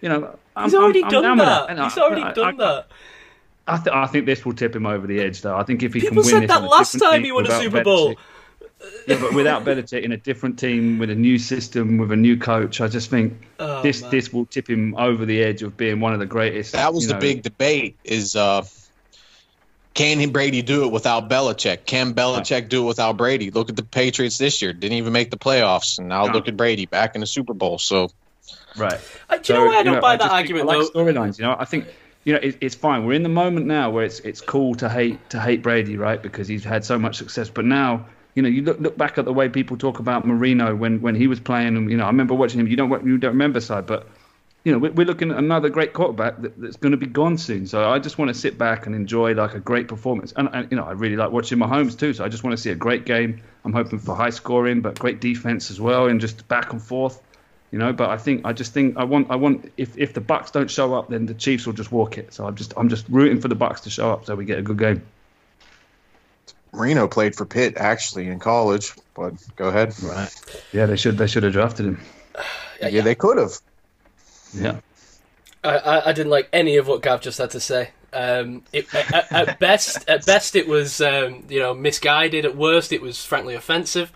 You 0.00 0.08
know, 0.08 0.38
I'm, 0.56 0.64
He's 0.64 0.74
already 0.74 1.00
I'm, 1.04 1.06
I'm 1.14 1.22
done 1.22 1.38
that. 1.38 1.70
And 1.70 1.80
He's 1.80 1.96
I- 1.98 2.02
already 2.02 2.22
I- 2.22 2.32
done 2.32 2.60
I- 2.60 2.64
that. 2.64 2.86
I, 3.68 3.76
th- 3.76 3.94
I 3.94 4.06
think 4.08 4.26
this 4.26 4.44
will 4.44 4.54
tip 4.54 4.74
him 4.74 4.86
over 4.86 5.06
the 5.06 5.20
edge, 5.20 5.40
though. 5.40 5.56
I 5.56 5.62
think 5.62 5.84
if 5.84 5.94
he 5.94 6.00
People 6.00 6.16
can 6.16 6.16
win 6.16 6.30
said 6.30 6.42
this 6.42 6.48
that 6.50 6.62
last 6.64 6.98
time 6.98 7.22
he 7.22 7.30
won 7.30 7.46
a 7.46 7.60
Super 7.60 7.84
Bowl. 7.84 8.08
Belichick- 8.16 8.16
yeah, 9.06 9.20
but 9.20 9.34
without 9.34 9.64
Belichick 9.64 10.02
in 10.02 10.10
a 10.10 10.16
different 10.16 10.58
team 10.58 10.98
with 10.98 11.10
a 11.10 11.14
new 11.14 11.38
system 11.38 11.96
with 11.96 12.10
a 12.10 12.16
new 12.16 12.36
coach, 12.36 12.80
I 12.80 12.88
just 12.88 13.08
think 13.08 13.40
Oh, 13.60 13.80
this 13.80 14.02
man. 14.02 14.10
this 14.10 14.32
will 14.32 14.46
tip 14.46 14.68
him 14.68 14.96
over 14.96 15.24
the 15.24 15.40
edge 15.40 15.62
of 15.62 15.76
being 15.76 16.00
one 16.00 16.12
of 16.12 16.18
the 16.18 16.26
greatest. 16.26 16.72
That 16.72 16.92
was 16.92 17.04
you 17.04 17.08
the 17.10 17.14
know- 17.14 17.20
big 17.20 17.42
debate: 17.42 17.96
is 18.02 18.34
uh, 18.34 18.62
can 19.94 20.30
Brady 20.30 20.62
do 20.62 20.84
it 20.84 20.92
without 20.92 21.28
Belichick? 21.28 21.84
Can 21.84 22.14
Belichick 22.14 22.68
do 22.68 22.84
it 22.84 22.86
without 22.86 23.16
Brady? 23.16 23.50
Look 23.50 23.68
at 23.68 23.76
the 23.76 23.82
Patriots 23.82 24.38
this 24.38 24.62
year; 24.62 24.72
didn't 24.72 24.98
even 24.98 25.12
make 25.12 25.30
the 25.30 25.36
playoffs, 25.38 25.98
and 25.98 26.08
now 26.08 26.26
No. 26.26 26.32
look 26.32 26.48
at 26.48 26.56
Brady 26.56 26.86
back 26.86 27.14
in 27.14 27.20
the 27.20 27.26
Super 27.26 27.54
Bowl. 27.54 27.78
So 27.78 28.10
right. 28.76 29.00
Uh, 29.28 29.36
do 29.38 29.52
you 29.52 29.58
know 29.58 29.66
why 29.66 29.78
I 29.78 29.82
don't 29.82 30.00
buy 30.00 30.16
that 30.16 30.30
argument 30.30 30.68
I 30.68 30.76
like 30.76 30.86
storylines. 30.92 31.38
You 31.38 31.44
know, 31.44 31.56
I 31.58 31.64
think 31.64 31.86
you 32.24 32.32
know 32.32 32.40
it, 32.42 32.58
it's 32.60 32.74
fine. 32.74 33.04
We're 33.04 33.14
in 33.14 33.22
the 33.22 33.28
moment 33.28 33.66
now 33.66 33.90
where 33.90 34.04
it's 34.04 34.20
it's 34.20 34.40
cool 34.40 34.74
to 34.76 34.88
hate 34.88 35.30
to 35.30 35.40
hate 35.40 35.62
Brady, 35.62 35.96
right? 35.96 36.22
Because 36.22 36.48
he's 36.48 36.64
had 36.64 36.84
so 36.84 36.98
much 36.98 37.16
success. 37.16 37.50
But 37.50 37.66
now, 37.66 38.06
you 38.34 38.42
know, 38.42 38.48
you 38.48 38.62
look 38.62 38.80
look 38.80 38.96
back 38.96 39.18
at 39.18 39.26
the 39.26 39.32
way 39.32 39.48
people 39.48 39.76
talk 39.76 39.98
about 39.98 40.26
Marino 40.26 40.74
when 40.74 41.02
when 41.02 41.14
he 41.14 41.26
was 41.26 41.40
playing, 41.40 41.76
and 41.76 41.90
you 41.90 41.96
know, 41.96 42.04
I 42.04 42.08
remember 42.08 42.34
watching 42.34 42.60
him. 42.60 42.66
You 42.66 42.76
don't 42.76 43.06
you 43.06 43.18
don't 43.18 43.32
remember 43.32 43.60
side, 43.60 43.86
but 43.86 44.08
you 44.64 44.70
know, 44.72 44.78
we're, 44.78 44.92
we're 44.92 45.06
looking 45.06 45.30
at 45.30 45.38
another 45.38 45.68
great 45.68 45.92
quarterback 45.92 46.40
that, 46.40 46.60
that's 46.60 46.76
going 46.76 46.92
to 46.92 46.96
be 46.96 47.06
gone 47.06 47.36
soon. 47.36 47.66
So 47.66 47.88
I 47.88 47.98
just 47.98 48.18
want 48.18 48.28
to 48.28 48.34
sit 48.34 48.58
back 48.58 48.86
and 48.86 48.94
enjoy 48.94 49.34
like 49.34 49.54
a 49.54 49.60
great 49.60 49.88
performance. 49.88 50.32
And, 50.36 50.48
and 50.52 50.70
you 50.70 50.76
know, 50.76 50.84
I 50.84 50.92
really 50.92 51.16
like 51.16 51.32
watching 51.32 51.58
Mahomes 51.58 51.98
too. 51.98 52.14
So 52.14 52.24
I 52.24 52.28
just 52.28 52.44
want 52.44 52.56
to 52.56 52.62
see 52.62 52.70
a 52.70 52.74
great 52.74 53.04
game. 53.04 53.42
I'm 53.64 53.72
hoping 53.72 53.98
for 53.98 54.14
high 54.14 54.30
scoring, 54.30 54.80
but 54.80 54.98
great 54.98 55.20
defense 55.20 55.70
as 55.70 55.80
well, 55.80 56.06
and 56.06 56.20
just 56.20 56.46
back 56.48 56.72
and 56.72 56.82
forth. 56.82 57.20
You 57.70 57.78
know, 57.78 57.92
but 57.92 58.10
I 58.10 58.18
think 58.18 58.44
I 58.44 58.52
just 58.52 58.74
think 58.74 58.98
I 58.98 59.04
want 59.04 59.30
I 59.30 59.36
want 59.36 59.72
if, 59.78 59.96
if 59.96 60.12
the 60.12 60.20
Bucs 60.20 60.52
don't 60.52 60.70
show 60.70 60.94
up, 60.94 61.08
then 61.08 61.24
the 61.24 61.32
Chiefs 61.32 61.64
will 61.64 61.72
just 61.72 61.90
walk 61.90 62.18
it. 62.18 62.34
So 62.34 62.46
I'm 62.46 62.54
just 62.54 62.74
I'm 62.76 62.88
just 62.88 63.08
rooting 63.08 63.40
for 63.40 63.48
the 63.48 63.56
Bucs 63.56 63.82
to 63.84 63.90
show 63.90 64.12
up 64.12 64.26
so 64.26 64.36
we 64.36 64.44
get 64.44 64.58
a 64.58 64.62
good 64.62 64.78
game. 64.78 65.02
Marino 66.74 67.08
played 67.08 67.34
for 67.34 67.46
Pitt 67.46 67.78
actually 67.78 68.28
in 68.28 68.38
college, 68.38 68.92
but 69.14 69.34
go 69.56 69.68
ahead. 69.68 69.94
Right. 70.02 70.64
Yeah, 70.72 70.86
they 70.86 70.96
should 70.96 71.16
they 71.16 71.26
should 71.26 71.44
have 71.44 71.52
drafted 71.54 71.86
him. 71.86 72.00
Yeah, 72.80 73.00
they 73.00 73.14
could 73.14 73.38
have. 73.38 73.58
Yeah. 74.54 74.80
I, 75.64 76.02
I, 76.06 76.12
didn't 76.12 76.30
like 76.30 76.48
any 76.52 76.76
of 76.76 76.88
what 76.88 77.02
Gav 77.02 77.20
just 77.20 77.38
had 77.38 77.50
to 77.50 77.60
say. 77.60 77.90
Um, 78.12 78.64
it, 78.72 78.92
at, 78.94 79.30
at 79.32 79.58
best, 79.60 80.08
at 80.08 80.26
best, 80.26 80.56
it 80.56 80.66
was 80.66 81.00
um, 81.00 81.44
you 81.48 81.60
know 81.60 81.72
misguided. 81.72 82.44
At 82.44 82.56
worst, 82.56 82.92
it 82.92 83.00
was 83.00 83.24
frankly 83.24 83.54
offensive. 83.54 84.10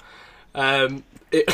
Um, 0.55 1.05
it, 1.31 1.45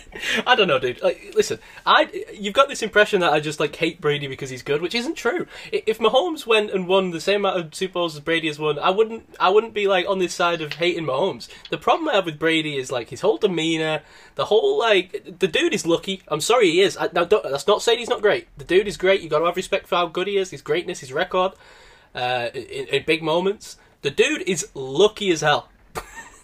I 0.46 0.54
don't 0.54 0.68
know, 0.68 0.78
dude. 0.78 1.02
Like, 1.02 1.32
listen, 1.34 1.58
I 1.84 2.08
you've 2.32 2.54
got 2.54 2.68
this 2.68 2.82
impression 2.82 3.20
that 3.20 3.32
I 3.32 3.40
just 3.40 3.60
like 3.60 3.74
hate 3.76 4.00
Brady 4.00 4.26
because 4.26 4.50
he's 4.50 4.62
good, 4.62 4.82
which 4.82 4.94
isn't 4.94 5.14
true. 5.14 5.46
If 5.72 5.98
Mahomes 5.98 6.46
went 6.46 6.70
and 6.70 6.86
won 6.86 7.10
the 7.10 7.20
same 7.20 7.44
amount 7.44 7.60
of 7.60 7.74
Super 7.74 7.94
Bowls 7.94 8.14
as 8.14 8.20
Brady 8.20 8.48
has 8.48 8.58
won, 8.58 8.78
I 8.78 8.90
wouldn't 8.90 9.34
I 9.40 9.50
wouldn't 9.50 9.74
be 9.74 9.86
like 9.86 10.06
on 10.08 10.18
this 10.18 10.34
side 10.34 10.60
of 10.60 10.74
hating 10.74 11.04
Mahomes. 11.04 11.48
The 11.70 11.78
problem 11.78 12.08
I 12.08 12.14
have 12.14 12.26
with 12.26 12.38
Brady 12.38 12.76
is 12.76 12.92
like 12.92 13.10
his 13.10 13.20
whole 13.20 13.38
demeanor, 13.38 14.02
the 14.34 14.46
whole 14.46 14.78
like 14.78 15.38
the 15.38 15.48
dude 15.48 15.74
is 15.74 15.86
lucky. 15.86 16.22
I'm 16.28 16.40
sorry, 16.40 16.70
he 16.70 16.80
is. 16.80 16.96
I, 16.96 17.08
now, 17.12 17.24
that's 17.24 17.66
not 17.66 17.82
saying 17.82 17.98
he's 17.98 18.08
not 18.08 18.22
great. 18.22 18.48
The 18.58 18.64
dude 18.64 18.88
is 18.88 18.96
great. 18.96 19.20
You 19.20 19.28
got 19.28 19.40
to 19.40 19.46
have 19.46 19.56
respect 19.56 19.86
for 19.86 19.96
how 19.96 20.06
good 20.06 20.26
he 20.26 20.36
is, 20.36 20.50
his 20.50 20.62
greatness, 20.62 21.00
his 21.00 21.12
record, 21.12 21.52
uh, 22.14 22.48
in, 22.54 22.86
in 22.86 23.04
big 23.04 23.22
moments. 23.22 23.76
The 24.02 24.10
dude 24.10 24.42
is 24.42 24.68
lucky 24.74 25.30
as 25.30 25.40
hell. 25.40 25.68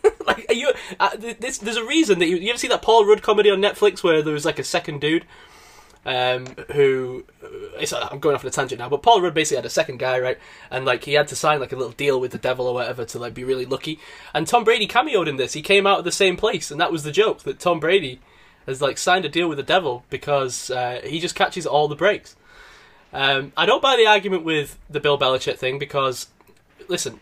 like 0.27 0.47
are 0.49 0.55
you 0.55 0.73
uh, 0.99 1.17
this, 1.17 1.59
there's 1.59 1.77
a 1.77 1.85
reason 1.85 2.19
that 2.19 2.27
you, 2.27 2.37
you 2.37 2.51
ever 2.51 2.59
see 2.59 2.69
that 2.69 2.83
Paul 2.83 3.07
Rudd 3.07 3.23
comedy 3.23 3.51
on 3.51 3.61
Netflix 3.61 4.03
where 4.03 4.23
there 4.23 4.35
was 4.35 4.45
like 4.45 4.59
a 4.59 4.65
second 4.65 5.01
dude 5.01 5.27
um, 6.05 6.47
who 6.73 7.25
uh, 7.43 7.49
it's, 7.79 7.93
I'm 7.93 8.19
going 8.19 8.35
off 8.35 8.45
on 8.45 8.49
a 8.49 8.51
tangent 8.51 8.81
now, 8.81 8.89
but 8.89 9.03
Paul 9.03 9.21
Rudd 9.21 9.35
basically 9.35 9.57
had 9.57 9.67
a 9.67 9.71
second 9.71 9.99
guy, 9.99 10.19
right? 10.19 10.39
And 10.71 10.85
like 10.85 11.05
he 11.05 11.15
had 11.15 11.29
to 11.29 11.37
sign 11.37 11.61
like 11.61 11.73
a 11.73 11.77
little 11.77 11.93
deal 11.93 12.21
with 12.21 12.33
the 12.33 12.39
devil 12.39 12.67
or 12.67 12.75
whatever 12.75 13.05
to 13.05 13.19
like 13.19 13.35
be 13.35 13.45
really 13.45 13.67
lucky. 13.67 13.99
And 14.35 14.47
Tom 14.47 14.65
Brady 14.65 14.89
cameoed 14.89 15.29
in 15.29 15.37
this. 15.37 15.53
He 15.53 15.63
came 15.63 15.87
out 15.87 15.99
of 15.99 16.05
the 16.05 16.13
same 16.13 16.37
place, 16.37 16.71
and 16.71 16.81
that 16.81 16.93
was 16.93 17.05
the 17.05 17.13
joke 17.13 17.43
that 17.43 17.61
Tom 17.61 17.79
Brady 17.79 18.21
has 18.67 18.83
like 18.83 18.99
signed 18.99 19.25
a 19.25 19.29
deal 19.29 19.49
with 19.49 19.59
the 19.59 19.65
devil 19.65 20.05
because 20.11 20.71
uh, 20.71 21.01
he 21.05 21.21
just 21.21 21.35
catches 21.35 21.67
all 21.67 21.89
the 21.89 21.97
breaks. 21.97 22.37
Um, 23.13 23.53
I 23.57 23.67
don't 23.67 23.83
buy 23.83 23.97
the 23.97 24.07
argument 24.07 24.45
with 24.45 24.79
the 24.89 25.01
Bill 25.01 25.19
Belichick 25.19 25.59
thing 25.59 25.79
because 25.79 26.29
listen, 26.89 27.21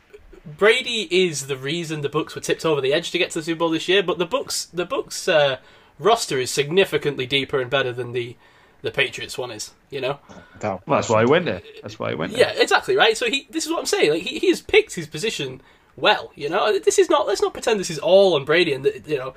Brady 0.57 1.09
is 1.11 1.46
the 1.46 1.57
reason 1.57 2.01
the 2.01 2.09
Bucs 2.09 2.34
were 2.34 2.40
tipped 2.40 2.64
over 2.64 2.80
the 2.80 2.92
edge 2.92 3.11
to 3.11 3.18
get 3.18 3.30
to 3.32 3.40
the 3.40 3.44
Super 3.44 3.61
Bowl 3.61 3.70
this 3.70 3.88
year, 3.88 4.03
but 4.03 4.18
the 4.18 4.26
Bucs 4.26 4.68
the 4.72 4.86
Bucs 4.86 5.32
uh, 5.32 5.59
roster 5.98 6.38
is 6.38 6.51
significantly 6.51 7.26
deeper 7.26 7.61
and 7.61 7.70
better 7.70 7.92
than 7.92 8.12
the 8.12 8.36
the 8.82 8.90
Patriots 8.90 9.36
one 9.36 9.51
is. 9.51 9.72
You 9.90 10.01
know. 10.01 10.18
Well, 10.62 10.82
that's 10.86 11.09
why 11.09 11.24
he 11.24 11.30
went 11.30 11.44
there. 11.46 11.62
That's 11.82 11.98
why 11.98 12.11
he 12.11 12.14
went 12.14 12.32
there. 12.32 12.40
Yeah, 12.40 12.62
exactly 12.62 12.96
right. 12.96 13.16
So 13.16 13.26
he 13.26 13.46
this 13.51 13.64
is 13.64 13.70
what 13.70 13.80
I'm 13.80 13.86
saying. 13.86 14.11
Like 14.11 14.22
he, 14.22 14.38
he 14.38 14.48
has 14.48 14.62
picked 14.62 14.94
his 14.94 15.07
position 15.07 15.61
well. 15.96 16.32
You 16.34 16.48
know, 16.48 16.78
this 16.78 16.98
is 16.98 17.11
not. 17.11 17.26
Let's 17.26 17.42
not 17.42 17.53
pretend 17.53 17.80
this 17.80 17.90
is 17.90 17.98
all 17.98 18.34
on 18.34 18.44
Brady 18.44 18.72
and 18.72 18.84
that, 18.84 19.09
you 19.09 19.18
know 19.18 19.34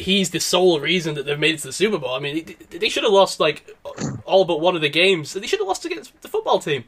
he's 0.00 0.30
the 0.30 0.40
sole 0.40 0.80
reason 0.80 1.14
that 1.14 1.26
they've 1.26 1.38
made 1.38 1.54
it 1.54 1.58
to 1.58 1.68
the 1.68 1.72
Super 1.72 1.98
Bowl. 1.98 2.14
I 2.14 2.20
mean, 2.20 2.44
they, 2.70 2.78
they 2.78 2.88
should 2.88 3.04
have 3.04 3.12
lost 3.12 3.38
like 3.38 3.76
all 4.24 4.44
but 4.44 4.60
one 4.60 4.74
of 4.74 4.80
the 4.80 4.88
games. 4.88 5.32
They 5.32 5.46
should 5.46 5.58
have 5.58 5.68
lost 5.68 5.84
against 5.84 6.20
the 6.22 6.28
football 6.28 6.58
team. 6.58 6.84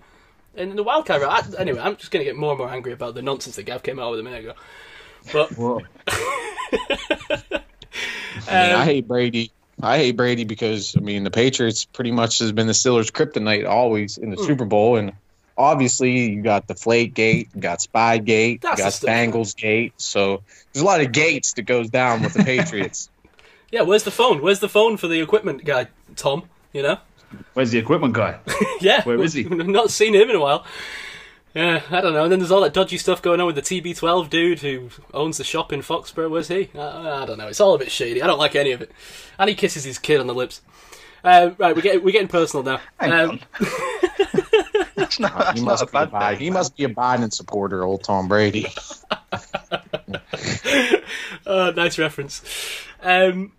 And 0.54 0.76
the 0.76 0.82
wild 0.82 1.06
card. 1.06 1.22
I, 1.22 1.42
anyway, 1.58 1.80
I'm 1.80 1.96
just 1.96 2.10
going 2.10 2.24
to 2.24 2.30
get 2.30 2.36
more 2.36 2.50
and 2.50 2.58
more 2.58 2.68
angry 2.70 2.92
about 2.92 3.14
the 3.14 3.22
nonsense 3.22 3.56
that 3.56 3.62
Gav 3.64 3.82
came 3.82 3.98
out 3.98 4.10
with 4.10 4.20
a 4.20 4.22
minute 4.22 4.40
ago. 4.40 4.52
But 5.32 5.52
I, 6.08 7.56
mean, 8.48 8.76
I 8.76 8.84
hate 8.84 9.08
Brady. 9.08 9.50
I 9.80 9.96
hate 9.98 10.16
Brady 10.16 10.44
because 10.44 10.94
I 10.96 11.00
mean 11.00 11.24
the 11.24 11.30
Patriots 11.30 11.84
pretty 11.86 12.10
much 12.12 12.38
has 12.40 12.52
been 12.52 12.66
the 12.66 12.72
Steelers' 12.72 13.10
kryptonite 13.10 13.68
always 13.68 14.18
in 14.18 14.30
the 14.30 14.36
Hmm. 14.36 14.44
Super 14.44 14.64
Bowl, 14.64 14.96
and 14.96 15.12
obviously 15.56 16.30
you 16.30 16.42
got 16.42 16.66
the 16.68 16.74
Flake 16.74 17.14
Gate, 17.14 17.48
you 17.54 17.60
got 17.60 17.80
Spy 17.80 18.18
Gate, 18.18 18.60
That's 18.62 18.78
you 18.78 18.84
got 18.84 18.92
Spangles 18.92 19.54
Gate. 19.54 19.94
So 19.96 20.42
there's 20.72 20.82
a 20.82 20.86
lot 20.86 21.00
of 21.00 21.12
gates 21.12 21.54
that 21.54 21.62
goes 21.62 21.88
down 21.90 22.22
with 22.22 22.34
the 22.34 22.44
Patriots. 22.44 23.08
yeah, 23.70 23.82
where's 23.82 24.02
the 24.04 24.10
phone? 24.10 24.42
Where's 24.42 24.60
the 24.60 24.68
phone 24.68 24.96
for 24.96 25.08
the 25.08 25.20
equipment 25.20 25.64
guy, 25.64 25.88
Tom? 26.16 26.44
You 26.72 26.82
know? 26.82 26.98
Where's 27.54 27.70
the 27.70 27.78
equipment 27.78 28.14
guy? 28.14 28.38
Yeah. 28.80 29.02
Where 29.04 29.20
is 29.22 29.32
he? 29.32 29.44
We've 29.44 29.66
not 29.68 29.90
seen 29.90 30.12
him 30.14 30.28
in 30.28 30.34
a 30.36 30.40
while. 30.40 30.66
Yeah, 31.54 31.82
I 31.90 32.00
don't 32.00 32.14
know. 32.14 32.22
And 32.24 32.32
then 32.32 32.38
there's 32.40 32.50
all 32.50 32.62
that 32.62 32.72
dodgy 32.72 32.96
stuff 32.98 33.20
going 33.22 33.38
on 33.40 33.46
with 33.46 33.54
the 33.56 33.62
TB12 33.62 34.28
dude 34.30 34.58
who 34.60 34.88
owns 35.14 35.36
the 35.38 35.44
shop 35.44 35.72
in 35.72 35.80
Foxborough. 35.82 36.30
Where's 36.30 36.48
he? 36.48 36.70
I, 36.74 37.22
I 37.22 37.26
don't 37.26 37.38
know. 37.38 37.46
It's 37.46 37.60
all 37.60 37.74
a 37.74 37.78
bit 37.78 37.90
shady. 37.92 38.22
I 38.22 38.26
don't 38.26 38.38
like 38.38 38.56
any 38.56 38.72
of 38.72 38.80
it. 38.80 38.90
And 39.38 39.48
he 39.48 39.54
kisses 39.54 39.84
his 39.84 39.98
kid 39.98 40.18
on 40.18 40.26
the 40.26 40.34
lips. 40.34 40.62
Um, 41.22 41.54
right, 41.58 41.76
we're 41.76 41.82
getting, 41.82 42.02
we're 42.02 42.10
getting 42.10 42.26
personal 42.26 42.64
now. 42.64 42.80
Hang 42.98 43.12
Um, 43.12 43.30
on. 43.30 43.40
that's 44.96 45.20
not, 45.20 45.38
that's 45.38 45.60
he 45.60 45.64
must 45.64 45.82
a 45.82 45.86
be 45.86 45.90
a 45.98 46.06
bad 46.06 46.10
Biden. 46.10 46.38
He 46.38 46.50
must 46.50 46.76
be 46.76 46.84
a 46.84 46.88
Biden 46.88 47.32
supporter, 47.32 47.84
old 47.84 48.02
Tom 48.02 48.26
Brady. 48.26 48.66
oh, 51.46 51.72
nice 51.76 51.98
reference. 51.98 52.42
Um, 53.02 53.52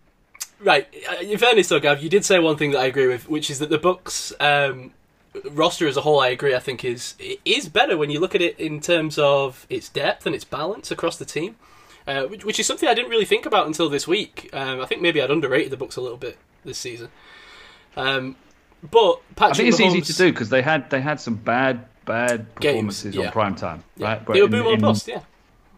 right, 0.64 0.88
uh, 1.12 1.22
in 1.22 1.38
fairness 1.38 1.68
though, 1.68 1.80
Gav, 1.80 2.02
you 2.02 2.10
did 2.10 2.26
say 2.26 2.40
one 2.40 2.58
thing 2.58 2.72
that 2.72 2.80
I 2.80 2.86
agree 2.86 3.08
with, 3.08 3.30
which 3.30 3.50
is 3.50 3.60
that 3.60 3.70
the 3.70 3.80
Bucs 3.80 4.34
um, 4.42 4.92
roster 5.52 5.88
as 5.88 5.98
a 5.98 6.02
whole, 6.02 6.20
I 6.20 6.30
agree. 6.30 6.56
I 6.56 6.60
think 6.60 6.84
is 6.86 7.16
is 7.46 7.70
better 7.70 7.98
when 7.98 8.10
you 8.10 8.20
look 8.20 8.36
at 8.36 8.42
it 8.42 8.60
in 8.60 8.80
terms 8.80 9.18
of 9.18 9.66
its 9.70 9.90
depth 9.90 10.26
and 10.26 10.36
its 10.36 10.44
balance 10.44 10.92
across 10.92 11.18
the 11.18 11.26
team, 11.26 11.56
uh, 12.08 12.24
which, 12.24 12.46
which 12.46 12.60
is 12.60 12.68
something 12.68 12.88
I 12.90 12.94
didn't 12.94 13.10
really 13.12 13.26
think 13.26 13.46
about 13.46 13.68
until 13.68 13.90
this 13.90 14.08
week. 14.08 14.50
Um, 14.54 14.80
I 14.82 14.86
think 14.86 15.02
maybe 15.02 15.22
I'd 15.22 15.32
underrated 15.32 15.72
the 15.72 15.78
Bucs 15.78 15.98
a 15.98 16.02
little 16.02 16.18
bit 16.18 16.38
this 16.66 16.78
season. 16.78 17.10
Um, 17.96 18.36
but 18.90 19.22
Patrick 19.36 19.54
I 19.54 19.58
think 19.58 19.70
it's 19.70 19.80
easy 19.80 20.02
to 20.02 20.14
do 20.14 20.32
because 20.32 20.50
they 20.50 20.62
had 20.62 20.90
they 20.90 21.02
had 21.02 21.20
some 21.22 21.36
bad 21.36 21.86
bad 22.06 22.48
Games, 22.60 23.02
performances 23.02 23.16
yeah. 23.16 23.26
on 23.28 23.32
prime 23.32 23.56
time, 23.56 23.84
Yeah, 23.96 24.08
right? 24.08 24.28
they 24.28 24.42
were 24.42 24.46
in- 24.46 24.52
boom 24.52 24.68
or 24.68 24.74
in- 24.74 24.82
bust. 24.82 25.08
Yeah, 25.08 25.22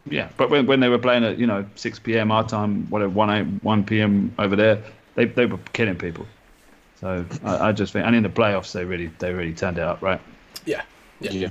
Yeah, 0.07 0.29
but 0.37 0.49
when, 0.49 0.67
when 0.67 0.79
they 0.79 0.89
were 0.89 0.99
playing 0.99 1.23
at 1.23 1.37
you 1.37 1.47
know 1.47 1.65
six 1.75 1.97
p.m. 1.99 2.31
our 2.31 2.47
time, 2.47 2.89
whatever 2.89 3.09
one 3.09 3.29
a- 3.29 3.43
one 3.63 3.83
p.m. 3.83 4.33
over 4.37 4.55
there, 4.55 4.83
they 5.15 5.25
they 5.25 5.45
were 5.45 5.59
killing 5.73 5.95
people. 5.95 6.27
So 7.01 7.25
I, 7.43 7.69
I 7.69 7.71
just 7.71 7.93
think, 7.93 8.05
and 8.05 8.15
in 8.15 8.23
the 8.23 8.29
playoffs, 8.29 8.71
they 8.71 8.85
really 8.85 9.07
they 9.19 9.33
really 9.33 9.53
turned 9.53 9.77
it 9.77 9.83
up, 9.83 10.01
right? 10.01 10.21
yeah, 10.65 10.83
yeah. 11.19 11.31
Yeah. 11.31 11.49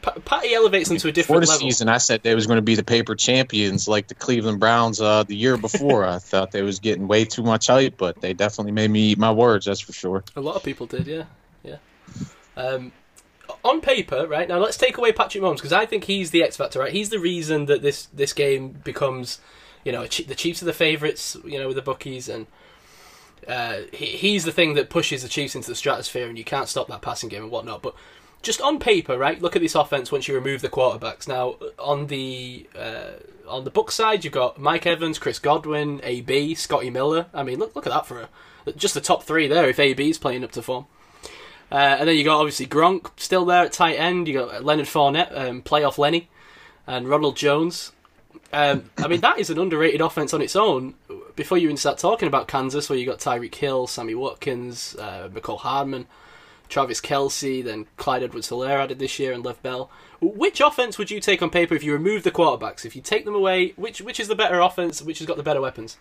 Pa- 0.00 0.18
Patty 0.24 0.52
elevates 0.52 0.88
them 0.88 0.98
to 0.98 1.08
a 1.08 1.12
Before 1.12 1.36
different 1.36 1.44
the 1.44 1.50
level. 1.52 1.68
season, 1.68 1.88
I 1.88 1.98
said 1.98 2.22
they 2.22 2.34
was 2.34 2.46
going 2.46 2.56
to 2.56 2.62
be 2.62 2.74
the 2.74 2.82
paper 2.82 3.14
champions 3.14 3.86
like 3.86 4.08
the 4.08 4.16
Cleveland 4.16 4.58
Browns 4.58 5.00
uh, 5.00 5.22
the 5.22 5.36
year 5.36 5.56
before. 5.56 6.04
I 6.04 6.18
thought 6.18 6.50
they 6.50 6.62
was 6.62 6.80
getting 6.80 7.06
way 7.06 7.24
too 7.24 7.44
much 7.44 7.68
hype, 7.68 7.98
but 7.98 8.20
they 8.20 8.32
definitely 8.34 8.72
made 8.72 8.90
me 8.90 9.10
eat 9.10 9.18
my 9.18 9.30
words. 9.30 9.66
That's 9.66 9.80
for 9.80 9.92
sure. 9.92 10.24
A 10.34 10.40
lot 10.40 10.56
of 10.56 10.64
people 10.64 10.86
did, 10.86 11.06
yeah, 11.06 11.24
yeah. 11.62 11.76
Um, 12.56 12.90
on 13.64 13.80
paper, 13.80 14.26
right 14.26 14.48
now, 14.48 14.58
let's 14.58 14.76
take 14.76 14.98
away 14.98 15.12
Patrick 15.12 15.42
Mahomes 15.42 15.56
because 15.56 15.72
I 15.72 15.86
think 15.86 16.04
he's 16.04 16.30
the 16.30 16.42
X 16.42 16.56
factor. 16.56 16.80
Right, 16.80 16.92
he's 16.92 17.10
the 17.10 17.18
reason 17.18 17.66
that 17.66 17.82
this 17.82 18.06
this 18.06 18.32
game 18.32 18.70
becomes, 18.84 19.40
you 19.84 19.92
know, 19.92 20.02
the 20.02 20.34
Chiefs 20.34 20.62
are 20.62 20.66
the 20.66 20.72
favourites, 20.72 21.36
you 21.44 21.58
know, 21.58 21.68
with 21.68 21.76
the 21.76 21.82
bookies, 21.82 22.28
and 22.28 22.46
uh, 23.46 23.82
he, 23.92 24.06
he's 24.06 24.44
the 24.44 24.52
thing 24.52 24.74
that 24.74 24.90
pushes 24.90 25.22
the 25.22 25.28
Chiefs 25.28 25.54
into 25.54 25.68
the 25.68 25.76
stratosphere, 25.76 26.28
and 26.28 26.38
you 26.38 26.44
can't 26.44 26.68
stop 26.68 26.88
that 26.88 27.02
passing 27.02 27.28
game 27.28 27.42
and 27.42 27.52
whatnot. 27.52 27.82
But 27.82 27.94
just 28.42 28.60
on 28.60 28.78
paper, 28.78 29.16
right? 29.16 29.40
Look 29.40 29.56
at 29.56 29.62
this 29.62 29.74
offense 29.74 30.10
once 30.10 30.28
you 30.28 30.34
remove 30.34 30.60
the 30.60 30.68
quarterbacks. 30.68 31.28
Now, 31.28 31.56
on 31.78 32.08
the 32.08 32.66
uh, 32.76 33.12
on 33.48 33.64
the 33.64 33.70
book 33.70 33.90
side, 33.90 34.24
you've 34.24 34.32
got 34.32 34.58
Mike 34.58 34.86
Evans, 34.86 35.18
Chris 35.18 35.38
Godwin, 35.38 36.00
AB, 36.02 36.54
Scotty 36.54 36.90
Miller. 36.90 37.26
I 37.32 37.42
mean, 37.42 37.58
look 37.58 37.74
look 37.74 37.86
at 37.86 37.92
that 37.92 38.06
for 38.06 38.28
a, 38.66 38.72
just 38.72 38.94
the 38.94 39.00
top 39.00 39.22
three 39.22 39.46
there. 39.46 39.68
If 39.68 39.78
AB's 39.78 40.18
playing 40.18 40.44
up 40.44 40.52
to 40.52 40.62
form. 40.62 40.86
Uh, 41.72 41.96
and 42.00 42.08
then 42.08 42.16
you 42.16 42.22
got 42.22 42.38
obviously 42.38 42.66
Gronk 42.66 43.18
still 43.18 43.46
there 43.46 43.64
at 43.64 43.72
tight 43.72 43.94
end. 43.94 44.28
You 44.28 44.34
got 44.34 44.64
Leonard 44.64 44.86
Fournette, 44.86 45.36
um, 45.36 45.62
playoff 45.62 45.96
Lenny, 45.96 46.28
and 46.86 47.08
Ronald 47.08 47.34
Jones. 47.36 47.92
Um, 48.52 48.90
I 48.98 49.08
mean, 49.08 49.22
that 49.22 49.38
is 49.38 49.48
an 49.48 49.58
underrated 49.58 50.02
offense 50.02 50.34
on 50.34 50.42
its 50.42 50.54
own. 50.54 50.94
Before 51.34 51.56
you 51.56 51.64
even 51.64 51.78
start 51.78 51.96
talking 51.96 52.28
about 52.28 52.46
Kansas, 52.46 52.90
where 52.90 52.98
you 52.98 53.06
got 53.06 53.18
Tyreek 53.18 53.54
Hill, 53.54 53.86
Sammy 53.86 54.14
Watkins, 54.14 54.94
uh, 54.98 55.30
Mecole 55.32 55.60
Hardman, 55.60 56.06
Travis 56.68 57.00
Kelce, 57.00 57.64
then 57.64 57.86
Clyde 57.96 58.22
Edwards-Helaire 58.22 58.80
added 58.84 58.98
this 58.98 59.18
year, 59.18 59.32
and 59.32 59.42
Lev 59.42 59.62
Bell. 59.62 59.90
Which 60.20 60.60
offense 60.60 60.98
would 60.98 61.10
you 61.10 61.20
take 61.20 61.40
on 61.42 61.48
paper 61.48 61.74
if 61.74 61.82
you 61.82 61.94
remove 61.94 62.22
the 62.22 62.30
quarterbacks? 62.30 62.84
If 62.84 62.94
you 62.94 63.00
take 63.00 63.24
them 63.24 63.34
away, 63.34 63.70
which 63.76 64.02
which 64.02 64.20
is 64.20 64.28
the 64.28 64.34
better 64.34 64.60
offense? 64.60 65.00
Which 65.00 65.18
has 65.20 65.26
got 65.26 65.38
the 65.38 65.42
better 65.42 65.60
weapons? 65.62 65.96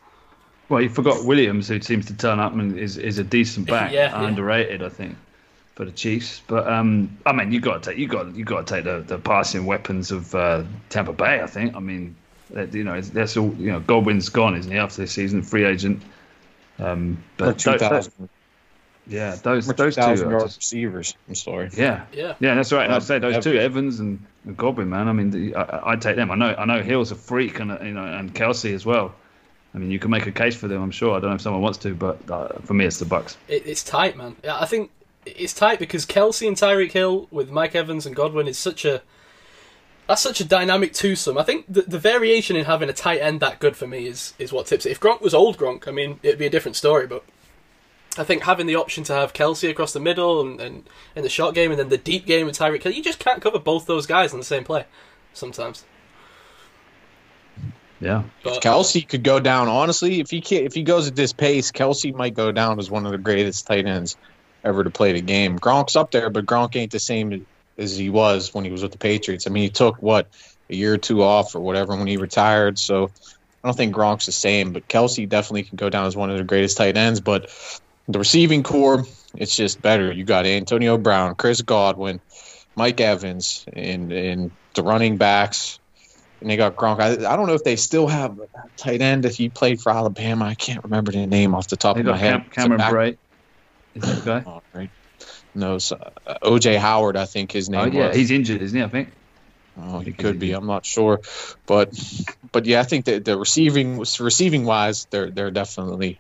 Well, 0.68 0.82
you 0.82 0.90
forgot 0.90 1.26
Williams, 1.26 1.68
who 1.70 1.82
seems 1.82 2.06
to 2.08 2.14
turn 2.16 2.40
up 2.40 2.54
and 2.54 2.78
is, 2.78 2.98
is 2.98 3.18
a 3.18 3.24
decent 3.24 3.68
back, 3.76 3.92
Yeah, 3.92 4.10
yeah. 4.12 4.28
underrated, 4.28 4.84
I 4.84 4.90
think, 4.90 5.18
for 5.82 5.86
the 5.86 5.92
Chiefs. 5.92 6.44
But 6.46 6.68
um, 6.68 7.18
I 7.26 7.34
mean, 7.34 7.52
you 7.52 7.60
got 7.60 7.82
to 7.82 7.90
take 7.90 7.98
you 7.98 8.08
got 8.08 8.36
you 8.36 8.46
got 8.46 8.68
to 8.68 8.76
take 8.76 8.84
the, 8.84 9.00
the 9.02 9.18
passing 9.18 9.66
weapons 9.66 10.12
of 10.12 10.36
uh, 10.36 10.64
Tampa 10.90 11.12
Bay. 11.12 11.42
I 11.42 11.48
think. 11.48 11.76
I 11.76 11.80
mean, 11.80 12.16
that, 12.52 12.72
you 12.76 12.84
know, 12.84 13.02
that's 13.02 13.36
all. 13.36 13.52
You 13.56 13.72
know, 13.72 13.80
Godwin's 13.80 14.30
gone, 14.30 14.56
isn't 14.56 14.72
he? 14.72 14.78
After 14.78 15.02
this 15.02 15.12
season, 15.12 15.42
free 15.42 15.66
agent. 15.66 16.04
Um, 16.78 17.24
but 17.38 17.58
tho- 17.58 17.72
tho- 17.72 17.78
2,000 17.80 18.30
yeah, 19.08 19.36
those 19.42 19.68
or 19.68 19.74
those 19.74 19.96
two. 19.96 20.02
2,000 20.02 20.28
Are 20.28 20.32
yard 20.32 20.44
just, 20.44 20.58
receivers. 20.60 21.16
I'm 21.28 21.34
sorry. 21.34 21.72
yeah, 21.76 22.06
Yeah. 22.14 22.36
yeah, 22.40 22.54
that's 22.54 22.72
right. 22.72 22.88
I'd 22.90 23.02
say 23.02 23.18
those 23.18 23.38
Ev- 23.38 23.44
two, 23.44 23.58
Evans 23.58 24.00
and, 24.00 24.24
and 24.46 24.56
Godwin, 24.56 24.88
man. 24.92 25.08
I 25.08 25.14
mean, 25.14 25.32
the, 25.32 25.56
I, 25.56 25.94
I'd 25.94 26.02
take 26.04 26.16
them. 26.16 26.30
I 26.30 26.36
know, 26.36 26.54
I 26.56 26.66
know, 26.66 26.84
Hill's 26.84 27.12
a 27.12 27.16
freak, 27.16 27.60
and 27.60 27.72
uh, 27.72 27.80
you 27.82 27.94
know, 27.94 28.06
and 28.06 28.34
Kelce 28.36 28.72
as 28.76 28.86
well. 28.86 29.16
I 29.74 29.80
mean, 29.80 29.90
you 29.90 29.98
can 29.98 30.12
make 30.12 30.28
a 30.28 30.32
case 30.32 30.56
for 30.56 30.68
them. 30.68 30.84
I'm 30.84 30.92
sure. 30.92 31.18
I 31.18 31.20
don't 31.20 31.32
know 31.32 31.36
if 31.38 31.42
someone 31.42 31.64
wants 31.64 31.80
to, 31.80 31.96
but 31.96 32.30
uh, 32.30 32.50
for 32.66 32.76
me, 32.76 32.86
it's 32.86 33.00
the 33.00 33.06
Bucs. 33.06 33.36
It, 33.48 33.66
it's 33.66 33.84
tight, 33.84 34.16
man. 34.16 34.36
Yeah, 34.44 34.60
I 34.60 34.66
think 34.68 34.92
it's 35.26 35.54
tight 35.54 35.80
because 35.80 36.06
Kelce 36.06 36.48
and 36.48 36.58
Tyreek 36.58 36.92
Hill 36.92 37.28
with 37.32 37.50
Mike 37.50 37.76
Evans 37.76 38.06
and 38.06 38.16
Godwin 38.16 38.48
is 38.48 38.58
such 38.58 38.86
a 38.86 39.02
that's 40.08 40.22
such 40.22 40.42
a 40.42 40.46
dynamic 40.46 40.94
twosome. 40.94 41.38
I 41.38 41.44
think 41.44 41.66
the, 41.70 41.84
the 41.84 42.00
variation 42.00 42.56
in 42.56 42.66
having 42.66 42.90
a 42.90 42.94
tight 42.94 43.22
end 43.22 43.40
that 43.40 43.60
good 43.60 43.78
for 43.78 43.88
me 43.88 44.08
is 44.08 44.34
is 44.40 44.52
what 44.52 44.68
tips 44.68 44.86
it. 44.86 44.92
If 44.92 45.00
Gronk 45.00 45.22
was 45.22 45.34
old 45.34 45.58
Gronk, 45.58 45.88
I 45.88 45.92
mean, 45.92 46.20
it'd 46.24 46.40
be 46.40 46.46
a 46.46 46.50
different 46.50 46.76
story. 46.76 47.08
But 47.08 47.24
I 48.18 48.24
think 48.24 48.44
having 48.44 48.66
the 48.68 48.76
option 48.76 49.04
to 49.06 49.14
have 49.14 49.34
Kelce 49.34 49.70
across 49.70 49.94
the 49.94 50.00
middle 50.00 50.42
and, 50.42 50.60
and 50.60 50.90
in 51.16 51.24
the 51.24 51.30
short 51.30 51.56
game 51.56 51.72
and 51.72 51.80
then 51.80 51.90
the 51.90 51.98
deep 51.98 52.26
game 52.26 52.46
with 52.48 52.58
Tyreek 52.58 52.84
Hill, 52.84 52.92
you 52.92 53.04
just 53.04 53.20
can't 53.20 53.42
cover 53.42 53.60
both 53.60 53.86
those 53.86 54.06
guys 54.06 54.34
in 54.34 54.40
the 54.40 54.46
same 54.46 54.64
play 54.64 54.86
sometimes. 55.34 55.86
Yeah, 58.02 58.24
But 58.44 58.64
Kelce 58.64 59.08
could 59.08 59.24
go 59.24 59.40
down. 59.40 59.68
Honestly, 59.68 60.20
if 60.20 60.32
he 60.32 60.42
can, 60.42 60.64
if 60.64 60.74
he 60.74 60.82
goes 60.82 61.08
at 61.08 61.16
this 61.16 61.34
pace, 61.34 61.72
Kelce 61.72 62.14
might 62.16 62.34
go 62.34 62.52
down 62.52 62.80
as 62.80 62.90
one 62.90 63.06
of 63.06 63.12
the 63.12 63.20
greatest 63.20 63.68
tight 63.68 63.86
ends 63.86 64.18
ever 64.64 64.84
to 64.84 64.90
play 64.90 65.14
the 65.14 65.22
game. 65.22 65.58
Gronk's 65.58 65.96
up 65.96 66.12
there, 66.12 66.30
but 66.30 66.46
Gronk 66.46 66.76
ain't 66.76 66.92
the 66.92 67.00
same 67.00 67.46
as 67.78 67.96
he 67.96 68.10
was 68.10 68.54
when 68.54 68.66
he 68.66 68.72
was 68.72 68.84
with 68.84 68.92
the 68.92 68.98
Patriots. 68.98 69.48
I 69.48 69.50
mean, 69.50 69.64
he 69.64 69.70
took 69.70 70.02
what 70.02 70.28
a 70.70 70.76
year 70.76 70.94
or 70.94 70.98
two 70.98 71.24
off 71.24 71.56
or 71.56 71.62
whatever 71.62 71.96
when 71.96 72.08
he 72.08 72.18
retired. 72.18 72.78
So 72.78 73.12
I 73.64 73.68
don't 73.68 73.76
think 73.76 73.96
Gronk's 73.96 74.26
the 74.26 74.32
same, 74.32 74.74
but 74.74 74.88
Kelce 74.88 75.28
definitely 75.28 75.64
can 75.64 75.76
go 75.76 75.90
down 75.90 76.06
as 76.06 76.16
one 76.16 76.30
of 76.30 76.38
the 76.38 76.44
greatest 76.44 76.78
tight 76.78 76.98
ends. 76.98 77.20
But 77.20 77.50
the 78.08 78.20
receiving 78.20 78.64
core, 78.64 79.06
it's 79.36 79.56
just 79.56 79.82
better. 79.82 80.12
You 80.12 80.24
got 80.24 80.46
Antonio 80.46 80.98
Brown, 80.98 81.36
Chris 81.36 81.62
Godwin, 81.62 82.20
Mike 82.76 83.00
Evans, 83.00 83.66
and 83.72 84.12
and 84.12 84.52
the 84.76 84.84
running 84.84 85.18
backs. 85.18 85.80
And 86.40 86.50
they 86.50 86.58
got 86.58 86.76
Gronk. 86.76 87.00
I, 87.00 87.32
I 87.32 87.36
don't 87.36 87.46
know 87.46 87.54
if 87.54 87.64
they 87.64 87.76
still 87.76 88.08
have 88.08 88.40
a 88.40 88.48
tight 88.76 89.02
end 89.02 89.26
if 89.26 89.36
he 89.36 89.50
played 89.50 89.80
for 89.80 89.92
Alabama. 89.92 90.46
I 90.46 90.56
can't 90.56 90.84
remember 90.84 91.12
the 91.12 91.28
name 91.28 91.54
off 91.54 91.68
the 91.68 91.78
top 91.78 91.96
they 91.96 92.02
of 92.02 92.08
my 92.08 92.18
head. 92.18 92.32
Cam- 92.32 92.48
a 92.48 92.50
Cameron 92.50 92.78
back- 92.80 93.20
Brate. 93.96 94.04
Is 94.04 94.24
that 94.24 94.44
guy? 94.46 94.50
Oh, 94.50 94.62
right. 94.74 94.90
No, 95.54 95.78
so, 95.78 95.98
uh, 96.26 96.36
OJ 96.44 96.78
Howard, 96.78 97.18
I 97.18 97.26
think 97.26 97.52
his 97.52 97.70
name 97.70 97.82
Oh 97.82 97.86
yeah, 97.86 98.08
was. 98.08 98.16
he's 98.16 98.32
injured, 98.32 98.62
isn't 98.62 98.78
he? 98.78 98.84
I 98.84 98.88
think. 98.88 99.10
Oh, 99.82 100.00
he 100.00 100.12
could 100.12 100.40
be. 100.40 100.52
I'm 100.52 100.68
not 100.68 100.86
sure, 100.86 101.22
but 101.66 101.94
but 102.52 102.66
yeah, 102.66 102.82
I 102.82 102.84
think 102.84 103.06
that 103.06 103.24
the 103.26 103.38
receiving 103.38 104.00
receiving 104.00 104.66
wise, 104.66 105.06
they're 105.12 105.30
they're 105.32 105.52
definitely 105.52 106.20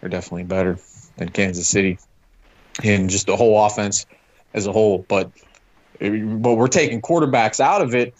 they're 0.00 0.10
definitely 0.10 0.44
better 0.44 0.78
than 1.16 1.28
Kansas 1.28 1.68
City, 1.68 1.98
and 2.82 3.08
just 3.08 3.26
the 3.26 3.36
whole 3.36 3.64
offense 3.64 4.04
as 4.52 4.66
a 4.66 4.72
whole. 4.72 5.04
But 5.08 5.30
but 6.00 6.54
we're 6.54 6.68
taking 6.68 7.00
quarterbacks 7.00 7.60
out 7.60 7.82
of 7.82 7.94
it. 7.94 8.14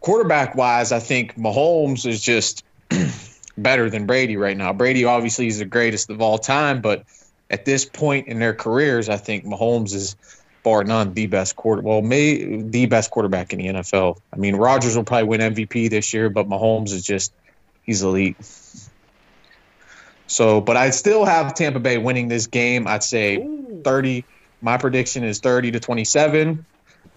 Quarterback 0.00 0.54
wise, 0.56 0.92
I 0.92 0.98
think 0.98 1.36
Mahomes 1.36 2.06
is 2.06 2.20
just 2.20 2.64
better 3.58 3.90
than 3.90 4.06
Brady 4.06 4.36
right 4.36 4.56
now. 4.56 4.72
Brady 4.72 5.04
obviously 5.04 5.46
is 5.46 5.58
the 5.58 5.66
greatest 5.66 6.10
of 6.10 6.20
all 6.20 6.38
time, 6.38 6.80
but 6.80 7.04
at 7.50 7.64
this 7.64 7.84
point 7.84 8.28
in 8.28 8.38
their 8.38 8.54
careers, 8.54 9.08
I 9.08 9.16
think 9.16 9.44
Mahomes 9.44 9.92
is 9.92 10.16
bar 10.62 10.84
none 10.84 11.14
the 11.14 11.26
best 11.26 11.56
quarter. 11.56 11.82
Well, 11.82 12.02
may 12.02 12.62
the 12.62 12.86
best 12.86 13.10
quarterback 13.10 13.52
in 13.52 13.58
the 13.58 13.66
NFL. 13.66 14.18
I 14.32 14.36
mean, 14.36 14.56
Rodgers 14.56 14.96
will 14.96 15.04
probably 15.04 15.28
win 15.28 15.40
MVP 15.40 15.90
this 15.90 16.14
year, 16.14 16.30
but 16.30 16.48
Mahomes 16.48 16.92
is 16.92 17.02
just 17.02 17.32
he's 17.82 18.02
elite. 18.02 18.36
So, 20.26 20.60
but 20.60 20.76
I'd 20.76 20.94
still 20.94 21.24
have 21.24 21.54
Tampa 21.54 21.80
Bay 21.80 21.98
winning 21.98 22.28
this 22.28 22.46
game. 22.46 22.86
I'd 22.86 23.02
say 23.02 23.38
Ooh. 23.38 23.80
30. 23.82 24.24
My 24.62 24.76
prediction 24.76 25.24
is 25.24 25.40
30 25.40 25.72
to 25.72 25.80
27. 25.80 26.64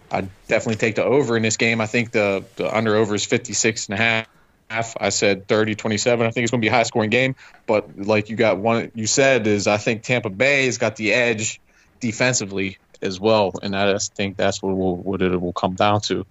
I'd 0.09 0.29
definitely 0.47 0.77
take 0.77 0.95
the 0.95 1.03
over 1.03 1.37
in 1.37 1.43
this 1.43 1.57
game. 1.57 1.79
I 1.81 1.85
think 1.85 2.11
the, 2.11 2.43
the 2.55 2.75
under 2.75 2.95
over 2.95 3.13
is 3.13 3.25
56 3.25 3.89
and 3.89 3.99
a 3.99 4.01
half. 4.01 4.27
I 4.69 5.09
said 5.09 5.47
30 5.47 5.75
27. 5.75 6.25
I 6.25 6.31
think 6.31 6.43
it's 6.43 6.51
going 6.51 6.61
to 6.61 6.65
be 6.65 6.69
a 6.69 6.71
high 6.71 6.83
scoring 6.83 7.09
game. 7.09 7.35
But 7.67 7.97
like 7.97 8.29
you 8.29 8.35
got 8.35 8.57
one, 8.57 8.91
you 8.95 9.07
said 9.07 9.45
is 9.47 9.67
I 9.67 9.77
think 9.77 10.03
Tampa 10.03 10.29
Bay 10.29 10.65
has 10.65 10.77
got 10.77 10.95
the 10.95 11.13
edge 11.13 11.61
defensively 11.99 12.77
as 13.01 13.19
well. 13.19 13.53
And 13.61 13.75
I 13.75 13.91
just 13.91 14.15
think 14.15 14.37
that's 14.37 14.61
what, 14.61 14.75
will, 14.75 14.95
what 14.95 15.21
it 15.21 15.39
will 15.39 15.53
come 15.53 15.75
down 15.75 16.01
to. 16.01 16.25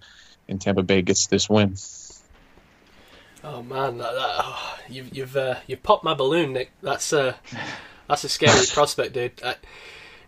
And 0.49 0.59
Tampa 0.59 0.83
Bay 0.83 1.01
gets 1.01 1.27
this 1.27 1.49
win. 1.49 1.75
Oh 3.45 3.61
man, 3.61 3.97
that, 3.97 4.13
that, 4.13 4.35
oh, 4.39 4.77
you've 4.89 5.15
you've 5.15 5.35
uh, 5.35 5.55
you've 5.67 5.83
popped 5.83 6.05
my 6.05 6.13
balloon, 6.13 6.53
Nick. 6.53 6.71
That's 6.81 7.11
uh, 7.11 7.33
that's 8.07 8.23
a 8.23 8.29
scary 8.29 8.65
prospect, 8.71 9.13
dude. 9.13 9.41
Uh, 9.43 9.55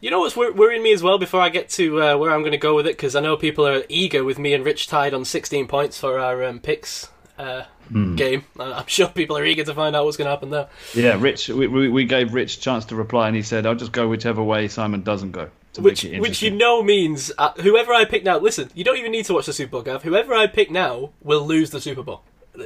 you 0.01 0.11
know 0.11 0.19
what's 0.19 0.35
wor- 0.35 0.51
worrying 0.51 0.83
me 0.83 0.91
as 0.91 1.01
well? 1.01 1.17
Before 1.17 1.39
I 1.39 1.47
get 1.47 1.69
to 1.69 2.01
uh, 2.01 2.17
where 2.17 2.31
I'm 2.31 2.41
going 2.41 2.51
to 2.51 2.57
go 2.57 2.75
with 2.75 2.87
it, 2.87 2.97
because 2.97 3.15
I 3.15 3.21
know 3.21 3.37
people 3.37 3.65
are 3.65 3.83
eager 3.87 4.23
with 4.23 4.37
me 4.37 4.53
and 4.53 4.65
Rich 4.65 4.87
tied 4.87 5.13
on 5.13 5.23
16 5.23 5.67
points 5.67 5.97
for 5.97 6.19
our 6.19 6.43
um, 6.43 6.59
picks 6.59 7.09
uh, 7.37 7.63
game. 8.15 8.43
I- 8.59 8.73
I'm 8.73 8.87
sure 8.87 9.07
people 9.07 9.37
are 9.37 9.45
eager 9.45 9.63
to 9.63 9.73
find 9.73 9.95
out 9.95 10.05
what's 10.05 10.17
going 10.17 10.25
to 10.25 10.31
happen 10.31 10.49
there. 10.49 10.67
Yeah, 10.93 11.17
Rich. 11.19 11.49
We, 11.49 11.67
we, 11.89 12.05
gave 12.05 12.33
Rich 12.33 12.57
a 12.57 12.59
chance 12.61 12.85
to 12.85 12.95
reply, 12.95 13.27
and 13.27 13.35
he 13.35 13.41
said, 13.41 13.65
"I'll 13.65 13.75
just 13.75 13.91
go 13.91 14.07
whichever 14.07 14.43
way 14.43 14.67
Simon 14.67 15.01
doesn't 15.03 15.31
go." 15.31 15.49
Which, 15.77 16.03
which 16.03 16.41
you 16.41 16.51
know 16.51 16.81
means 16.81 17.33
uh, 17.37 17.51
whoever 17.61 17.93
I 17.93 18.05
pick 18.05 18.23
now. 18.23 18.37
Listen, 18.37 18.69
you 18.73 18.83
don't 18.85 18.97
even 18.97 19.11
need 19.11 19.25
to 19.25 19.33
watch 19.33 19.45
the 19.45 19.51
Super 19.53 19.71
Bowl, 19.71 19.81
Gav. 19.81 20.03
Whoever 20.03 20.33
I 20.33 20.47
pick 20.47 20.71
now 20.71 21.09
will 21.21 21.45
lose 21.45 21.71
the 21.71 21.81
Super 21.81 22.01
Bowl. 22.01 22.21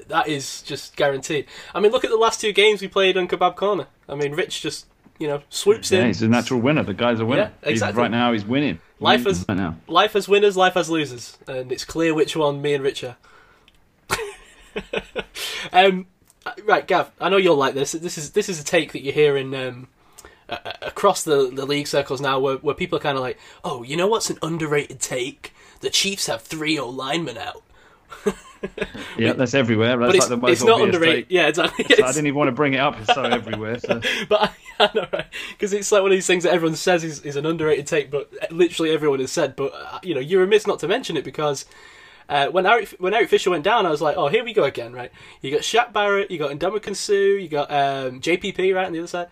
That 0.09 0.27
is 0.27 0.61
just 0.61 0.95
guaranteed. 0.95 1.47
I 1.73 1.79
mean, 1.79 1.91
look 1.91 2.03
at 2.03 2.11
the 2.11 2.17
last 2.17 2.39
two 2.39 2.51
games 2.53 2.81
we 2.81 2.87
played 2.87 3.17
on 3.17 3.27
Kebab 3.27 3.55
Corner. 3.55 3.87
I 4.07 4.13
mean, 4.13 4.33
Rich 4.33 4.61
just 4.61 4.85
you 5.17 5.27
know 5.27 5.41
swoops 5.49 5.91
Yeah, 5.91 6.01
in. 6.01 6.05
he's 6.07 6.21
a 6.21 6.27
natural 6.27 6.59
winner. 6.59 6.83
The 6.83 6.93
guy's 6.93 7.19
a 7.19 7.25
winner. 7.25 7.51
Yeah, 7.63 7.69
exactly. 7.71 7.93
He's, 7.93 7.97
right 7.97 8.11
now, 8.11 8.31
he's 8.31 8.45
winning. 8.45 8.79
Life 8.99 9.25
is- 9.25 9.43
right 9.49 9.57
now. 9.57 9.75
Life 9.87 10.13
has 10.13 10.27
winners, 10.29 10.55
life 10.55 10.75
has 10.75 10.89
losers, 10.91 11.35
and 11.47 11.71
it's 11.71 11.85
clear 11.85 12.13
which 12.13 12.35
one 12.35 12.61
me 12.61 12.75
and 12.75 12.83
Rich 12.83 13.03
are. 13.03 13.17
um, 15.73 16.07
uh, 16.45 16.51
right, 16.65 16.87
Gav. 16.87 17.11
I 17.19 17.29
know 17.29 17.37
you'll 17.37 17.55
like 17.55 17.73
this. 17.73 17.91
This 17.93 18.17
is 18.17 18.31
this 18.31 18.49
is 18.49 18.59
a 18.59 18.63
take 18.63 18.91
that 18.93 19.03
you 19.03 19.11
hear 19.11 19.37
in 19.37 19.53
um, 19.55 19.87
a- 20.47 20.77
across 20.81 21.23
the 21.23 21.51
the 21.53 21.65
league 21.65 21.87
circles 21.87 22.21
now, 22.21 22.39
where 22.39 22.57
where 22.57 22.75
people 22.75 22.97
are 22.97 23.01
kind 23.01 23.17
of 23.17 23.23
like, 23.23 23.37
"Oh, 23.63 23.83
you 23.83 23.97
know 23.97 24.07
what's 24.07 24.29
an 24.29 24.37
underrated 24.41 24.99
take? 24.99 25.53
The 25.81 25.89
Chiefs 25.89 26.27
have 26.27 26.41
three 26.41 26.77
O 26.79 26.89
linemen 26.89 27.37
out." 27.37 27.63
Yeah, 29.17 29.33
that's 29.33 29.53
everywhere. 29.53 29.97
That's 29.97 30.09
but 30.09 30.15
it's, 30.15 30.23
like 30.25 30.29
the 30.29 30.37
most 30.37 30.51
it's 30.51 30.63
not 30.63 30.81
underrated. 30.81 31.25
take. 31.25 31.31
Yeah, 31.31 31.47
exactly. 31.47 31.85
So 31.95 32.03
I 32.03 32.11
didn't 32.11 32.27
even 32.27 32.37
want 32.37 32.49
to 32.49 32.53
bring 32.53 32.73
it 32.73 32.79
up. 32.79 32.99
It's 32.99 33.13
so 33.13 33.23
everywhere. 33.23 33.79
So. 33.79 34.01
but 34.27 34.41
I, 34.41 34.51
I 34.85 34.89
know, 34.93 35.07
right? 35.11 35.25
Because 35.51 35.73
it's 35.73 35.91
like 35.91 36.01
one 36.01 36.11
of 36.11 36.15
these 36.15 36.27
things 36.27 36.43
that 36.43 36.53
everyone 36.53 36.75
says 36.75 37.03
is, 37.03 37.21
is 37.21 37.35
an 37.35 37.45
underrated 37.45 37.87
take, 37.87 38.11
but 38.11 38.31
literally 38.51 38.91
everyone 38.91 39.19
has 39.19 39.31
said. 39.31 39.55
But 39.55 39.73
uh, 39.73 39.99
you 40.03 40.13
know, 40.13 40.21
you're 40.21 40.41
remiss 40.41 40.67
not 40.67 40.79
to 40.79 40.87
mention 40.87 41.17
it 41.17 41.23
because 41.23 41.65
uh, 42.29 42.47
when 42.47 42.65
Eric 42.65 42.89
when 42.99 43.13
Eric 43.13 43.29
Fisher 43.29 43.49
went 43.49 43.63
down, 43.63 43.87
I 43.87 43.89
was 43.89 44.01
like, 44.01 44.15
oh, 44.15 44.27
here 44.27 44.43
we 44.43 44.53
go 44.53 44.63
again, 44.63 44.93
right? 44.93 45.11
You 45.41 45.51
got 45.51 45.61
Shaq 45.61 45.91
Barrett, 45.91 46.29
you 46.29 46.37
got 46.37 46.51
Ndamukong 46.51 46.95
Suh, 46.95 47.13
you 47.13 47.49
got 47.49 47.71
um, 47.71 48.21
JPP 48.21 48.73
right 48.73 48.85
on 48.85 48.93
the 48.93 48.99
other 48.99 49.07
side. 49.07 49.27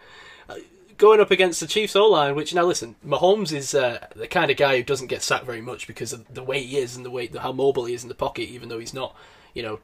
Uh, 0.50 0.56
Going 0.98 1.20
up 1.20 1.30
against 1.30 1.60
the 1.60 1.68
Chiefs 1.68 1.96
O 1.96 2.08
line, 2.08 2.36
which 2.36 2.56
now 2.56 2.64
listen, 2.64 2.96
Mahomes 3.06 3.54
is 3.54 3.76
uh, 3.76 4.08
the 4.16 4.28
kind 4.28 4.50
of 4.50 4.58
guy 4.58 4.78
who 4.78 4.84
doesn't 4.84 5.08
get 5.08 5.22
sacked 5.22 5.46
very 5.46 5.62
much 5.62 5.86
because 5.86 6.12
of 6.12 6.34
the 6.34 6.42
way 6.42 6.64
he 6.64 6.80
is 6.80 6.96
and 6.96 7.06
the 7.06 7.12
way 7.12 7.28
how 7.28 7.52
mobile 7.52 7.86
he 7.86 7.94
is 7.94 8.02
in 8.02 8.10
the 8.10 8.16
pocket, 8.16 8.50
even 8.50 8.68
though 8.68 8.80
he's 8.80 8.96
not, 8.96 9.16
you 9.54 9.62
know, 9.62 9.80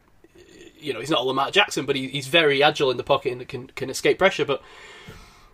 you 0.79 0.91
know, 0.91 0.99
he's 0.99 1.11
not 1.11 1.19
a 1.19 1.23
Lamar 1.23 1.51
Jackson, 1.51 1.85
but 1.85 1.95
he, 1.95 2.07
he's 2.07 2.25
very 2.25 2.63
agile 2.63 2.89
in 2.89 2.97
the 2.97 3.03
pocket 3.03 3.31
and 3.31 3.47
can 3.47 3.67
can 3.67 3.91
escape 3.91 4.17
pressure. 4.17 4.43
But 4.43 4.63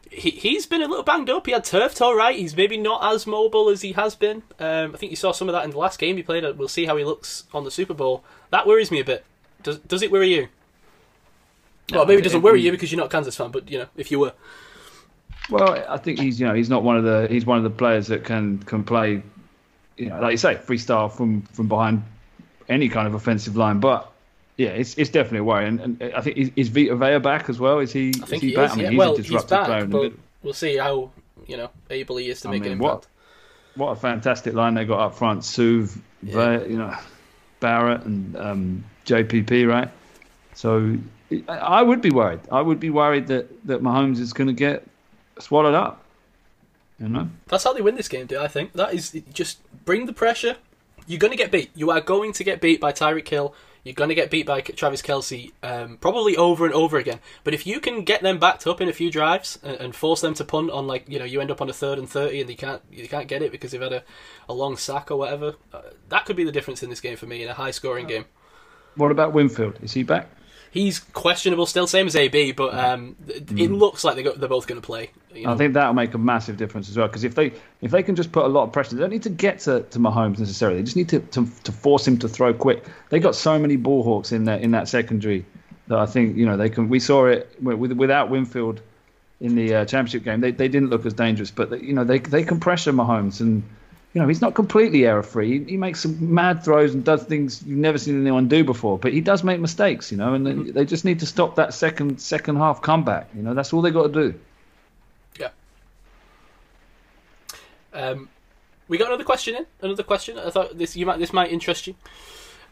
he 0.09 0.31
he's 0.31 0.65
been 0.65 0.81
a 0.81 0.87
little 0.87 1.03
banged 1.03 1.29
up. 1.29 1.45
He 1.45 1.51
had 1.51 1.63
turf 1.63 1.95
toe, 1.95 2.15
right? 2.15 2.37
He's 2.37 2.55
maybe 2.55 2.77
not 2.77 3.13
as 3.13 3.27
mobile 3.27 3.69
as 3.69 3.81
he 3.81 3.93
has 3.93 4.15
been. 4.15 4.43
Um, 4.59 4.93
I 4.93 4.97
think 4.97 5.11
you 5.11 5.15
saw 5.15 5.31
some 5.31 5.49
of 5.49 5.53
that 5.53 5.63
in 5.65 5.71
the 5.71 5.77
last 5.77 5.99
game 5.99 6.17
he 6.17 6.23
played. 6.23 6.43
We'll 6.57 6.67
see 6.67 6.85
how 6.85 6.97
he 6.97 7.03
looks 7.03 7.45
on 7.53 7.63
the 7.63 7.71
Super 7.71 7.93
Bowl. 7.93 8.23
That 8.49 8.65
worries 8.67 8.91
me 8.91 8.99
a 8.99 9.05
bit. 9.05 9.23
Does 9.63 9.79
does 9.79 10.01
it 10.01 10.11
worry 10.11 10.33
you? 10.33 10.47
well, 11.91 12.05
maybe 12.05 12.21
it 12.21 12.23
doesn't 12.23 12.41
worry 12.41 12.61
you 12.61 12.71
because 12.71 12.91
you're 12.91 12.99
not 12.99 13.07
a 13.07 13.09
Kansas 13.09 13.35
fan, 13.35 13.51
but 13.51 13.69
you 13.69 13.79
know, 13.79 13.87
if 13.95 14.11
you 14.11 14.19
were, 14.19 14.33
Well, 15.49 15.83
I 15.89 15.97
think 15.97 16.19
he's 16.19 16.39
you 16.39 16.47
know 16.47 16.53
he's 16.53 16.69
not 16.69 16.83
one 16.83 16.97
of 16.97 17.03
the 17.03 17.27
he's 17.29 17.45
one 17.45 17.57
of 17.57 17.63
the 17.63 17.69
players 17.69 18.07
that 18.07 18.23
can 18.23 18.59
can 18.59 18.83
play, 18.83 19.23
you 19.97 20.09
know, 20.09 20.19
like 20.19 20.31
you 20.31 20.37
say, 20.37 20.55
freestyle 20.55 21.11
from 21.11 21.41
from 21.43 21.67
behind 21.67 22.03
any 22.67 22.89
kind 22.89 23.07
of 23.07 23.15
offensive 23.15 23.57
line. 23.57 23.79
But 23.79 24.11
yeah, 24.59 24.71
it's 24.71 24.97
it's 24.97 25.09
definitely 25.09 25.39
a 25.39 25.43
worry. 25.45 25.67
And, 25.67 25.79
and 25.79 26.13
I 26.13 26.19
think 26.19 26.35
is, 26.35 26.51
is 26.57 26.67
Vita 26.67 26.93
Vea 26.93 27.17
back 27.19 27.49
as 27.49 27.59
well? 27.61 27.79
Is 27.79 27.93
he? 27.93 28.09
I 28.09 28.25
think 28.25 28.33
is 28.33 28.41
he, 28.41 28.49
he 28.49 28.55
back? 28.55 28.65
is. 28.65 28.71
I 28.73 28.75
mean, 28.75 28.83
yeah. 28.83 28.89
he's 28.91 28.97
well, 28.99 29.15
a 29.15 29.21
he's 29.21 29.43
back, 29.45 29.65
player 29.67 29.83
in 29.85 29.89
but 29.89 30.01
middle. 30.03 30.17
we'll 30.43 30.53
see 30.53 30.75
how 30.75 31.11
you 31.47 31.55
know 31.55 31.69
able 31.89 32.17
he 32.17 32.29
is 32.29 32.41
to 32.41 32.49
I 32.49 32.51
make 32.51 32.63
mean, 32.63 32.73
an 32.73 32.79
what- 32.79 32.93
impact. 32.95 33.07
What 33.75 33.91
a 33.91 33.95
fantastic 33.95 34.53
line 34.55 34.73
they 34.73 34.83
got 34.83 34.99
up 34.99 35.15
front. 35.15 35.45
Suh, 35.45 35.85
Yeah. 36.21 36.57
Vea, 36.57 36.69
you 36.71 36.77
know, 36.77 36.93
Barrett 37.61 38.01
and 38.01 38.35
um, 38.35 38.83
JPP, 39.05 39.65
right? 39.65 39.89
So 40.55 40.97
I, 41.47 41.55
I 41.55 41.81
would 41.81 42.01
be 42.01 42.09
worried. 42.09 42.41
I 42.51 42.61
would 42.61 42.81
be 42.81 42.89
worried 42.89 43.27
that 43.27 43.47
that 43.67 43.81
Mahomes 43.81 44.19
is 44.19 44.33
going 44.33 44.47
to 44.47 44.53
get 44.53 44.85
swallowed 45.39 45.75
up. 45.75 46.03
You 46.99 47.07
know. 47.07 47.29
That's 47.47 47.63
how 47.63 47.71
they 47.71 47.81
win 47.81 47.95
this 47.95 48.09
game, 48.09 48.25
do 48.25 48.37
I 48.41 48.49
think. 48.49 48.73
That 48.73 48.93
is 48.93 49.17
just 49.33 49.59
bring 49.85 50.05
the 50.05 50.13
pressure. 50.13 50.57
You're 51.07 51.19
going 51.19 51.31
to 51.31 51.37
get 51.37 51.49
beat. 51.49 51.69
You 51.75 51.91
are 51.91 52.01
going 52.01 52.33
to 52.33 52.43
get 52.43 52.59
beat 52.59 52.81
by 52.81 52.91
Tyreek 52.91 53.27
Hill. 53.29 53.53
You're 53.89 53.95
going 53.95 54.09
to 54.09 54.15
get 54.15 54.29
beat 54.29 54.45
by 54.45 54.61
Travis 54.61 55.01
Kelce, 55.01 55.51
um, 55.63 55.97
probably 55.97 56.37
over 56.37 56.63
and 56.63 56.75
over 56.75 56.99
again. 56.99 57.19
But 57.43 57.55
if 57.55 57.65
you 57.65 57.79
can 57.79 58.03
get 58.03 58.21
them 58.21 58.37
backed 58.37 58.67
up 58.67 58.81
in 58.81 58.87
a 58.87 58.93
few 58.93 59.09
drives 59.09 59.57
and, 59.63 59.77
and 59.77 59.95
force 59.95 60.21
them 60.21 60.35
to 60.35 60.45
punt 60.45 60.69
on, 60.69 60.85
like 60.85 61.09
you 61.09 61.17
know, 61.17 61.25
you 61.25 61.41
end 61.41 61.49
up 61.49 61.59
on 61.59 61.71
a 61.71 61.73
third 61.73 61.97
and 61.97 62.07
thirty, 62.07 62.39
and 62.39 62.47
you 62.51 62.55
can't 62.55 62.83
you 62.91 63.07
can't 63.07 63.27
get 63.27 63.41
it 63.41 63.51
because 63.51 63.71
they've 63.71 63.81
had 63.81 63.91
a, 63.91 64.03
a 64.47 64.53
long 64.53 64.77
sack 64.77 65.09
or 65.09 65.15
whatever. 65.15 65.55
Uh, 65.73 65.81
that 66.09 66.25
could 66.25 66.35
be 66.35 66.43
the 66.43 66.51
difference 66.51 66.83
in 66.83 66.91
this 66.91 67.01
game 67.01 67.17
for 67.17 67.25
me 67.25 67.41
in 67.41 67.49
a 67.49 67.53
high 67.55 67.71
scoring 67.71 68.05
game. 68.05 68.25
What 68.93 69.09
about 69.09 69.33
Winfield? 69.33 69.79
Is 69.81 69.93
he 69.93 70.03
back? 70.03 70.29
He's 70.71 70.99
questionable 70.99 71.65
still, 71.65 71.87
same 71.87 72.05
as 72.05 72.15
AB, 72.15 72.51
but 72.51 72.75
um, 72.75 73.15
th- 73.25 73.41
it 73.51 73.71
looks 73.71 74.03
like 74.03 74.15
they 74.15 74.23
go, 74.23 74.33
they're 74.33 74.47
both 74.47 74.67
going 74.67 74.79
to 74.79 74.85
play. 74.85 75.09
You 75.33 75.45
know? 75.45 75.53
I 75.53 75.57
think 75.57 75.73
that'll 75.73 75.93
make 75.93 76.13
a 76.13 76.19
massive 76.19 76.57
difference 76.57 76.89
as 76.89 76.97
well. 76.97 77.07
Because 77.07 77.23
if 77.23 77.33
they 77.33 77.53
if 77.81 77.89
they 77.89 78.03
can 78.03 78.15
just 78.15 78.31
put 78.31 78.45
a 78.45 78.47
lot 78.47 78.63
of 78.63 78.71
pressure, 78.71 78.95
they 78.95 79.01
don't 79.01 79.09
need 79.09 79.23
to 79.23 79.31
get 79.31 79.59
to, 79.61 79.81
to 79.81 79.99
Mahomes 79.99 80.37
necessarily. 80.37 80.77
They 80.77 80.83
just 80.83 80.95
need 80.95 81.09
to, 81.09 81.19
to 81.19 81.47
to 81.63 81.71
force 81.71 82.07
him 82.07 82.19
to 82.19 82.27
throw 82.27 82.53
quick. 82.53 82.85
They 83.09 83.19
got 83.19 83.35
so 83.35 83.57
many 83.57 83.77
ball 83.77 84.03
hawks 84.03 84.31
in 84.31 84.43
that 84.45 84.61
in 84.61 84.71
that 84.71 84.87
secondary 84.87 85.45
that 85.87 85.97
I 85.97 86.05
think 86.05 86.37
you 86.37 86.45
know 86.45 86.55
they 86.55 86.69
can. 86.69 86.87
We 86.87 86.99
saw 86.99 87.25
it 87.25 87.51
with, 87.61 87.93
without 87.93 88.29
Winfield 88.29 88.81
in 89.41 89.55
the 89.55 89.73
uh, 89.73 89.85
championship 89.85 90.23
game. 90.23 90.39
They 90.39 90.51
they 90.51 90.67
didn't 90.67 90.91
look 90.91 91.05
as 91.05 91.13
dangerous, 91.13 91.49
but 91.49 91.71
they, 91.71 91.79
you 91.79 91.93
know 91.93 92.03
they 92.03 92.19
they 92.19 92.43
can 92.43 92.59
pressure 92.59 92.93
Mahomes 92.93 93.41
and. 93.41 93.63
You 94.13 94.21
know, 94.21 94.27
he's 94.27 94.41
not 94.41 94.55
completely 94.55 95.05
error 95.05 95.21
free. 95.21 95.59
He, 95.59 95.71
he 95.71 95.77
makes 95.77 96.01
some 96.01 96.33
mad 96.33 96.63
throws 96.63 96.95
and 96.95 97.05
does 97.05 97.23
things 97.23 97.61
you've 97.63 97.77
never 97.77 97.99
seen 97.99 98.19
anyone 98.19 98.47
do 98.47 98.63
before. 98.63 98.97
But 98.97 99.13
he 99.13 99.21
does 99.21 99.43
make 99.43 99.59
mistakes, 99.59 100.11
you 100.11 100.17
know, 100.17 100.33
and 100.33 100.45
they, 100.45 100.71
they 100.71 100.85
just 100.85 101.05
need 101.05 101.19
to 101.19 101.27
stop 101.27 101.55
that 101.55 101.75
second 101.75 102.19
second 102.19 102.55
half 102.55 102.81
comeback. 102.81 103.29
You 103.35 103.43
know, 103.43 103.53
that's 103.53 103.71
all 103.71 103.81
they 103.81 103.91
got 103.91 104.11
to 104.11 104.31
do. 104.31 104.39
Um, 107.93 108.29
we 108.87 108.97
got 108.97 109.07
another 109.07 109.23
question 109.23 109.55
in. 109.55 109.65
Another 109.81 110.03
question. 110.03 110.37
I 110.37 110.49
thought 110.49 110.77
this 110.77 110.95
you 110.95 111.05
might 111.05 111.19
this 111.19 111.33
might 111.33 111.51
interest 111.51 111.87
you. 111.87 111.95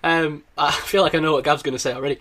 Um, 0.03 0.43
I 0.57 0.71
feel 0.71 1.03
like 1.03 1.15
I 1.15 1.19
know 1.19 1.33
what 1.33 1.43
Gab's 1.43 1.63
going 1.63 1.73
to 1.73 1.79
say 1.79 1.93
already. 1.93 2.19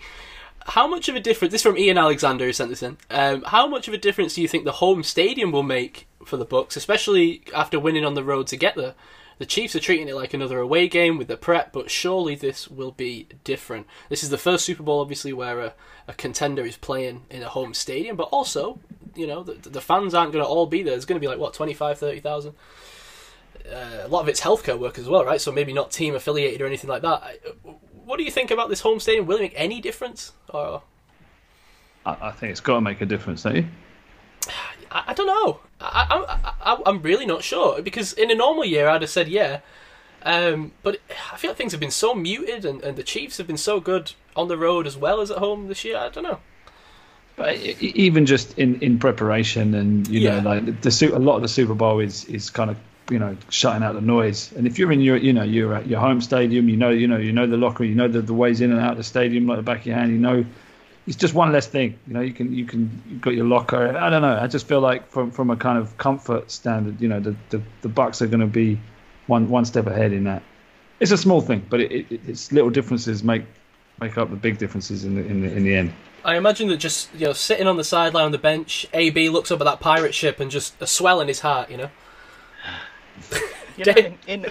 How 0.67 0.85
much 0.85 1.07
of 1.07 1.15
a 1.15 1.21
difference? 1.21 1.53
This 1.53 1.59
is 1.59 1.63
from 1.63 1.77
Ian 1.77 1.97
Alexander 1.97 2.45
who 2.45 2.51
sent 2.51 2.69
this 2.69 2.83
in. 2.83 2.97
Um, 3.09 3.41
how 3.43 3.67
much 3.67 3.87
of 3.87 3.93
a 3.93 3.97
difference 3.97 4.35
do 4.35 4.41
you 4.41 4.49
think 4.49 4.65
the 4.65 4.73
home 4.73 5.01
stadium 5.01 5.51
will 5.53 5.63
make 5.63 6.07
for 6.25 6.35
the 6.35 6.45
Bucs, 6.45 6.75
especially 6.75 7.41
after 7.55 7.79
winning 7.79 8.03
on 8.03 8.15
the 8.15 8.23
road 8.23 8.47
to 8.47 8.57
get 8.57 8.75
there? 8.75 8.93
The 9.37 9.45
Chiefs 9.45 9.77
are 9.77 9.79
treating 9.79 10.09
it 10.09 10.15
like 10.15 10.33
another 10.33 10.59
away 10.59 10.89
game 10.89 11.17
with 11.17 11.29
the 11.29 11.37
prep, 11.37 11.71
but 11.71 11.89
surely 11.89 12.35
this 12.35 12.67
will 12.67 12.91
be 12.91 13.27
different. 13.45 13.87
This 14.09 14.23
is 14.23 14.29
the 14.29 14.37
first 14.37 14.65
Super 14.65 14.83
Bowl, 14.83 14.99
obviously, 14.99 15.31
where 15.31 15.59
a, 15.61 15.73
a 16.07 16.13
contender 16.13 16.65
is 16.65 16.75
playing 16.75 17.23
in 17.29 17.43
a 17.43 17.49
home 17.49 17.73
stadium, 17.73 18.17
but 18.17 18.23
also, 18.23 18.79
you 19.15 19.27
know, 19.27 19.43
the, 19.43 19.69
the 19.69 19.81
fans 19.81 20.13
aren't 20.13 20.33
going 20.33 20.43
to 20.43 20.49
all 20.49 20.65
be 20.65 20.83
there. 20.83 20.93
There's 20.93 21.05
going 21.05 21.21
to 21.21 21.25
be 21.25 21.29
like, 21.29 21.39
what, 21.39 21.53
25, 21.53 21.97
30,000? 21.97 22.53
Uh, 23.71 24.01
a 24.03 24.07
lot 24.07 24.21
of 24.21 24.27
it's 24.27 24.41
healthcare 24.41 24.77
work 24.77 24.99
as 24.99 25.07
well, 25.07 25.23
right? 25.23 25.39
So 25.39 25.51
maybe 25.51 25.71
not 25.71 25.91
team 25.91 26.15
affiliated 26.15 26.61
or 26.61 26.65
anything 26.65 26.89
like 26.89 27.03
that. 27.03 27.39
What 28.07 28.17
do 28.17 28.23
you 28.23 28.31
think 28.31 28.51
about 28.51 28.69
this 28.69 28.79
home 28.79 29.01
stadium? 29.01 29.25
Will 29.25 29.35
it 29.35 29.41
make 29.41 29.53
any 29.57 29.81
difference? 29.81 30.31
Or 30.47 30.81
I, 32.05 32.29
I 32.29 32.31
think 32.31 32.51
it's 32.51 32.61
got 32.61 32.75
to 32.75 32.81
make 32.81 33.01
a 33.01 33.05
difference, 33.05 33.43
don't 33.43 33.57
you? 33.57 33.65
I, 34.89 35.03
I 35.07 35.13
don't 35.13 35.27
know. 35.27 35.59
I, 35.81 36.53
I, 36.63 36.73
I, 36.73 36.81
I'm 36.85 37.01
really 37.01 37.25
not 37.25 37.43
sure 37.43 37.81
because 37.81 38.13
in 38.13 38.31
a 38.31 38.35
normal 38.35 38.63
year 38.63 38.87
I'd 38.87 39.01
have 39.01 39.11
said 39.11 39.27
yeah, 39.27 39.59
um, 40.23 40.71
but 40.83 41.01
I 41.33 41.35
feel 41.35 41.49
like 41.51 41.57
things 41.57 41.73
have 41.73 41.81
been 41.81 41.91
so 41.91 42.15
muted 42.15 42.63
and, 42.63 42.81
and 42.81 42.97
the 42.97 43.03
Chiefs 43.03 43.37
have 43.39 43.47
been 43.47 43.57
so 43.57 43.81
good 43.81 44.13
on 44.37 44.47
the 44.47 44.57
road 44.57 44.87
as 44.87 44.95
well 44.95 45.19
as 45.19 45.29
at 45.29 45.39
home 45.39 45.67
this 45.67 45.83
year. 45.83 45.97
I 45.97 46.07
don't 46.07 46.23
know. 46.23 46.39
But 47.35 47.57
even 47.57 48.25
just 48.25 48.57
in, 48.57 48.79
in 48.79 48.99
preparation, 48.99 49.75
and 49.75 50.07
you 50.07 50.21
Yeah. 50.21 50.39
know, 50.39 50.49
like 50.51 50.81
the 50.81 50.91
Su- 50.91 51.13
a 51.15 51.19
lot 51.19 51.35
of 51.35 51.41
the 51.41 51.47
Super 51.49 51.75
Bowl 51.75 51.99
is 51.99 52.23
is 52.25 52.49
kind 52.49 52.71
of 52.71 52.77
you 53.09 53.19
know 53.19 53.35
shutting 53.49 53.83
out 53.83 53.95
the 53.95 54.01
noise. 54.01 54.51
And 54.53 54.67
if 54.67 54.77
you're 54.77 54.91
in 54.91 55.01
your 55.01 55.17
you 55.17 55.33
know 55.33 55.43
you're 55.43 55.73
at 55.73 55.87
your 55.87 55.99
home 55.99 56.21
stadium, 56.21 56.69
you 56.69 56.77
know 56.77 56.89
you 56.89 57.07
know 57.07 57.17
you 57.17 57.31
know 57.31 57.47
the 57.47 57.57
locker, 57.57 57.83
you 57.83 57.95
know 57.95 58.07
the, 58.07 58.21
the 58.21 58.33
ways 58.33 58.61
in 58.61 58.71
and 58.71 58.79
out 58.79 58.91
of 58.91 58.97
the 58.97 59.03
stadium 59.03 59.47
like 59.47 59.57
the 59.57 59.63
back 59.63 59.81
of 59.81 59.85
your 59.87 59.95
hand. 59.95 60.11
You 60.11 60.17
know, 60.17 60.45
it's 61.05 61.15
just 61.15 61.33
one 61.33 61.51
less 61.51 61.67
thing. 61.67 61.97
You 62.07 62.13
know, 62.13 62.21
you 62.21 62.33
can 62.33 62.53
you 62.53 62.65
can 62.65 63.01
you've 63.09 63.21
got 63.21 63.33
your 63.33 63.45
locker. 63.45 63.97
I 63.97 64.09
don't 64.09 64.21
know. 64.21 64.37
I 64.37 64.47
just 64.47 64.67
feel 64.67 64.81
like 64.81 65.09
from 65.09 65.31
from 65.31 65.49
a 65.49 65.55
kind 65.55 65.77
of 65.77 65.97
comfort 65.97 66.51
standard, 66.51 66.99
you 67.01 67.07
know, 67.07 67.19
the 67.19 67.35
the, 67.49 67.61
the 67.81 67.89
Bucs 67.89 68.21
are 68.21 68.27
going 68.27 68.41
to 68.41 68.47
be 68.47 68.79
one 69.27 69.49
one 69.49 69.65
step 69.65 69.87
ahead 69.87 70.11
in 70.11 70.25
that. 70.25 70.43
It's 70.99 71.11
a 71.11 71.17
small 71.17 71.41
thing, 71.41 71.65
but 71.69 71.79
it, 71.79 71.91
it, 71.91 72.21
it's 72.27 72.51
little 72.51 72.69
differences 72.69 73.23
make 73.23 73.43
make 73.99 74.17
up 74.17 74.29
the 74.29 74.35
big 74.35 74.57
differences 74.57 75.05
in 75.05 75.15
the 75.15 75.25
in 75.25 75.41
the 75.41 75.51
in 75.51 75.63
the 75.63 75.75
end. 75.75 75.93
I 76.25 76.35
imagine 76.35 76.67
that 76.69 76.77
just 76.77 77.13
you 77.13 77.27
know 77.27 77.33
sitting 77.33 77.67
on 77.67 77.77
the 77.77 77.83
sideline 77.83 78.25
on 78.25 78.31
the 78.31 78.37
bench, 78.37 78.85
AB 78.93 79.29
looks 79.29 79.51
up 79.51 79.61
at 79.61 79.63
that 79.63 79.79
pirate 79.79 80.13
ship 80.13 80.39
and 80.39 80.51
just 80.51 80.79
a 80.81 80.87
swell 80.87 81.21
in 81.21 81.27
his 81.27 81.39
heart. 81.39 81.71
You 81.71 81.77
know, 81.77 81.89
You 83.77 83.85
know, 83.85 83.93
in, 83.95 84.17
in 84.27 84.45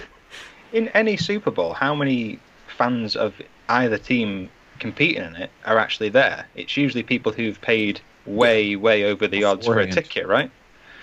in 0.71 0.87
any 0.89 1.17
Super 1.17 1.51
Bowl, 1.51 1.73
how 1.73 1.93
many 1.93 2.39
fans 2.77 3.15
of 3.17 3.33
either 3.67 3.97
team 3.97 4.49
competing 4.79 5.21
in 5.23 5.35
it 5.35 5.51
are 5.65 5.77
actually 5.77 6.07
there? 6.09 6.45
It's 6.55 6.77
usually 6.77 7.03
people 7.03 7.33
who've 7.33 7.59
paid 7.59 7.99
way, 8.25 8.77
way 8.77 9.03
over 9.03 9.27
the 9.27 9.43
odds 9.43 9.65
for 9.65 9.79
a 9.79 9.91
ticket, 9.91 10.27
right? 10.27 10.49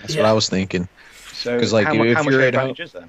That's 0.01 0.15
Yeah. 0.15 0.23
what 0.23 0.29
I 0.31 0.33
was 0.33 0.49
thinking. 0.49 0.89
So 1.35 1.59
'Cause, 1.61 1.73
like, 1.75 1.87
how, 1.87 2.03
if 2.03 2.17
how 2.17 2.23
much 2.23 2.33
you're 2.33 2.41
of 2.41 2.47
at 2.49 2.55
home- 2.55 2.71
advantage 2.71 2.81
is 2.81 2.93
there? 2.93 3.09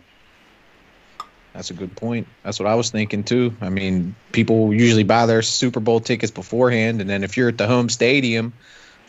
That's 1.54 1.70
a 1.70 1.74
good 1.74 1.96
point. 1.96 2.28
That's 2.44 2.60
what 2.60 2.68
I 2.68 2.76
was 2.76 2.90
thinking 2.90 3.24
too. 3.24 3.56
I 3.62 3.70
mean, 3.70 4.16
people 4.34 4.74
usually 4.74 5.04
buy 5.04 5.26
their 5.28 5.42
Super 5.42 5.80
Bowl 5.80 6.02
tickets 6.02 6.32
beforehand, 6.32 7.00
and 7.00 7.10
then 7.10 7.24
if 7.24 7.38
you're 7.38 7.48
at 7.48 7.58
the 7.58 7.68
home 7.68 7.88
stadium, 7.88 8.52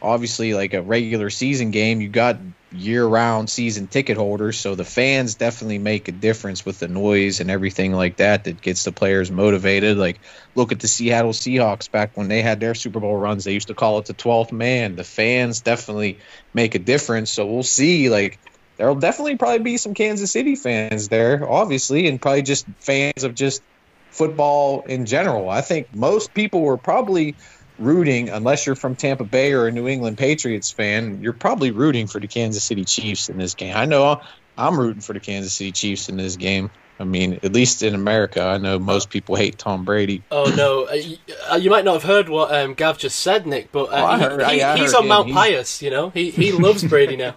obviously 0.00 0.54
like 0.54 0.72
a 0.72 0.82
regular 0.82 1.30
season 1.30 1.72
game, 1.72 2.00
you 2.00 2.08
got 2.08 2.36
year-round 2.72 3.48
season 3.48 3.86
ticket 3.86 4.16
holders, 4.16 4.58
so 4.58 4.74
the 4.74 4.84
fans 4.84 5.36
definitely 5.36 5.78
make 5.78 6.08
a 6.08 6.12
difference 6.12 6.66
with 6.66 6.78
the 6.78 6.88
noise 6.88 7.40
and 7.40 7.50
everything 7.50 7.92
like 7.92 8.16
that 8.16 8.44
that 8.44 8.60
gets 8.60 8.84
the 8.84 8.92
players 8.92 9.30
motivated. 9.30 9.96
Like 9.96 10.20
look 10.54 10.72
at 10.72 10.80
the 10.80 10.88
Seattle 10.88 11.32
Seahawks 11.32 11.90
back 11.90 12.16
when 12.16 12.28
they 12.28 12.42
had 12.42 12.60
their 12.60 12.74
Super 12.74 13.00
Bowl 13.00 13.16
runs, 13.16 13.44
they 13.44 13.52
used 13.52 13.68
to 13.68 13.74
call 13.74 13.98
it 13.98 14.06
the 14.06 14.14
12th 14.14 14.52
man. 14.52 14.96
The 14.96 15.04
fans 15.04 15.60
definitely 15.60 16.18
make 16.52 16.74
a 16.74 16.80
difference. 16.80 17.30
So 17.30 17.46
we'll 17.46 17.62
see 17.62 18.10
like 18.10 18.38
there'll 18.76 18.96
definitely 18.96 19.36
probably 19.36 19.60
be 19.60 19.76
some 19.76 19.94
Kansas 19.94 20.32
City 20.32 20.56
fans 20.56 21.08
there, 21.08 21.48
obviously, 21.48 22.08
and 22.08 22.20
probably 22.20 22.42
just 22.42 22.66
fans 22.78 23.24
of 23.24 23.34
just 23.34 23.62
football 24.10 24.82
in 24.82 25.06
general. 25.06 25.48
I 25.48 25.60
think 25.60 25.94
most 25.94 26.32
people 26.34 26.62
were 26.62 26.78
probably 26.78 27.36
rooting, 27.78 28.28
unless 28.30 28.66
you're 28.66 28.74
from 28.76 28.96
Tampa 28.96 29.24
Bay 29.24 29.52
or 29.52 29.66
a 29.66 29.72
New 29.72 29.86
England 29.88 30.18
Patriots 30.18 30.70
fan, 30.70 31.20
you're 31.22 31.32
probably 31.32 31.70
rooting 31.70 32.06
for 32.06 32.20
the 32.20 32.26
Kansas 32.28 32.64
City 32.64 32.84
Chiefs 32.84 33.28
in 33.28 33.38
this 33.38 33.54
game. 33.54 33.76
I 33.76 33.84
know 33.86 34.20
I'm 34.58 34.78
rooting 34.78 35.02
for 35.02 35.12
the 35.12 35.20
Kansas 35.20 35.52
City 35.52 35.72
Chiefs 35.72 36.08
in 36.08 36.16
this 36.16 36.36
game. 36.36 36.70
I 36.98 37.04
mean, 37.04 37.34
at 37.42 37.52
least 37.52 37.82
in 37.82 37.94
America, 37.94 38.42
I 38.42 38.56
know 38.56 38.78
most 38.78 39.10
people 39.10 39.36
hate 39.36 39.58
Tom 39.58 39.84
Brady. 39.84 40.22
Oh 40.30 40.50
no, 40.56 40.88
uh, 40.88 40.92
you, 40.94 41.18
uh, 41.52 41.56
you 41.56 41.68
might 41.68 41.84
not 41.84 41.92
have 41.92 42.04
heard 42.04 42.30
what 42.30 42.54
um, 42.54 42.72
Gav 42.72 42.96
just 42.96 43.18
said, 43.20 43.46
Nick, 43.46 43.70
but 43.70 43.90
uh, 43.90 43.96
Oh, 43.96 44.04
I 44.06 44.16
he- 44.18 44.24
heard- 44.24 44.40
he- 44.48 44.62
I- 44.62 44.72
I 44.72 44.76
he's 44.78 44.94
on 44.94 45.02
him. 45.02 45.08
Mount 45.08 45.26
He's- 45.26 45.36
Pius. 45.38 45.82
You 45.82 45.90
know, 45.90 46.08
he 46.10 46.30
he 46.30 46.52
loves 46.52 46.82
Brady 46.84 47.16
now, 47.16 47.34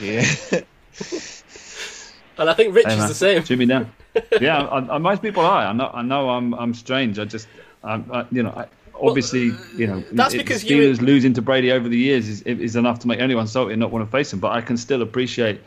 Yeah. 0.00 0.24
and 2.38 2.50
I 2.50 2.54
think 2.54 2.74
Rich 2.74 2.86
Hey, 2.86 2.98
is 2.98 3.08
the 3.08 3.14
same. 3.14 3.42
Jimmy 3.44 3.66
down. 3.66 3.92
yeah, 4.40 4.62
I, 4.62 4.94
I, 4.94 4.98
most 4.98 5.20
people 5.22 5.44
are. 5.44 5.66
I 5.66 5.72
know. 5.74 5.90
I 5.92 6.02
know. 6.02 6.30
I'm. 6.30 6.54
I'm 6.54 6.72
strange. 6.74 7.18
I 7.18 7.24
just. 7.26 7.48
I'm. 7.84 8.10
I, 8.12 8.24
you 8.30 8.42
know. 8.42 8.50
I, 8.50 8.66
obviously, 9.00 9.52
you 9.76 9.86
know. 9.86 9.98
Uh, 9.98 10.02
that's 10.12 10.34
it- 10.34 10.38
because 10.38 10.62
the 10.62 10.68
you- 10.74 10.90
Steelers 10.92 11.00
losing 11.00 11.32
to 11.34 11.42
Brady 11.42 11.72
over 11.72 11.88
the 11.88 11.98
years 11.98 12.28
is 12.28 12.42
is 12.42 12.76
enough 12.76 12.98
to 13.00 13.08
make 13.08 13.20
anyone 13.20 13.46
salty 13.46 13.72
and 13.72 13.80
not 13.80 13.90
want 13.90 14.04
to 14.06 14.10
face 14.10 14.32
him. 14.32 14.40
But 14.40 14.52
I 14.52 14.60
can 14.60 14.76
still 14.76 15.02
appreciate, 15.02 15.60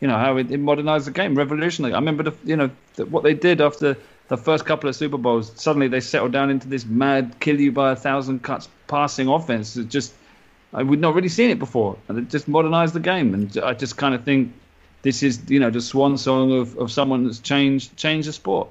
you 0.00 0.08
know, 0.08 0.16
how 0.18 0.36
it, 0.36 0.50
it 0.50 0.58
modernized 0.58 1.06
the 1.06 1.10
game, 1.10 1.34
revolutionary. 1.36 1.94
I 1.94 1.98
remember 1.98 2.22
the, 2.24 2.34
you 2.44 2.56
know, 2.56 2.70
the, 2.96 3.06
what 3.06 3.22
they 3.22 3.34
did 3.34 3.60
after 3.60 3.96
the 4.28 4.36
first 4.36 4.64
couple 4.64 4.88
of 4.88 4.96
Super 4.96 5.18
Bowls. 5.18 5.52
Suddenly 5.56 5.88
they 5.88 6.00
settled 6.00 6.32
down 6.32 6.50
into 6.50 6.66
this 6.68 6.84
mad, 6.86 7.36
kill 7.40 7.60
you 7.60 7.72
by 7.72 7.92
a 7.92 7.96
thousand 7.96 8.42
cuts 8.42 8.68
passing 8.86 9.28
offense. 9.28 9.76
It 9.76 9.88
just. 9.88 10.12
Uh, 10.12 10.16
I 10.76 10.82
would 10.82 11.00
not 11.00 11.14
really 11.14 11.28
seen 11.28 11.50
it 11.50 11.60
before, 11.60 11.96
and 12.08 12.18
it 12.18 12.28
just 12.30 12.48
modernized 12.48 12.94
the 12.94 13.00
game. 13.00 13.32
And 13.32 13.56
I 13.58 13.74
just 13.74 13.96
kind 13.96 14.12
of 14.12 14.24
think 14.24 14.52
this 15.02 15.22
is 15.22 15.40
you 15.48 15.60
know 15.60 15.70
the 15.70 15.80
swan 15.80 16.18
song 16.18 16.50
of, 16.52 16.76
of 16.78 16.90
someone 16.90 17.24
that's 17.24 17.38
changed 17.38 17.96
changed 17.96 18.26
the 18.26 18.32
sport. 18.32 18.68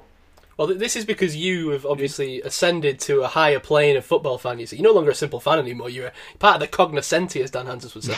Well, 0.56 0.68
this 0.68 0.96
is 0.96 1.04
because 1.04 1.34
you 1.36 1.70
have 1.70 1.84
obviously 1.84 2.40
ascended 2.42 3.00
to 3.00 3.22
a 3.22 3.28
higher 3.28 3.60
plane 3.60 3.96
of 3.96 4.04
football 4.04 4.38
fan. 4.38 4.58
You 4.58 4.66
see, 4.66 4.76
you're 4.76 4.84
no 4.84 4.92
longer 4.92 5.10
a 5.10 5.14
simple 5.14 5.40
fan 5.40 5.58
anymore. 5.58 5.90
You're 5.90 6.08
a 6.08 6.38
part 6.38 6.56
of 6.56 6.60
the 6.60 6.68
cognoscenti, 6.68 7.42
as 7.42 7.50
Dan 7.50 7.66
Hanzus 7.66 7.94
would 7.94 8.04
say. 8.04 8.16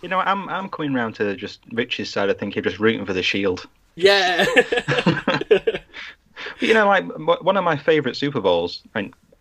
You 0.00 0.08
know, 0.08 0.20
I'm 0.20 0.48
I'm 0.48 0.68
coming 0.68 0.94
round 0.94 1.16
to 1.16 1.34
just 1.36 1.60
Rich's 1.72 2.08
side. 2.08 2.30
I 2.30 2.32
think 2.32 2.54
you're 2.54 2.62
just 2.62 2.78
rooting 2.78 3.04
for 3.04 3.12
the 3.12 3.22
Shield. 3.22 3.66
Yeah. 3.96 4.46
But, 4.86 5.82
you 6.60 6.74
know, 6.74 6.86
like 6.86 7.04
one 7.42 7.56
of 7.56 7.64
my 7.64 7.76
favourite 7.76 8.16
Super 8.16 8.40
Bowls, 8.40 8.82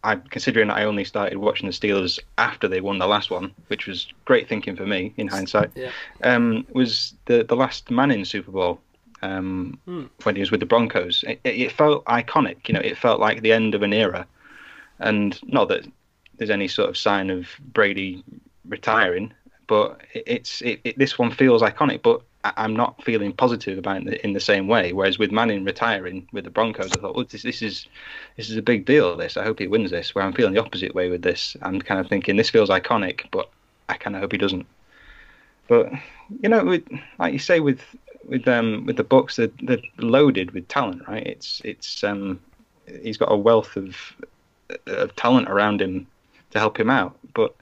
I 0.03 0.15
considering 0.29 0.69
I 0.69 0.83
only 0.83 1.03
started 1.03 1.37
watching 1.37 1.67
the 1.67 1.73
Steelers 1.73 2.19
after 2.37 2.67
they 2.67 2.81
won 2.81 2.97
the 2.97 3.07
last 3.07 3.29
one, 3.29 3.53
which 3.67 3.87
was 3.87 4.07
great 4.25 4.47
thinking 4.47 4.75
for 4.75 4.85
me 4.85 5.13
in 5.17 5.27
hindsight. 5.27 5.71
Yeah. 5.75 5.91
Um, 6.23 6.65
was 6.71 7.13
the 7.25 7.43
the 7.43 7.55
last 7.55 7.91
Manning 7.91 8.25
Super 8.25 8.51
Bowl 8.51 8.79
um, 9.21 9.79
Hmm. 9.85 10.05
when 10.23 10.35
he 10.35 10.41
was 10.41 10.51
with 10.51 10.59
the 10.59 10.65
Broncos. 10.65 11.23
It, 11.27 11.39
it 11.43 11.71
felt 11.71 12.05
iconic. 12.05 12.67
You 12.67 12.73
know, 12.75 12.81
it 12.81 12.97
felt 12.97 13.19
like 13.19 13.41
the 13.41 13.53
end 13.53 13.75
of 13.75 13.83
an 13.83 13.93
era, 13.93 14.25
and 14.99 15.39
not 15.51 15.69
that 15.69 15.85
there's 16.37 16.49
any 16.49 16.67
sort 16.67 16.89
of 16.89 16.97
sign 16.97 17.29
of 17.29 17.47
Brady 17.73 18.23
retiring, 18.67 19.33
but 19.67 20.01
it, 20.13 20.23
it's 20.27 20.61
it, 20.61 20.97
this 20.97 21.17
one 21.17 21.31
feels 21.31 21.61
iconic. 21.61 22.01
But 22.03 22.21
I- 22.43 22.53
I'm 22.57 22.75
not 22.75 23.03
feeling 23.03 23.33
positive 23.33 23.77
about 23.77 24.05
it 24.07 24.21
in 24.21 24.33
the 24.33 24.39
same 24.39 24.67
way. 24.67 24.93
Whereas 24.93 25.17
with 25.17 25.31
Manning 25.31 25.63
retiring 25.63 26.27
with 26.31 26.43
the 26.43 26.49
Broncos, 26.51 26.93
I 26.93 26.99
thought, 26.99 27.15
well, 27.15 27.25
this, 27.25 27.43
this 27.43 27.61
is 27.61 27.87
this 28.35 28.49
is 28.49 28.57
a 28.57 28.61
big 28.61 28.85
deal. 28.85 29.15
This 29.17 29.37
I 29.37 29.43
hope 29.43 29.59
he 29.59 29.67
wins 29.67 29.91
this. 29.91 30.13
Where 30.13 30.23
I'm 30.23 30.33
feeling 30.33 30.53
the 30.53 30.61
opposite 30.63 30.93
way 30.95 31.09
with 31.09 31.21
this. 31.23 31.57
I'm 31.61 31.81
kind 31.81 31.99
of 31.99 32.07
thinking 32.07 32.35
this 32.35 32.49
feels 32.49 32.69
iconic, 32.69 33.25
but 33.31 33.49
I 33.89 33.95
kind 33.97 34.15
of 34.15 34.21
hope 34.21 34.31
he 34.31 34.37
doesn't. 34.37 34.67
But 35.67 35.91
you 36.41 36.49
know, 36.49 36.63
with, 36.63 36.83
like 37.19 37.33
you 37.33 37.39
say, 37.39 37.59
with 37.59 37.81
with 38.27 38.47
um 38.47 38.85
with 38.85 38.97
the 38.97 39.03
Bucs, 39.03 39.35
they're, 39.35 39.51
they're 39.61 39.83
loaded 39.97 40.51
with 40.51 40.67
talent, 40.67 41.07
right? 41.07 41.25
It's 41.25 41.61
it's 41.63 42.03
um 42.03 42.39
he's 43.01 43.17
got 43.17 43.31
a 43.31 43.37
wealth 43.37 43.75
of 43.75 43.95
of 44.85 45.15
talent 45.15 45.49
around 45.49 45.81
him 45.81 46.07
to 46.51 46.59
help 46.59 46.79
him 46.79 46.89
out. 46.89 47.17
But 47.33 47.55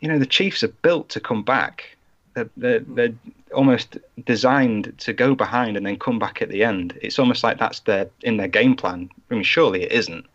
you 0.00 0.08
know, 0.08 0.18
the 0.18 0.26
Chiefs 0.26 0.62
are 0.62 0.68
built 0.68 1.08
to 1.10 1.20
come 1.20 1.42
back. 1.42 1.96
They're, 2.34 2.50
they're, 2.56 2.80
they're 2.80 3.14
almost 3.52 3.98
designed 4.24 4.94
to 4.98 5.12
go 5.12 5.34
behind 5.34 5.76
and 5.76 5.84
then 5.84 5.98
come 5.98 6.18
back 6.18 6.40
at 6.40 6.50
the 6.50 6.62
end. 6.62 6.96
It's 7.02 7.18
almost 7.18 7.42
like 7.42 7.58
that's 7.58 7.80
their 7.80 8.08
in 8.22 8.36
their 8.36 8.48
game 8.48 8.76
plan. 8.76 9.10
I 9.30 9.34
mean, 9.34 9.42
surely 9.42 9.82
it 9.82 9.92
isn't, 9.92 10.26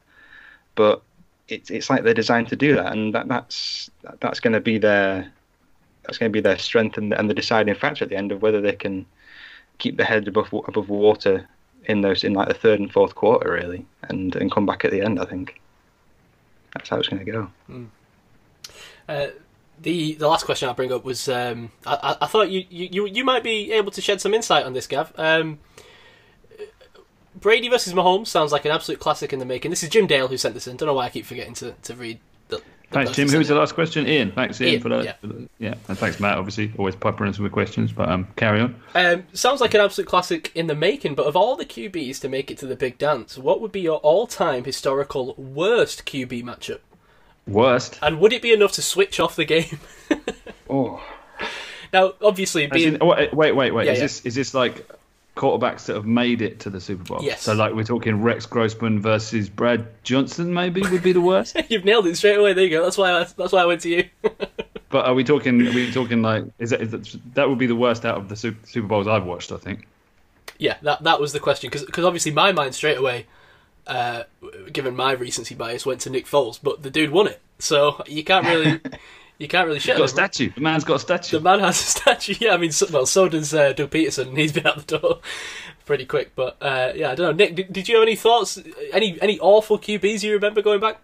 but 0.76 1.02
it's 1.48 1.70
it's 1.70 1.90
like 1.90 2.04
they're 2.04 2.14
designed 2.14 2.50
to 2.50 2.56
do 2.56 2.76
that, 2.76 2.92
and 2.92 3.14
that, 3.14 3.28
that's 3.28 3.90
that's 4.20 4.40
going 4.40 4.54
to 4.54 4.62
be 4.62 4.78
their 4.78 5.32
that's 6.04 6.18
going 6.18 6.30
to 6.30 6.34
be 6.34 6.42
their 6.42 6.58
strength 6.58 6.98
and, 6.98 7.14
and 7.14 7.30
the 7.30 7.34
deciding 7.34 7.76
factor 7.76 8.04
at 8.04 8.10
the 8.10 8.18
end 8.18 8.32
of 8.32 8.42
whether 8.42 8.60
they 8.60 8.74
can 8.74 9.06
keep 9.78 9.98
the 9.98 10.06
head 10.06 10.28
above 10.28 10.54
above 10.68 10.90
water 10.90 11.48
in 11.86 12.02
those 12.02 12.24
in 12.24 12.34
like 12.34 12.48
the 12.48 12.54
third 12.54 12.80
and 12.80 12.92
fourth 12.92 13.16
quarter 13.16 13.52
really, 13.52 13.86
and 14.04 14.36
and 14.36 14.52
come 14.52 14.66
back 14.66 14.86
at 14.86 14.92
the 14.92 15.02
end. 15.02 15.20
I 15.20 15.26
think 15.26 15.60
that's 16.74 16.90
how 16.90 16.98
it's 16.98 17.08
going 17.10 17.24
to 17.26 17.32
go. 17.32 17.50
Uh, 19.10 19.28
the 19.82 20.14
the 20.14 20.28
last 20.28 20.46
question 20.46 20.70
I 20.70 20.74
bring 20.74 20.92
up 20.94 21.04
was 21.04 21.28
um, 21.28 21.72
I, 21.86 21.94
I- 22.02 22.18
I 22.22 22.28
thought 22.28 22.50
you, 22.50 22.66
you 22.70 23.06
you 23.06 23.24
might 23.26 23.44
be 23.44 23.72
able 23.74 23.92
to 23.92 24.02
shed 24.02 24.22
some 24.22 24.34
insight 24.34 24.66
on 24.66 24.74
this, 24.74 24.88
Gav. 24.88 25.12
Um, 25.18 25.60
Brady 27.36 27.68
versus 27.68 27.94
Mahomes 27.94 28.28
sounds 28.28 28.52
like 28.52 28.64
an 28.64 28.72
absolute 28.72 29.00
classic 29.00 29.34
in 29.34 29.40
the 29.40 29.46
making. 29.46 29.72
This 29.72 29.84
is 29.84 29.90
Jim 29.90 30.08
Dale 30.08 30.28
who 30.30 30.38
sent 30.38 30.54
this 30.54 30.68
in. 30.68 30.78
Don't 30.78 30.88
know 30.88 30.94
why 30.94 31.06
I 31.06 31.10
keep 31.10 31.26
forgetting 31.26 31.54
to, 31.56 31.74
to 31.84 31.96
read. 31.96 32.20
Thanks, 32.94 33.12
Jim. 33.12 33.30
Who 33.30 33.38
was 33.40 33.48
the 33.48 33.56
last 33.56 33.74
question? 33.74 34.08
Ian. 34.08 34.32
Thanks, 34.32 34.62
Ian, 34.62 34.74
Ian, 34.74 34.82
for 34.82 34.90
that. 34.90 35.04
yeah. 35.06 35.14
for 35.22 35.28
the- 35.28 35.50
yeah. 35.60 35.76
And 35.88 35.98
thanks, 35.98 36.20
Matt. 36.20 36.38
Obviously, 36.38 36.72
always 36.78 36.96
peppering 36.96 37.30
us 37.30 37.40
with 37.40 37.52
questions. 37.52 37.92
But 37.92 38.10
um, 38.10 38.28
carry 38.36 38.62
on. 38.62 38.76
Um, 38.96 39.24
sounds 39.34 39.62
like 39.62 39.74
an 39.74 39.82
absolute 39.82 40.08
classic 40.08 40.52
in 40.56 40.68
the 40.68 40.76
making. 40.76 41.16
But 41.16 41.26
of 41.26 41.36
all 41.36 41.56
the 41.56 41.66
QBs 41.66 42.20
to 42.22 42.30
make 42.30 42.50
it 42.52 42.58
to 42.60 42.66
the 42.66 42.76
big 42.76 42.98
dance, 42.98 43.38
what 43.38 43.62
would 43.62 43.72
be 43.72 43.82
your 43.82 43.98
all-time 43.98 44.64
historical 44.64 45.34
worst 45.36 46.06
QB 46.06 46.44
matchup? 46.44 46.80
Worst. 47.48 48.00
And 48.02 48.20
would 48.20 48.32
it 48.32 48.42
be 48.42 48.54
enough 48.54 48.72
to 48.74 48.82
switch 48.82 49.20
off 49.20 49.36
the 49.36 49.46
game? 49.46 49.80
Oh, 50.70 51.04
now, 51.92 52.14
obviously, 52.22 52.66
being 52.66 52.96
in- 52.96 53.06
wait, 53.06 53.32
wait, 53.34 53.52
wait. 53.52 53.72
wait. 53.72 53.86
Yeah, 53.86 53.92
is 53.92 53.98
yeah. 54.00 54.04
this 54.06 54.26
is 54.26 54.34
this 54.36 54.54
like 54.56 54.90
quarterbacks 55.36 55.86
that 55.86 55.96
have 55.96 56.06
made 56.06 56.42
it 56.42 56.60
to 56.62 56.70
the 56.70 56.80
Super 56.80 57.04
Bowl? 57.04 57.24
Yes. 57.24 57.42
So 57.42 57.54
like 57.54 57.74
we're 57.74 57.84
talking 57.84 58.22
Rex 58.22 58.46
Grossman 58.46 59.02
versus 59.02 59.50
Brad 59.50 59.88
Johnson, 60.04 60.54
maybe 60.54 60.82
would 60.82 61.04
be 61.04 61.14
the 61.14 61.22
worst. 61.22 61.56
you've 61.70 61.86
nailed 61.86 62.08
it 62.08 62.16
straight 62.18 62.38
away. 62.38 62.54
There 62.54 62.64
you 62.64 62.70
go. 62.70 62.84
That's 62.84 62.98
why 62.98 63.12
I, 63.12 63.24
that's 63.24 63.52
why 63.52 63.62
I 63.62 63.66
went 63.66 63.82
to 63.82 63.90
you. 63.90 64.10
but 64.90 65.06
are 65.06 65.14
we 65.14 65.24
talking? 65.24 65.66
Are 65.68 65.72
we 65.72 65.92
talking 65.92 66.22
like 66.22 66.46
is 66.60 66.70
that, 66.70 66.82
is 66.82 66.92
that 66.92 67.20
that 67.36 67.50
would 67.50 67.60
be 67.60 67.68
the 67.68 67.76
worst 67.76 68.06
out 68.06 68.18
of 68.18 68.30
the 68.30 68.36
Super, 68.36 68.88
Bowls 68.88 69.08
I've 69.08 69.26
watched? 69.26 69.52
I 69.52 69.58
think. 69.58 69.88
Yeah, 70.58 70.78
that 70.84 71.04
that 71.04 71.20
was 71.20 71.34
the 71.34 71.40
question 71.40 71.70
because 71.72 72.06
obviously 72.06 72.32
my 72.32 72.52
mind 72.52 72.76
straight 72.76 72.98
away, 72.98 73.26
uh, 73.88 74.24
given 74.72 74.96
my 74.96 75.14
recency 75.14 75.56
bias, 75.56 75.86
went 75.86 76.02
to 76.02 76.10
Nick 76.10 76.26
Foles, 76.26 76.60
but 76.62 76.84
the 76.84 76.90
dude 76.90 77.10
won 77.10 77.28
it, 77.28 77.42
so 77.60 78.04
you 78.08 78.24
can't 78.24 78.46
really 78.46 78.80
you 79.44 79.50
can't 79.50 79.68
really 79.68 79.80
shit. 79.80 79.98
Got 79.98 80.06
a 80.06 80.08
statue. 80.08 80.52
The 80.56 80.62
man's 80.62 80.86
got 80.86 80.96
a 80.96 81.00
statue. 81.00 81.38
The 81.38 81.44
man 81.44 81.60
has 81.60 81.80
a 81.80 81.84
statue. 81.84 82.36
Yeah, 82.40 82.54
I 82.54 82.58
mean, 82.58 82.72
so, 82.72 82.88
well, 82.92 83.06
so 83.06 83.28
does 83.28 83.54
uh, 83.54 83.74
Doug 83.74 83.92
Pederson, 83.92 84.30
and 84.30 84.38
he's 84.40 84.54
been 84.54 84.66
out 84.66 84.88
the 84.88 84.98
door 84.98 85.20
pretty 85.86 86.06
quick. 86.06 86.32
But 86.36 86.58
uh, 86.62 86.94
yeah, 86.96 87.12
I 87.12 87.16
don't 87.16 87.38
know. 87.38 87.46
Nick, 87.46 87.56
did, 87.56 87.74
did 87.74 87.90
you 87.90 87.96
have 87.96 88.04
any 88.04 88.16
thoughts? 88.16 88.60
Any 88.92 89.22
any 89.22 89.40
awful 89.40 89.78
QBs 89.78 90.24
you 90.24 90.34
remember 90.34 90.62
going 90.62 90.80
back? 90.80 91.00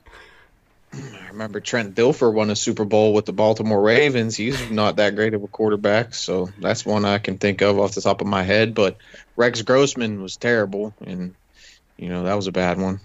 I 0.92 1.28
remember 1.30 1.60
Trent 1.60 1.94
Dilfer 1.94 2.34
won 2.34 2.50
a 2.50 2.56
Super 2.56 2.84
Bowl 2.84 3.14
with 3.14 3.26
the 3.26 3.34
Baltimore 3.34 3.80
Ravens. 3.80 4.36
He's 4.36 4.72
not 4.72 4.96
that 4.96 5.16
great 5.16 5.36
of 5.36 5.44
a 5.44 5.48
quarterback, 5.48 6.16
so 6.16 6.50
that's 6.60 6.84
one 6.84 7.06
I 7.06 7.20
can 7.20 7.38
think 7.38 7.62
of 7.62 7.78
off 7.78 7.94
the 7.94 8.02
top 8.02 8.22
of 8.22 8.28
my 8.28 8.42
head. 8.42 8.74
But 8.74 8.98
Rex 9.36 9.62
Grossman 9.62 10.24
was 10.24 10.38
terrible, 10.38 10.96
and 11.06 11.36
you 11.98 12.10
know 12.10 12.24
that 12.24 12.36
was 12.36 12.48
a 12.48 12.52
bad 12.52 12.80
one. 12.80 13.02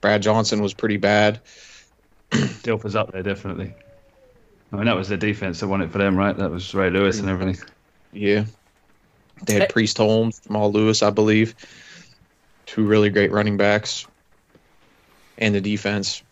Brad 0.00 0.22
Johnson 0.22 0.62
was 0.62 0.72
pretty 0.72 0.96
bad. 0.96 1.40
Dilfer's 2.30 2.96
up 2.96 3.12
there 3.12 3.22
definitely. 3.22 3.74
I 4.76 4.80
mean 4.80 4.86
that 4.88 4.96
was 4.96 5.08
the 5.08 5.16
defense 5.16 5.60
that 5.60 5.68
won 5.68 5.80
it 5.80 5.90
for 5.90 5.96
them, 5.96 6.16
right? 6.16 6.36
That 6.36 6.50
was 6.50 6.74
Ray 6.74 6.90
Lewis 6.90 7.18
and 7.18 7.30
everything. 7.30 7.66
Yeah, 8.12 8.44
they 9.44 9.54
had 9.54 9.70
Priest 9.70 9.96
Holmes, 9.96 10.38
Jamal 10.40 10.70
Lewis, 10.70 11.02
I 11.02 11.08
believe. 11.08 11.54
Two 12.66 12.84
really 12.84 13.08
great 13.08 13.32
running 13.32 13.56
backs, 13.56 14.06
and 15.38 15.54
the 15.54 15.62
defense. 15.62 16.22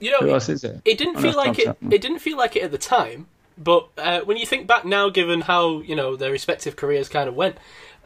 You 0.00 0.10
know, 0.10 0.18
Who 0.18 0.30
else 0.30 0.48
is 0.48 0.62
there? 0.62 0.80
It 0.84 0.98
didn't 0.98 1.18
Oh, 1.18 1.20
feel 1.20 1.36
like 1.36 1.58
it. 1.58 1.66
Chapman. 1.66 1.92
It 1.92 2.00
didn't 2.00 2.18
feel 2.20 2.36
like 2.38 2.56
it 2.56 2.62
at 2.64 2.70
the 2.72 2.78
time. 2.78 3.26
But 3.56 3.88
uh, 3.98 4.20
when 4.22 4.38
you 4.38 4.46
think 4.46 4.66
back 4.66 4.84
now, 4.84 5.10
given 5.10 5.42
how 5.42 5.80
you 5.82 5.94
know 5.94 6.16
their 6.16 6.32
respective 6.32 6.74
careers 6.74 7.08
kind 7.08 7.28
of 7.28 7.36
went, 7.36 7.56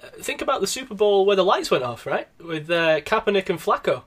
uh, 0.02 0.08
think 0.20 0.42
about 0.42 0.60
the 0.60 0.66
Super 0.66 0.94
Bowl 0.94 1.24
where 1.24 1.36
the 1.36 1.44
lights 1.44 1.70
went 1.70 1.84
off, 1.84 2.04
right? 2.04 2.28
With 2.38 2.70
uh, 2.70 3.00
Kaepernick 3.00 3.48
and 3.48 3.58
Flacco. 3.58 4.02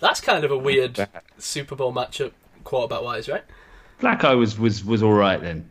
That's 0.00 0.20
kind 0.20 0.42
of 0.44 0.50
a 0.50 0.58
weird 0.58 1.06
Super 1.38 1.76
Bowl 1.76 1.92
matchup, 1.92 2.32
quarterback 2.64 3.02
wise, 3.02 3.28
right? 3.28 3.44
Flacco 4.02 4.36
was 4.36 4.58
was 4.58 4.84
was 4.84 5.02
all 5.02 5.12
right 5.12 5.40
then. 5.40 5.68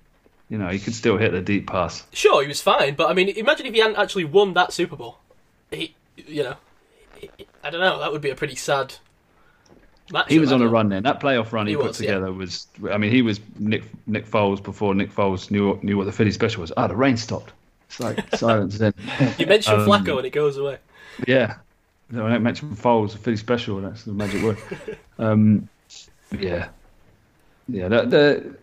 You 0.50 0.58
know, 0.58 0.68
he 0.70 0.80
could 0.80 0.94
still 0.96 1.18
hit 1.18 1.32
the 1.32 1.42
deep 1.42 1.68
pass. 1.68 2.06
Sure, 2.14 2.42
he 2.42 2.48
was 2.48 2.62
fine, 2.62 2.96
but 2.96 3.10
I 3.10 3.14
mean, 3.14 3.30
imagine 3.30 3.66
if 3.66 3.74
he 3.74 3.80
hadn't 3.80 3.98
actually 3.98 4.26
won 4.26 4.54
that 4.54 4.74
Super 4.74 4.96
Bowl. 4.96 5.18
He, 5.70 5.96
you 6.18 6.44
know, 6.44 6.56
he- 7.16 7.30
I 7.64 7.70
don't 7.70 7.80
know. 7.82 8.00
That 8.00 8.12
would 8.12 8.22
be 8.22 8.30
a 8.32 8.36
pretty 8.36 8.56
sad. 8.56 8.96
Matchup, 10.12 10.30
He 10.30 10.40
was 10.40 10.52
on 10.52 10.62
a 10.62 10.68
run 10.68 10.90
then. 10.90 11.04
That 11.04 11.22
playoff 11.22 11.54
run 11.54 11.68
he, 11.68 11.74
He 11.74 11.78
put 11.78 11.88
was, 11.88 12.02
yeah. 12.02 12.08
together 12.16 12.34
was. 12.34 12.68
I 12.92 12.98
mean, 12.98 13.12
he 13.12 13.22
was 13.22 13.40
Nick 13.60 13.84
Nick 14.08 14.26
Foles 14.30 14.62
before 14.62 14.94
Nick 14.94 15.14
Foles 15.14 15.50
knew 15.52 15.80
knew 15.84 15.96
what 15.98 16.06
the 16.06 16.12
Philly 16.12 16.32
special 16.32 16.62
was. 16.62 16.72
Ah, 16.76 16.88
the 16.88 16.96
rain 16.96 17.16
stopped. 17.16 17.54
It's 17.88 18.00
like 18.00 18.36
silence 18.36 18.78
then. 18.78 18.94
You 19.38 19.46
mention 19.46 19.74
Um, 19.76 19.88
Flacco 19.88 20.18
and 20.18 20.26
it 20.26 20.32
goes 20.32 20.58
away. 20.58 20.78
Yeah. 21.28 21.58
No, 22.10 22.26
I 22.26 22.30
don't 22.32 22.44
mention 22.44 22.76
Foles, 22.76 23.14
the 23.14 23.20
Philly 23.20 23.38
special. 23.38 23.80
That's 23.80 24.04
the 24.04 24.12
magic 24.14 24.44
word. 24.44 24.58
Um, 25.20 25.70
yeah. 26.38 26.70
Yeah. 27.68 27.88
That, 27.88 28.10
the, 28.10 28.56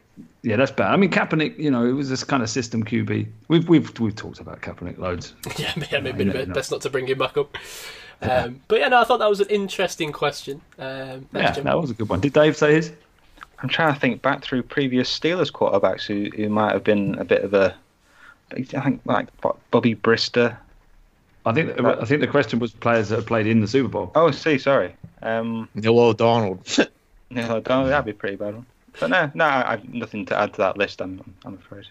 yeah, 0.42 0.56
that's 0.56 0.70
bad. 0.70 0.92
I 0.92 0.96
mean, 0.96 1.10
Kaepernick. 1.10 1.58
You 1.58 1.70
know, 1.70 1.84
it 1.84 1.92
was 1.92 2.08
this 2.08 2.24
kind 2.24 2.42
of 2.42 2.50
system 2.50 2.84
QB. 2.84 3.26
We've 3.48 3.68
we've 3.68 3.98
we've 4.00 4.14
talked 4.14 4.40
about 4.40 4.60
Kaepernick 4.62 4.98
loads. 4.98 5.34
Yeah, 5.58 5.72
yeah, 5.90 6.00
maybe 6.00 6.24
know, 6.24 6.30
a 6.30 6.34
bit 6.34 6.52
best 6.52 6.70
not 6.70 6.80
to 6.82 6.90
bring 6.90 7.06
him 7.06 7.18
back 7.18 7.36
up. 7.36 7.56
Um, 8.20 8.60
but 8.66 8.80
yeah, 8.80 8.88
no, 8.88 9.00
I 9.00 9.04
thought 9.04 9.18
that 9.18 9.30
was 9.30 9.38
an 9.38 9.46
interesting 9.46 10.10
question. 10.10 10.60
Um, 10.76 11.28
Yeah, 11.32 11.52
Jim. 11.52 11.62
that 11.62 11.80
was 11.80 11.92
a 11.92 11.94
good 11.94 12.08
one. 12.08 12.18
Did 12.18 12.32
Dave 12.32 12.56
say 12.56 12.74
his? 12.74 12.92
I'm 13.62 13.68
trying 13.68 13.94
to 13.94 14.00
think 14.00 14.22
back 14.22 14.42
through 14.42 14.64
previous 14.64 15.08
Steelers 15.16 15.52
quarterbacks 15.52 16.04
who, 16.04 16.28
who 16.36 16.48
might 16.48 16.72
have 16.72 16.82
been 16.82 17.16
a 17.20 17.24
bit 17.24 17.44
of 17.44 17.54
a. 17.54 17.76
I 18.50 18.62
think 18.62 19.02
like 19.04 19.28
Bubby 19.70 19.94
Brister. 19.94 20.56
I 21.46 21.52
think 21.52 21.80
I 21.80 22.04
think 22.04 22.20
the 22.20 22.26
question 22.26 22.58
was 22.58 22.72
players 22.72 23.08
that 23.10 23.16
have 23.16 23.26
played 23.26 23.46
in 23.46 23.60
the 23.60 23.68
Super 23.68 23.88
Bowl. 23.88 24.10
Oh, 24.16 24.32
see, 24.32 24.58
sorry. 24.58 24.96
Um, 25.22 25.68
Neil 25.76 25.96
O'Donnell. 26.00 26.60
no, 27.30 27.60
don't, 27.60 27.88
that'd 27.88 28.04
be 28.04 28.10
a 28.10 28.14
pretty 28.14 28.34
bad 28.34 28.56
one. 28.56 28.66
But 29.00 29.10
no, 29.10 29.30
no, 29.34 29.44
I- 29.44 29.72
I've 29.74 29.88
nothing 29.92 30.26
to 30.26 30.38
add 30.38 30.52
to 30.54 30.58
that 30.58 30.76
list. 30.76 31.00
I'm, 31.00 31.34
I'm 31.44 31.54
afraid. 31.54 31.86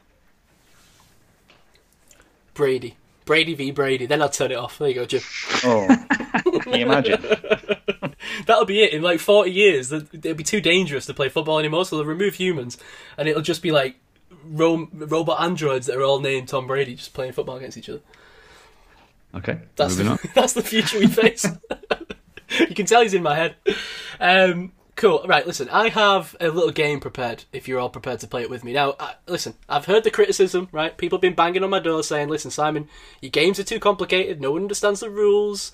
Brady, 2.54 2.98
Brady 3.26 3.54
v 3.54 3.72
Brady. 3.72 4.06
Then 4.06 4.22
I'll 4.22 4.30
turn 4.30 4.52
it 4.52 4.58
off. 4.58 4.78
There 4.80 4.88
you 4.90 4.96
go, 4.96 5.06
Jim. 5.06 5.22
Oh, 5.64 5.88
can 6.62 6.74
you 6.74 6.86
imagine? 6.86 7.22
That'll 8.48 8.66
be 8.66 8.82
it. 8.82 8.94
In 8.94 9.02
like 9.02 9.20
forty 9.20 9.52
years, 9.52 9.90
th- 9.90 10.06
it'll 10.12 10.34
be 10.36 10.44
too 10.44 10.62
dangerous 10.62 11.06
to 11.06 11.14
play 11.14 11.30
football 11.30 11.60
anymore. 11.60 11.86
So 11.86 11.98
they'll 11.98 12.06
remove 12.06 12.36
humans, 12.36 12.78
and 13.18 13.28
it'll 13.28 13.42
just 13.44 13.62
be 13.62 13.72
like 13.72 13.96
ro- 14.44 14.90
robot 14.92 15.42
androids 15.42 15.86
that 15.88 15.98
are 15.98 16.04
all 16.04 16.20
named 16.20 16.48
Tom 16.48 16.66
Brady, 16.68 16.96
just 16.96 17.14
playing 17.14 17.34
football 17.34 17.58
against 17.58 17.78
each 17.78 17.90
other. 17.90 18.02
Okay, 19.36 19.60
That's 19.76 19.98
moving 19.98 20.06
the, 20.06 20.12
on. 20.24 20.32
that's 20.34 20.54
the 20.54 20.64
future 20.64 20.98
we 21.00 21.06
face. 21.08 21.46
you 22.60 22.74
can 22.74 22.86
tell 22.88 23.02
he's 23.04 23.14
in 23.14 23.22
my 23.22 23.36
head. 23.36 23.56
Um, 24.20 24.72
Cool. 24.98 25.24
Right, 25.28 25.46
listen, 25.46 25.70
I 25.70 25.90
have 25.90 26.36
a 26.42 26.50
little 26.50 26.72
game 26.72 27.00
prepared 27.00 27.46
if 27.54 27.68
you're 27.68 27.80
all 27.80 27.90
prepared 27.90 28.20
to 28.22 28.28
play 28.28 28.42
it 28.42 28.50
with 28.50 28.64
me. 28.64 28.74
Now, 28.74 28.96
uh, 29.00 29.14
listen, 29.28 29.54
I've 29.70 29.86
heard 29.86 30.04
the 30.04 30.12
criticism, 30.12 30.68
right? 30.72 30.98
People 30.98 31.18
have 31.18 31.22
been 31.22 31.36
banging 31.36 31.64
on 31.64 31.70
my 31.70 31.80
door 31.80 32.02
saying, 32.04 32.30
listen, 32.30 32.50
Simon, 32.50 32.90
your 33.22 33.30
games 33.30 33.60
are 33.60 33.64
too 33.64 33.80
complicated, 33.80 34.42
no 34.42 34.52
one 34.52 34.64
understands 34.64 35.00
the 35.00 35.12
rules, 35.12 35.72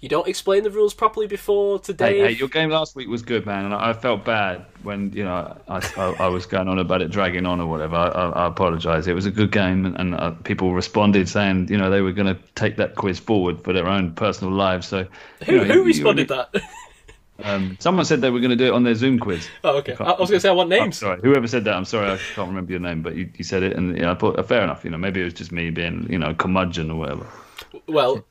you 0.00 0.08
don't 0.08 0.28
explain 0.28 0.64
the 0.64 0.70
rules 0.70 0.92
properly 0.92 1.26
before 1.26 1.78
today. 1.78 2.18
Hey, 2.18 2.24
hey, 2.26 2.30
your 2.32 2.48
game 2.48 2.68
last 2.68 2.94
week 2.94 3.08
was 3.08 3.22
good, 3.22 3.46
man, 3.46 3.64
and 3.64 3.72
I 3.72 3.90
I 3.90 3.92
felt 3.94 4.24
bad 4.24 4.66
when 4.82 5.12
you 5.12 5.24
know 5.24 5.56
I, 5.66 5.76
I, 5.96 6.24
I 6.24 6.26
was 6.26 6.44
going 6.44 6.68
on 6.68 6.78
about 6.78 7.00
it 7.00 7.10
dragging 7.10 7.46
on 7.46 7.58
or 7.60 7.66
whatever. 7.66 7.96
I, 7.96 8.08
I, 8.08 8.28
I 8.30 8.46
apologise. 8.48 9.06
It 9.06 9.14
was 9.14 9.24
a 9.24 9.30
good 9.30 9.50
game, 9.50 9.86
and, 9.86 9.96
and 9.98 10.14
uh, 10.14 10.32
people 10.32 10.74
responded 10.74 11.26
saying 11.28 11.68
you 11.70 11.78
know 11.78 11.88
they 11.88 12.02
were 12.02 12.12
going 12.12 12.34
to 12.34 12.38
take 12.54 12.76
that 12.76 12.96
quiz 12.96 13.18
forward 13.18 13.64
for 13.64 13.72
their 13.72 13.86
own 13.86 14.12
personal 14.12 14.52
lives. 14.52 14.88
So 14.88 15.06
who, 15.46 15.52
you 15.52 15.58
know, 15.60 15.64
who 15.64 15.78
you- 15.78 15.84
responded 15.84 16.28
that? 16.28 16.54
Um, 17.42 17.76
someone 17.80 18.04
said 18.04 18.20
they 18.20 18.30
were 18.30 18.38
going 18.38 18.50
to 18.50 18.56
do 18.56 18.66
it 18.66 18.72
on 18.72 18.84
their 18.84 18.94
Zoom 18.94 19.18
quiz. 19.18 19.48
oh, 19.64 19.78
okay. 19.78 19.96
I, 19.98 20.04
I 20.04 20.20
was 20.20 20.30
going 20.30 20.36
to 20.36 20.40
say 20.40 20.48
I 20.48 20.52
want 20.52 20.72
I'm 20.72 20.78
names. 20.78 20.98
sorry, 20.98 21.20
whoever 21.20 21.48
said 21.48 21.64
that. 21.64 21.74
I'm 21.74 21.84
sorry, 21.84 22.10
I 22.10 22.18
can't 22.34 22.48
remember 22.48 22.70
your 22.70 22.80
name, 22.80 23.02
but 23.02 23.16
you, 23.16 23.28
you 23.36 23.44
said 23.44 23.62
it, 23.62 23.76
and 23.76 23.96
you 23.96 24.02
know, 24.02 24.12
I 24.12 24.14
thought, 24.14 24.38
uh, 24.38 24.42
fair 24.42 24.62
enough. 24.62 24.84
You 24.84 24.90
know, 24.90 24.98
maybe 24.98 25.20
it 25.20 25.24
was 25.24 25.34
just 25.34 25.50
me 25.50 25.70
being 25.70 26.06
you 26.10 26.18
know 26.18 26.32
curmudgeon 26.34 26.90
or 26.90 26.98
whatever. 26.98 27.26
Well, 27.88 28.24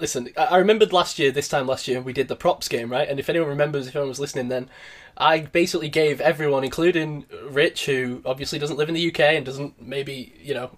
listen, 0.00 0.28
I 0.36 0.44
I 0.44 0.56
remembered 0.58 0.92
last 0.92 1.18
year, 1.18 1.30
this 1.30 1.48
time 1.48 1.66
last 1.66 1.88
year, 1.88 2.00
we 2.02 2.12
did 2.12 2.28
the 2.28 2.36
props 2.36 2.68
game, 2.68 2.90
right? 2.90 3.08
And 3.08 3.18
if 3.18 3.28
anyone 3.30 3.48
remembers, 3.48 3.86
if 3.86 3.96
anyone 3.96 4.10
was 4.10 4.20
listening 4.20 4.48
then, 4.48 4.68
I 5.16 5.40
basically 5.40 5.88
gave 5.88 6.20
everyone, 6.20 6.64
including 6.64 7.24
Rich, 7.48 7.86
who 7.86 8.22
obviously 8.24 8.58
doesn't 8.58 8.76
live 8.76 8.88
in 8.88 8.94
the 8.94 9.08
UK 9.08 9.20
and 9.20 9.44
doesn't 9.46 9.80
maybe, 9.80 10.34
you 10.40 10.54
know, 10.54 10.70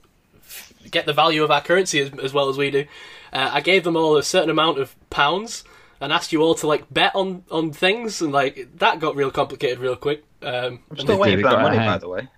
get 0.90 1.04
the 1.06 1.12
value 1.12 1.44
of 1.44 1.50
our 1.50 1.60
currency 1.60 2.00
as, 2.00 2.10
as 2.22 2.32
well 2.32 2.48
as 2.48 2.56
we 2.56 2.70
do, 2.70 2.86
uh, 3.32 3.50
I 3.52 3.60
gave 3.60 3.84
them 3.84 3.96
all 3.96 4.16
a 4.16 4.22
certain 4.22 4.50
amount 4.50 4.78
of 4.78 4.94
pounds 5.10 5.62
and 6.00 6.12
asked 6.12 6.32
you 6.32 6.42
all 6.42 6.54
to, 6.56 6.66
like, 6.66 6.92
bet 6.92 7.14
on, 7.14 7.44
on 7.50 7.72
things, 7.72 8.20
and, 8.22 8.32
like, 8.32 8.68
that 8.76 9.00
got 9.00 9.16
real 9.16 9.30
complicated 9.30 9.78
real 9.78 9.96
quick. 9.96 10.24
Um, 10.42 10.80
I'm 10.90 10.98
still 10.98 11.18
waiting 11.18 11.42
for 11.44 11.50
that 11.50 11.60
money, 11.62 11.76
by 11.78 11.98
the 11.98 12.08
way. 12.08 12.28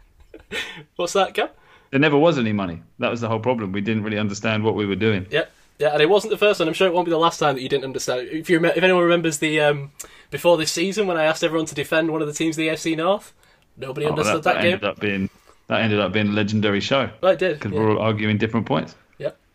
what's 0.96 1.12
that, 1.14 1.34
Gav? 1.34 1.50
There 1.90 2.00
never 2.00 2.18
was 2.18 2.38
any 2.38 2.52
money. 2.52 2.82
That 2.98 3.10
was 3.10 3.20
the 3.20 3.28
whole 3.28 3.40
problem. 3.40 3.72
We 3.72 3.80
didn't 3.80 4.02
really 4.02 4.18
understand 4.18 4.64
what 4.64 4.74
we 4.74 4.86
were 4.86 4.96
doing. 4.96 5.26
Yeah, 5.30 5.44
yeah, 5.78 5.92
and 5.92 6.00
it 6.02 6.08
wasn't 6.08 6.30
the 6.30 6.38
first 6.38 6.58
one. 6.58 6.68
I'm 6.68 6.74
sure 6.74 6.86
it 6.88 6.94
won't 6.94 7.04
be 7.04 7.10
the 7.10 7.18
last 7.18 7.38
time 7.38 7.54
that 7.54 7.60
you 7.62 7.68
didn't 7.68 7.84
understand. 7.84 8.28
If 8.28 8.48
you 8.48 8.58
rem- 8.58 8.72
if 8.76 8.82
anyone 8.82 9.02
remembers 9.02 9.38
the 9.38 9.60
um, 9.60 9.92
before 10.30 10.56
this 10.56 10.72
season 10.72 11.06
when 11.06 11.16
I 11.18 11.24
asked 11.24 11.44
everyone 11.44 11.66
to 11.66 11.74
defend 11.74 12.10
one 12.10 12.22
of 12.22 12.28
the 12.28 12.34
teams 12.34 12.56
of 12.56 12.62
the 12.62 12.68
AFC 12.68 12.96
North, 12.96 13.34
nobody 13.76 14.06
Oh, 14.06 14.10
understood 14.10 14.42
that, 14.44 14.54
that, 14.54 14.54
that 14.54 14.62
game. 14.62 14.72
ended 14.72 14.84
up 14.88 15.00
being 15.00 15.30
that 15.68 15.80
ended 15.82 16.00
up 16.00 16.12
being 16.12 16.28
a 16.28 16.32
legendary 16.32 16.80
show 16.80 17.10
Well, 17.20 17.32
it 17.32 17.38
did. 17.38 17.58
because 17.58 17.72
yeah. 17.72 17.78
we're 17.78 17.90
all 17.90 17.98
arguing 17.98 18.38
different 18.38 18.66
points. 18.66 18.94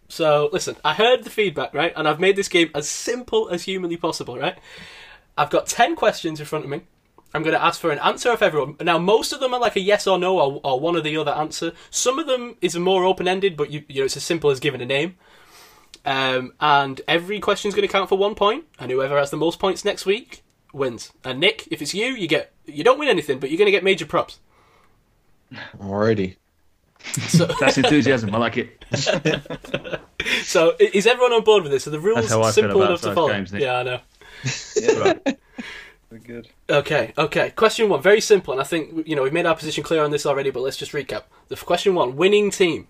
So 0.08 0.50
listen, 0.52 0.76
I 0.84 0.94
heard 0.94 1.24
the 1.24 1.30
feedback, 1.30 1.74
right, 1.74 1.94
and 1.96 2.08
I've 2.08 2.20
made 2.20 2.36
this 2.36 2.48
game 2.48 2.70
as 2.74 2.88
simple 2.88 3.50
as 3.50 3.64
humanly 3.64 3.98
possible, 3.98 4.38
right. 4.38 4.58
I've 5.38 5.50
got 5.50 5.68
ten 5.68 5.96
questions 5.96 6.40
in 6.40 6.46
front 6.46 6.66
of 6.66 6.72
me. 6.72 6.82
I'm 7.34 7.44
going 7.44 7.54
to 7.54 7.64
ask 7.64 7.80
for 7.80 7.92
an 7.92 8.00
answer 8.00 8.32
of 8.32 8.42
everyone. 8.42 8.78
Now, 8.82 8.98
most 8.98 9.34
of 9.34 9.42
them 9.42 9.54
are 9.54 9.60
like 9.60 9.76
a 9.76 9.82
yes 9.82 10.08
or 10.08 10.18
no 10.18 10.40
or, 10.40 10.62
or 10.64 10.80
one 10.80 10.96
or 10.96 11.02
the 11.02 11.18
other 11.18 11.34
answer. 11.34 11.74
Some 11.90 12.20
of 12.20 12.26
them 12.26 12.56
is 12.62 12.76
more 12.78 13.04
open 13.04 13.28
ended, 13.28 13.58
but 13.58 13.70
you, 13.70 13.84
you 13.90 14.00
know 14.00 14.06
it's 14.06 14.18
as 14.18 14.24
simple 14.24 14.50
as 14.50 14.62
giving 14.62 14.82
a 14.82 14.86
name. 14.86 15.18
Um, 16.06 16.54
and 16.62 17.02
every 17.08 17.40
question 17.40 17.68
is 17.68 17.76
going 17.76 17.86
to 17.88 17.92
count 17.92 18.08
for 18.08 18.18
one 18.18 18.34
point, 18.34 18.66
and 18.80 18.90
whoever 18.90 19.18
has 19.18 19.30
the 19.30 19.38
most 19.38 19.60
points 19.60 19.84
next 19.84 20.06
week 20.06 20.44
wins. 20.74 21.12
And 21.24 21.40
Nick, 21.40 21.68
if 21.70 21.82
it's 21.82 21.94
you, 21.94 22.08
you 22.08 22.28
get 22.28 22.54
you 22.66 22.84
don't 22.84 22.98
win 22.98 23.10
anything, 23.10 23.40
but 23.40 23.50
you're 23.50 23.58
going 23.58 23.68
to 23.68 23.72
get 23.72 23.84
major 23.84 24.06
props. 24.06 24.40
Alrighty. 25.78 26.38
So, 27.28 27.46
That's 27.60 27.78
enthusiasm. 27.78 28.34
I 28.34 28.38
like 28.38 28.58
it. 28.58 28.84
so 30.44 30.76
is 30.80 31.08
everyone 31.08 31.34
on 31.34 31.44
board 31.44 31.64
with 31.64 31.72
this? 31.72 31.88
Are 31.88 31.92
the 31.92 32.00
rules 32.00 32.18
That's 32.22 32.32
how 32.32 32.42
I 32.42 32.46
feel 32.46 32.52
simple 32.54 32.82
about 32.82 32.90
enough 32.90 33.02
to 33.02 33.14
follow? 33.14 33.30
games, 33.30 33.52
Nick. 33.54 33.62
yeah, 33.64 33.78
I 33.80 33.84
know. 33.84 34.00
Right. 35.04 35.40
We're 36.12 36.20
good. 36.20 36.48
Okay, 36.70 37.14
okay. 37.18 37.50
Question 37.52 37.90
one, 37.90 38.02
very 38.02 38.22
simple, 38.22 38.54
and 38.54 38.62
I 38.62 38.64
think 38.64 39.08
you 39.08 39.16
know 39.16 39.24
we've 39.24 39.34
made 39.34 39.46
our 39.46 39.56
position 39.56 39.84
clear 39.84 40.04
on 40.04 40.12
this 40.12 40.26
already, 40.26 40.52
but 40.52 40.62
let's 40.62 40.78
just 40.78 40.92
recap. 40.94 41.24
The 41.50 41.56
question 41.58 41.96
one: 41.96 42.16
winning 42.16 42.50
team. 42.52 42.88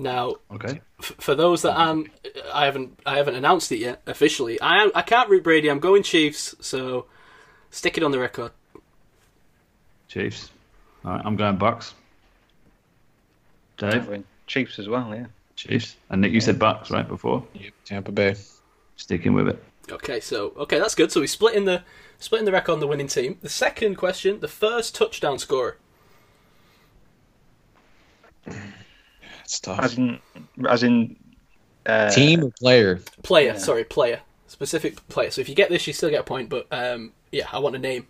Now, 0.00 0.36
Okay. 0.52 0.80
f- 1.00 1.14
for 1.18 1.34
those 1.34 1.62
that 1.62 1.74
aren't, 1.74 2.08
I 2.54 2.64
haven't, 2.66 2.98
I 3.04 3.16
haven't 3.16 3.34
announced 3.34 3.72
it 3.72 3.78
yet 3.78 4.00
officially. 4.06 4.60
I, 4.60 4.82
am- 4.84 4.92
I 4.94 5.02
can't 5.02 5.28
root 5.28 5.42
Brady. 5.42 5.68
I'm 5.68 5.80
going 5.80 6.04
Chiefs, 6.04 6.54
so 6.60 7.06
stick 7.70 7.96
it 7.98 8.04
on 8.04 8.12
the 8.12 8.18
record. 8.20 8.52
Chiefs. 10.08 10.50
All 11.04 11.12
right. 11.12 11.22
I'm 11.24 11.34
going 11.36 11.58
Bucs. 11.58 11.94
Dave. 13.78 14.24
Chiefs 14.46 14.78
as 14.78 14.88
well, 14.88 15.14
yeah. 15.14 15.26
Chiefs. 15.56 15.96
And 16.10 16.20
Nick, 16.20 16.32
you 16.32 16.40
said 16.40 16.58
Bucs 16.58 16.90
right 16.90 17.06
before. 17.06 17.44
Yep. 17.54 17.72
Tampa 17.84 18.12
Bay. 18.12 18.34
Sticking 18.96 19.32
with 19.32 19.48
it. 19.48 19.62
Okay, 19.90 20.20
so 20.20 20.52
okay, 20.56 20.78
that's 20.78 20.94
good. 20.94 21.10
So 21.10 21.20
we 21.20 21.26
split 21.26 21.54
in 21.54 21.64
the 21.64 21.82
splitting 22.18 22.44
the 22.44 22.52
record 22.52 22.72
on 22.72 22.80
the 22.80 22.86
winning 22.86 23.06
team. 23.06 23.38
The 23.40 23.48
second 23.48 23.94
question: 23.96 24.40
the 24.40 24.48
first 24.48 24.94
touchdown 24.94 25.38
scorer. 25.38 25.78
That's 28.44 29.60
tough. 29.60 29.80
As 29.80 29.96
in, 29.96 30.18
as 30.68 30.82
in 30.82 31.16
uh, 31.86 32.10
Team 32.10 32.44
or 32.44 32.50
player? 32.50 33.00
Player, 33.22 33.52
Yeah. 33.52 33.58
sorry, 33.58 33.84
player. 33.84 34.20
Specific 34.46 35.06
player. 35.08 35.30
So 35.30 35.40
if 35.40 35.48
you 35.48 35.54
get 35.54 35.70
this, 35.70 35.86
you 35.86 35.92
still 35.92 36.10
get 36.10 36.20
a 36.20 36.24
point. 36.24 36.48
But 36.48 36.66
um, 36.70 37.12
yeah, 37.32 37.48
I 37.52 37.58
want 37.58 37.76
a 37.76 37.78
name. 37.78 38.06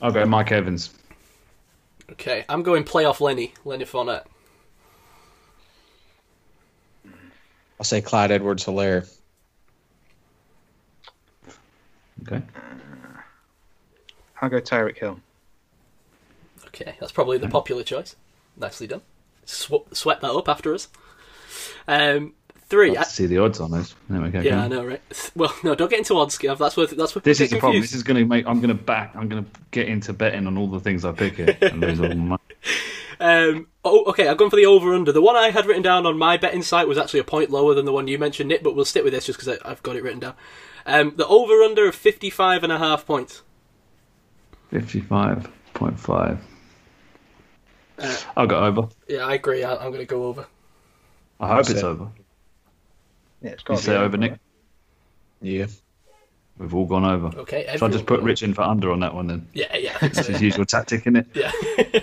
I'll 0.00 0.12
go 0.12 0.24
Mike 0.26 0.52
Evans. 0.52 0.90
Okay, 2.12 2.44
I'm 2.48 2.62
going 2.62 2.84
playoff 2.84 3.20
Lenny, 3.20 3.54
Lenny 3.64 3.84
Fournette. 3.86 4.24
I'll 7.80 7.84
say 7.84 8.00
Clyde 8.00 8.30
Edwards 8.30 8.64
Helaire. 8.64 9.10
Okay. 12.22 12.42
I'll 14.40 14.50
go 14.50 14.60
Tyreek 14.60 14.98
Hill. 14.98 15.20
Okay, 16.66 16.94
that's 17.00 17.12
probably 17.12 17.38
the 17.38 17.48
popular 17.48 17.82
choice. 17.82 18.14
Nicely 18.56 18.86
done. 18.86 19.02
Sw- 19.46 19.88
sweat 19.92 20.20
that 20.20 20.30
up 20.32 20.48
after 20.48 20.74
us. 20.74 20.88
Um, 21.88 22.34
three. 22.72 22.90
Let's 22.92 23.12
see 23.12 23.26
the 23.26 23.36
odds 23.38 23.60
on 23.60 23.70
those. 23.70 23.94
Anyway, 24.10 24.30
go. 24.30 24.40
yeah, 24.40 24.52
go 24.52 24.58
I 24.58 24.68
know, 24.68 24.84
right? 24.86 25.30
Well, 25.36 25.54
no, 25.62 25.74
don't 25.74 25.90
get 25.90 25.98
into 25.98 26.16
odds, 26.16 26.38
Gav. 26.38 26.58
That's 26.58 26.74
where 26.74 26.86
that's 26.86 27.14
where 27.14 27.20
This 27.20 27.38
people 27.38 27.44
is 27.44 27.50
the 27.50 27.56
get 27.56 27.60
problem. 27.60 27.82
This 27.82 27.92
is 27.92 28.02
going 28.02 28.16
to 28.16 28.24
make. 28.24 28.46
I'm 28.46 28.60
going 28.60 28.76
to 28.76 28.82
back. 28.82 29.14
I'm 29.14 29.28
going 29.28 29.44
to 29.44 29.50
get 29.70 29.88
into 29.88 30.14
betting 30.14 30.46
on 30.46 30.56
all 30.56 30.68
the 30.68 30.80
things 30.80 31.04
I 31.04 31.12
pick 31.12 31.36
here 31.36 31.56
and 31.60 31.80
lose 31.80 32.00
all 32.00 32.08
my 32.08 32.14
money. 32.14 32.42
Um, 33.20 33.68
oh, 33.84 34.02
okay, 34.06 34.26
I've 34.26 34.36
gone 34.36 34.50
for 34.50 34.56
the 34.56 34.66
over 34.66 34.92
under. 34.94 35.12
The 35.12 35.22
one 35.22 35.36
I 35.36 35.50
had 35.50 35.64
written 35.64 35.82
down 35.82 36.06
on 36.06 36.18
my 36.18 36.36
betting 36.36 36.62
site 36.62 36.88
was 36.88 36.98
actually 36.98 37.20
a 37.20 37.24
point 37.24 37.50
lower 37.50 37.72
than 37.72 37.84
the 37.84 37.92
one 37.92 38.08
you 38.08 38.18
mentioned, 38.18 38.48
Nick, 38.48 38.64
but 38.64 38.74
we'll 38.74 38.84
stick 38.84 39.04
with 39.04 39.12
this 39.12 39.26
just 39.26 39.38
because 39.38 39.60
I've 39.64 39.80
got 39.84 39.94
it 39.94 40.02
written 40.02 40.18
down. 40.18 40.34
Um, 40.86 41.12
the 41.14 41.26
over 41.28 41.62
under 41.62 41.86
of 41.86 41.94
55 41.94 42.64
and 42.64 42.72
a 42.72 42.78
half 42.78 43.06
points. 43.06 43.42
Fifty-five 44.70 45.48
point 45.74 46.00
five. 46.00 46.40
Uh, 47.96 48.16
I'll 48.36 48.48
go 48.48 48.58
over. 48.58 48.88
Yeah, 49.06 49.24
I 49.26 49.34
agree. 49.34 49.62
I, 49.62 49.76
I'm 49.76 49.92
going 49.92 50.00
to 50.00 50.04
go 50.04 50.24
over. 50.24 50.46
I 51.38 51.48
hope 51.48 51.60
it's 51.70 51.80
Say- 51.80 51.82
over. 51.82 52.08
Yeah, 53.42 53.50
it's 53.50 53.62
You 53.62 53.66
got 53.66 53.76
to 53.78 53.82
say 53.84 53.96
over, 53.96 54.16
Nick. 54.16 54.38
Yeah. 55.40 55.66
We've 56.58 56.74
all 56.74 56.86
gone 56.86 57.04
over. 57.04 57.36
Okay, 57.40 57.62
Shall 57.62 57.70
I 57.70 57.74
everyone- 57.74 57.92
just 57.92 58.06
put 58.06 58.20
Rich 58.22 58.42
in 58.42 58.54
for 58.54 58.62
under 58.62 58.92
on 58.92 59.00
that 59.00 59.14
one 59.14 59.26
then? 59.26 59.48
Yeah, 59.52 59.74
yeah. 59.76 59.92
I 59.96 59.98
think 59.98 60.14
That's 60.14 60.26
so, 60.28 60.32
his 60.34 60.42
usual 60.42 60.64
tactic, 60.64 61.00
isn't 61.02 61.16
it? 61.16 61.26
yeah. 61.34 61.50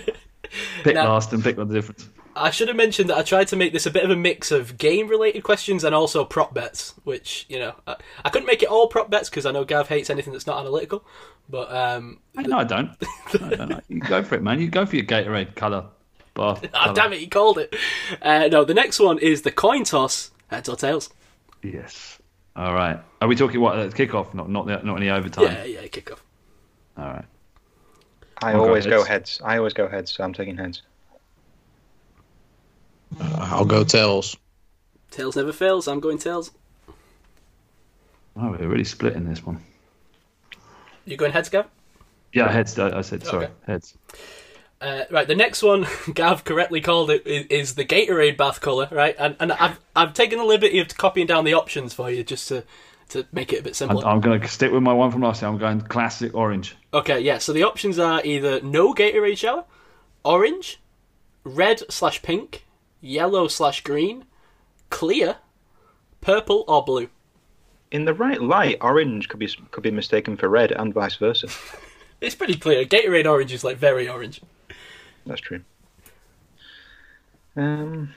Pick 0.82 0.94
Now- 0.94 1.08
last 1.08 1.32
and 1.32 1.42
pick 1.42 1.56
what 1.56 1.68
the 1.68 1.74
difference. 1.74 2.08
I 2.36 2.50
should 2.50 2.68
have 2.68 2.76
mentioned 2.76 3.10
that 3.10 3.18
I 3.18 3.22
tried 3.22 3.48
to 3.48 3.56
make 3.56 3.72
this 3.72 3.86
a 3.86 3.90
bit 3.90 4.04
of 4.04 4.10
a 4.10 4.16
mix 4.16 4.50
of 4.52 4.78
game-related 4.78 5.42
questions 5.42 5.82
and 5.84 5.94
also 5.94 6.24
prop 6.24 6.54
bets, 6.54 6.94
which 7.04 7.44
you 7.48 7.58
know 7.58 7.74
I, 7.86 7.96
I 8.24 8.30
couldn't 8.30 8.46
make 8.46 8.62
it 8.62 8.68
all 8.68 8.86
prop 8.86 9.10
bets 9.10 9.28
because 9.28 9.46
I 9.46 9.50
know 9.52 9.64
Gav 9.64 9.88
hates 9.88 10.10
anything 10.10 10.32
that's 10.32 10.46
not 10.46 10.58
analytical. 10.60 11.04
But 11.48 11.70
um, 11.74 12.20
Hey, 12.36 12.44
no, 12.44 12.58
I 12.58 12.64
don't. 12.64 12.90
No, 13.40 13.46
I 13.46 13.54
don't. 13.66 13.84
You 13.88 14.00
go 14.00 14.22
for 14.22 14.36
it, 14.36 14.42
man. 14.42 14.60
You 14.60 14.68
go 14.68 14.86
for 14.86 14.96
your 14.96 15.04
Gatorade 15.04 15.54
colour 15.56 15.86
bath. 16.34 16.64
ah, 16.74 16.84
colour. 16.84 16.94
damn 16.94 17.12
it, 17.12 17.18
he 17.20 17.26
called 17.26 17.58
it. 17.58 17.74
Uh, 18.22 18.48
no, 18.50 18.64
the 18.64 18.74
next 18.74 19.00
one 19.00 19.18
is 19.18 19.42
the 19.42 19.50
coin 19.52 19.84
toss, 19.84 20.30
heads 20.48 20.68
or 20.68 20.76
tails. 20.76 21.10
Yes. 21.62 22.18
All 22.56 22.74
right. 22.74 22.98
Are 23.20 23.28
we 23.28 23.36
talking 23.36 23.60
what? 23.60 23.78
Uh, 23.78 23.88
kickoff, 23.88 24.34
not 24.34 24.48
not 24.50 24.66
the- 24.66 24.82
not 24.82 24.96
any 24.96 25.10
overtime. 25.10 25.44
Yeah, 25.44 25.64
yeah, 25.64 25.86
kick 25.86 26.10
off. 26.12 26.22
All 26.96 27.04
right. 27.04 27.24
I 28.42 28.52
I'll 28.52 28.62
always 28.62 28.86
go 28.86 28.98
heads. 29.04 29.38
heads. 29.38 29.40
I 29.44 29.58
always 29.58 29.74
go 29.74 29.86
heads, 29.88 30.10
so 30.12 30.24
I'm 30.24 30.32
taking 30.32 30.56
heads. 30.56 30.82
Uh, 33.20 33.36
I'll 33.50 33.64
go 33.64 33.84
tails. 33.84 34.36
Tails 35.10 35.36
never 35.36 35.52
fails. 35.52 35.88
I'm 35.88 36.00
going 36.00 36.18
tails. 36.18 36.50
Oh, 38.36 38.50
we're 38.50 38.68
really 38.68 38.84
splitting 38.84 39.28
this 39.28 39.44
one. 39.44 39.60
You 41.04 41.16
going 41.16 41.32
heads, 41.32 41.48
Gav? 41.48 41.66
Yeah, 42.32 42.50
heads. 42.50 42.78
I 42.78 42.98
I 42.98 43.00
said 43.02 43.24
sorry. 43.26 43.46
Okay. 43.46 43.54
Heads. 43.66 43.94
Uh, 44.80 45.04
right, 45.10 45.28
the 45.28 45.34
next 45.34 45.62
one, 45.62 45.86
Gav 46.14 46.44
correctly 46.44 46.80
called 46.80 47.10
it, 47.10 47.26
is, 47.26 47.46
is 47.46 47.74
the 47.74 47.84
Gatorade 47.84 48.38
bath 48.38 48.60
colour, 48.62 48.88
right? 48.90 49.14
And, 49.18 49.36
and 49.38 49.52
I've 49.52 49.78
I've 49.94 50.14
taken 50.14 50.38
the 50.38 50.44
liberty 50.44 50.78
of 50.78 50.96
copying 50.96 51.26
down 51.26 51.44
the 51.44 51.52
options 51.54 51.92
for 51.92 52.10
you 52.10 52.24
just 52.24 52.48
to 52.48 52.64
to 53.10 53.26
make 53.32 53.52
it 53.52 53.60
a 53.60 53.62
bit 53.62 53.76
simpler. 53.76 54.06
I'm 54.06 54.20
going 54.20 54.40
to 54.40 54.48
stick 54.48 54.72
with 54.72 54.82
my 54.82 54.92
one 54.92 55.10
from 55.10 55.20
last 55.22 55.42
year. 55.42 55.50
I'm 55.50 55.58
going 55.58 55.80
classic 55.82 56.34
orange. 56.34 56.76
Okay, 56.94 57.20
yeah. 57.20 57.38
So 57.38 57.52
the 57.52 57.64
options 57.64 57.98
are 57.98 58.22
either 58.24 58.60
no 58.62 58.94
Gatorade 58.94 59.36
shower, 59.36 59.64
orange, 60.24 60.80
red 61.44 61.82
slash 61.90 62.22
pink, 62.22 62.64
yellow 63.02 63.48
slash 63.48 63.82
green, 63.82 64.24
clear, 64.88 65.36
purple, 66.22 66.64
or 66.68 66.82
blue. 66.84 67.08
in 67.90 68.04
the 68.06 68.14
right 68.14 68.40
light, 68.40 68.78
orange 68.80 69.28
could 69.28 69.40
be 69.40 69.48
could 69.72 69.82
be 69.82 69.90
mistaken 69.90 70.36
for 70.38 70.48
red, 70.48 70.72
and 70.72 70.94
vice 70.94 71.16
versa. 71.16 71.48
It's 72.22 72.34
pretty 72.34 72.56
clear. 72.56 72.84
Gatorade 72.84 73.24
orange 73.26 73.50
is 73.50 73.64
like 73.64 73.78
very 73.78 74.06
orange. 74.06 74.42
That's 75.26 75.40
true. 75.40 75.60
Um, 77.56 78.14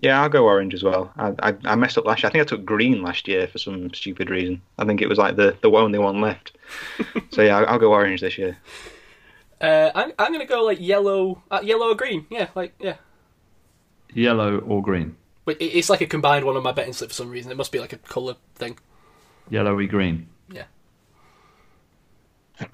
yeah, 0.00 0.22
I'll 0.22 0.28
go 0.28 0.44
orange 0.46 0.74
as 0.74 0.82
well. 0.82 1.12
I, 1.16 1.34
I 1.42 1.54
I 1.64 1.74
messed 1.74 1.98
up 1.98 2.04
last 2.04 2.22
year. 2.22 2.28
I 2.28 2.32
think 2.32 2.42
I 2.42 2.46
took 2.46 2.64
green 2.64 3.02
last 3.02 3.26
year 3.26 3.48
for 3.48 3.58
some 3.58 3.92
stupid 3.94 4.30
reason. 4.30 4.62
I 4.78 4.84
think 4.84 5.02
it 5.02 5.08
was 5.08 5.18
like 5.18 5.36
the 5.36 5.56
the 5.62 5.70
only 5.70 5.98
one 5.98 6.20
left. 6.20 6.52
so 7.30 7.42
yeah, 7.42 7.58
I'll, 7.58 7.66
I'll 7.66 7.78
go 7.78 7.92
orange 7.92 8.20
this 8.20 8.38
year. 8.38 8.56
Uh, 9.60 9.90
I'm 9.94 10.12
I'm 10.18 10.32
gonna 10.32 10.46
go 10.46 10.62
like 10.64 10.80
yellow, 10.80 11.42
uh, 11.50 11.60
yellow 11.62 11.88
or 11.90 11.94
green. 11.94 12.26
Yeah, 12.30 12.48
like 12.54 12.74
yeah. 12.78 12.96
Yellow 14.14 14.58
or 14.58 14.82
green? 14.82 15.16
But 15.44 15.60
it- 15.60 15.76
it's 15.76 15.90
like 15.90 16.00
a 16.00 16.06
combined 16.06 16.44
one 16.44 16.56
on 16.56 16.62
my 16.62 16.72
betting 16.72 16.92
slip 16.92 17.10
for 17.10 17.14
some 17.14 17.30
reason. 17.30 17.50
It 17.50 17.56
must 17.56 17.72
be 17.72 17.78
like 17.80 17.92
a 17.92 17.98
colour 17.98 18.36
thing. 18.54 18.78
Yellowy 19.50 19.86
green. 19.86 20.28
Yeah. 20.52 20.64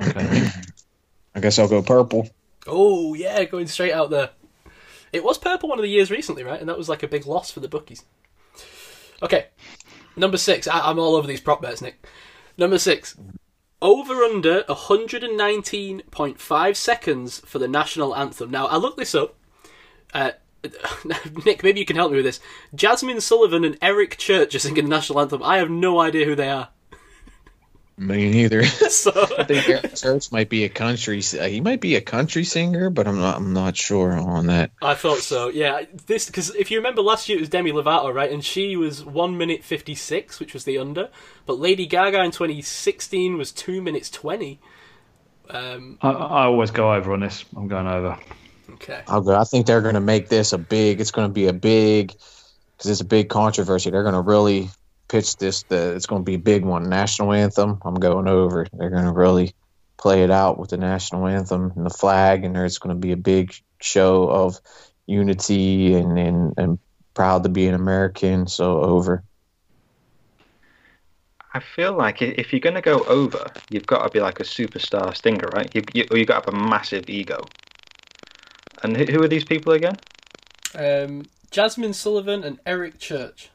Okay. 0.00 0.48
I 1.34 1.40
guess 1.40 1.58
I'll 1.58 1.68
go 1.68 1.82
purple. 1.82 2.28
Oh 2.66 3.14
yeah, 3.14 3.44
going 3.44 3.66
straight 3.66 3.92
out 3.92 4.10
there. 4.10 4.30
It 5.12 5.24
was 5.24 5.38
purple 5.38 5.68
one 5.68 5.78
of 5.78 5.82
the 5.82 5.90
years 5.90 6.10
recently, 6.10 6.42
right? 6.42 6.60
And 6.60 6.68
that 6.68 6.78
was 6.78 6.88
like 6.88 7.02
a 7.02 7.08
big 7.08 7.26
loss 7.26 7.50
for 7.50 7.60
the 7.60 7.68
bookies. 7.68 8.04
Okay, 9.22 9.46
number 10.16 10.36
six. 10.36 10.68
I, 10.68 10.80
I'm 10.80 10.98
all 10.98 11.14
over 11.14 11.26
these 11.26 11.40
prop 11.40 11.62
bets, 11.62 11.80
Nick. 11.80 12.06
Number 12.58 12.78
six. 12.78 13.16
Over 13.80 14.24
under 14.24 14.62
119.5 14.64 16.76
seconds 16.76 17.40
for 17.40 17.58
the 17.58 17.68
national 17.68 18.16
anthem. 18.16 18.50
Now 18.50 18.66
I 18.66 18.76
looked 18.76 18.98
this 18.98 19.14
up. 19.14 19.36
Uh, 20.12 20.32
Nick, 21.44 21.62
maybe 21.62 21.80
you 21.80 21.86
can 21.86 21.96
help 21.96 22.10
me 22.10 22.16
with 22.16 22.24
this. 22.24 22.40
Jazmine 22.74 23.20
Sullivan 23.20 23.64
and 23.64 23.78
Eric 23.80 24.16
Church 24.16 24.54
are 24.54 24.58
singing 24.58 24.84
the 24.84 24.90
national 24.90 25.20
anthem. 25.20 25.42
I 25.42 25.58
have 25.58 25.70
no 25.70 26.00
idea 26.00 26.24
who 26.24 26.34
they 26.34 26.48
are. 26.48 26.70
Me 27.98 28.30
neither. 28.30 28.62
So 28.90 29.10
I 29.38 29.44
think 29.44 29.68
Eric 29.68 29.94
Church 29.96 30.30
might 30.32 30.48
be 30.48 30.64
a 30.64 30.68
country. 30.68 31.22
uh, 31.38 31.44
He 31.44 31.60
might 31.60 31.80
be 31.80 31.96
a 31.96 32.00
country 32.00 32.44
singer, 32.44 32.90
but 32.90 33.06
I'm 33.06 33.18
not. 33.18 33.36
I'm 33.36 33.52
not 33.52 33.76
sure 33.76 34.12
on 34.12 34.46
that. 34.46 34.70
I 34.82 34.94
thought 34.94 35.18
so. 35.18 35.48
Yeah, 35.48 35.82
this 36.06 36.26
because 36.26 36.54
if 36.54 36.70
you 36.70 36.78
remember 36.78 37.02
last 37.02 37.28
year 37.28 37.38
it 37.38 37.40
was 37.40 37.48
Demi 37.48 37.72
Lovato, 37.72 38.12
right? 38.12 38.30
And 38.30 38.44
she 38.44 38.76
was 38.76 39.04
one 39.04 39.36
minute 39.38 39.62
fifty 39.64 39.94
six, 39.94 40.40
which 40.40 40.54
was 40.54 40.64
the 40.64 40.78
under. 40.78 41.08
But 41.46 41.58
Lady 41.58 41.86
Gaga 41.86 42.22
in 42.24 42.30
twenty 42.32 42.62
sixteen 42.62 43.38
was 43.38 43.52
two 43.52 43.80
minutes 43.82 44.10
twenty. 44.10 44.60
Um, 45.48 45.98
I, 46.02 46.10
I 46.10 46.44
always 46.46 46.70
go 46.72 46.92
over 46.92 47.12
on 47.12 47.20
this. 47.20 47.44
I'm 47.56 47.68
going 47.68 47.86
over. 47.86 48.18
okay. 48.74 49.02
I'll 49.06 49.20
go. 49.20 49.36
I 49.36 49.44
think 49.44 49.66
they're 49.66 49.82
going 49.82 49.94
to 49.94 50.00
make 50.00 50.28
this 50.28 50.52
a 50.52 50.58
big. 50.58 51.00
It's 51.00 51.12
going 51.12 51.28
to 51.28 51.32
be 51.32 51.46
a 51.46 51.52
big 51.52 52.08
because 52.76 52.90
it's 52.90 53.00
a 53.00 53.04
big 53.04 53.28
controversy. 53.28 53.90
They're 53.90 54.02
going 54.02 54.14
to 54.14 54.20
really 54.20 54.70
pitch 55.08 55.36
this. 55.36 55.62
The 55.64 55.94
it's 55.94 56.06
going 56.06 56.22
to 56.22 56.24
be 56.24 56.34
a 56.34 56.38
big 56.38 56.64
one. 56.64 56.88
National 56.88 57.32
anthem. 57.32 57.80
I'm 57.84 57.94
going 57.94 58.28
over. 58.28 58.66
They're 58.72 58.90
going 58.90 59.04
to 59.04 59.12
really 59.12 59.54
play 59.96 60.22
it 60.22 60.30
out 60.30 60.58
with 60.58 60.70
the 60.70 60.76
national 60.76 61.26
anthem 61.26 61.72
and 61.74 61.86
the 61.86 61.90
flag, 61.90 62.44
and 62.44 62.54
there's 62.54 62.78
going 62.78 62.94
to 62.94 63.00
be 63.00 63.12
a 63.12 63.16
big 63.16 63.54
show 63.80 64.28
of 64.28 64.58
unity 65.06 65.94
and 65.94 66.18
and, 66.18 66.54
and 66.56 66.78
proud 67.14 67.42
to 67.44 67.48
be 67.48 67.66
an 67.66 67.74
American. 67.74 68.46
So 68.46 68.80
over. 68.80 69.22
I 71.54 71.60
feel 71.60 71.94
like 71.94 72.20
if 72.20 72.52
you're 72.52 72.60
going 72.60 72.74
to 72.74 72.82
go 72.82 73.02
over, 73.04 73.50
you've 73.70 73.86
got 73.86 74.04
to 74.04 74.10
be 74.10 74.20
like 74.20 74.40
a 74.40 74.42
superstar 74.42 75.16
stinger, 75.16 75.48
right? 75.54 75.74
You, 75.74 75.82
you, 75.94 76.06
or 76.10 76.18
you've 76.18 76.28
got 76.28 76.44
to 76.44 76.50
have 76.50 76.62
a 76.62 76.68
massive 76.68 77.08
ego. 77.08 77.46
And 78.82 78.94
who, 78.94 79.04
who 79.06 79.22
are 79.22 79.28
these 79.28 79.44
people 79.44 79.72
again? 79.72 79.96
Um, 80.74 81.24
Jazmine 81.50 81.94
Sullivan 81.94 82.44
and 82.44 82.60
Eric 82.66 82.98
Church. 82.98 83.48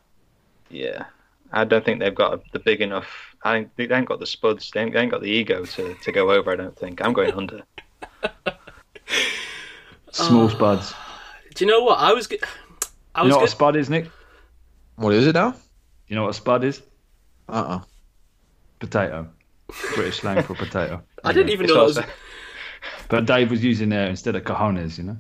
Yeah, 0.68 1.06
I 1.54 1.64
don't 1.66 1.84
think 1.84 2.00
they've 2.00 2.16
got 2.16 2.50
the 2.54 2.60
big 2.60 2.82
enough. 2.82 3.08
I 3.44 3.64
think 3.76 3.90
they 3.90 3.96
ain't 3.96 4.08
got 4.08 4.20
the 4.20 4.26
spuds. 4.26 4.72
They 4.72 4.82
ain't, 4.82 4.94
they 4.94 5.00
ain't 5.02 5.12
got 5.12 5.22
the 5.22 5.30
ego 5.30 5.66
to, 5.66 5.96
to 5.96 6.12
go 6.12 6.32
over. 6.32 6.52
I 6.52 6.56
don't 6.56 6.78
think. 6.78 7.04
I'm 7.04 7.14
going 7.14 7.34
under. 7.34 7.62
Small 10.12 10.44
Oh. 10.44 10.48
spuds. 10.50 10.94
Do 11.56 11.66
you 11.66 11.72
know 11.72 11.82
what 11.84 12.00
I 12.00 12.14
was? 12.14 12.28
G- 12.28 12.40
I 13.16 13.22
You 13.22 13.26
was. 13.26 13.30
know 13.32 13.38
what 13.38 13.44
a 13.44 13.46
Good. 13.48 13.52
spud 13.52 13.76
is, 13.76 13.90
Nick? 13.90 14.10
What 14.96 15.14
is 15.14 15.28
it 15.28 15.34
now? 15.34 15.56
You 16.08 16.16
know 16.16 16.24
what 16.24 16.30
a 16.32 16.34
spud 16.34 16.64
is? 16.64 16.82
Uh 17.50 17.52
uh 17.52 17.82
Potato. 18.80 19.28
British 19.96 20.20
slang 20.20 20.44
for 20.44 20.56
potato. 20.56 21.02
I 21.24 21.32
didn't 21.34 21.50
even 21.52 21.66
know 21.68 21.76
that 21.76 21.84
was. 21.84 21.98
also- 21.98 22.10
But 23.10 23.26
Dave 23.26 23.50
was 23.52 23.64
using 23.64 23.90
there 23.90 24.08
instead 24.08 24.36
of 24.36 24.44
cojones, 24.44 24.98
you 24.98 25.04
know? 25.06 25.18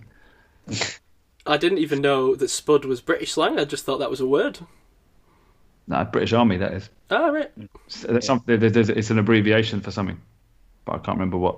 I 1.45 1.57
didn't 1.57 1.79
even 1.79 2.01
know 2.01 2.35
that 2.35 2.49
spud 2.49 2.85
was 2.85 3.01
British 3.01 3.33
slang. 3.33 3.59
I 3.59 3.65
just 3.65 3.85
thought 3.85 3.97
that 3.99 4.09
was 4.09 4.19
a 4.21 4.25
word. 4.27 4.59
No, 5.91 6.03
British 6.05 6.31
Army, 6.33 6.55
that 6.57 6.71
is. 6.73 6.89
Ah, 7.09 7.27
right. 7.27 7.51
It's, 7.85 8.01
that's 8.03 8.25
something, 8.25 8.57
there's- 8.59 8.73
there's- 8.73 8.89
it's 8.89 9.09
an 9.09 9.19
abbreviation 9.19 9.81
for 9.81 9.91
something, 9.91 10.19
but 10.85 10.93
I 10.93 10.97
can't 10.99 11.17
remember 11.17 11.37
what. 11.37 11.57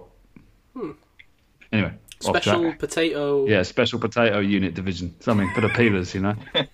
Anyway, 1.72 1.94
Special 2.20 2.62
track. 2.64 2.80
potato. 2.80 3.46
Yeah, 3.48 3.62
special 3.64 4.00
potato 4.00 4.40
unit 4.40 4.74
division. 4.74 5.14
Something 5.20 5.50
for 5.54 5.62
the 5.62 5.70
peelers, 5.70 6.14
you 6.14 6.22
know? 6.22 6.36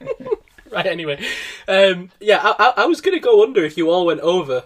Right. 0.72 0.86
Anyway, 0.86 1.19
um, 1.68 2.11
yeah, 2.19 2.40
I, 2.44 2.53
I, 2.77 2.84
I 2.84 2.86
was 2.86 3.02
gonna 3.02 3.19
go 3.19 3.41
under 3.41 3.64
if 3.65 3.76
you 3.76 3.90
all 3.90 4.06
went 4.06 4.19
over, 4.19 4.65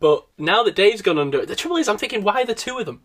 but 0.00 0.26
now 0.36 0.62
that 0.64 0.76
Dave's 0.76 1.00
gone 1.00 1.16
under, 1.16 1.46
the 1.46 1.56
trouble 1.56 1.78
is, 1.78 1.88
I'm 1.88 1.96
thinking, 1.96 2.22
why 2.22 2.44
the 2.44 2.54
two 2.54 2.78
of 2.78 2.84
them? 2.84 3.00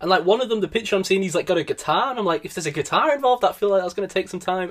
And 0.00 0.08
like 0.08 0.24
one 0.24 0.40
of 0.40 0.48
them, 0.48 0.60
the 0.60 0.66
picture 0.68 0.96
I'm 0.96 1.04
seeing, 1.04 1.20
he's 1.22 1.34
like 1.34 1.44
got 1.44 1.58
a 1.58 1.62
guitar, 1.62 2.08
and 2.08 2.18
I'm 2.18 2.24
like, 2.24 2.46
if 2.46 2.54
there's 2.54 2.64
a 2.64 2.70
guitar 2.70 3.14
involved, 3.14 3.44
I 3.44 3.52
feel 3.52 3.68
like 3.68 3.82
that's 3.82 3.92
gonna 3.92 4.08
take 4.08 4.30
some 4.30 4.40
time. 4.40 4.70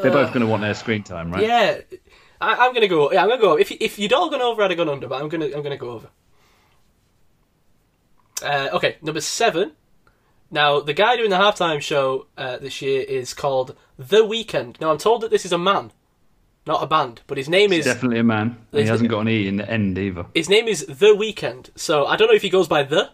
They're 0.00 0.10
both 0.10 0.28
going 0.32 0.40
to 0.40 0.46
want 0.46 0.62
their 0.62 0.72
screen 0.72 1.02
time, 1.02 1.30
right? 1.30 1.42
Yeah, 1.42 1.80
I, 2.44 2.66
I'm 2.66 2.74
gonna 2.74 2.88
go. 2.88 3.12
Yeah, 3.12 3.22
I'm 3.22 3.28
gonna 3.28 3.40
go. 3.40 3.56
If 3.58 3.70
if 3.72 3.98
you'd 3.98 4.12
all 4.12 4.30
gone 4.30 4.42
over, 4.42 4.62
I'd 4.62 4.70
have 4.70 4.78
gone 4.78 4.88
under, 4.88 5.06
but 5.08 5.20
I'm 5.22 5.28
gonna 5.28 5.46
I'm 5.46 5.62
gonna 5.62 5.76
go 5.76 5.90
over. 5.90 6.08
Uh, 8.42 8.68
okay, 8.74 8.96
number 9.02 9.20
seven. 9.20 9.72
Now, 10.50 10.80
the 10.80 10.92
guy 10.92 11.16
doing 11.16 11.30
the 11.30 11.36
halftime 11.36 11.80
show 11.80 12.26
uh, 12.36 12.58
this 12.58 12.82
year 12.82 13.02
is 13.02 13.34
called 13.34 13.74
The 13.98 14.18
Weeknd. 14.18 14.80
Now, 14.80 14.90
I'm 14.90 14.98
told 14.98 15.22
that 15.22 15.30
this 15.30 15.44
is 15.44 15.52
a 15.52 15.58
man, 15.58 15.90
not 16.66 16.82
a 16.82 16.86
band, 16.86 17.22
but 17.26 17.38
his 17.38 17.48
name 17.48 17.72
is 17.72 17.84
Definitely 17.86 18.20
a 18.20 18.24
man. 18.24 18.58
He 18.70 18.80
Is- 18.80 18.88
hasn't 18.88 19.10
got 19.10 19.20
an 19.20 19.28
E 19.28 19.48
in 19.48 19.56
the 19.56 19.68
end 19.68 19.98
either. 19.98 20.26
his 20.34 20.48
name 20.48 20.68
is 20.68 20.84
The 20.86 21.14
Weeknd. 21.16 21.70
So 21.76 22.06
I 22.06 22.16
don't 22.16 22.28
know 22.28 22.34
if 22.34 22.42
he 22.42 22.50
goes 22.50 22.68
by 22.68 22.82
the 22.82 23.10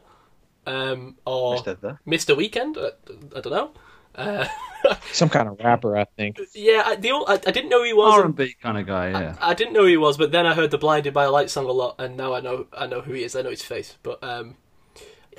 um, 0.66 1.16
or 1.24 1.58
Mr. 1.58 1.80
The. 1.80 1.98
Mr. 2.06 2.36
Weeknd. 2.36 2.76
I, 2.76 3.38
I 3.38 3.40
don't 3.40 3.52
know. 3.52 3.70
Uh, 4.14 4.46
Some 5.12 5.28
kind 5.28 5.48
of 5.48 5.58
rapper, 5.60 5.96
I 5.96 6.04
think. 6.16 6.40
yeah, 6.54 6.82
I, 6.86 6.96
the, 6.96 7.10
I, 7.10 7.34
I 7.34 7.50
didn't 7.50 7.68
know 7.68 7.84
he 7.84 7.92
was. 7.92 8.18
R&B 8.18 8.54
kind 8.62 8.78
of 8.78 8.86
guy, 8.86 9.10
yeah. 9.10 9.36
I 9.40 9.54
didn't 9.54 9.72
know 9.74 9.80
who 9.82 9.86
he 9.86 9.96
was, 9.96 10.16
but 10.16 10.32
then 10.32 10.46
I 10.46 10.54
heard 10.54 10.70
the 10.70 10.78
"Blinded 10.78 11.12
by 11.12 11.24
a 11.24 11.30
Light" 11.30 11.50
song 11.50 11.66
a 11.66 11.72
lot, 11.72 11.96
and 11.98 12.16
now 12.16 12.32
I 12.34 12.40
know 12.40 12.66
I 12.72 12.86
know 12.86 13.00
who 13.02 13.12
he 13.12 13.22
is. 13.24 13.36
I 13.36 13.42
know 13.42 13.50
his 13.50 13.62
face, 13.62 13.96
but 14.02 14.22
um, 14.22 14.56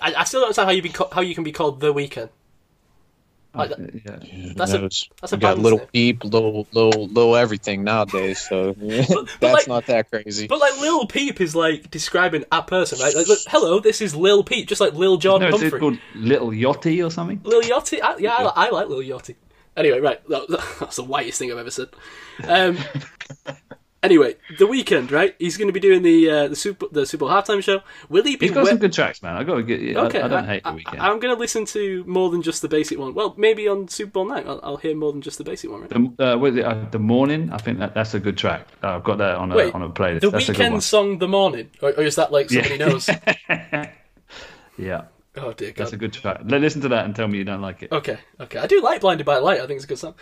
I, 0.02 0.14
I 0.14 0.24
still 0.24 0.42
don't 0.42 0.48
understand 0.48 0.68
how 0.68 0.74
you 0.74 0.82
be 0.82 0.90
ca- 0.90 1.10
how 1.12 1.22
you 1.22 1.36
can 1.36 1.44
be 1.44 1.52
called 1.52 1.80
the 1.80 1.94
Weeknd. 1.94 2.30
Like 3.54 3.70
that- 3.72 3.80
yeah. 3.94 4.20
Who 4.48 4.54
That's 4.54 4.72
a- 4.74 4.80
that's 4.80 5.34
a 5.34 5.36
You 5.36 5.38
got 5.42 5.42
band's 5.42 5.64
little 5.64 5.80
name. 5.80 5.88
peep, 5.92 6.24
little 6.24 6.68
little 6.72 7.08
little 7.08 7.36
everything 7.36 7.84
nowadays. 7.84 8.40
So 8.48 8.72
that's 8.80 9.42
like- 9.42 9.68
not 9.68 9.86
that 9.88 10.10
crazy. 10.10 10.48
But 10.48 10.60
like 10.60 10.80
Lil 10.80 11.06
Peep 11.08 11.42
is 11.42 11.54
like 11.56 11.92
describing 11.92 12.46
a 12.52 12.62
person, 12.64 13.00
right? 13.00 13.14
Like, 13.14 13.28
look, 13.28 13.40
hello, 13.48 13.80
this 13.82 14.00
is 14.02 14.16
Lil 14.16 14.44
Peep, 14.46 14.68
just 14.70 14.80
like 14.80 14.94
Lil 14.94 15.18
Jon 15.18 15.42
No, 15.42 15.48
it's 15.50 15.60
Humphrey. 15.60 15.80
called 15.80 15.98
Little 16.16 16.50
Yachty 16.52 17.06
or 17.06 17.10
something. 17.12 17.42
Lil 17.44 17.62
Yachty, 17.62 18.02
I, 18.02 18.18
yeah, 18.18 18.36
I, 18.36 18.68
I 18.68 18.70
like 18.70 18.88
Lil 18.88 19.00
Yachty. 19.00 19.36
Anyway, 19.76 20.00
right, 20.00 20.26
that, 20.30 20.48
that's 20.80 20.96
the 20.98 21.04
whitest 21.04 21.40
thing 21.40 21.52
I've 21.52 21.58
ever 21.58 21.72
said. 21.72 21.90
Um, 22.48 22.78
anyway, 24.04 24.36
the 24.60 24.66
Weeknd, 24.66 25.12
right? 25.12 25.36
He's 25.40 25.58
going 25.58 25.68
to 25.68 25.74
be 25.74 25.80
doing 25.80 26.02
the 26.04 26.30
uh, 26.30 26.48
the 26.48 26.56
Super 26.56 26.88
the 26.92 27.06
Super 27.06 27.26
Bowl 27.26 27.30
halftime 27.30 27.62
show. 27.64 27.82
Will 28.10 28.24
he 28.24 28.36
be? 28.36 28.48
He's 28.48 28.54
got 28.54 28.64
we- 28.64 28.70
some 28.70 28.78
good 28.80 28.94
tracks, 28.94 29.22
man. 29.22 29.36
I 29.36 29.44
got 29.44 29.56
to 29.56 29.64
get. 29.64 29.98
I- 29.98 30.02
Okay, 30.12 30.22
I, 30.22 30.28
don't 30.28 30.46
hate 30.46 30.64
the 30.64 30.72
Weeknd. 30.72 31.00
I, 31.00 31.10
am 31.12 31.20
going 31.20 31.34
to 31.34 31.40
listen 31.40 31.66
to 31.66 32.04
more 32.06 32.30
than 32.30 32.42
just 32.42 32.62
the 32.62 32.68
basic 32.68 32.98
one. 33.00 33.14
Well, 33.14 33.34
maybe 33.38 33.68
on 33.68 33.88
Super 33.88 34.12
Bowl 34.12 34.26
night, 34.26 34.46
I'll, 34.48 34.60
I'll 34.64 34.78
hear 34.78 34.96
more 34.96 35.12
than 35.12 35.22
just 35.22 35.38
the 35.38 35.44
basic 35.44 35.70
one. 35.70 35.82
Right? 35.82 35.90
the, 36.18 36.34
uh, 36.34 36.38
what 36.38 36.52
is 36.54 36.58
it, 36.58 36.66
uh, 36.66 36.86
the 36.92 37.00
morning. 37.00 37.52
I 37.52 37.58
think 37.58 37.80
that, 37.80 37.94
that's 37.94 38.14
a 38.14 38.20
good 38.20 38.38
track. 38.38 38.68
Uh, 38.84 38.96
I've 38.96 39.04
got 39.04 39.20
that 39.20 39.36
on 39.36 39.52
a 39.52 39.56
Wait, 39.56 39.74
on 39.74 39.82
a 39.84 39.90
playlist. 39.90 40.22
the 40.22 40.32
that's 40.32 40.50
a 40.50 40.54
good 40.54 40.72
Weeknd 40.72 40.82
song, 40.82 41.18
"The 41.20 41.28
Morning," 41.28 41.70
or, 41.82 41.90
or 41.92 42.04
is 42.04 42.16
that 42.16 42.32
like 42.32 42.50
somebody 42.50 42.78
knows? 42.78 43.10
Yeah, 44.78 45.04
Oh 45.38 45.54
dear 45.54 45.70
God. 45.72 45.76
that's 45.78 45.94
a 45.94 45.98
good 45.98 46.12
track. 46.14 46.42
Listen 46.44 46.82
to 46.82 46.90
that 46.90 47.06
and 47.06 47.16
tell 47.16 47.28
me 47.28 47.38
you 47.38 47.44
don't 47.44 47.62
like 47.62 47.84
it. 47.84 47.92
Okay, 47.92 48.18
okay. 48.40 48.58
I 48.60 48.68
do 48.68 48.82
like 48.82 49.02
Blinded 49.02 49.26
by 49.26 49.38
Light. 49.38 49.60
I 49.62 49.68
think 49.68 49.78
it's 49.78 49.86
a 49.86 49.88
good 49.88 50.00
song. 50.00 50.16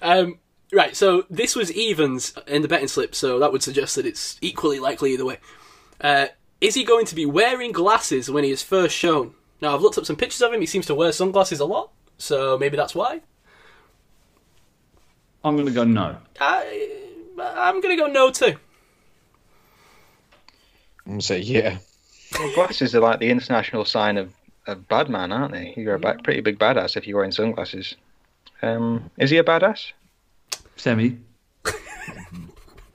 Um, 0.00 0.38
right, 0.72 0.96
so 0.96 1.24
this 1.30 1.54
was 1.56 1.70
evens 1.72 2.34
in 2.46 2.62
the 2.62 2.68
betting 2.68 2.88
slip, 2.88 3.14
so 3.14 3.38
that 3.38 3.52
would 3.52 3.62
suggest 3.62 3.96
that 3.96 4.06
it's 4.06 4.38
equally 4.40 4.78
likely 4.78 5.12
either 5.12 5.24
way. 5.24 5.38
Uh, 6.00 6.26
is 6.60 6.74
he 6.74 6.84
going 6.84 7.06
to 7.06 7.14
be 7.14 7.26
wearing 7.26 7.72
glasses 7.72 8.30
when 8.30 8.44
he 8.44 8.50
is 8.50 8.62
first 8.62 8.94
shown? 8.94 9.34
Now, 9.60 9.74
I've 9.74 9.82
looked 9.82 9.98
up 9.98 10.06
some 10.06 10.16
pictures 10.16 10.42
of 10.42 10.52
him. 10.52 10.60
He 10.60 10.66
seems 10.66 10.86
to 10.86 10.94
wear 10.94 11.12
sunglasses 11.12 11.60
a 11.60 11.64
lot, 11.64 11.90
so 12.18 12.58
maybe 12.58 12.76
that's 12.76 12.94
why. 12.94 13.20
I'm 15.44 15.54
going 15.54 15.66
to 15.66 15.72
go 15.72 15.84
no. 15.84 16.16
I, 16.40 16.90
I'm 17.38 17.80
going 17.80 17.96
to 17.96 18.02
go 18.02 18.08
no 18.08 18.30
too. 18.30 18.56
I'm 21.06 21.12
gonna 21.12 21.22
say 21.22 21.38
yeah. 21.38 21.78
Well, 22.36 22.52
glasses 22.54 22.94
are 22.96 23.00
like 23.00 23.20
the 23.20 23.30
international 23.30 23.84
sign 23.84 24.16
of 24.16 24.32
a 24.66 24.74
bad 24.74 25.08
man, 25.08 25.30
aren't 25.30 25.52
they? 25.52 25.72
You're 25.76 25.94
a 25.94 26.00
ba- 26.00 26.18
pretty 26.22 26.40
big 26.40 26.58
badass 26.58 26.96
if 26.96 27.06
you're 27.06 27.16
wearing 27.16 27.30
sunglasses. 27.30 27.94
Um, 28.60 29.10
is 29.16 29.30
he 29.30 29.38
a 29.38 29.44
badass? 29.44 29.92
Semi. 30.76 31.18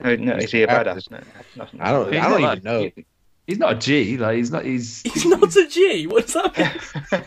Oh, 0.04 0.16
no, 0.16 0.34
is 0.34 0.50
he 0.50 0.64
a 0.64 0.66
badass? 0.66 1.08
No, 1.12 1.20
that's 1.54 1.72
not- 1.74 1.86
I 1.86 1.92
don't. 1.92 2.12
He's 2.12 2.20
I 2.20 2.24
don't 2.28 2.32
even 2.40 2.42
like- 2.42 2.64
know. 2.64 2.80
he- 2.96 3.04
he's 3.46 3.58
not 3.58 3.72
a 3.74 3.76
G. 3.76 4.16
Like 4.16 4.36
he's 4.36 4.50
not. 4.50 4.64
He's. 4.64 5.00
He's 5.04 5.24
not 5.24 5.54
a 5.54 5.68
G. 5.68 6.08
What 6.08 6.26
does 6.26 6.34
that 6.34 6.58
mean? 6.58 7.22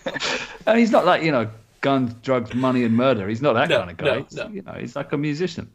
And 0.67 0.79
he's 0.79 0.91
not 0.91 1.05
like 1.05 1.23
you 1.23 1.31
know 1.31 1.47
guns, 1.79 2.13
drugs, 2.15 2.53
money, 2.53 2.83
and 2.83 2.93
murder. 2.97 3.29
He's 3.29 3.41
not 3.41 3.53
that 3.53 3.69
No, 3.69 3.77
kind 3.79 3.91
of 3.91 3.97
guy. 3.97 4.05
no, 4.05 4.13
He's- 4.15 4.33
no. 4.33 4.47
You 4.49 4.61
know, 4.63 4.73
he's 4.73 4.93
like 4.95 5.13
a 5.13 5.17
musician. 5.17 5.71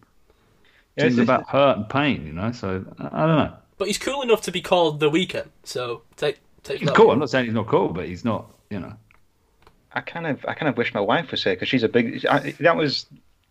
Yeah, 0.96 1.06
it's- 1.06 1.18
about 1.18 1.48
hurt 1.48 1.78
and 1.78 1.88
pain. 1.88 2.26
You 2.26 2.34
know, 2.34 2.52
so 2.52 2.84
I, 2.98 3.04
I 3.22 3.26
don't 3.26 3.36
know. 3.38 3.54
but 3.78 3.86
he's 3.86 3.96
cool 3.96 4.20
enough 4.20 4.42
to 4.42 4.52
be 4.52 4.60
called 4.60 5.00
the 5.00 5.10
Weeknd. 5.10 5.48
So 5.64 6.02
take 6.16 6.38
take 6.64 6.80
He's 6.80 6.88
that. 6.88 6.96
cool. 6.96 7.12
I'm 7.12 7.18
not 7.18 7.30
saying 7.30 7.46
he's 7.46 7.54
not 7.54 7.66
cool, 7.66 7.88
but 7.88 8.04
he's 8.06 8.26
not. 8.26 8.44
You 8.68 8.80
know. 8.80 8.92
I 9.94 10.02
kind 10.02 10.26
of, 10.26 10.44
I 10.46 10.52
kind 10.54 10.68
of 10.68 10.76
wish 10.76 10.92
my 10.92 11.00
wife 11.00 11.30
was 11.30 11.42
here 11.42 11.54
because 11.54 11.68
she's 11.68 11.82
a 11.82 11.88
big. 11.88 12.26
I, 12.26 12.50
that 12.60 12.76
was 12.76 13.06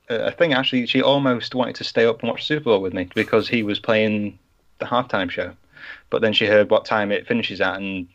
a 0.09 0.27
a 0.27 0.31
thing 0.31 0.53
actually. 0.53 0.85
She 0.85 1.01
almost 1.01 1.55
wanted 1.55 1.75
to 1.75 1.83
stay 1.83 2.05
up 2.05 2.21
and 2.21 2.29
watch 2.29 2.45
Super 2.45 2.65
Bowl 2.65 2.81
with 2.81 2.93
me 2.93 3.09
because 3.15 3.47
he 3.47 3.63
was 3.63 3.79
playing 3.79 4.37
the 4.79 4.85
halftime 4.85 5.29
show, 5.29 5.53
but 6.09 6.21
then 6.21 6.33
she 6.33 6.45
heard 6.45 6.69
what 6.69 6.85
time 6.85 7.11
it 7.11 7.27
finishes 7.27 7.61
at 7.61 7.75
and 7.77 8.07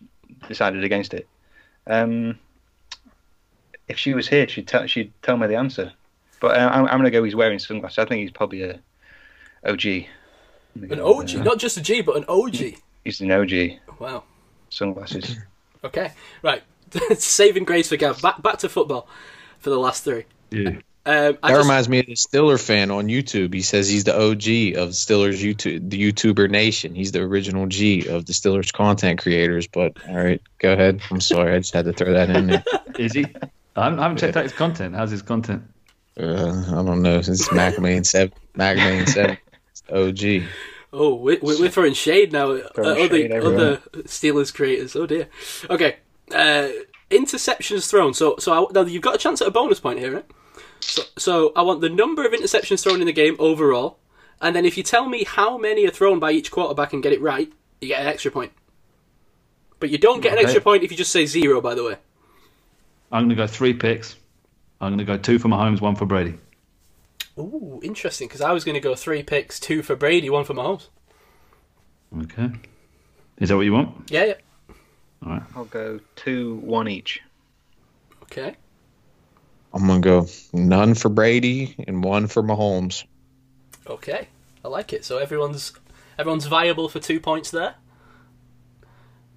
decided 0.49 0.85
against 0.85 1.15
it. 1.15 1.29
Um, 1.87 2.39
if 3.89 3.99
she 3.99 4.15
was 4.15 4.29
here, 4.29 4.49
she'd 4.49 4.67
tell 4.67 4.87
she'd 4.87 5.13
tell 5.23 5.37
me 5.37 5.47
the 5.47 5.57
answer. 5.57 5.93
But 6.41 6.59
uh, 6.59 6.71
I'm, 6.73 6.85
I'm 6.87 6.99
gonna 6.99 7.11
go. 7.11 7.23
He's 7.23 7.37
wearing 7.37 7.59
sunglasses. 7.59 7.99
I 7.99 8.05
think 8.05 8.23
he's 8.23 8.31
probably 8.31 8.63
a 8.63 8.81
OG. 9.67 9.85
An 10.91 11.01
OG, 11.01 11.35
not 11.45 11.59
just 11.59 11.77
a 11.77 11.81
G, 11.81 12.03
but 12.03 12.17
an 12.17 12.25
OG. 12.29 12.75
He's 13.05 13.21
an 13.21 13.31
OG. 13.31 13.79
Wow. 13.99 14.25
Sunglasses. 14.71 15.39
Okay. 15.85 16.13
Right. 16.43 16.63
Saving 17.17 17.65
grace 17.65 17.89
for 17.89 17.97
Gav. 17.97 18.21
Back 18.21 18.43
back 18.43 18.59
to 18.59 18.69
football 18.69 19.09
for 19.59 19.71
the 19.71 19.79
last 19.79 20.05
three. 20.05 20.25
Yeah. 20.51 20.79
Um, 21.07 21.39
I 21.43 21.49
That 21.51 21.57
just, 21.57 21.63
reminds 21.69 21.89
me 21.89 21.99
of 22.01 22.07
the 22.07 22.15
Stiller 22.15 22.57
fan 22.57 22.91
on 22.91 23.09
YouTube. 23.09 23.53
He 23.53 23.61
says 23.61 23.89
he's 23.89 24.05
the 24.05 24.15
OG 24.15 24.79
of 24.83 24.91
Stillers 24.95 25.43
YouTube, 25.43 25.91
the 25.91 26.13
YouTuber 26.13 26.51
nation. 26.51 26.95
He's 26.95 27.13
the 27.13 27.21
original 27.21 27.67
G 27.67 28.07
of 28.07 28.25
the 28.25 28.33
Stillers 28.33 28.73
content 28.73 29.21
creators. 29.21 29.67
But 29.67 29.97
all 30.09 30.17
right, 30.17 30.41
go 30.59 30.73
ahead. 30.73 31.03
I'm 31.11 31.21
sorry, 31.21 31.55
I 31.55 31.59
just 31.59 31.75
had 31.75 31.85
to 31.85 31.93
throw 31.93 32.15
that 32.15 32.31
in 32.31 32.47
there. 32.47 32.65
Is 32.99 33.13
he? 33.13 33.27
I 33.77 33.85
haven't, 33.85 33.99
I 33.99 34.03
haven't 34.05 34.19
checked 34.19 34.37
out 34.37 34.45
his 34.45 34.53
content. 34.53 34.95
How's 34.95 35.11
his 35.11 35.21
content? 35.21 35.65
Uh, 36.19 36.65
I 36.69 36.83
don't 36.83 37.03
know. 37.03 37.19
It's 37.19 37.49
Macman 37.49 38.07
seven. 38.07 38.33
Macman 38.57 39.07
seven. 39.09 39.37
It's 39.73 39.83
OG. 39.93 40.49
oh, 40.93 41.17
we're, 41.17 41.39
we're 41.43 41.59
we're 41.61 41.71
throwing 41.71 41.93
shade 41.93 42.33
now. 42.33 42.53
at 42.53 42.75
Throwing 42.75 43.05
other 43.05 43.17
shade 43.17 43.33
other 43.33 43.77
Steelers 44.05 44.55
creators. 44.55 44.97
Oh 44.97 45.07
dear. 45.07 45.29
Okay. 45.69 45.97
Uh, 46.33 46.69
interceptions 47.11 47.91
thrown. 47.91 48.15
So 48.15 48.37
so 48.39 48.69
I, 48.69 48.73
now 48.73 48.83
you've 48.83 49.03
got 49.03 49.17
a 49.17 49.19
chance 49.19 49.43
at 49.43 49.49
a 49.49 49.51
bonus 49.51 49.81
point 49.81 49.99
here, 49.99 50.15
right? 50.15 50.27
So, 50.81 51.03
so 51.17 51.53
I 51.57 51.63
want 51.63 51.81
the 51.81 51.89
number 51.89 52.25
of 52.27 52.33
interceptions 52.33 52.83
thrown 52.83 53.01
in 53.01 53.07
the 53.07 53.13
game 53.13 53.37
overall, 53.39 53.99
and 54.41 54.55
then 54.55 54.65
if 54.65 54.77
you 54.77 54.83
tell 54.83 55.09
me 55.09 55.25
how 55.25 55.57
many 55.59 55.87
are 55.87 55.91
thrown 55.91 56.19
by 56.19 56.33
each 56.33 56.51
quarterback 56.51 56.93
and 56.93 57.03
get 57.03 57.13
it 57.13 57.21
right, 57.21 57.51
you 57.81 57.89
get 57.89 58.01
an 58.01 58.07
extra 58.07 58.31
point. 58.31 58.53
But 59.81 59.91
you 59.91 59.99
don't 59.99 60.21
get 60.21 60.33
an 60.33 60.39
Okay. 60.39 60.45
extra 60.45 60.61
point 60.63 60.83
if 60.83 60.91
you 60.91 60.97
just 60.97 61.13
say 61.13 61.27
zero. 61.27 61.61
By 61.61 61.75
the 61.75 61.85
way. 61.85 61.97
I'm 63.13 63.25
going 63.25 63.31
to 63.31 63.35
go 63.35 63.47
three 63.47 63.75
picks. 63.75 64.17
I'm 64.81 64.91
going 64.91 64.99
to 64.99 65.05
go 65.05 65.17
two 65.17 65.39
for 65.39 65.49
Mahomes, 65.49 65.81
one 65.81 65.95
for 65.95 66.07
Brady. 66.07 66.35
Ooh, 67.39 67.81
interesting. 67.83 68.29
Because 68.29 68.41
I 68.41 68.53
was 68.53 68.65
going 68.65 68.75
to 68.75 68.81
go 68.81 68.95
three 68.95 69.23
picks, 69.23 69.59
two 69.61 69.83
for 69.83 69.95
Brady, 69.97 70.31
one 70.31 70.45
for 70.45 70.55
Mahomes. 70.55 70.89
Okay. 72.23 72.51
Is 73.39 73.49
that 73.49 73.57
what 73.57 73.63
you 73.63 73.73
want? 73.73 74.11
Yeah, 74.11 74.25
yeah. 74.25 74.35
All 75.25 75.33
right. 75.33 75.43
I'll 75.57 75.65
go 75.65 76.01
two, 76.17 76.57
one 76.57 76.89
each. 76.89 77.21
Okay. 78.25 78.57
I'm 79.75 79.87
gonna 79.89 80.01
go 80.01 80.27
none 80.53 80.95
for 80.95 81.09
Brady 81.09 81.75
and 81.87 82.03
one 82.05 82.29
for 82.29 82.43
Mahomes. 82.43 83.05
Okay, 83.87 84.29
I 84.65 84.69
like 84.69 84.93
it. 84.93 85.05
So 85.05 85.19
everyone's 85.19 85.73
everyone's 86.17 86.47
viable 86.47 86.89
for 86.89 87.01
two 87.01 87.19
points 87.21 87.51
there. 87.51 87.75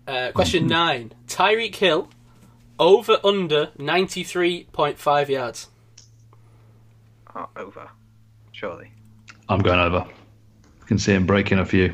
Uh, 0.07 0.31
question 0.31 0.67
nine: 0.67 1.11
Tyreek 1.27 1.75
Hill 1.75 2.09
over 2.79 3.17
under 3.23 3.71
ninety 3.79 4.23
three 4.23 4.65
point 4.71 4.99
five 4.99 5.29
yards. 5.29 5.67
Oh, 7.35 7.49
over. 7.55 7.89
Surely. 8.51 8.91
I'm 9.49 9.59
going 9.59 9.79
over. 9.79 10.05
I 10.81 10.85
can 10.87 10.97
see 10.99 11.13
him 11.13 11.25
breaking 11.25 11.59
a 11.59 11.65
few. 11.65 11.93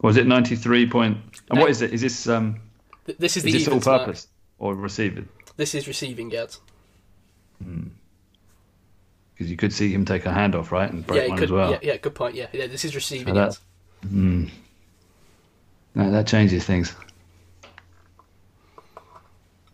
Was 0.00 0.16
it 0.16 0.26
93 0.26 0.88
point? 0.88 1.18
And 1.50 1.58
what 1.58 1.68
is 1.70 1.82
it? 1.82 1.92
Is 1.92 2.00
this 2.00 2.28
um? 2.28 2.60
Th- 3.06 3.18
This 3.18 3.36
is 3.36 3.42
the 3.42 3.52
this 3.52 3.66
all 3.66 3.74
evens 3.74 3.86
mark. 3.86 4.00
purpose 4.02 4.28
or 4.58 4.74
receiving? 4.74 5.28
This 5.58 5.74
is 5.74 5.86
receiving 5.88 6.30
yards. 6.30 6.60
Because 7.58 7.68
hmm. 7.68 9.44
you 9.44 9.56
could 9.56 9.72
see 9.72 9.92
him 9.92 10.04
take 10.04 10.24
a 10.24 10.32
hand 10.32 10.54
off, 10.54 10.70
right, 10.70 10.90
and 10.90 11.04
break 11.04 11.24
yeah, 11.24 11.28
one 11.28 11.36
could, 11.36 11.44
as 11.44 11.52
well. 11.52 11.72
yeah, 11.72 11.78
yeah, 11.82 11.96
good 11.96 12.14
point. 12.14 12.36
Yeah, 12.36 12.46
yeah, 12.52 12.68
this 12.68 12.84
is 12.84 12.94
receiving 12.94 13.34
So 13.34 13.36
that- 13.40 13.58
hmm. 14.08 14.44
yards. 14.44 14.52
No, 15.96 16.10
that 16.12 16.28
changes 16.28 16.64
things. 16.64 16.94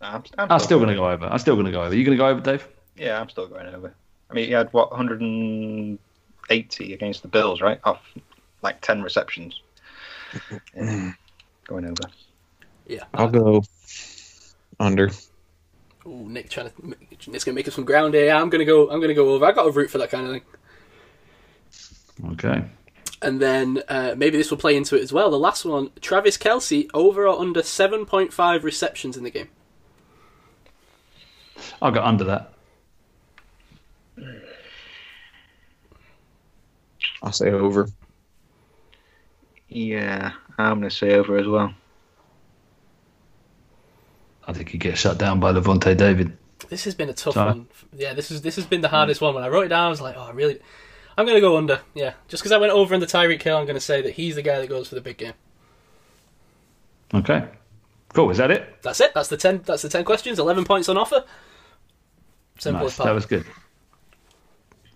I'm, 0.01 0.23
I'm, 0.39 0.51
I'm 0.51 0.59
still 0.59 0.79
going 0.79 0.89
to 0.89 0.95
go 0.95 1.09
over. 1.09 1.27
I'm 1.27 1.37
still 1.37 1.55
going 1.55 1.67
to 1.67 1.71
go 1.71 1.83
over. 1.83 1.95
You 1.95 2.03
going 2.03 2.17
to 2.17 2.21
go 2.21 2.29
over, 2.29 2.41
Dave? 2.41 2.67
Yeah, 2.95 3.21
I'm 3.21 3.29
still 3.29 3.47
going 3.47 3.67
over. 3.67 3.93
I 4.29 4.33
mean, 4.33 4.47
he 4.47 4.51
had 4.51 4.73
what 4.73 4.91
180 4.91 6.93
against 6.93 7.21
the 7.21 7.27
Bills, 7.27 7.61
right? 7.61 7.79
Off 7.83 8.01
like 8.63 8.81
10 8.81 9.03
receptions. 9.03 9.61
Yeah. 10.75 11.13
going 11.67 11.85
over. 11.85 12.11
Yeah. 12.87 13.03
I'll 13.13 13.29
go 13.29 13.63
under. 14.79 15.11
Ooh, 16.07 16.29
Nick 16.29 16.49
trying 16.49 16.69
to 16.69 16.95
Nick's 17.27 17.43
gonna 17.43 17.55
make 17.55 17.67
up 17.67 17.73
some 17.73 17.85
ground 17.85 18.13
here. 18.13 18.33
I'm 18.33 18.49
gonna 18.49 18.65
go. 18.65 18.89
I'm 18.89 19.01
gonna 19.01 19.13
go 19.13 19.29
over. 19.29 19.45
I 19.45 19.51
got 19.51 19.67
a 19.67 19.71
root 19.71 19.89
for 19.89 19.97
that 19.97 20.11
kind 20.11 20.27
of 20.27 20.33
thing. 20.33 20.41
Okay. 22.31 22.63
And 23.21 23.41
then 23.41 23.81
uh, 23.87 24.13
maybe 24.15 24.37
this 24.37 24.51
will 24.51 24.57
play 24.57 24.75
into 24.75 24.95
it 24.95 25.01
as 25.01 25.11
well. 25.11 25.31
The 25.31 25.39
last 25.39 25.65
one, 25.65 25.89
Travis 25.99 26.37
Kelce, 26.37 26.87
over 26.93 27.27
or 27.27 27.39
under 27.39 27.61
7.5 27.61 28.63
receptions 28.63 29.17
in 29.17 29.23
the 29.23 29.31
game. 29.31 29.49
I'll 31.81 31.91
go 31.91 32.03
under 32.03 32.23
that. 32.25 32.53
I'll 37.23 37.31
say 37.31 37.49
over. 37.49 37.87
Yeah, 39.69 40.33
I'm 40.57 40.79
going 40.79 40.89
to 40.89 40.95
say 40.95 41.15
over 41.15 41.37
as 41.37 41.47
well. 41.47 41.73
I 44.47 44.53
think 44.53 44.69
he 44.69 44.77
gets 44.77 44.99
shut 44.99 45.17
down 45.17 45.39
by 45.39 45.51
Lavonte 45.51 45.95
David. 45.97 46.37
This 46.69 46.83
has 46.85 46.95
been 46.95 47.09
a 47.09 47.13
tough 47.13 47.33
Sorry. 47.33 47.51
one. 47.51 47.67
Yeah, 47.95 48.13
this 48.13 48.31
is 48.31 48.41
this 48.41 48.55
has 48.55 48.65
been 48.65 48.81
the 48.81 48.87
hmm. 48.87 48.95
hardest 48.95 49.21
one. 49.21 49.35
When 49.35 49.43
I 49.43 49.49
wrote 49.49 49.65
it 49.65 49.69
down, 49.69 49.85
I 49.85 49.89
was 49.89 50.01
like, 50.01 50.15
oh, 50.17 50.31
really? 50.33 50.59
I'm 51.17 51.25
gonna 51.25 51.41
go 51.41 51.57
under. 51.57 51.81
Yeah, 51.93 52.13
just 52.27 52.43
because 52.43 52.51
I 52.51 52.57
went 52.57 52.73
over 52.73 52.93
in 52.93 52.99
the 52.99 53.07
Tyreek 53.07 53.41
Hill, 53.41 53.57
I'm 53.57 53.65
gonna 53.65 53.79
say 53.79 54.01
that 54.01 54.11
he's 54.11 54.35
the 54.35 54.41
guy 54.41 54.59
that 54.59 54.67
goes 54.67 54.89
for 54.89 54.95
the 54.95 55.01
big 55.01 55.17
game. 55.17 55.33
Okay. 57.13 57.47
Cool. 58.13 58.29
Is 58.31 58.37
that 58.37 58.51
it? 58.51 58.81
That's 58.81 58.99
it. 59.01 59.13
That's 59.13 59.29
the 59.29 59.37
ten. 59.37 59.61
That's 59.65 59.81
the 59.81 59.89
ten 59.89 60.03
questions. 60.03 60.39
Eleven 60.39 60.65
points 60.65 60.89
on 60.89 60.97
offer. 60.97 61.25
Simple 62.57 62.83
Nice. 62.83 62.93
as 62.93 62.97
pie. 62.97 63.05
That 63.05 63.13
was 63.13 63.25
good. 63.25 63.45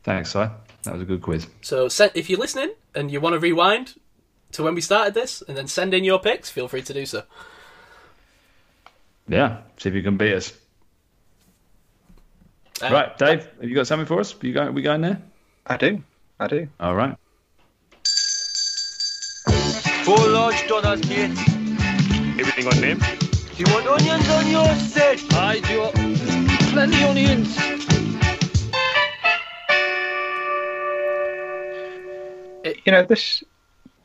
Thanks, 0.04 0.32
Si. 0.32 0.40
That 0.84 0.94
was 0.94 1.02
a 1.02 1.06
good 1.06 1.22
quiz. 1.22 1.48
So 1.62 1.90
if 2.16 2.30
you're 2.30 2.40
listening 2.40 2.74
and 2.96 3.12
you 3.12 3.20
want 3.20 3.34
to 3.34 3.40
rewind 3.40 3.96
to 4.54 4.64
when 4.64 4.74
we 4.74 4.82
started 4.82 5.14
this 5.14 5.44
and 5.48 5.58
then 5.58 5.68
send 5.68 5.94
in 5.94 6.04
your 6.04 6.20
picks, 6.20 6.50
feel 6.50 6.68
free 6.68 6.82
to 6.82 6.94
do 6.94 7.06
so. 7.06 7.24
Yeah. 9.30 9.62
See 9.78 9.90
if 9.90 9.96
you 9.96 10.04
can 10.04 10.18
beat 10.18 10.34
us. 10.34 10.54
Uh, 12.82 12.90
right, 12.92 13.18
Dave. 13.18 13.48
Have 13.62 13.70
you 13.70 13.76
got 13.76 13.88
something 13.88 14.08
for 14.08 14.20
us? 14.20 14.36
You 14.42 14.54
going? 14.54 14.74
We 14.74 14.82
going 14.82 15.02
there? 15.02 15.22
I 15.68 15.78
do. 15.78 16.02
I 16.40 16.48
do. 16.48 16.68
All 16.80 16.96
right. 16.96 17.16
Four 20.04 20.28
large 20.30 20.68
donuts, 20.68 21.08
mate. 21.08 21.38
Everything 22.40 22.68
on 22.68 22.82
them? 22.82 23.00
Do 23.00 23.64
you 23.64 23.74
want 23.74 23.86
onions 23.88 24.30
on 24.30 24.50
your 24.50 24.74
set? 24.76 25.22
I 25.34 25.60
do. 25.60 25.92
Plenty 26.72 27.04
onions. 27.04 27.56
You 32.86 32.92
know, 32.92 33.04
this. 33.04 33.44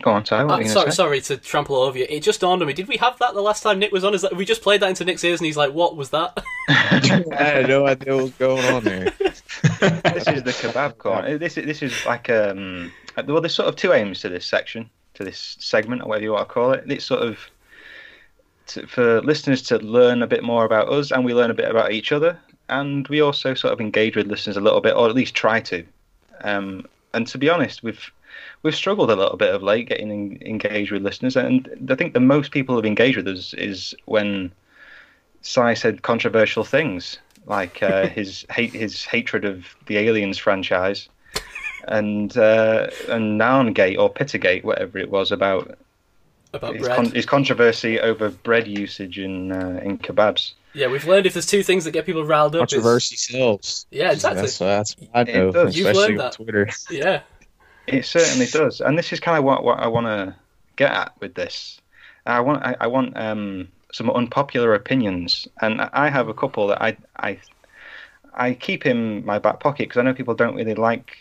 Go 0.02 0.10
on, 0.10 0.24
Ty. 0.24 0.44
What 0.44 0.52
Uh, 0.52 0.56
are 0.56 0.62
you 0.62 0.68
sorry, 0.68 0.84
to 0.86 0.92
say? 0.92 0.96
sorry 0.96 1.20
to 1.22 1.36
trample 1.38 1.76
over 1.76 1.96
you. 1.98 2.06
It 2.08 2.20
just 2.20 2.40
dawned 2.40 2.60
on 2.60 2.68
me. 2.68 2.74
Did 2.74 2.88
we 2.88 2.96
have 2.98 3.18
that 3.20 3.32
the 3.34 3.40
last 3.40 3.62
time 3.62 3.78
Nick 3.78 3.92
was 3.92 4.04
on? 4.04 4.12
Is 4.12 4.22
that 4.22 4.36
we 4.36 4.44
just 4.44 4.60
played 4.62 4.80
that 4.80 4.88
into 4.90 5.04
Nick's 5.04 5.24
ears 5.24 5.40
and 5.40 5.46
he's 5.46 5.56
like, 5.56 5.72
"What 5.72 5.96
was 5.96 6.10
that?" 6.10 6.42
I 6.68 7.24
had 7.44 7.68
no 7.68 7.86
idea 7.86 8.14
what 8.14 8.22
was 8.24 8.32
going 8.32 8.64
on 8.66 8.84
there. 8.84 9.04
this 9.20 10.28
is 10.28 10.42
the 10.42 10.52
kebab 10.60 10.98
corner. 10.98 11.38
This 11.38 11.56
is 11.56 11.64
this 11.66 11.82
is 11.82 12.04
like 12.06 12.28
um. 12.28 12.92
Well, 13.26 13.40
there's 13.40 13.54
sort 13.54 13.68
of 13.68 13.76
two 13.76 13.92
aims 13.92 14.20
to 14.20 14.28
this 14.28 14.44
section, 14.44 14.90
to 15.14 15.24
this 15.24 15.56
segment, 15.60 16.02
or 16.02 16.08
whatever 16.08 16.24
you 16.24 16.32
want 16.32 16.48
to 16.48 16.52
call 16.52 16.72
it. 16.72 16.84
It's 16.90 17.04
sort 17.04 17.22
of 17.22 17.38
to, 18.68 18.86
for 18.86 19.20
listeners 19.22 19.62
to 19.62 19.78
learn 19.78 20.22
a 20.22 20.26
bit 20.26 20.42
more 20.42 20.64
about 20.64 20.88
us, 20.88 21.12
and 21.12 21.24
we 21.24 21.32
learn 21.34 21.50
a 21.50 21.54
bit 21.54 21.70
about 21.70 21.92
each 21.92 22.10
other, 22.12 22.38
and 22.68 23.06
we 23.08 23.20
also 23.20 23.54
sort 23.54 23.72
of 23.72 23.80
engage 23.80 24.16
with 24.16 24.26
listeners 24.26 24.56
a 24.56 24.60
little 24.60 24.80
bit, 24.80 24.96
or 24.96 25.08
at 25.08 25.14
least 25.14 25.34
try 25.34 25.60
to. 25.60 25.84
Um, 26.42 26.86
and 27.12 27.26
to 27.28 27.38
be 27.38 27.48
honest, 27.48 27.82
we've 27.84 28.10
we've 28.62 28.74
struggled 28.74 29.10
a 29.10 29.16
little 29.16 29.36
bit 29.36 29.54
of 29.54 29.62
late 29.62 29.88
getting 29.88 30.10
en- 30.10 30.38
engaged 30.44 30.90
with 30.92 31.02
listeners, 31.02 31.36
and 31.36 31.88
I 31.90 31.94
think 31.94 32.14
the 32.14 32.20
most 32.20 32.50
people 32.52 32.76
have 32.76 32.84
engaged 32.86 33.16
with 33.16 33.28
us 33.28 33.54
is 33.54 33.94
when 34.06 34.52
Si 35.42 35.74
said 35.74 36.02
controversial 36.02 36.64
things 36.64 37.18
like 37.46 37.82
uh, 37.82 38.06
his 38.18 38.46
hate 38.50 38.72
his 38.72 39.04
hatred 39.04 39.44
of 39.44 39.66
the 39.86 39.98
Aliens 39.98 40.38
franchise, 40.38 41.08
and 41.88 42.36
uh, 42.36 42.88
and 43.08 43.40
Narngate 43.40 43.98
or 43.98 44.10
Pittergate, 44.12 44.64
whatever 44.64 44.98
it 44.98 45.10
was 45.10 45.30
about 45.32 45.76
About 46.54 46.74
his, 46.76 46.82
bread. 46.86 46.96
con- 46.96 47.10
his 47.10 47.26
controversy 47.26 48.00
over 48.00 48.30
bread 48.30 48.66
usage 48.66 49.18
in 49.18 49.52
uh, 49.52 49.80
in 49.84 49.98
kebabs. 49.98 50.52
Yeah, 50.76 50.88
we've 50.88 51.06
learned 51.06 51.26
if 51.26 51.34
there's 51.34 51.46
two 51.46 51.62
things 51.62 51.84
that 51.84 51.92
get 51.92 52.04
people 52.04 52.24
riled 52.24 52.56
up. 52.56 52.62
it's- 52.64 52.72
Controversy 52.72 53.14
sells. 53.16 53.86
Yeah, 53.92 54.10
exactly. 54.10 54.42
That's, 54.42 54.58
that's 54.58 54.96
what 54.98 55.08
I 55.14 55.20
It 55.20 55.34
know, 55.34 55.52
does. 55.52 55.76
You've 55.76 55.86
especially 55.86 56.16
learned 56.16 56.20
on. 56.22 56.32
Twitter. 56.32 56.68
Yeah. 56.90 57.20
It 57.86 58.04
certainly 58.04 58.46
does, 58.46 58.80
and 58.80 58.98
this 58.98 59.12
is 59.12 59.20
kind 59.20 59.38
of 59.38 59.44
what, 59.44 59.62
what 59.62 59.78
I 59.78 59.86
want 59.88 60.06
to 60.06 60.34
get 60.76 60.92
at 60.92 61.12
with 61.20 61.34
this. 61.34 61.80
I 62.26 62.40
want 62.40 62.62
I, 62.64 62.76
I 62.80 62.86
want 62.86 63.16
um, 63.16 63.68
some 63.92 64.10
unpopular 64.10 64.74
opinions, 64.74 65.46
and 65.60 65.80
I 65.80 66.08
have 66.08 66.28
a 66.28 66.34
couple 66.34 66.66
that 66.68 66.82
I 66.82 66.96
I 67.16 67.38
I 68.34 68.54
keep 68.54 68.86
in 68.86 69.24
my 69.24 69.38
back 69.38 69.60
pocket 69.60 69.88
because 69.88 69.98
I 69.98 70.02
know 70.02 70.14
people 70.14 70.34
don't 70.34 70.54
really 70.54 70.74
like 70.74 71.16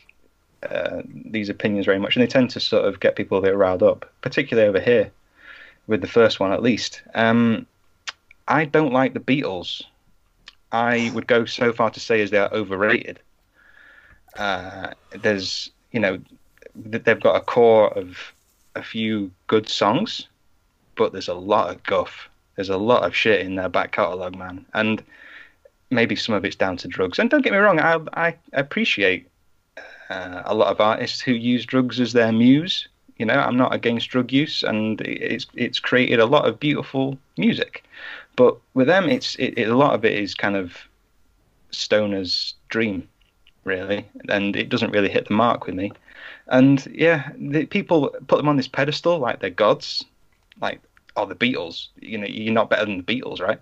uh, 0.69 1.01
these 1.05 1.49
opinions 1.49 1.85
very 1.85 1.99
much, 1.99 2.15
and 2.15 2.23
they 2.23 2.27
tend 2.27 2.49
to 2.51 2.59
sort 2.59 2.85
of 2.85 2.99
get 2.99 3.15
people 3.15 3.37
a 3.37 3.41
bit 3.41 3.55
riled 3.55 3.83
up, 3.83 4.09
particularly 4.21 4.67
over 4.67 4.79
here 4.79 5.11
with 5.87 6.01
the 6.01 6.07
first 6.07 6.39
one 6.39 6.53
at 6.53 6.63
least. 6.63 7.01
Um, 7.13 7.67
I 8.47 8.65
don't 8.65 8.93
like 8.93 9.13
the 9.13 9.19
Beatles. 9.19 9.83
I 10.71 11.11
would 11.13 11.27
go 11.27 11.45
so 11.45 11.73
far 11.73 11.91
to 11.91 11.99
say 11.99 12.21
as 12.21 12.31
they 12.31 12.37
are 12.37 12.51
overrated. 12.53 13.19
Uh, 14.37 14.91
there's 15.11 15.69
you 15.91 15.99
know 15.99 16.19
they've 16.75 17.19
got 17.19 17.35
a 17.35 17.41
core 17.41 17.89
of 17.97 18.17
a 18.75 18.83
few 18.83 19.31
good 19.47 19.69
songs, 19.69 20.27
but 20.95 21.11
there's 21.11 21.27
a 21.27 21.33
lot 21.33 21.69
of 21.69 21.83
guff. 21.83 22.29
There's 22.55 22.69
a 22.69 22.77
lot 22.77 23.03
of 23.03 23.15
shit 23.15 23.41
in 23.41 23.55
their 23.55 23.69
back 23.69 23.91
catalogue, 23.91 24.35
man, 24.35 24.65
and 24.73 25.03
maybe 25.89 26.15
some 26.15 26.35
of 26.35 26.45
it's 26.45 26.55
down 26.55 26.77
to 26.77 26.87
drugs. 26.87 27.19
And 27.19 27.29
don't 27.29 27.41
get 27.41 27.53
me 27.53 27.59
wrong, 27.59 27.79
I 27.79 27.99
I 28.13 28.35
appreciate 28.53 29.27
uh, 30.09 30.41
a 30.45 30.53
lot 30.53 30.71
of 30.71 30.81
artists 30.81 31.21
who 31.21 31.33
use 31.33 31.65
drugs 31.65 31.99
as 31.99 32.13
their 32.13 32.31
muse. 32.31 32.87
You 33.17 33.25
know, 33.27 33.35
I'm 33.35 33.57
not 33.57 33.73
against 33.73 34.09
drug 34.09 34.31
use, 34.31 34.63
and 34.63 34.99
it's 35.01 35.45
it's 35.55 35.79
created 35.79 36.19
a 36.19 36.25
lot 36.25 36.47
of 36.47 36.59
beautiful 36.59 37.17
music. 37.37 37.83
But 38.35 38.57
with 38.73 38.87
them, 38.87 39.09
it's 39.09 39.35
it, 39.35 39.53
it, 39.57 39.69
a 39.69 39.77
lot 39.77 39.93
of 39.93 40.03
it 40.05 40.13
is 40.13 40.33
kind 40.33 40.55
of 40.55 40.75
stoner's 41.71 42.55
dream, 42.69 43.07
really, 43.63 44.05
and 44.29 44.55
it 44.55 44.69
doesn't 44.69 44.91
really 44.91 45.09
hit 45.09 45.27
the 45.27 45.33
mark 45.33 45.65
with 45.65 45.75
me. 45.75 45.91
And 46.47 46.85
yeah, 46.91 47.29
the 47.37 47.65
people 47.65 48.13
put 48.27 48.37
them 48.37 48.47
on 48.49 48.57
this 48.57 48.67
pedestal 48.67 49.19
like 49.19 49.39
they're 49.39 49.49
gods, 49.49 50.03
like 50.61 50.81
oh 51.15 51.25
the 51.25 51.35
Beatles. 51.35 51.87
You 51.99 52.17
know, 52.17 52.27
you're 52.27 52.53
not 52.53 52.69
better 52.69 52.85
than 52.85 52.97
the 52.97 53.03
Beatles, 53.03 53.39
right? 53.39 53.59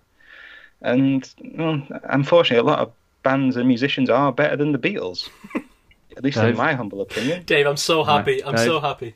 And 0.81 1.29
well, 1.55 1.81
unfortunately, 2.05 2.67
a 2.67 2.71
lot 2.71 2.79
of 2.79 2.91
bands 3.23 3.55
and 3.55 3.67
musicians 3.67 4.09
are 4.09 4.31
better 4.31 4.55
than 4.55 4.71
the 4.71 4.79
Beatles. 4.79 5.29
At 6.17 6.23
least 6.23 6.37
in 6.37 6.57
my 6.57 6.73
humble 6.73 7.01
opinion. 7.01 7.43
Dave, 7.45 7.65
I'm 7.67 7.77
so 7.77 8.03
happy. 8.03 8.43
I'm 8.43 8.55
Dave? 8.55 8.65
so 8.65 8.79
happy. 8.79 9.15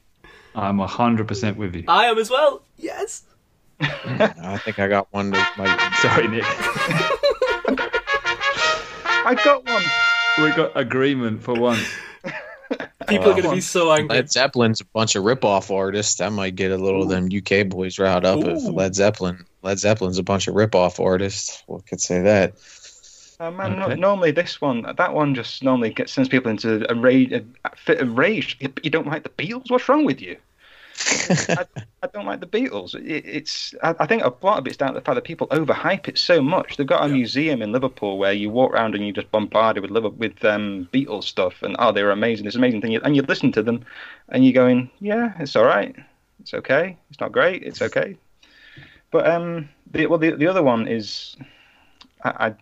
I'm 0.54 0.80
hundred 0.80 1.28
percent 1.28 1.58
with 1.58 1.76
you. 1.76 1.84
I 1.88 2.06
am 2.06 2.18
as 2.18 2.30
well. 2.30 2.64
Yes. 2.78 3.24
I 3.82 4.58
think 4.64 4.80
I 4.80 4.88
got 4.88 5.12
one 5.12 5.32
that 5.32 5.58
might. 5.58 5.78
Sorry, 6.02 6.28
Nick. 6.30 6.46
I 9.28 9.36
got 9.44 9.66
one. 9.66 9.84
we 10.38 10.56
got 10.56 10.72
agreement 10.76 11.44
for 11.44 11.54
once. 11.54 11.86
People 13.08 13.30
are 13.30 13.34
going 13.34 13.44
to 13.44 13.52
be 13.52 13.62
so 13.62 13.92
angry. 13.92 14.18
Led 14.18 14.32
Zeppelin's 14.32 14.82
a 14.82 14.86
bunch 14.86 15.16
of 15.16 15.24
rip-off 15.24 15.72
artists. 15.72 16.22
I 16.22 16.30
might 16.30 16.56
get 16.56 16.72
a 16.72 16.78
little 16.78 17.04
of 17.04 17.10
them 17.10 17.30
UK 17.32 17.68
boys 17.68 18.00
riled 18.00 18.26
up. 18.26 18.40
If 18.40 18.64
Led 18.64 18.96
Zeppelin, 18.96 19.46
Led 19.62 19.80
Zeppelin's 19.80 20.18
a 20.18 20.24
bunch 20.24 20.48
of 20.48 20.56
rip-off 20.56 21.00
artists. 21.00 21.64
What 21.68 21.86
could 21.86 22.02
say 22.02 22.22
that? 22.22 22.54
Uh, 23.40 23.52
man, 23.52 23.78
no, 23.78 23.94
normally 23.96 24.32
this 24.32 24.62
one, 24.62 24.86
that 24.98 25.14
one 25.14 25.36
just 25.36 25.62
normally 25.62 25.90
gets 25.90 26.14
sends 26.14 26.30
people 26.30 26.50
into 26.50 26.90
a 26.90 26.96
rage, 26.96 27.34
a 27.34 27.44
fit 27.76 28.00
of 28.00 28.18
rage. 28.18 28.58
You, 28.62 28.72
you 28.82 28.90
don't 28.90 29.08
like 29.08 29.24
the 29.24 29.30
Beatles? 29.30 29.70
What's 29.70 29.90
wrong 29.90 30.06
with 30.06 30.22
you? 30.22 30.38
I, 31.30 31.66
I 32.04 32.08
don't 32.08 32.26
like 32.26 32.40
the 32.40 32.48
Beatles. 32.48 32.96
It, 32.96 33.26
it's, 33.26 33.74
I, 33.84 33.96
I 34.00 34.06
think 34.06 34.24
a 34.24 34.34
lot 34.42 34.60
of 34.60 34.68
it's 34.68 34.78
down 34.78 34.94
to 34.94 35.00
the 35.00 35.04
fact 35.04 35.16
that 35.16 35.24
people 35.24 35.48
overhype 35.48 36.08
it 36.08 36.18
so 36.18 36.42
much. 36.42 36.78
They've 36.78 36.88
got 36.88 37.06
a 37.06 37.08
museum 37.10 37.62
in 37.62 37.72
Liverpool 37.72 38.18
where 38.18 38.34
you 38.34 38.50
walk 38.50 38.74
around 38.74 38.96
and 38.96 39.04
you're 39.04 39.14
just 39.14 39.32
bombarded 39.32 39.82
with 39.82 39.92
Liver- 39.92 40.10
with 40.10 40.44
um, 40.46 40.88
Beatles 40.94 41.24
stuff, 41.24 41.62
and 41.62 41.76
oh, 41.80 41.92
they're 41.92 42.12
amazing. 42.12 42.46
This 42.46 42.56
amazing 42.56 42.82
thing, 42.82 42.96
and 42.96 43.16
you 43.16 43.22
listen 43.24 43.52
to 43.54 43.64
them, 43.64 43.86
and 44.30 44.44
you're 44.44 44.54
going, 44.54 44.90
yeah, 45.00 45.34
it's 45.40 45.56
all 45.56 45.66
right, 45.66 45.96
it's 46.40 46.54
okay, 46.54 46.98
it's 47.10 47.20
not 47.20 47.32
great, 47.32 47.64
it's 47.64 47.82
okay. 47.82 48.18
But 49.12 49.28
um, 49.30 49.70
the, 49.92 50.08
well, 50.08 50.20
the 50.20 50.32
the 50.32 50.48
other 50.48 50.64
one 50.64 50.88
is, 50.88 51.36
I, 52.24 52.48
I 52.48 52.56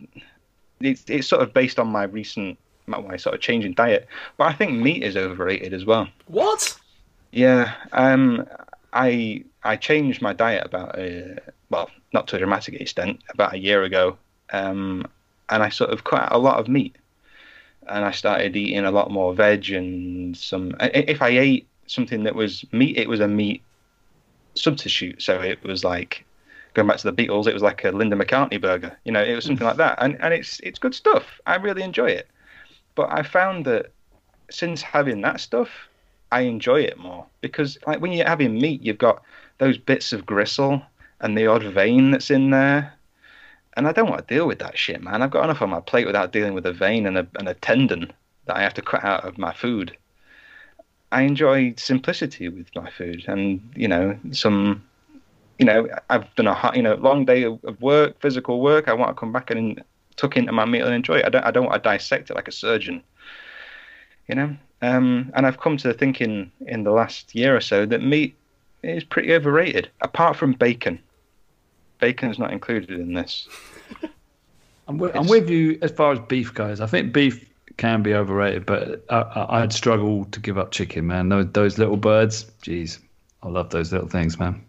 it's, 0.80 1.04
it's 1.08 1.28
sort 1.28 1.42
of 1.42 1.52
based 1.54 1.78
on 1.78 1.88
my 1.88 2.04
recent 2.04 2.58
my, 2.86 3.00
my 3.00 3.16
sort 3.16 3.34
of 3.34 3.40
change 3.40 3.64
in 3.64 3.74
diet. 3.74 4.06
But 4.36 4.44
I 4.44 4.52
think 4.52 4.72
meat 4.72 5.02
is 5.02 5.16
overrated 5.16 5.72
as 5.72 5.84
well. 5.84 6.08
What? 6.26 6.78
Yeah, 7.34 7.74
um, 7.90 8.46
I 8.92 9.42
I 9.64 9.74
changed 9.74 10.22
my 10.22 10.32
diet 10.32 10.64
about 10.64 10.96
a, 10.96 11.40
well, 11.68 11.90
not 12.12 12.28
to 12.28 12.36
a 12.36 12.38
dramatic 12.38 12.80
extent, 12.80 13.22
about 13.28 13.54
a 13.54 13.58
year 13.58 13.82
ago, 13.82 14.16
um, 14.52 15.04
and 15.48 15.60
I 15.60 15.68
sort 15.70 15.90
of 15.90 16.04
cut 16.04 16.22
out 16.22 16.32
a 16.32 16.38
lot 16.38 16.60
of 16.60 16.68
meat, 16.68 16.94
and 17.88 18.04
I 18.04 18.12
started 18.12 18.54
eating 18.54 18.84
a 18.84 18.92
lot 18.92 19.10
more 19.10 19.34
veg 19.34 19.70
and 19.70 20.36
some. 20.36 20.76
If 20.78 21.22
I 21.22 21.30
ate 21.30 21.66
something 21.88 22.22
that 22.22 22.36
was 22.36 22.64
meat, 22.70 22.96
it 22.96 23.08
was 23.08 23.18
a 23.18 23.26
meat 23.26 23.62
substitute. 24.54 25.20
So 25.20 25.40
it 25.40 25.60
was 25.64 25.82
like 25.82 26.24
going 26.74 26.86
back 26.86 26.98
to 26.98 27.10
the 27.10 27.26
Beatles, 27.26 27.48
it 27.48 27.52
was 27.52 27.64
like 27.64 27.82
a 27.82 27.90
Linda 27.90 28.14
McCartney 28.14 28.60
burger. 28.60 28.96
You 29.04 29.10
know, 29.10 29.24
it 29.24 29.34
was 29.34 29.44
something 29.44 29.66
like 29.66 29.78
that, 29.78 29.98
and 30.00 30.16
and 30.22 30.32
it's 30.32 30.60
it's 30.60 30.78
good 30.78 30.94
stuff. 30.94 31.24
I 31.46 31.56
really 31.56 31.82
enjoy 31.82 32.10
it, 32.10 32.28
but 32.94 33.08
I 33.10 33.24
found 33.24 33.64
that 33.64 33.86
since 34.50 34.82
having 34.82 35.20
that 35.22 35.40
stuff, 35.40 35.88
I 36.34 36.40
enjoy 36.40 36.80
it 36.80 36.98
more 36.98 37.26
because 37.42 37.78
like 37.86 38.00
when 38.00 38.10
you're 38.10 38.26
having 38.26 38.58
meat, 38.58 38.82
you've 38.82 38.98
got 38.98 39.22
those 39.58 39.78
bits 39.78 40.12
of 40.12 40.26
gristle 40.26 40.82
and 41.20 41.38
the 41.38 41.46
odd 41.46 41.62
vein 41.62 42.10
that's 42.10 42.28
in 42.28 42.50
there. 42.50 42.92
And 43.76 43.86
I 43.86 43.92
don't 43.92 44.10
want 44.10 44.26
to 44.26 44.34
deal 44.34 44.48
with 44.48 44.58
that 44.58 44.76
shit, 44.76 45.00
man. 45.00 45.22
I've 45.22 45.30
got 45.30 45.44
enough 45.44 45.62
on 45.62 45.70
my 45.70 45.78
plate 45.78 46.08
without 46.08 46.32
dealing 46.32 46.52
with 46.52 46.66
a 46.66 46.72
vein 46.72 47.06
and 47.06 47.18
a, 47.18 47.28
and 47.38 47.48
a 47.48 47.54
tendon 47.54 48.12
that 48.46 48.56
I 48.56 48.62
have 48.62 48.74
to 48.74 48.82
cut 48.82 49.04
out 49.04 49.24
of 49.24 49.38
my 49.38 49.52
food. 49.52 49.96
I 51.12 51.22
enjoy 51.22 51.74
simplicity 51.76 52.48
with 52.48 52.66
my 52.74 52.90
food, 52.90 53.24
and 53.28 53.60
you 53.76 53.86
know, 53.86 54.18
some, 54.32 54.82
you 55.60 55.66
know, 55.66 55.86
I've 56.10 56.34
done 56.34 56.48
a 56.48 56.72
you 56.74 56.82
know, 56.82 56.94
long 56.94 57.24
day 57.24 57.44
of, 57.44 57.62
of 57.62 57.80
work, 57.80 58.20
physical 58.20 58.60
work. 58.60 58.88
I 58.88 58.94
want 58.94 59.10
to 59.10 59.20
come 59.20 59.32
back 59.32 59.52
and 59.52 59.84
tuck 60.16 60.36
into 60.36 60.50
my 60.50 60.64
meal 60.64 60.86
and 60.86 60.96
enjoy 60.96 61.18
it. 61.18 61.26
I 61.26 61.28
don't, 61.28 61.44
I 61.44 61.52
don't 61.52 61.66
want 61.66 61.80
to 61.80 61.88
dissect 61.88 62.30
it 62.30 62.34
like 62.34 62.48
a 62.48 62.52
surgeon. 62.52 63.04
You 64.26 64.34
know, 64.34 64.56
um, 64.82 65.32
and 65.34 65.46
I've 65.46 65.60
come 65.60 65.76
to 65.78 65.88
the 65.88 65.94
thinking 65.94 66.50
in 66.66 66.84
the 66.84 66.90
last 66.90 67.34
year 67.34 67.56
or 67.56 67.60
so 67.60 67.86
that 67.86 68.02
meat 68.02 68.34
is 68.82 69.04
pretty 69.04 69.32
overrated, 69.32 69.88
apart 70.00 70.36
from 70.36 70.52
bacon. 70.52 70.98
Bacon's 72.00 72.38
not 72.38 72.52
included 72.52 72.90
in 72.90 73.14
this. 73.14 73.48
I'm 74.88 74.98
with, 74.98 75.16
I'm 75.16 75.26
with 75.26 75.48
you 75.48 75.78
as 75.80 75.90
far 75.90 76.12
as 76.12 76.18
beef 76.18 76.52
goes. 76.52 76.80
I 76.80 76.86
think 76.86 77.12
beef 77.12 77.48
can 77.78 78.02
be 78.02 78.14
overrated, 78.14 78.66
but 78.66 79.04
I, 79.08 79.20
I, 79.20 79.62
I'd 79.62 79.72
struggle 79.72 80.26
to 80.26 80.40
give 80.40 80.58
up 80.58 80.70
chicken, 80.70 81.06
man. 81.06 81.30
Those, 81.30 81.50
those 81.52 81.78
little 81.78 81.96
birds, 81.96 82.44
jeez, 82.62 82.98
I 83.42 83.48
love 83.48 83.70
those 83.70 83.92
little 83.92 84.08
things, 84.08 84.38
man. 84.38 84.62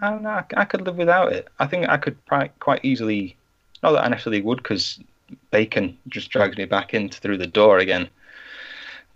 I 0.00 0.10
don't 0.10 0.22
know. 0.22 0.30
I, 0.30 0.44
I 0.56 0.64
could 0.64 0.82
live 0.82 0.96
without 0.96 1.32
it. 1.32 1.48
I 1.60 1.66
think 1.66 1.88
I 1.88 1.96
could 1.96 2.16
quite 2.58 2.84
easily. 2.84 3.36
Not 3.82 3.92
that 3.92 4.04
I 4.04 4.08
necessarily 4.08 4.42
would, 4.42 4.58
because 4.58 4.98
bacon 5.50 5.96
just 6.08 6.30
drags 6.30 6.56
me 6.56 6.64
back 6.64 6.94
in 6.94 7.08
through 7.08 7.38
the 7.38 7.46
door 7.46 7.78
again 7.78 8.08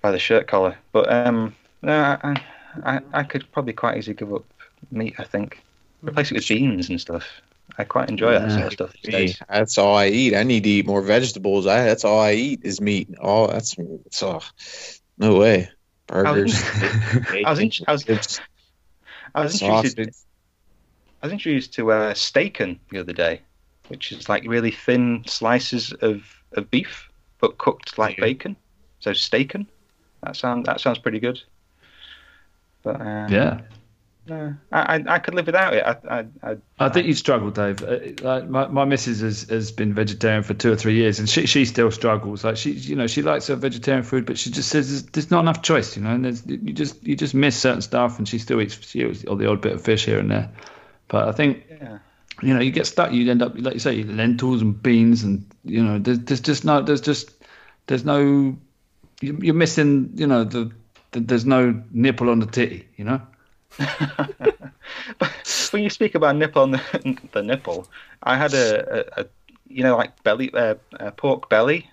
by 0.00 0.10
the 0.10 0.18
shirt 0.18 0.46
collar. 0.46 0.76
But 0.92 1.10
um, 1.12 1.54
no, 1.82 2.18
I, 2.22 2.42
I, 2.84 3.00
I 3.12 3.22
could 3.24 3.50
probably 3.52 3.72
quite 3.72 3.98
easily 3.98 4.14
give 4.14 4.32
up 4.32 4.44
meat. 4.90 5.14
I 5.18 5.24
think 5.24 5.62
replace 6.02 6.30
it 6.30 6.34
with 6.34 6.48
beans 6.48 6.88
and 6.88 7.00
stuff. 7.00 7.26
I 7.76 7.84
quite 7.84 8.08
enjoy 8.08 8.32
that 8.32 8.50
sort 8.50 8.64
of 8.66 8.72
stuff 8.72 8.92
these 9.02 9.12
days. 9.12 9.42
that's 9.48 9.76
all 9.78 9.94
I 9.96 10.08
eat. 10.08 10.34
I 10.34 10.42
need 10.42 10.64
to 10.64 10.70
eat 10.70 10.86
more 10.86 11.02
vegetables. 11.02 11.66
I 11.66 11.84
that's 11.84 12.04
all 12.04 12.20
I 12.20 12.32
eat 12.32 12.60
is 12.64 12.80
meat. 12.80 13.08
All 13.20 13.48
that's 13.48 13.76
it's, 13.78 14.22
oh, 14.22 14.40
no 15.18 15.36
way. 15.38 15.68
Burgers. 16.06 16.54
I 17.44 17.50
was 17.50 17.58
in- 17.60 17.70
I 17.86 17.92
was- 17.92 18.04
bacon, 18.04 18.44
I 19.34 19.42
was 19.42 19.60
introduced. 19.62 20.24
I 21.22 21.26
was 21.26 21.32
introduced 21.32 21.74
to 21.74 21.90
uh, 21.92 22.14
steaken 22.14 22.78
the 22.90 22.98
other 23.00 23.12
day, 23.12 23.40
which 23.88 24.12
is 24.12 24.28
like 24.28 24.44
really 24.46 24.70
thin 24.70 25.24
slices 25.26 25.92
of, 26.00 26.22
of 26.52 26.70
beef, 26.70 27.10
but 27.40 27.58
cooked 27.58 27.98
like 27.98 28.16
Yeah. 28.18 28.24
bacon. 28.24 28.56
So 29.00 29.10
steaken. 29.10 29.66
That 30.22 30.36
sounds 30.36 30.66
that 30.66 30.80
sounds 30.80 30.98
pretty 30.98 31.20
good. 31.20 31.40
But 32.82 33.00
uh, 33.00 33.26
Yeah. 33.30 33.60
no, 34.28 34.54
I, 34.72 35.02
I 35.06 35.18
could 35.18 35.34
live 35.34 35.46
without 35.46 35.74
it. 35.74 35.84
I 35.84 35.96
I, 36.08 36.26
I 36.42 36.56
I 36.78 36.88
think 36.88 37.06
you 37.06 37.14
struggle, 37.14 37.50
Dave. 37.50 37.82
Uh, 37.82 37.98
Like 38.22 38.48
my, 38.48 38.66
my 38.68 38.84
missus 38.84 39.20
has, 39.20 39.42
has 39.48 39.72
been 39.72 39.94
vegetarian 39.94 40.42
for 40.42 40.54
two 40.54 40.72
or 40.72 40.76
three 40.76 40.94
years, 40.94 41.18
and 41.18 41.28
she 41.28 41.46
she 41.46 41.64
still 41.64 41.90
struggles. 41.90 42.44
Like 42.44 42.56
she, 42.56 42.72
you 42.72 42.96
know, 42.96 43.06
she 43.06 43.22
likes 43.22 43.46
her 43.46 43.56
vegetarian 43.56 44.04
food, 44.04 44.26
but 44.26 44.38
she 44.38 44.50
just 44.50 44.68
says 44.68 44.88
there's, 44.90 45.02
there's 45.06 45.30
not 45.30 45.40
enough 45.40 45.62
choice. 45.62 45.96
You 45.96 46.02
know, 46.02 46.10
and 46.10 46.24
there's, 46.24 46.46
you 46.46 46.72
just 46.72 47.02
you 47.06 47.16
just 47.16 47.34
miss 47.34 47.56
certain 47.56 47.82
stuff, 47.82 48.18
and 48.18 48.28
she 48.28 48.38
still 48.38 48.60
eats 48.60 48.78
she 48.86 49.00
eats 49.02 49.24
or 49.24 49.36
the 49.36 49.48
odd 49.48 49.60
bit 49.60 49.72
of 49.72 49.82
fish 49.82 50.04
here 50.04 50.18
and 50.18 50.30
there. 50.30 50.50
But 51.08 51.28
I 51.28 51.32
think 51.32 51.64
yeah. 51.70 51.98
you 52.42 52.54
know 52.54 52.60
you 52.60 52.70
get 52.70 52.86
stuck. 52.86 53.12
You 53.12 53.30
end 53.30 53.42
up 53.42 53.54
like 53.56 53.74
you 53.74 53.80
say 53.80 54.02
lentils 54.02 54.62
and 54.62 54.80
beans, 54.82 55.22
and 55.24 55.44
you 55.64 55.82
know 55.82 55.98
there's, 55.98 56.18
there's 56.20 56.40
just 56.40 56.64
no 56.64 56.82
there's 56.82 57.00
just 57.00 57.30
there's 57.86 58.04
no 58.04 58.56
you're 59.20 59.54
missing. 59.54 60.10
You 60.14 60.26
know, 60.26 60.44
the, 60.44 60.70
the 61.12 61.20
there's 61.20 61.44
no 61.46 61.82
nipple 61.90 62.30
on 62.30 62.40
the 62.40 62.46
titty. 62.46 62.88
You 62.96 63.04
know. 63.04 63.20
when 65.72 65.82
you 65.82 65.90
speak 65.90 66.14
about 66.14 66.36
nipple 66.36 66.62
on 66.62 66.70
the, 66.72 67.18
the 67.32 67.42
nipple, 67.42 67.86
I 68.22 68.36
had 68.36 68.54
a, 68.54 69.20
a, 69.20 69.22
a 69.22 69.26
you 69.68 69.82
know 69.82 69.96
like 69.96 70.22
belly 70.22 70.52
uh, 70.54 70.74
pork 71.16 71.48
belly, 71.48 71.90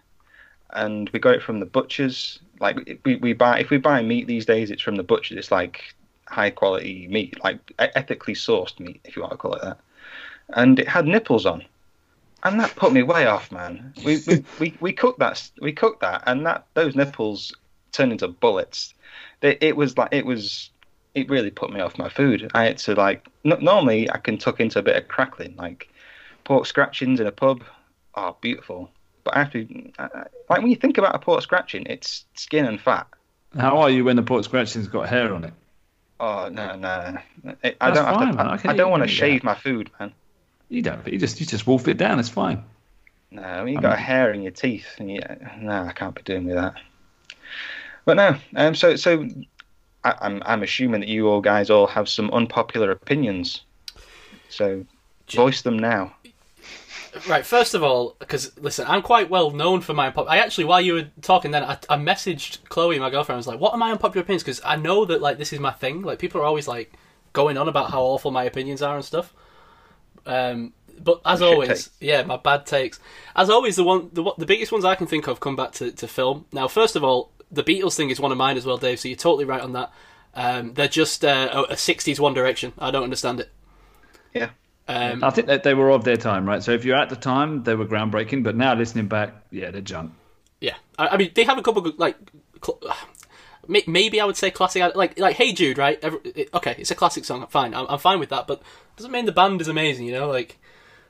and 0.72 1.10
we 1.12 1.20
got 1.20 1.36
it 1.36 1.44
from 1.44 1.60
the 1.60 1.66
butchers. 1.66 2.40
Like 2.60 3.00
we, 3.04 3.18
we 3.18 3.34
buy 3.34 3.60
if 3.60 3.70
we 3.70 3.78
buy 3.78 4.02
meat 4.02 4.28
these 4.28 4.46
days, 4.46 4.72
it's 4.72 4.82
from 4.82 4.96
the 4.96 5.04
butchers. 5.04 5.38
It's 5.38 5.52
like 5.52 5.96
high 6.28 6.50
quality 6.50 7.08
meat, 7.08 7.42
like 7.44 7.60
ethically 7.80 8.34
sourced 8.34 8.80
meat, 8.80 9.02
if 9.04 9.16
you 9.16 9.22
want 9.22 9.32
to 9.32 9.38
call 9.38 9.54
it 9.54 9.62
that. 9.62 9.80
And 10.50 10.80
it 10.80 10.88
had 10.88 11.06
nipples 11.06 11.46
on, 11.46 11.64
and 12.46 12.60
that 12.62 12.76
put 12.76 12.94
me 12.94 13.04
way 13.04 13.26
off, 13.26 13.52
man. 13.52 13.94
We 14.06 14.22
we, 14.28 14.44
we, 14.60 14.78
we 14.80 14.94
cooked 14.94 15.20
that 15.20 15.50
we 15.62 15.74
cooked 15.74 16.00
that, 16.02 16.24
and 16.26 16.46
that 16.46 16.66
those 16.74 16.96
nipples 16.96 17.54
turned 17.92 18.12
into 18.14 18.28
bullets. 18.30 18.94
It, 19.42 19.58
it 19.62 19.76
was 19.76 19.98
like 19.98 20.10
it 20.14 20.26
was 20.26 20.70
it 21.14 21.30
really 21.30 21.52
put 21.52 21.72
me 21.72 21.80
off 21.82 21.98
my 21.98 22.10
food. 22.10 22.50
I 22.54 22.64
had 22.66 22.78
to 22.80 22.94
like 22.96 23.28
n- 23.44 23.58
normally 23.62 24.10
I 24.10 24.18
can 24.18 24.38
tuck 24.38 24.60
into 24.60 24.80
a 24.80 24.84
bit 24.84 24.96
of 24.96 25.08
crackling, 25.08 25.56
like 25.58 25.90
pork 26.46 26.66
scratchings 26.66 27.20
in 27.20 27.28
a 27.28 27.32
pub. 27.32 27.64
Oh, 28.16 28.38
beautiful. 28.42 28.90
But 29.24 29.36
I 29.36 29.40
have 29.40 29.52
to 29.54 29.68
like 30.50 30.62
when 30.62 30.70
you 30.70 30.76
think 30.76 30.98
about 30.98 31.16
a 31.16 31.20
pork 31.20 31.42
scratching, 31.42 31.86
it's 31.88 32.26
skin 32.36 32.66
and 32.66 32.80
fat. 32.80 33.08
How 33.58 33.78
are 33.78 33.90
you 33.90 34.04
when 34.06 34.18
the 34.18 34.24
pork 34.24 34.44
scratching's 34.44 34.88
got 34.88 35.10
hair 35.10 35.34
on 35.34 35.44
it? 35.46 35.54
Oh 36.20 36.50
no 36.50 36.76
no, 36.76 36.90
I, 36.90 37.20
That's 37.62 37.76
I 37.82 37.92
don't 37.92 38.06
have 38.06 38.36
to. 38.36 38.42
I 38.42 38.54
I, 38.54 38.58
can 38.58 38.70
I 38.70 38.74
eat- 38.74 38.78
don't 38.78 38.92
want 38.92 39.04
to 39.04 39.08
shave 39.08 39.42
that. 39.42 39.46
my 39.46 39.56
food, 39.56 39.90
man. 40.00 40.14
You 40.70 40.82
don't. 40.82 41.06
You 41.08 41.20
just 41.20 41.40
you 41.40 41.46
just 41.46 41.68
wolf 41.68 41.88
it 41.88 41.98
down. 41.98 42.20
It's 42.20 42.30
fine. 42.30 42.64
No, 43.32 43.64
when 43.64 43.74
you 43.74 43.82
got 43.82 43.94
a 43.94 44.02
hair 44.02 44.32
in 44.32 44.42
your 44.42 44.52
teeth, 44.52 44.96
and 44.98 45.12
you, 45.12 45.20
no, 45.60 45.84
I 45.84 45.92
can't 45.92 46.16
be 46.16 46.22
doing 46.22 46.46
with 46.46 46.56
that. 46.56 46.76
But 48.06 48.18
no, 48.18 48.38
um, 48.56 48.76
so 48.76 48.96
so 48.96 49.28
I, 50.04 50.16
I'm 50.22 50.42
I'm 50.46 50.64
assuming 50.64 51.02
that 51.02 51.10
you 51.10 51.28
all 51.28 51.42
guys 51.42 51.70
all 51.70 51.88
have 51.88 52.08
some 52.08 52.30
unpopular 52.32 52.92
opinions. 52.92 53.62
So 54.50 54.86
voice 55.30 55.64
them 55.64 55.78
now. 55.78 56.16
Right, 57.28 57.46
first 57.46 57.74
of 57.74 57.82
all, 57.82 58.16
because 58.20 58.58
listen, 58.60 58.86
I'm 58.88 59.02
quite 59.02 59.30
well 59.30 59.50
known 59.52 59.82
for 59.82 59.94
my 59.94 60.12
unpop. 60.12 60.28
I 60.28 60.38
actually, 60.38 60.66
while 60.66 60.82
you 60.82 60.94
were 60.94 61.08
talking, 61.22 61.52
then 61.52 61.64
I, 61.64 61.78
I 61.90 61.98
messaged 61.98 62.68
Chloe, 62.68 63.00
my 63.00 63.10
girlfriend. 63.10 63.38
I 63.38 63.40
was 63.40 63.48
like, 63.48 63.60
"What 63.60 63.74
are 63.74 63.78
my 63.78 63.92
unpopular 63.92 64.22
opinions?" 64.22 64.44
Because 64.44 64.62
I 64.66 64.76
know 64.76 65.06
that 65.06 65.22
like 65.22 65.38
this 65.38 65.54
is 65.54 65.60
my 65.60 65.72
thing. 65.72 66.02
Like 66.02 66.20
people 66.20 66.42
are 66.42 66.46
always 66.46 66.68
like 66.68 66.94
going 67.34 67.58
on 67.58 67.70
about 67.70 67.92
how 67.92 68.02
awful 68.02 68.32
my 68.32 68.44
opinions 68.44 68.82
are 68.82 68.96
and 68.96 69.04
stuff. 69.04 69.34
Um, 70.26 70.74
but 71.04 71.22
as 71.26 71.40
Shit 71.40 71.48
always, 71.48 71.68
takes. 71.70 71.90
yeah, 72.00 72.24
my 72.24 72.38
bad 72.38 72.66
takes. 72.66 73.00
As 73.36 73.50
always, 73.50 73.76
the 73.76 73.84
one, 73.84 74.10
the 74.14 74.24
one- 74.24 74.36
the 74.38 74.46
biggest 74.46 74.72
ones 74.72 74.86
I 74.86 74.96
can 74.96 75.08
think 75.08 75.28
of 75.28 75.40
come 75.40 75.56
back 75.56 75.74
to, 75.74 75.92
to 75.92 76.08
film. 76.08 76.46
Now, 76.54 76.68
first 76.68 76.96
of 76.96 77.04
all, 77.04 77.32
the 77.52 77.64
Beatles 77.64 77.96
thing 77.96 78.10
is 78.10 78.20
one 78.20 78.32
of 78.32 78.38
mine 78.38 78.58
as 78.58 78.66
well, 78.66 78.78
Dave. 78.78 79.00
So 79.00 79.08
you're 79.08 79.18
totally 79.18 79.46
right 79.46 79.62
on 79.62 79.74
that. 79.74 79.92
Um, 80.34 80.74
they're 80.74 80.88
just 80.88 81.24
uh, 81.24 81.50
a, 81.52 81.62
a 81.74 81.76
'60s 81.76 82.20
One 82.20 82.34
Direction. 82.34 82.74
I 82.80 82.92
don't 82.92 83.04
understand 83.04 83.40
it. 83.40 83.52
Yeah. 84.34 84.50
Um, 84.88 85.24
I 85.24 85.30
think 85.32 85.48
that 85.48 85.64
they 85.64 85.74
were 85.74 85.90
of 85.92 86.04
their 86.04 86.18
time, 86.18 86.46
right? 86.48 86.62
So 86.62 86.72
if 86.72 86.86
you're 86.86 86.98
at 86.98 87.10
the 87.10 87.16
time, 87.16 87.64
they 87.64 87.74
were 87.76 87.86
groundbreaking. 87.86 88.44
But 88.44 88.56
now 88.56 88.74
listening 88.76 89.08
back, 89.08 89.34
yeah, 89.52 89.72
they're 89.72 89.82
junk. 89.82 90.12
Yeah, 90.62 90.76
I, 90.98 91.08
I 91.10 91.18
mean 91.18 91.32
they 91.36 91.44
have 91.44 91.58
a 91.58 91.62
couple 91.62 91.82
good, 91.82 91.98
like 92.00 92.16
cl- 92.64 92.80
may- 92.84 92.94
maybe 93.68 94.20
I 94.22 94.26
would 94.26 94.38
say 94.38 94.52
classic 94.52 94.96
like 94.96 95.20
like 95.20 95.36
Hey 95.36 95.54
Jude, 95.54 95.78
right? 95.78 96.00
Every, 96.02 96.20
it- 96.24 96.50
okay, 96.54 96.76
it's 96.78 96.92
a 96.92 96.96
classic 96.96 97.26
song. 97.26 97.46
Fine, 97.48 97.74
I'm, 97.74 97.86
I'm 97.90 98.00
fine 98.00 98.20
with 98.20 98.30
that, 98.30 98.48
but 98.48 98.62
doesn't 98.98 99.12
mean 99.12 99.26
the 99.26 99.32
band 99.32 99.62
is 99.62 99.68
amazing. 99.68 100.06
You 100.06 100.14
know, 100.14 100.30
like 100.30 100.58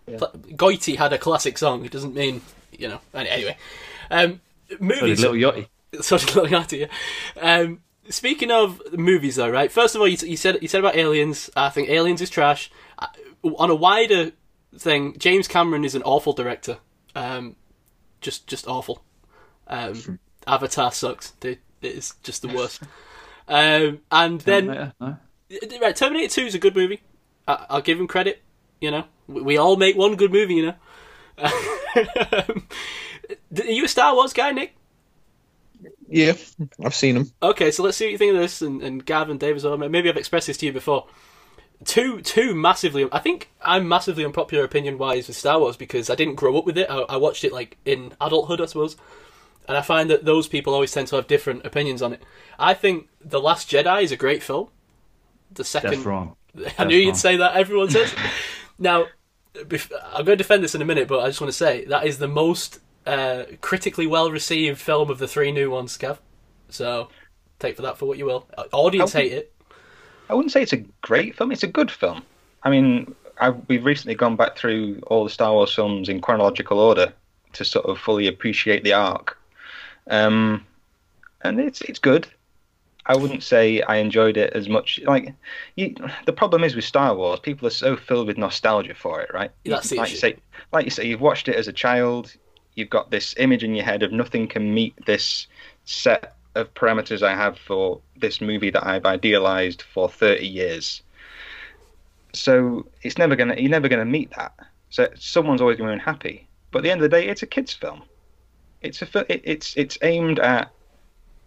Pl- 0.06 0.32
Gotye 0.52 0.96
had 0.98 1.14
a 1.14 1.18
classic 1.18 1.58
song. 1.58 1.86
It 1.86 1.92
doesn't 1.92 2.16
mean 2.16 2.42
you 2.78 2.88
know. 2.88 3.00
Anyway, 3.14 3.58
um, 4.12 4.42
So 4.70 4.78
did. 4.78 5.20
Lil 5.20 5.34
Yachty. 5.34 6.36
looking 6.36 6.54
at 6.56 6.72
you. 6.74 6.88
Um, 7.42 7.80
speaking 8.10 8.52
of 8.52 8.82
movies, 8.98 9.38
though, 9.38 9.50
right? 9.50 9.72
First 9.72 9.96
of 9.96 10.02
all, 10.02 10.08
you, 10.08 10.18
you 10.28 10.38
said 10.38 10.58
you 10.62 10.68
said 10.68 10.80
about 10.80 10.96
Aliens. 10.96 11.50
I 11.56 11.70
think 11.70 11.90
Aliens 11.90 12.22
is 12.22 12.30
trash. 12.30 12.70
Uh, 13.00 13.08
on 13.58 13.70
a 13.70 13.76
wider 13.76 14.32
thing, 14.78 15.16
James 15.18 15.48
Cameron 15.48 15.86
is 15.86 15.96
an 15.96 16.04
awful 16.04 16.34
director. 16.34 16.78
Um, 17.16 17.56
just 18.22 18.48
just 18.48 18.68
awful. 18.68 19.04
Um, 19.68 20.20
Avatar 20.48 20.92
sucks. 20.92 21.32
Dude, 21.40 21.60
it 21.82 21.96
is 21.96 22.14
just 22.24 22.42
the 22.42 22.48
worst. 22.50 22.82
Um, 23.48 24.00
and 24.12 24.42
then 24.42 24.94
no? 25.00 25.18
right, 25.82 25.96
Terminator 25.96 26.34
Two 26.34 26.46
is 26.46 26.56
a 26.56 26.60
good 26.60 26.76
movie. 26.76 27.02
I, 27.48 27.66
I'll 27.70 27.82
give 27.82 28.00
him 28.00 28.08
credit. 28.08 28.42
You 28.82 28.92
know, 28.92 29.04
we, 29.28 29.42
we 29.42 29.58
all 29.58 29.76
make 29.76 29.96
one 29.96 30.16
good 30.16 30.32
movie. 30.32 30.56
You 30.56 30.66
know. 30.68 30.76
Um, 31.98 32.68
are 33.58 33.72
you 33.72 33.86
a 33.86 33.88
Star 33.88 34.14
Wars 34.14 34.34
guy, 34.34 34.52
Nick? 34.52 34.76
Yeah, 36.08 36.34
I've 36.84 36.94
seen 36.94 37.16
them. 37.16 37.32
Okay, 37.42 37.72
so 37.72 37.84
let's 37.84 37.98
see 37.98 38.06
what 38.06 38.12
you 38.12 38.18
think 38.18 38.34
of 38.34 38.40
this, 38.40 38.62
and, 38.62 38.82
and 38.82 39.06
Gav 39.06 39.30
and 39.30 39.40
Dave 39.40 39.56
as 39.56 39.64
well. 39.64 39.78
Maybe 39.78 40.10
I've 40.10 40.18
expressed 40.18 40.48
this 40.48 40.58
to 40.58 40.66
you 40.66 40.74
before. 40.74 41.08
Two, 41.84 42.22
two 42.22 42.56
massively. 42.56 43.08
I 43.12 43.20
think 43.20 43.52
I'm 43.62 43.88
massively 43.88 44.24
unpopular 44.24 44.64
opinion 44.64 44.98
wise 44.98 45.28
with 45.28 45.38
Star 45.38 45.60
Wars 45.60 45.78
because 45.78 46.10
I 46.10 46.16
didn't 46.16 46.36
grow 46.36 46.58
up 46.58 46.66
with 46.66 46.78
it. 46.78 46.90
I, 46.90 47.00
I 47.02 47.18
watched 47.18 47.44
it 47.44 47.52
like 47.52 47.78
in 47.86 48.14
adulthood, 48.22 48.62
I 48.62 48.66
suppose, 48.66 48.96
and 49.68 49.78
I 49.78 49.82
find 49.82 50.10
that 50.10 50.26
those 50.26 50.48
people 50.48 50.74
always 50.74 50.92
tend 50.92 51.08
to 51.08 51.16
have 51.16 51.28
different 51.28 51.66
opinions 51.66 52.02
on 52.02 52.14
it. 52.14 52.24
I 52.60 52.74
think 52.74 53.10
The 53.24 53.40
Last 53.40 53.70
Jedi 53.70 54.04
is 54.04 54.12
a 54.12 54.18
great 54.18 54.44
film. 54.44 54.70
The 55.52 55.64
second, 55.64 55.92
That's 55.92 56.06
wrong. 56.06 56.36
I 56.78 56.86
knew 56.86 56.98
you'd 56.98 57.18
say 57.18 57.38
that. 57.38 57.56
Everyone 57.56 57.90
says. 57.90 58.14
now, 58.80 59.06
I'm 59.58 60.26
going 60.26 60.26
to 60.26 60.36
defend 60.36 60.64
this 60.64 60.76
in 60.76 60.82
a 60.82 60.86
minute, 60.86 61.08
but 61.08 61.20
I 61.20 61.28
just 61.28 61.42
want 61.42 61.50
to 61.50 61.58
say 61.58 61.86
that 61.86 62.06
is 62.06 62.18
the 62.18 62.28
most 62.28 62.80
uh, 63.06 63.44
critically 63.62 64.08
well 64.08 64.32
received 64.32 64.80
film 64.80 65.10
of 65.10 65.20
the 65.20 65.28
three 65.28 65.52
new 65.52 65.70
ones, 65.72 65.96
Gav. 65.98 66.20
So 66.70 67.10
take 67.60 67.76
for 67.76 67.82
that 67.84 67.98
for 67.98 68.06
what 68.06 68.18
you 68.18 68.26
will. 68.26 68.48
Uh, 68.58 68.64
Audience 68.72 69.14
hate 69.14 69.32
it. 69.32 69.54
I 70.30 70.34
wouldn't 70.34 70.52
say 70.52 70.62
it's 70.62 70.74
a 70.74 70.84
great 71.02 71.36
film. 71.36 71.52
It's 71.52 71.64
a 71.64 71.68
good 71.68 71.92
film. 71.92 72.24
I 72.64 72.70
mean, 72.70 73.14
I, 73.40 73.52
we've 73.52 73.86
recently 73.86 74.16
gone 74.16 74.36
back 74.36 74.58
through 74.58 75.02
all 75.08 75.24
the 75.24 75.30
Star 75.30 75.54
Wars 75.54 75.74
films 75.74 76.10
in 76.10 76.20
chronological 76.22 76.80
order 76.80 77.14
to 77.54 77.64
sort 77.64 77.86
of 77.86 78.00
fully 78.00 78.28
appreciate 78.28 78.84
the 78.84 78.94
arc, 78.94 79.38
um, 80.08 80.66
and 81.42 81.60
it's 81.60 81.82
it's 81.82 82.00
good. 82.00 82.28
I 83.08 83.16
wouldn't 83.16 83.44
say 83.44 83.82
I 83.82 83.98
enjoyed 83.98 84.36
it 84.36 84.54
as 84.54 84.68
much. 84.68 85.00
Like, 85.06 85.34
you, 85.76 85.96
the 86.26 86.34
problem 86.34 86.64
is 86.64 86.76
with 86.76 86.86
Star 86.86 87.14
Wars, 87.16 87.40
people 87.40 87.68
are 87.68 87.72
so 87.72 87.96
filled 87.96 88.26
with 88.26 88.38
nostalgia 88.38 88.96
for 88.96 89.22
it, 89.22 89.30
right? 89.32 89.52
That's 89.64 89.92
like 89.92 90.10
you 90.10 90.18
say, 90.18 90.38
like 90.74 90.86
you 90.86 90.92
say, 90.92 91.06
you've 91.06 91.22
watched 91.22 91.48
it 91.48 91.56
as 91.56 91.68
a 91.68 91.74
child. 91.74 92.36
You've 92.74 92.90
got 92.90 93.12
this 93.12 93.36
image 93.38 93.64
in 93.64 93.76
your 93.76 93.86
head 93.86 94.02
of 94.02 94.12
nothing 94.12 94.48
can 94.48 94.74
meet 94.74 94.96
this 95.06 95.46
set 95.86 96.36
of 96.56 96.74
parameters 96.74 97.22
I 97.22 97.36
have 97.36 97.60
for 97.60 98.02
this 98.18 98.42
movie 98.42 98.72
that 98.72 98.86
I've 98.86 99.06
idealized 99.06 99.84
for 99.84 100.10
30 100.10 100.48
years. 100.48 101.04
So 102.34 102.88
it's 103.04 103.18
never 103.18 103.36
gonna 103.36 103.56
you're 103.56 103.70
never 103.70 103.88
gonna 103.88 104.06
meet 104.06 104.32
that. 104.36 104.54
So 104.90 105.08
someone's 105.16 105.62
always 105.62 105.78
gonna 105.78 105.92
be 105.92 105.94
unhappy. 105.94 106.48
But 106.72 106.80
at 106.80 106.84
the 106.84 106.92
end 106.92 107.02
of 107.02 107.10
the 107.10 107.16
day, 107.16 107.28
it's 107.28 107.44
a 107.44 107.48
kids' 107.48 107.74
film. 107.74 108.04
It's 108.86 109.02
a 109.02 109.34
it, 109.34 109.42
it's 109.44 109.76
it's 109.76 109.98
aimed 110.02 110.40
at 110.40 110.72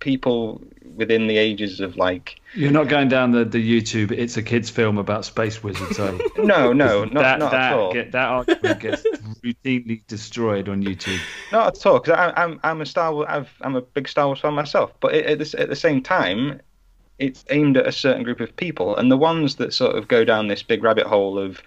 people 0.01 0.60
within 0.97 1.27
the 1.27 1.36
ages 1.36 1.81
of 1.81 1.97
like 1.97 2.40
You're 2.55 2.70
not 2.70 2.89
going 2.89 3.09
down 3.09 3.32
the, 3.32 3.44
the 3.44 3.59
YouTube. 3.59 4.12
It's 4.12 4.36
a 4.36 4.43
kids' 4.43 4.70
film 4.70 4.98
about 4.98 5.24
space 5.24 5.62
wizards, 5.62 5.98
are 5.98 6.12
you? 6.12 6.31
no 6.39 6.73
no 6.73 7.05
not, 7.05 7.23
that 7.23 7.39
not 7.39 7.51
that 7.52 7.73
at 7.73 7.78
all 7.78 7.93
Get, 7.93 8.12
that 8.12 8.28
argument 8.28 8.81
gets 8.81 9.02
routinely 9.44 10.06
destroyed 10.06 10.69
on 10.69 10.82
YouTube. 10.82 11.20
not 11.52 11.77
at 11.77 11.86
all 11.86 12.01
because 12.01 12.32
I'm 12.36 12.60
I'm 12.62 12.81
a 12.81 12.86
Star 12.86 13.12
Wars 13.12 13.27
I've, 13.28 13.51
I'm 13.60 13.77
a 13.77 13.81
big 13.81 14.09
Star 14.09 14.27
Wars 14.27 14.40
fan 14.40 14.55
myself. 14.55 14.93
But 15.01 15.15
it, 15.15 15.27
at, 15.27 15.39
the, 15.39 15.60
at 15.60 15.69
the 15.69 15.77
same 15.77 16.02
time, 16.02 16.60
it's 17.19 17.44
aimed 17.51 17.77
at 17.77 17.86
a 17.86 17.93
certain 17.93 18.23
group 18.23 18.40
of 18.40 18.55
people, 18.56 18.97
and 18.97 19.10
the 19.10 19.16
ones 19.16 19.56
that 19.56 19.74
sort 19.74 19.97
of 19.97 20.09
go 20.09 20.24
down 20.24 20.48
this 20.48 20.62
big 20.62 20.82
rabbit 20.82 21.06
hole 21.06 21.39
of 21.39 21.62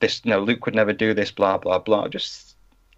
this, 0.00 0.22
you 0.24 0.30
no, 0.30 0.40
Luke 0.40 0.66
would 0.66 0.74
never 0.74 0.92
do 0.92 1.14
this, 1.14 1.30
blah 1.30 1.58
blah 1.58 1.78
blah. 1.78 2.08
Just 2.08 2.49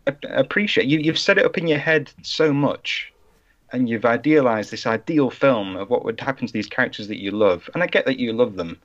appreciate 0.06 0.86
you. 0.86 0.98
You've 0.98 1.18
set 1.18 1.38
it 1.38 1.44
up 1.44 1.58
in 1.58 1.66
your 1.66 1.78
head 1.78 2.10
so 2.22 2.52
much, 2.52 3.12
and 3.72 3.88
you've 3.88 4.04
idealized 4.04 4.70
this 4.70 4.86
ideal 4.86 5.30
film 5.30 5.76
of 5.76 5.90
what 5.90 6.04
would 6.04 6.20
happen 6.20 6.46
to 6.46 6.52
these 6.52 6.66
characters 6.66 7.08
that 7.08 7.20
you 7.20 7.30
love. 7.30 7.68
And 7.74 7.82
I 7.82 7.86
get 7.86 8.04
that 8.06 8.18
you 8.18 8.32
love 8.32 8.56
them, 8.56 8.78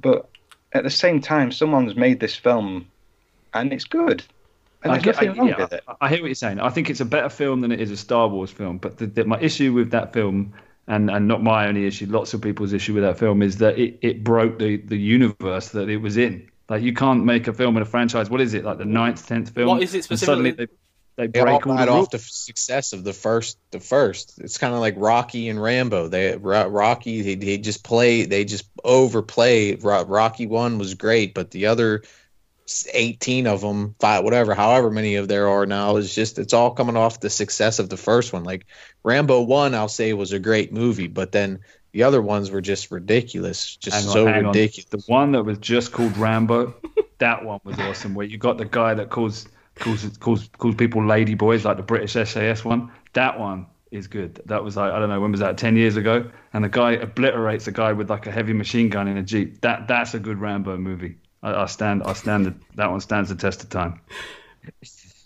but 0.00 0.28
at 0.72 0.84
the 0.84 0.90
same 0.90 1.20
time, 1.20 1.50
someone's 1.52 1.96
made 1.96 2.20
this 2.20 2.36
film, 2.36 2.86
and 3.54 3.72
it's 3.72 3.84
good. 3.84 4.22
And 4.82 4.92
I, 4.92 4.98
get- 4.98 5.14
nothing 5.14 5.30
I- 5.30 5.34
wrong 5.34 5.48
yeah, 5.48 5.58
with 5.58 5.72
it. 5.72 5.84
I, 5.88 5.94
I 6.02 6.08
hear 6.08 6.20
what 6.20 6.26
you're 6.26 6.34
saying. 6.34 6.60
I 6.60 6.68
think 6.68 6.90
it's 6.90 7.00
a 7.00 7.04
better 7.06 7.28
film 7.28 7.60
than 7.60 7.72
it 7.72 7.80
is 7.80 7.90
a 7.90 7.96
Star 7.96 8.28
Wars 8.28 8.50
film. 8.50 8.78
But 8.78 8.98
the, 8.98 9.06
the, 9.06 9.24
my 9.24 9.40
issue 9.40 9.72
with 9.72 9.90
that 9.90 10.12
film, 10.12 10.52
and, 10.86 11.10
and 11.10 11.26
not 11.26 11.42
my 11.42 11.66
only 11.66 11.86
issue, 11.86 12.06
lots 12.06 12.34
of 12.34 12.40
people's 12.42 12.72
issue 12.72 12.94
with 12.94 13.02
that 13.02 13.18
film, 13.18 13.42
is 13.42 13.56
that 13.58 13.78
it, 13.78 13.98
it 14.02 14.22
broke 14.22 14.58
the, 14.58 14.76
the 14.76 14.96
universe 14.96 15.70
that 15.70 15.88
it 15.88 15.96
was 15.96 16.16
in. 16.16 16.48
Like 16.68 16.82
you 16.82 16.92
can't 16.94 17.24
make 17.24 17.46
a 17.48 17.52
film 17.52 17.76
in 17.76 17.82
a 17.82 17.86
franchise. 17.86 18.28
What 18.28 18.40
is 18.40 18.54
it 18.54 18.64
like 18.64 18.78
the 18.78 18.84
ninth, 18.84 19.26
tenth 19.26 19.50
film? 19.50 19.68
What 19.68 19.82
is 19.82 19.94
it 19.94 20.06
And 20.10 20.18
suddenly 20.18 20.50
specifically? 20.50 20.76
they, 21.16 21.26
they 21.26 21.28
They 21.32 21.40
all 21.40 21.60
break 21.60 21.66
all 21.66 21.76
the 21.86 21.88
off 21.88 22.10
the 22.10 22.18
success 22.18 22.92
of 22.92 23.04
the 23.04 23.12
first. 23.12 23.58
The 23.70 23.80
first, 23.80 24.38
it's 24.38 24.58
kind 24.58 24.74
of 24.74 24.80
like 24.80 24.94
Rocky 24.96 25.48
and 25.48 25.62
Rambo. 25.62 26.08
They 26.08 26.36
Rocky, 26.36 27.22
they, 27.22 27.34
they 27.36 27.58
just 27.58 27.84
play. 27.84 28.26
They 28.26 28.44
just 28.44 28.68
overplay. 28.84 29.76
Rocky 29.76 30.46
one 30.46 30.78
was 30.78 30.94
great, 30.94 31.34
but 31.34 31.50
the 31.50 31.66
other 31.66 32.02
18 32.92 33.46
of 33.46 33.60
them, 33.60 33.94
five, 34.00 34.24
whatever, 34.24 34.54
however 34.54 34.90
many 34.90 35.16
of 35.16 35.28
there 35.28 35.48
are 35.48 35.66
now, 35.66 35.96
is 35.96 36.12
just 36.14 36.38
it's 36.38 36.52
all 36.52 36.72
coming 36.72 36.96
off 36.96 37.20
the 37.20 37.30
success 37.30 37.78
of 37.78 37.88
the 37.88 37.96
first 37.96 38.32
one. 38.32 38.44
Like 38.44 38.66
Rambo 39.04 39.42
one, 39.42 39.74
I'll 39.74 39.88
say 39.88 40.12
was 40.12 40.32
a 40.32 40.38
great 40.38 40.72
movie, 40.72 41.06
but 41.06 41.32
then 41.32 41.60
the 41.96 42.02
other 42.02 42.20
ones 42.20 42.50
were 42.50 42.60
just 42.60 42.90
ridiculous, 42.90 43.74
just 43.76 43.96
Hang 43.96 44.06
on, 44.06 44.12
so 44.12 44.26
hang 44.26 44.44
on. 44.44 44.52
ridiculous. 44.52 44.84
The 44.90 45.02
one 45.10 45.32
that 45.32 45.44
was 45.44 45.56
just 45.56 45.92
called 45.92 46.14
Rambo, 46.18 46.74
that 47.18 47.42
one 47.42 47.58
was 47.64 47.78
awesome. 47.78 48.14
Where 48.14 48.26
you 48.26 48.36
got 48.36 48.58
the 48.58 48.66
guy 48.66 48.92
that 48.92 49.08
calls 49.08 49.48
calls 49.76 50.04
calls 50.20 50.46
calls 50.58 50.74
people 50.74 51.06
lady 51.06 51.32
boys, 51.32 51.64
like 51.64 51.78
the 51.78 51.82
British 51.82 52.12
SAS 52.12 52.66
one. 52.66 52.92
That 53.14 53.40
one 53.40 53.64
is 53.90 54.08
good. 54.08 54.42
That 54.44 54.62
was 54.62 54.76
like 54.76 54.92
I 54.92 54.98
don't 54.98 55.08
know 55.08 55.18
when 55.22 55.30
was 55.30 55.40
that 55.40 55.56
ten 55.56 55.74
years 55.74 55.96
ago, 55.96 56.30
and 56.52 56.62
the 56.62 56.68
guy 56.68 56.92
obliterates 56.92 57.66
a 57.66 57.72
guy 57.72 57.94
with 57.94 58.10
like 58.10 58.26
a 58.26 58.30
heavy 58.30 58.52
machine 58.52 58.90
gun 58.90 59.08
in 59.08 59.16
a 59.16 59.22
jeep. 59.22 59.62
That 59.62 59.88
that's 59.88 60.12
a 60.12 60.18
good 60.18 60.38
Rambo 60.38 60.76
movie. 60.76 61.16
I, 61.42 61.62
I 61.62 61.64
stand 61.64 62.02
I 62.02 62.12
stand 62.12 62.44
the, 62.44 62.54
that 62.74 62.90
one 62.90 63.00
stands 63.00 63.30
the 63.30 63.36
test 63.36 63.62
of 63.64 63.70
time. 63.70 64.00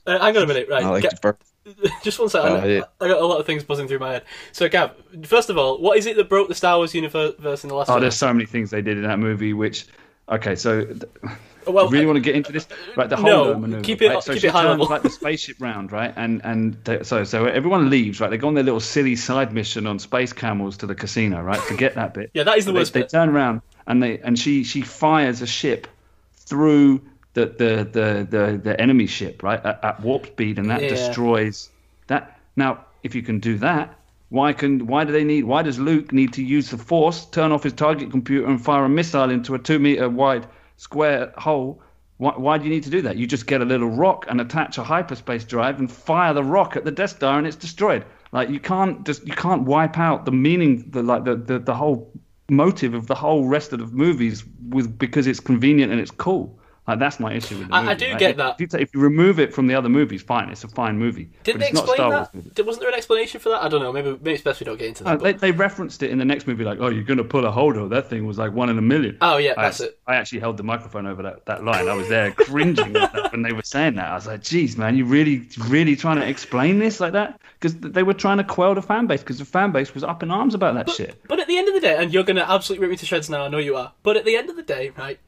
Uh, 0.06 0.20
hang 0.20 0.36
on 0.36 0.44
a 0.44 0.46
minute, 0.46 0.68
right? 0.70 0.84
I 0.84 0.88
like 0.88 1.02
Ga- 1.02 1.08
the 1.10 1.16
first. 1.16 1.49
just 2.02 2.18
one 2.18 2.28
second. 2.28 2.52
Oh, 2.52 2.66
yeah. 2.66 2.82
I 3.00 3.08
got 3.08 3.20
a 3.20 3.26
lot 3.26 3.38
of 3.40 3.46
things 3.46 3.64
buzzing 3.64 3.88
through 3.88 3.98
my 3.98 4.12
head. 4.12 4.24
So, 4.52 4.68
Gav, 4.68 4.92
first 5.24 5.50
of 5.50 5.58
all, 5.58 5.78
what 5.80 5.98
is 5.98 6.06
it 6.06 6.16
that 6.16 6.28
broke 6.28 6.48
the 6.48 6.54
Star 6.54 6.76
Wars 6.78 6.94
universe 6.94 7.62
in 7.62 7.68
the 7.68 7.74
last? 7.74 7.90
Oh, 7.90 8.00
there's 8.00 8.16
so 8.16 8.32
many 8.32 8.46
things 8.46 8.70
they 8.70 8.82
did 8.82 8.96
in 8.96 9.02
that 9.04 9.18
movie 9.18 9.52
which. 9.52 9.86
Okay, 10.28 10.54
so 10.54 10.84
th- 10.84 11.02
oh, 11.66 11.72
well, 11.72 11.86
you 11.86 11.90
really 11.90 12.04
uh, 12.04 12.08
want 12.08 12.16
to 12.18 12.20
get 12.20 12.36
into 12.36 12.52
this? 12.52 12.64
Uh, 12.70 12.74
right, 12.96 13.08
the 13.10 13.16
No, 13.16 13.46
Holdo 13.46 13.60
maneuver. 13.60 13.82
keep 13.82 14.00
it- 14.00 14.08
right? 14.08 14.22
So 14.22 14.32
keep 14.32 14.42
she 14.42 14.46
it 14.48 14.52
high 14.52 14.62
turns, 14.62 14.78
level. 14.78 14.86
like 14.86 15.02
the 15.02 15.10
spaceship 15.10 15.56
round, 15.60 15.90
right? 15.92 16.14
And 16.16 16.40
and 16.44 16.74
they, 16.84 17.02
so 17.02 17.24
so 17.24 17.46
everyone 17.46 17.90
leaves, 17.90 18.20
right? 18.20 18.30
They 18.30 18.36
go 18.38 18.46
on 18.48 18.54
their 18.54 18.62
little 18.64 18.78
silly 18.80 19.16
side 19.16 19.52
mission 19.52 19.86
on 19.88 19.98
space 19.98 20.32
camels 20.32 20.76
to 20.78 20.86
the 20.86 20.94
casino, 20.94 21.42
right? 21.42 21.58
Forget 21.60 21.96
that 21.96 22.14
bit. 22.14 22.30
Yeah, 22.34 22.44
that 22.44 22.58
is 22.58 22.64
the 22.64 22.72
they, 22.72 22.78
worst 22.78 22.92
They 22.92 23.00
bit. 23.00 23.10
turn 23.10 23.28
around 23.28 23.62
and 23.88 24.00
they 24.02 24.18
and 24.20 24.38
she 24.38 24.62
she 24.62 24.82
fires 24.82 25.42
a 25.42 25.46
ship 25.48 25.88
through 26.36 27.02
the 27.34 27.46
the 27.46 27.88
the 27.90 28.26
the, 28.28 28.60
the 28.62 28.80
enemy 28.80 29.06
ship, 29.06 29.42
right? 29.42 29.64
At, 29.64 29.84
at 29.84 30.00
warp 30.00 30.26
speed, 30.26 30.58
and 30.58 30.70
that 30.70 30.82
Yeah. 30.82 30.88
destroys 30.88 31.70
that. 32.08 32.38
Now, 32.56 32.84
if 33.02 33.14
you 33.14 33.22
can 33.22 33.38
do 33.40 33.58
that. 33.58 33.96
Why 34.32 34.52
can 34.52 34.86
why 34.86 35.02
do 35.02 35.12
they 35.12 35.24
need 35.24 35.42
why 35.44 35.62
does 35.62 35.80
Luke 35.80 36.12
need 36.12 36.32
to 36.34 36.42
use 36.44 36.70
the 36.70 36.78
force, 36.78 37.26
turn 37.26 37.50
off 37.50 37.64
his 37.64 37.72
target 37.72 38.12
computer 38.12 38.46
and 38.46 38.64
fire 38.64 38.84
a 38.84 38.88
missile 38.88 39.28
into 39.28 39.56
a 39.56 39.58
two 39.58 39.80
meter 39.80 40.08
wide 40.08 40.46
square 40.76 41.32
hole? 41.36 41.82
Why, 42.18 42.34
why 42.36 42.58
do 42.58 42.62
you 42.64 42.70
need 42.70 42.84
to 42.84 42.90
do 42.90 43.02
that? 43.02 43.16
You 43.16 43.26
just 43.26 43.48
get 43.48 43.60
a 43.60 43.64
little 43.64 43.88
rock 43.88 44.26
and 44.28 44.40
attach 44.40 44.78
a 44.78 44.84
hyperspace 44.84 45.42
drive 45.42 45.80
and 45.80 45.90
fire 45.90 46.32
the 46.32 46.44
rock 46.44 46.76
at 46.76 46.84
the 46.84 46.92
Death 46.92 47.10
Star 47.10 47.38
and 47.38 47.46
it's 47.46 47.56
destroyed. 47.56 48.04
Like 48.30 48.50
you 48.50 48.60
can't 48.60 49.04
just 49.04 49.26
you 49.26 49.32
can't 49.32 49.62
wipe 49.62 49.98
out 49.98 50.26
the 50.26 50.30
meaning, 50.32 50.88
the 50.90 51.02
like 51.02 51.24
the 51.24 51.34
the, 51.34 51.58
the 51.58 51.74
whole 51.74 52.12
motive 52.48 52.94
of 52.94 53.08
the 53.08 53.16
whole 53.16 53.46
rest 53.48 53.72
of 53.72 53.80
the 53.80 53.86
movies 53.86 54.44
with 54.68 54.96
because 54.96 55.26
it's 55.26 55.40
convenient 55.40 55.90
and 55.90 56.00
it's 56.00 56.12
cool. 56.12 56.56
Like 56.90 56.98
that's 56.98 57.18
my 57.20 57.32
issue 57.32 57.58
with 57.58 57.68
the 57.68 57.74
I- 57.74 57.90
I 57.90 57.94
do 57.94 58.08
right? 58.10 58.18
get 58.18 58.30
If- 58.32 58.36
that. 58.38 58.60
If 58.60 58.72
you, 58.72 58.78
if 58.80 58.94
you 58.94 59.00
remove 59.00 59.38
it 59.40 59.54
from 59.54 59.66
the 59.66 59.74
other 59.74 59.88
movies, 59.88 60.22
fine, 60.22 60.48
it's 60.50 60.64
a 60.64 60.68
fine 60.68 60.98
movie. 60.98 61.30
Didn't 61.44 61.60
but 61.60 61.60
they 61.60 61.66
it's 61.70 61.74
not 61.74 61.84
explain 61.88 62.10
that? 62.10 62.34
Movie. 62.34 62.62
Wasn't 62.62 62.80
there 62.80 62.88
an 62.90 62.96
explanation 62.96 63.40
for 63.40 63.48
that? 63.50 63.62
I 63.62 63.68
don't 63.68 63.80
know. 63.80 63.92
Maybe 63.92 64.10
maybe 64.10 64.32
it's 64.32 64.42
best 64.42 64.60
we 64.60 64.64
don't 64.64 64.78
get 64.78 64.88
into 64.88 65.04
that. 65.04 65.10
Uh, 65.10 65.16
but- 65.16 65.22
they, 65.40 65.52
they 65.52 65.52
referenced 65.56 66.02
it 66.02 66.10
in 66.10 66.18
the 66.18 66.24
next 66.24 66.46
movie, 66.46 66.64
like, 66.64 66.78
"Oh, 66.80 66.88
you're 66.88 67.04
going 67.04 67.18
to 67.18 67.24
pull 67.24 67.46
a 67.46 67.52
Holdo." 67.52 67.88
That 67.88 68.08
thing 68.08 68.26
was 68.26 68.38
like 68.38 68.52
one 68.52 68.68
in 68.68 68.78
a 68.78 68.82
million. 68.82 69.16
Oh, 69.20 69.36
yeah, 69.38 69.54
I, 69.56 69.62
that's 69.62 69.80
it. 69.80 69.98
I 70.06 70.16
actually 70.16 70.40
held 70.40 70.56
the 70.56 70.62
microphone 70.64 71.06
over 71.06 71.22
that, 71.22 71.46
that 71.46 71.64
line. 71.64 71.88
I 71.88 71.94
was 71.94 72.08
there 72.08 72.32
cringing 72.36 72.96
at 72.96 73.12
that 73.12 73.32
when 73.32 73.42
they 73.42 73.52
were 73.52 73.62
saying 73.62 73.94
that. 73.94 74.08
I 74.10 74.14
was 74.14 74.26
like, 74.26 74.42
"Geez, 74.42 74.76
man, 74.76 74.96
you 74.96 75.04
really, 75.04 75.48
really 75.68 75.96
trying 75.96 76.16
to 76.20 76.26
explain 76.28 76.78
this 76.78 77.00
like 77.00 77.12
that?" 77.12 77.40
Because 77.60 77.76
they 77.76 78.02
were 78.02 78.14
trying 78.14 78.38
to 78.38 78.44
quell 78.44 78.74
the 78.74 78.82
fan 78.82 79.06
base 79.06 79.20
because 79.20 79.38
the 79.38 79.44
fan 79.44 79.70
base 79.70 79.94
was 79.94 80.02
up 80.02 80.22
in 80.22 80.30
arms 80.30 80.54
about 80.54 80.74
that 80.74 80.88
shit. 80.90 81.20
But 81.28 81.38
at 81.40 81.46
the 81.46 81.58
end 81.58 81.68
of 81.68 81.74
the 81.74 81.80
day, 81.80 81.96
and 81.96 82.12
you're 82.12 82.24
going 82.24 82.36
to 82.36 82.50
absolutely 82.50 82.82
rip 82.86 82.90
me 82.90 82.96
to 82.96 83.06
shreds 83.06 83.28
now, 83.28 83.44
I 83.44 83.48
know 83.48 83.58
you 83.58 83.76
are. 83.76 83.92
But 84.02 84.16
at 84.16 84.24
the 84.24 84.36
end 84.36 84.48
of 84.48 84.56
the 84.56 84.62
day, 84.62 84.92
right, 84.96 85.18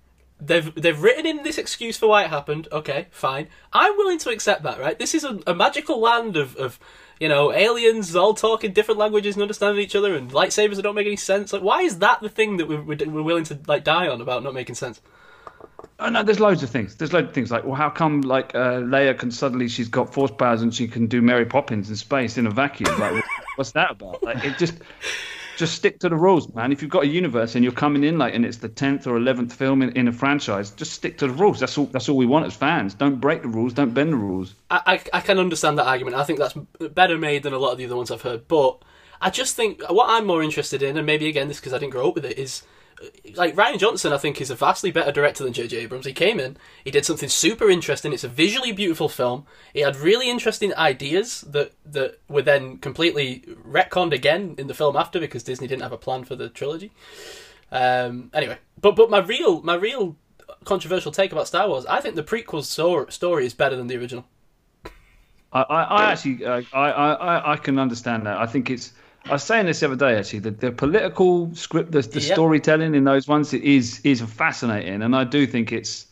they've 0.44 0.74
they've 0.74 1.00
written 1.00 1.26
in 1.26 1.42
this 1.42 1.58
excuse 1.58 1.96
for 1.96 2.08
why 2.08 2.24
it 2.24 2.30
happened. 2.30 2.68
Okay, 2.72 3.06
fine. 3.10 3.48
I'm 3.72 3.96
willing 3.96 4.18
to 4.18 4.30
accept 4.30 4.62
that, 4.64 4.80
right? 4.80 4.98
This 4.98 5.14
is 5.14 5.24
a, 5.24 5.38
a 5.46 5.54
magical 5.54 6.00
land 6.00 6.36
of, 6.36 6.56
of, 6.56 6.78
you 7.20 7.28
know, 7.28 7.52
aliens 7.52 8.14
all 8.16 8.34
talking 8.34 8.72
different 8.72 8.98
languages 8.98 9.36
and 9.36 9.42
understanding 9.42 9.82
each 9.82 9.96
other, 9.96 10.14
and 10.14 10.30
lightsabers 10.30 10.76
that 10.76 10.82
don't 10.82 10.94
make 10.94 11.06
any 11.06 11.16
sense. 11.16 11.52
Like, 11.52 11.62
why 11.62 11.82
is 11.82 11.98
that 12.00 12.20
the 12.20 12.28
thing 12.28 12.56
that 12.58 12.68
we're, 12.68 12.82
we're 12.82 13.22
willing 13.22 13.44
to 13.44 13.58
like 13.66 13.84
die 13.84 14.08
on 14.08 14.20
about 14.20 14.42
not 14.42 14.54
making 14.54 14.74
sense? 14.74 15.00
Oh, 15.98 16.08
no, 16.08 16.22
there's 16.24 16.40
loads 16.40 16.62
of 16.62 16.70
things. 16.70 16.96
There's 16.96 17.12
loads 17.12 17.28
of 17.28 17.34
things 17.34 17.50
like, 17.50 17.64
well, 17.64 17.74
how 17.74 17.88
come 17.90 18.22
like 18.22 18.54
uh, 18.54 18.80
Leia 18.80 19.16
can 19.16 19.30
suddenly 19.30 19.68
she's 19.68 19.88
got 19.88 20.12
force 20.12 20.32
powers 20.32 20.62
and 20.62 20.74
she 20.74 20.88
can 20.88 21.06
do 21.06 21.22
Mary 21.22 21.44
Poppins 21.44 21.90
in 21.90 21.96
space 21.96 22.38
in 22.38 22.46
a 22.46 22.50
vacuum? 22.50 22.98
Like, 22.98 23.24
what's 23.56 23.72
that 23.72 23.92
about? 23.92 24.22
Like, 24.22 24.44
it 24.44 24.58
just 24.58 24.74
just 25.62 25.76
stick 25.76 26.00
to 26.00 26.08
the 26.08 26.16
rules, 26.16 26.52
man. 26.54 26.72
If 26.72 26.82
you've 26.82 26.90
got 26.90 27.04
a 27.04 27.06
universe 27.06 27.54
and 27.54 27.62
you're 27.62 27.72
coming 27.72 28.02
in 28.02 28.18
like, 28.18 28.34
and 28.34 28.44
it's 28.44 28.56
the 28.56 28.68
tenth 28.68 29.06
or 29.06 29.16
eleventh 29.16 29.54
film 29.54 29.80
in, 29.80 29.90
in 29.92 30.08
a 30.08 30.12
franchise, 30.12 30.72
just 30.72 30.92
stick 30.92 31.18
to 31.18 31.28
the 31.28 31.32
rules. 31.32 31.60
That's 31.60 31.78
all. 31.78 31.86
That's 31.86 32.08
all 32.08 32.16
we 32.16 32.26
want 32.26 32.46
as 32.46 32.56
fans. 32.56 32.94
Don't 32.94 33.20
break 33.20 33.42
the 33.42 33.48
rules. 33.48 33.72
Don't 33.72 33.94
bend 33.94 34.12
the 34.12 34.16
rules. 34.16 34.56
I, 34.72 34.82
I, 35.12 35.18
I 35.18 35.20
can 35.20 35.38
understand 35.38 35.78
that 35.78 35.86
argument. 35.86 36.16
I 36.16 36.24
think 36.24 36.40
that's 36.40 36.54
better 36.90 37.16
made 37.16 37.44
than 37.44 37.52
a 37.52 37.58
lot 37.58 37.70
of 37.70 37.78
the 37.78 37.84
other 37.84 37.94
ones 37.94 38.10
I've 38.10 38.22
heard. 38.22 38.48
But 38.48 38.82
I 39.20 39.30
just 39.30 39.54
think 39.54 39.80
what 39.88 40.10
I'm 40.10 40.26
more 40.26 40.42
interested 40.42 40.82
in, 40.82 40.96
and 40.96 41.06
maybe 41.06 41.28
again 41.28 41.46
this 41.46 41.60
because 41.60 41.72
I 41.72 41.78
didn't 41.78 41.92
grow 41.92 42.08
up 42.08 42.16
with 42.16 42.24
it, 42.24 42.36
is 42.36 42.64
like 43.34 43.54
Rian 43.56 43.78
Johnson. 43.78 44.12
I 44.12 44.18
think 44.18 44.40
is 44.40 44.50
a 44.50 44.54
vastly 44.54 44.90
better 44.90 45.12
director 45.12 45.44
than 45.44 45.52
J.J. 45.52 45.76
Abrams. 45.78 46.06
He 46.06 46.12
came 46.12 46.38
in, 46.40 46.56
he 46.84 46.90
did 46.90 47.04
something 47.04 47.28
super 47.28 47.68
interesting. 47.70 48.12
It's 48.12 48.24
a 48.24 48.28
visually 48.28 48.72
beautiful 48.72 49.08
film. 49.08 49.46
He 49.72 49.80
had 49.80 49.96
really 49.96 50.30
interesting 50.30 50.74
ideas 50.74 51.42
that 51.42 51.72
that 51.86 52.20
were 52.28 52.42
then 52.42 52.78
completely 52.78 53.44
retconned 53.68 54.12
again 54.12 54.54
in 54.58 54.66
the 54.66 54.74
film 54.74 54.96
after 54.96 55.20
because 55.20 55.42
Disney 55.42 55.66
didn't 55.66 55.82
have 55.82 55.92
a 55.92 55.98
plan 55.98 56.24
for 56.24 56.36
the 56.36 56.48
trilogy. 56.48 56.92
Um, 57.70 58.30
anyway, 58.34 58.58
but 58.80 58.96
but 58.96 59.10
my 59.10 59.18
real 59.18 59.62
my 59.62 59.74
real 59.74 60.16
controversial 60.64 61.10
take 61.12 61.32
about 61.32 61.48
Star 61.48 61.68
Wars, 61.68 61.86
I 61.86 62.00
think 62.00 62.14
the 62.14 62.22
prequel 62.22 62.62
story 63.10 63.46
is 63.46 63.54
better 63.54 63.76
than 63.76 63.86
the 63.86 63.96
original. 63.96 64.26
I, 65.52 65.62
I, 65.62 65.82
I 65.82 66.12
actually, 66.12 66.44
uh, 66.44 66.62
I, 66.72 66.90
I, 66.90 67.12
I- 67.12 67.52
I 67.52 67.56
can 67.56 67.78
understand 67.78 68.26
that. 68.26 68.38
I 68.38 68.46
think 68.46 68.70
it's. 68.70 68.92
I 69.24 69.32
was 69.32 69.42
saying 69.44 69.66
this 69.66 69.80
the 69.80 69.86
other 69.86 69.96
day. 69.96 70.18
Actually, 70.18 70.40
the, 70.40 70.50
the 70.50 70.72
political 70.72 71.54
script, 71.54 71.92
the, 71.92 72.02
the 72.02 72.20
Yep. 72.20 72.34
storytelling 72.34 72.94
in 72.94 73.04
those 73.04 73.28
ones 73.28 73.52
is 73.54 74.00
is 74.04 74.20
fascinating, 74.20 75.02
and 75.02 75.14
I 75.16 75.24
do 75.24 75.46
think 75.46 75.72
it's. 75.72 76.06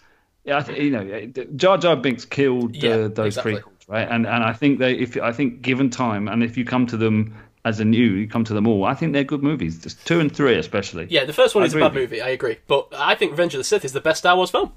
Yeah, 0.44 0.56
I 0.56 0.62
think, 0.62 0.78
you 0.78 0.90
know, 0.90 1.26
Jar 1.56 1.76
Jar 1.76 1.96
Binks 1.96 2.24
killed 2.24 2.74
Yeah, 2.74 2.90
uh, 2.92 3.08
those 3.08 3.36
exactly. 3.36 3.56
prequels, 3.56 3.88
right? 3.88 4.08
And 4.08 4.26
and 4.26 4.42
I 4.42 4.52
think 4.54 4.78
they, 4.78 4.94
if 4.94 5.16
I 5.18 5.32
think 5.32 5.60
given 5.60 5.90
time, 5.90 6.28
and 6.28 6.42
if 6.42 6.56
you 6.56 6.64
come 6.64 6.86
to 6.86 6.96
them 6.96 7.34
as 7.66 7.78
a 7.78 7.84
new, 7.84 8.12
you 8.14 8.26
come 8.26 8.44
to 8.44 8.54
them 8.54 8.66
all. 8.66 8.84
I 8.84 8.94
think 8.94 9.12
they're 9.12 9.22
good 9.24 9.42
movies. 9.42 9.82
Just 9.82 10.06
two 10.06 10.18
and 10.18 10.34
three, 10.34 10.54
especially. 10.56 11.06
Yeah, 11.10 11.24
the 11.26 11.34
first 11.34 11.54
one 11.54 11.62
I 11.62 11.66
is 11.66 11.74
a 11.74 11.76
agree 11.76 11.88
bad 11.88 11.94
movie. 11.94 12.22
I 12.22 12.28
agree, 12.30 12.56
but 12.68 12.88
I 12.96 13.14
think 13.16 13.32
Revenge 13.32 13.52
of 13.54 13.58
the 13.58 13.64
Sith 13.64 13.84
is 13.84 13.92
the 13.92 14.00
best 14.00 14.20
Star 14.20 14.34
Wars 14.36 14.50
film. 14.50 14.72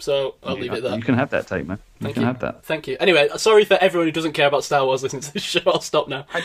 So 0.00 0.34
I'll 0.42 0.56
leave 0.56 0.72
it 0.72 0.82
there. 0.82 0.96
You 0.96 1.02
can 1.02 1.14
have 1.14 1.30
that 1.30 1.46
take, 1.46 1.66
man. 1.68 1.78
You 2.00 2.04
Thank 2.06 2.14
can 2.14 2.22
you. 2.22 2.26
have 2.26 2.40
that. 2.40 2.64
Thank 2.64 2.88
you. 2.88 2.96
Anyway, 2.98 3.28
sorry 3.36 3.64
for 3.64 3.74
everyone 3.80 4.08
who 4.08 4.12
doesn't 4.12 4.32
care 4.32 4.48
about 4.48 4.64
Star 4.64 4.84
Wars 4.84 5.04
listening 5.04 5.22
to 5.22 5.32
this 5.32 5.42
show. 5.54 5.60
I'll 5.66 5.80
stop 5.80 6.08
now. 6.08 6.26
I, 6.34 6.42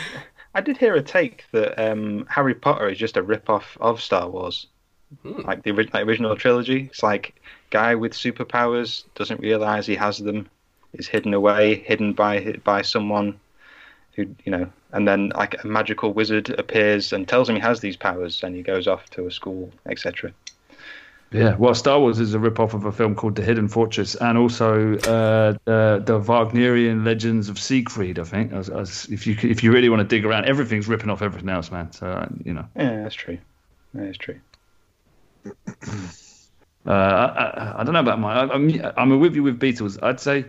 I 0.54 0.60
did 0.60 0.76
hear 0.76 0.94
a 0.94 1.02
take 1.02 1.44
that 1.52 1.78
um, 1.78 2.26
Harry 2.28 2.54
Potter 2.54 2.88
is 2.88 2.98
just 2.98 3.16
a 3.16 3.22
rip-off 3.22 3.78
of 3.80 4.00
Star 4.00 4.28
Wars, 4.28 4.66
like 5.24 5.62
the 5.62 5.72
like 5.72 6.06
original 6.06 6.36
trilogy. 6.36 6.88
It's 6.90 7.02
like 7.02 7.34
guy 7.70 7.94
with 7.94 8.12
superpowers 8.12 9.04
doesn't 9.14 9.40
realize 9.40 9.86
he 9.86 9.96
has 9.96 10.18
them, 10.18 10.48
is 10.92 11.06
hidden 11.06 11.34
away, 11.34 11.76
hidden 11.76 12.12
by 12.12 12.56
by 12.64 12.82
someone 12.82 13.38
who 14.14 14.34
you 14.44 14.50
know, 14.50 14.70
and 14.92 15.06
then 15.06 15.28
like 15.36 15.62
a 15.62 15.66
magical 15.66 16.12
wizard 16.12 16.50
appears 16.50 17.12
and 17.12 17.28
tells 17.28 17.48
him 17.48 17.54
he 17.54 17.62
has 17.62 17.80
these 17.80 17.96
powers, 17.96 18.42
and 18.42 18.56
he 18.56 18.62
goes 18.62 18.88
off 18.88 19.08
to 19.10 19.26
a 19.26 19.30
school, 19.30 19.70
etc. 19.86 20.32
Yeah, 21.32 21.54
well, 21.56 21.74
Star 21.74 22.00
Wars 22.00 22.18
is 22.18 22.34
a 22.34 22.40
rip-off 22.40 22.74
of 22.74 22.84
a 22.84 22.92
film 22.92 23.14
called 23.14 23.36
The 23.36 23.42
Hidden 23.42 23.68
Fortress, 23.68 24.16
and 24.16 24.36
also 24.36 24.94
uh, 24.96 25.54
the 25.64 26.02
the 26.04 26.18
Wagnerian 26.18 27.04
Legends 27.04 27.48
of 27.48 27.58
Siegfried. 27.58 28.18
I 28.18 28.24
think, 28.24 28.52
as, 28.52 28.68
as 28.68 29.06
if 29.10 29.28
you 29.28 29.36
if 29.42 29.62
you 29.62 29.72
really 29.72 29.88
want 29.88 30.00
to 30.00 30.08
dig 30.08 30.24
around, 30.24 30.46
everything's 30.46 30.88
ripping 30.88 31.08
off 31.08 31.22
everything 31.22 31.48
else, 31.48 31.70
man. 31.70 31.92
So 31.92 32.28
you 32.44 32.52
know, 32.52 32.66
Yeah, 32.74 33.02
that's 33.02 33.14
true. 33.14 33.38
That's 33.94 34.18
true. 34.18 34.40
uh, 35.46 36.90
I, 36.90 36.92
I, 36.92 37.80
I 37.80 37.84
don't 37.84 37.92
know 37.94 38.00
about 38.00 38.18
mine. 38.18 38.50
I, 38.50 38.52
I'm 38.52 38.92
I'm 38.96 39.20
with 39.20 39.36
you 39.36 39.44
with 39.44 39.60
Beatles. 39.60 40.02
I'd 40.02 40.18
say 40.18 40.46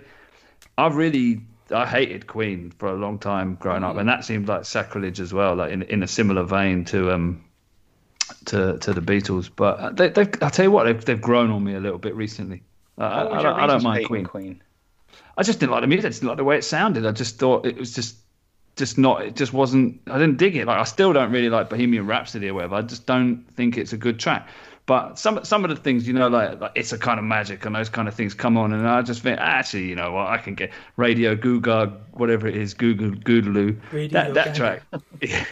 I 0.79 0.87
really 0.87 1.41
I 1.69 1.85
hated 1.85 2.25
Queen 2.25 2.71
for 2.79 2.89
a 2.89 2.95
long 2.95 3.19
time 3.19 3.55
growing 3.55 3.83
up, 3.83 3.97
and 3.97 4.09
that 4.09 4.25
seemed 4.25 4.47
like 4.47 4.65
sacrilege 4.65 5.19
as 5.19 5.31
well, 5.31 5.55
like 5.55 5.71
in 5.71 5.83
in 5.83 6.01
a 6.01 6.07
similar 6.07 6.43
vein 6.43 6.85
to 6.85 7.11
um 7.11 7.43
to 8.45 8.77
to 8.79 8.93
the 8.93 9.01
Beatles. 9.01 9.49
But 9.55 9.97
they, 9.97 10.09
they've 10.09 10.29
I 10.41 10.49
tell 10.49 10.65
you 10.65 10.71
what, 10.71 10.85
they've 10.85 11.03
they've 11.03 11.21
grown 11.21 11.51
on 11.51 11.63
me 11.63 11.75
a 11.75 11.79
little 11.79 11.99
bit 11.99 12.15
recently. 12.15 12.63
Uh, 12.97 13.03
I, 13.03 13.39
I, 13.39 13.41
don't, 13.41 13.59
I 13.59 13.67
don't 13.67 13.83
mind 13.83 14.05
Queen. 14.05 14.25
Queen. 14.25 14.61
I 15.37 15.43
just 15.43 15.59
didn't 15.59 15.71
like 15.71 15.81
the 15.81 15.87
music. 15.87 16.05
I 16.05 16.09
just 16.09 16.21
didn't 16.21 16.29
like 16.29 16.37
the 16.37 16.43
way 16.43 16.57
it 16.57 16.63
sounded. 16.63 17.05
I 17.05 17.11
just 17.11 17.39
thought 17.39 17.65
it 17.65 17.77
was 17.77 17.93
just, 17.93 18.17
just 18.75 18.97
not. 18.97 19.23
It 19.23 19.35
just 19.35 19.53
wasn't. 19.53 20.01
I 20.07 20.17
didn't 20.17 20.37
dig 20.37 20.55
it. 20.55 20.65
Like 20.65 20.77
I 20.77 20.83
still 20.83 21.13
don't 21.13 21.31
really 21.31 21.49
like 21.49 21.69
Bohemian 21.69 22.05
Rhapsody 22.05 22.49
or 22.49 22.53
whatever. 22.53 22.75
I 22.75 22.81
just 22.81 23.05
don't 23.05 23.45
think 23.55 23.77
it's 23.77 23.93
a 23.93 23.97
good 23.97 24.19
track. 24.19 24.47
But 24.85 25.19
some 25.19 25.43
some 25.45 25.63
of 25.63 25.69
the 25.69 25.75
things, 25.75 26.07
you 26.07 26.13
know, 26.13 26.27
like, 26.27 26.59
like 26.59 26.71
it's 26.75 26.91
a 26.91 26.97
kind 26.97 27.19
of 27.19 27.25
magic 27.25 27.65
and 27.65 27.75
those 27.75 27.89
kind 27.89 28.07
of 28.07 28.15
things 28.15 28.33
come 28.33 28.57
on, 28.57 28.73
and 28.73 28.87
I 28.87 29.01
just 29.03 29.21
think 29.21 29.39
actually, 29.39 29.87
you 29.87 29.95
know 29.95 30.11
what, 30.11 30.27
I 30.27 30.37
can 30.37 30.55
get 30.55 30.71
Radio 30.97 31.35
Google, 31.35 31.93
whatever 32.13 32.47
it 32.47 32.57
is, 32.57 32.73
Google 32.73 33.11
Goodaloo, 33.11 33.79
Radio 33.91 34.09
that 34.13 34.33
that 34.33 34.55
track. 34.55 34.83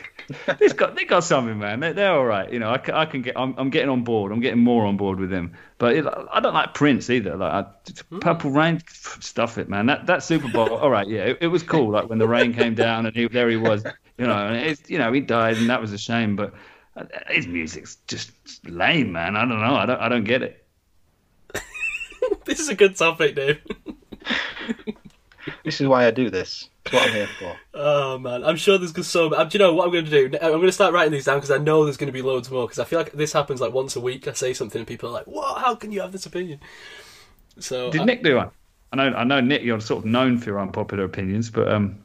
It's 0.60 0.74
got 0.74 0.96
they 0.96 1.06
got 1.06 1.24
something, 1.24 1.58
man. 1.58 1.80
They, 1.80 1.94
they're 1.94 2.12
all 2.12 2.26
right. 2.26 2.52
You 2.52 2.60
know, 2.60 2.70
I, 2.70 2.78
can- 2.78 2.94
I 2.94 3.06
can 3.06 3.22
get. 3.22 3.36
I'm, 3.36 3.56
I'm 3.58 3.70
getting 3.70 3.90
on 3.90 4.04
board. 4.04 4.32
I'm 4.32 4.40
getting 4.40 4.60
more 4.60 4.86
on 4.86 4.96
board 4.96 5.20
with 5.20 5.30
them. 5.30 5.54
But 5.80 5.96
it, 5.96 6.06
I 6.06 6.40
don't 6.40 6.54
like 6.54 6.74
Prince 6.74 7.10
either. 7.10 7.36
Like 7.36 7.52
I, 7.52 7.62
hmm. 8.10 8.20
Purple 8.20 8.52
Rain, 8.52 8.80
stuff 8.88 9.58
it, 9.58 9.70
man. 9.70 9.88
That 9.88 10.06
that 10.06 10.24
Super 10.24 10.48
Bowl. 10.50 10.70
all 10.70 10.90
right, 10.90 11.08
yeah, 11.08 11.22
it, 11.22 11.40
it 11.42 11.48
was 11.48 11.64
cool. 11.64 11.90
Like 11.90 12.10
when 12.10 12.20
the 12.20 12.28
rain 12.28 12.54
came 12.54 12.76
down 12.76 13.06
and 13.06 13.16
he, 13.16 13.28
there 13.28 13.50
he 13.50 13.58
was. 13.58 13.84
You 14.18 14.28
know, 14.28 14.48
and 14.48 14.58
it's 14.58 14.90
you 14.90 14.98
know 14.98 15.12
he 15.14 15.22
died 15.22 15.58
and 15.58 15.70
that 15.70 15.82
was 15.82 15.94
a 15.94 15.98
shame. 15.98 16.36
But 16.36 16.54
his 17.28 17.48
music's 17.48 17.98
just 18.08 18.32
lame, 18.68 19.12
man. 19.12 19.36
I 19.36 19.42
don't 19.42 19.62
know. 19.62 19.76
I 19.76 19.86
don't 19.86 20.00
I 20.00 20.10
don't 20.10 20.24
get 20.24 20.42
it. 20.44 20.66
This 22.46 22.60
is 22.60 22.70
a 22.70 22.76
good 22.76 22.96
topic, 22.96 23.36
Dave. 23.36 23.62
This 25.64 25.82
is 25.82 25.88
why 25.88 26.06
I 26.06 26.12
do 26.12 26.30
this. 26.30 26.70
It's 26.86 26.94
what 26.94 27.08
I'm 27.08 27.14
here 27.14 27.30
for. 27.40 27.56
Oh 27.74 28.18
man, 28.18 28.44
I'm 28.44 28.56
sure 28.56 28.78
there's 28.78 29.08
so. 29.08 29.30
Do 29.30 29.50
you 29.54 29.60
know 29.60 29.74
what 29.74 29.86
I'm 29.86 29.92
going 29.92 30.06
to 30.06 30.12
do? 30.12 30.38
I'm 30.42 30.52
going 30.52 30.62
to 30.64 30.72
start 30.72 30.94
writing 30.94 31.12
these 31.12 31.26
down 31.26 31.38
because 31.38 31.52
I 31.52 31.58
know 31.58 31.86
there's 31.86 31.98
going 31.98 32.08
to 32.08 32.14
be 32.14 32.22
loads 32.22 32.50
more. 32.52 32.66
Because 32.66 32.80
I 32.80 32.86
feel 32.86 33.00
like 33.00 33.14
this 33.14 33.34
happens 33.34 33.62
like 33.62 33.74
once 33.74 33.96
a 33.96 34.00
week. 34.00 34.28
I 34.28 34.34
say 34.34 34.54
something 34.54 34.80
and 34.80 34.88
people 34.88 35.10
are 35.10 35.14
like, 35.14 35.28
"What? 35.28 35.62
How 35.62 35.76
can 35.76 35.92
you 35.92 36.02
have 36.02 36.12
this 36.12 36.26
opinion?" 36.26 36.60
So 37.60 37.92
Did 37.92 38.02
I- 38.02 38.06
Nick 38.06 38.24
do 38.24 38.38
one? 38.38 38.52
I 38.92 38.96
know 38.98 39.16
I 39.16 39.24
know 39.24 39.42
Nick. 39.42 39.64
You're 39.64 39.80
sort 39.80 40.04
of 40.04 40.06
known 40.10 40.38
for 40.38 40.50
your 40.50 40.60
unpopular 40.60 41.04
opinions, 41.04 41.50
but 41.50 41.72
um, 41.72 42.00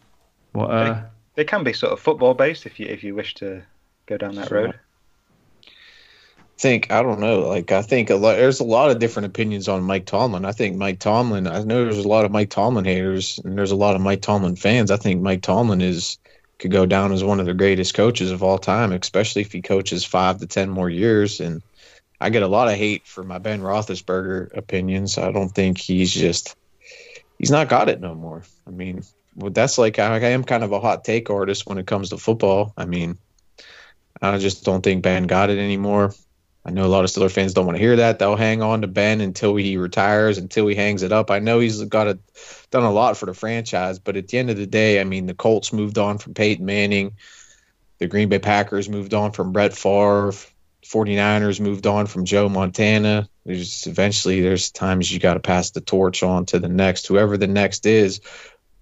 what 0.52 0.70
uh. 0.70 1.02
They 1.36 1.44
can 1.44 1.64
be 1.64 1.72
sort 1.72 1.92
of 1.92 1.98
football 1.98 2.34
based 2.34 2.64
if 2.64 2.78
you 2.78 2.86
if 2.86 3.02
you 3.02 3.14
wish 3.14 3.34
to 3.34 3.62
go 4.06 4.16
down 4.16 4.36
that 4.36 4.50
road. 4.50 4.78
Think 6.58 6.90
I 6.90 7.02
don't 7.02 7.20
know. 7.20 7.40
Like 7.40 7.72
I 7.72 7.82
think 7.82 8.10
a 8.10 8.16
lot. 8.16 8.36
There's 8.36 8.60
a 8.60 8.64
lot 8.64 8.90
of 8.90 8.98
different 8.98 9.26
opinions 9.26 9.68
on 9.68 9.82
Mike 9.82 10.06
Tomlin. 10.06 10.44
I 10.44 10.52
think 10.52 10.76
Mike 10.76 10.98
Tomlin. 10.98 11.46
I 11.46 11.62
know 11.62 11.84
there's 11.84 12.04
a 12.04 12.08
lot 12.08 12.24
of 12.24 12.30
Mike 12.30 12.50
Tomlin 12.50 12.84
haters, 12.84 13.40
and 13.44 13.58
there's 13.58 13.70
a 13.70 13.76
lot 13.76 13.96
of 13.96 14.00
Mike 14.00 14.22
Tomlin 14.22 14.56
fans. 14.56 14.90
I 14.90 14.96
think 14.96 15.20
Mike 15.22 15.42
Tomlin 15.42 15.80
is 15.80 16.18
could 16.58 16.70
go 16.70 16.86
down 16.86 17.12
as 17.12 17.24
one 17.24 17.40
of 17.40 17.46
the 17.46 17.54
greatest 17.54 17.94
coaches 17.94 18.30
of 18.30 18.42
all 18.42 18.58
time, 18.58 18.92
especially 18.92 19.42
if 19.42 19.52
he 19.52 19.60
coaches 19.60 20.04
five 20.04 20.38
to 20.38 20.46
ten 20.46 20.70
more 20.70 20.88
years. 20.88 21.40
And 21.40 21.62
I 22.20 22.30
get 22.30 22.42
a 22.42 22.48
lot 22.48 22.68
of 22.68 22.74
hate 22.74 23.06
for 23.06 23.24
my 23.24 23.38
Ben 23.38 23.60
Roethlisberger 23.60 24.56
opinions. 24.56 25.18
I 25.18 25.32
don't 25.32 25.50
think 25.50 25.78
he's 25.78 26.12
just 26.12 26.56
he's 27.38 27.50
not 27.50 27.68
got 27.68 27.88
it 27.88 28.00
no 28.00 28.14
more. 28.14 28.42
I 28.66 28.70
mean, 28.70 29.02
well, 29.34 29.50
that's 29.50 29.78
like 29.78 29.98
I, 29.98 30.16
I 30.16 30.20
am 30.30 30.44
kind 30.44 30.62
of 30.62 30.72
a 30.72 30.80
hot 30.80 31.04
take 31.04 31.30
artist 31.30 31.66
when 31.66 31.78
it 31.78 31.86
comes 31.86 32.10
to 32.10 32.16
football. 32.16 32.72
I 32.76 32.84
mean, 32.84 33.18
I 34.22 34.38
just 34.38 34.64
don't 34.64 34.82
think 34.82 35.02
Ben 35.02 35.26
got 35.26 35.50
it 35.50 35.58
anymore. 35.58 36.14
I 36.66 36.70
know 36.70 36.86
a 36.86 36.88
lot 36.88 37.04
of 37.04 37.10
Steeler 37.10 37.30
fans 37.30 37.52
don't 37.52 37.66
want 37.66 37.76
to 37.76 37.82
hear 37.82 37.96
that. 37.96 38.18
They'll 38.18 38.36
hang 38.36 38.62
on 38.62 38.80
to 38.80 38.86
Ben 38.86 39.20
until 39.20 39.54
he 39.54 39.76
retires, 39.76 40.38
until 40.38 40.66
he 40.66 40.74
hangs 40.74 41.02
it 41.02 41.12
up. 41.12 41.30
I 41.30 41.38
know 41.38 41.60
he's 41.60 41.82
got 41.84 42.08
a, 42.08 42.18
done 42.70 42.84
a 42.84 42.90
lot 42.90 43.18
for 43.18 43.26
the 43.26 43.34
franchise, 43.34 43.98
but 43.98 44.16
at 44.16 44.28
the 44.28 44.38
end 44.38 44.48
of 44.48 44.56
the 44.56 44.66
day, 44.66 44.98
I 45.00 45.04
mean, 45.04 45.26
the 45.26 45.34
Colts 45.34 45.74
moved 45.74 45.98
on 45.98 46.16
from 46.16 46.32
Peyton 46.32 46.64
Manning. 46.64 47.12
The 47.98 48.06
Green 48.06 48.30
Bay 48.30 48.38
Packers 48.38 48.88
moved 48.88 49.12
on 49.12 49.32
from 49.32 49.52
Brett 49.52 49.76
Favre. 49.76 50.32
49ers 50.84 51.60
moved 51.60 51.86
on 51.86 52.06
from 52.06 52.24
Joe 52.24 52.48
Montana. 52.48 53.28
There's 53.44 53.86
eventually 53.86 54.40
there's 54.40 54.70
times 54.70 55.12
you 55.12 55.18
got 55.18 55.34
to 55.34 55.40
pass 55.40 55.70
the 55.70 55.80
torch 55.80 56.22
on 56.22 56.46
to 56.46 56.58
the 56.58 56.68
next, 56.68 57.06
whoever 57.06 57.36
the 57.36 57.46
next 57.46 57.86
is. 57.86 58.20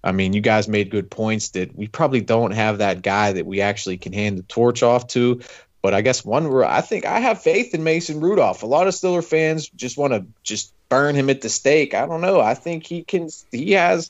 I 0.03 0.11
mean, 0.11 0.33
you 0.33 0.41
guys 0.41 0.67
made 0.67 0.89
good 0.89 1.09
points 1.09 1.49
that 1.49 1.73
we 1.75 1.87
probably 1.87 2.19
don't 2.19 2.51
have 2.51 2.79
that 2.79 3.01
guy 3.01 3.31
that 3.31 3.45
we 3.45 3.61
actually 3.61 3.97
can 3.97 4.11
hand 4.11 4.37
the 4.37 4.43
torch 4.43 4.83
off 4.83 5.07
to. 5.07 5.41
But 5.83 5.93
I 5.93 6.01
guess 6.01 6.23
one 6.23 6.51
I 6.63 6.79
think 6.79 7.05
I 7.05 7.19
have 7.19 7.43
faith 7.43 7.75
in 7.75 7.83
Mason 7.83 8.21
Rudolph. 8.21 8.63
A 8.63 8.65
lot 8.65 8.87
of 8.87 8.93
Steeler 8.93 9.23
fans 9.23 9.67
just 9.67 9.97
want 9.97 10.13
to 10.13 10.25
just 10.41 10.73
burn 10.87 11.13
him 11.13 11.29
at 11.29 11.41
the 11.41 11.49
stake. 11.49 11.93
I 11.93 12.05
don't 12.05 12.21
know. 12.21 12.39
I 12.39 12.53
think 12.55 12.85
he 12.85 13.03
can. 13.03 13.29
He 13.51 13.73
has 13.73 14.09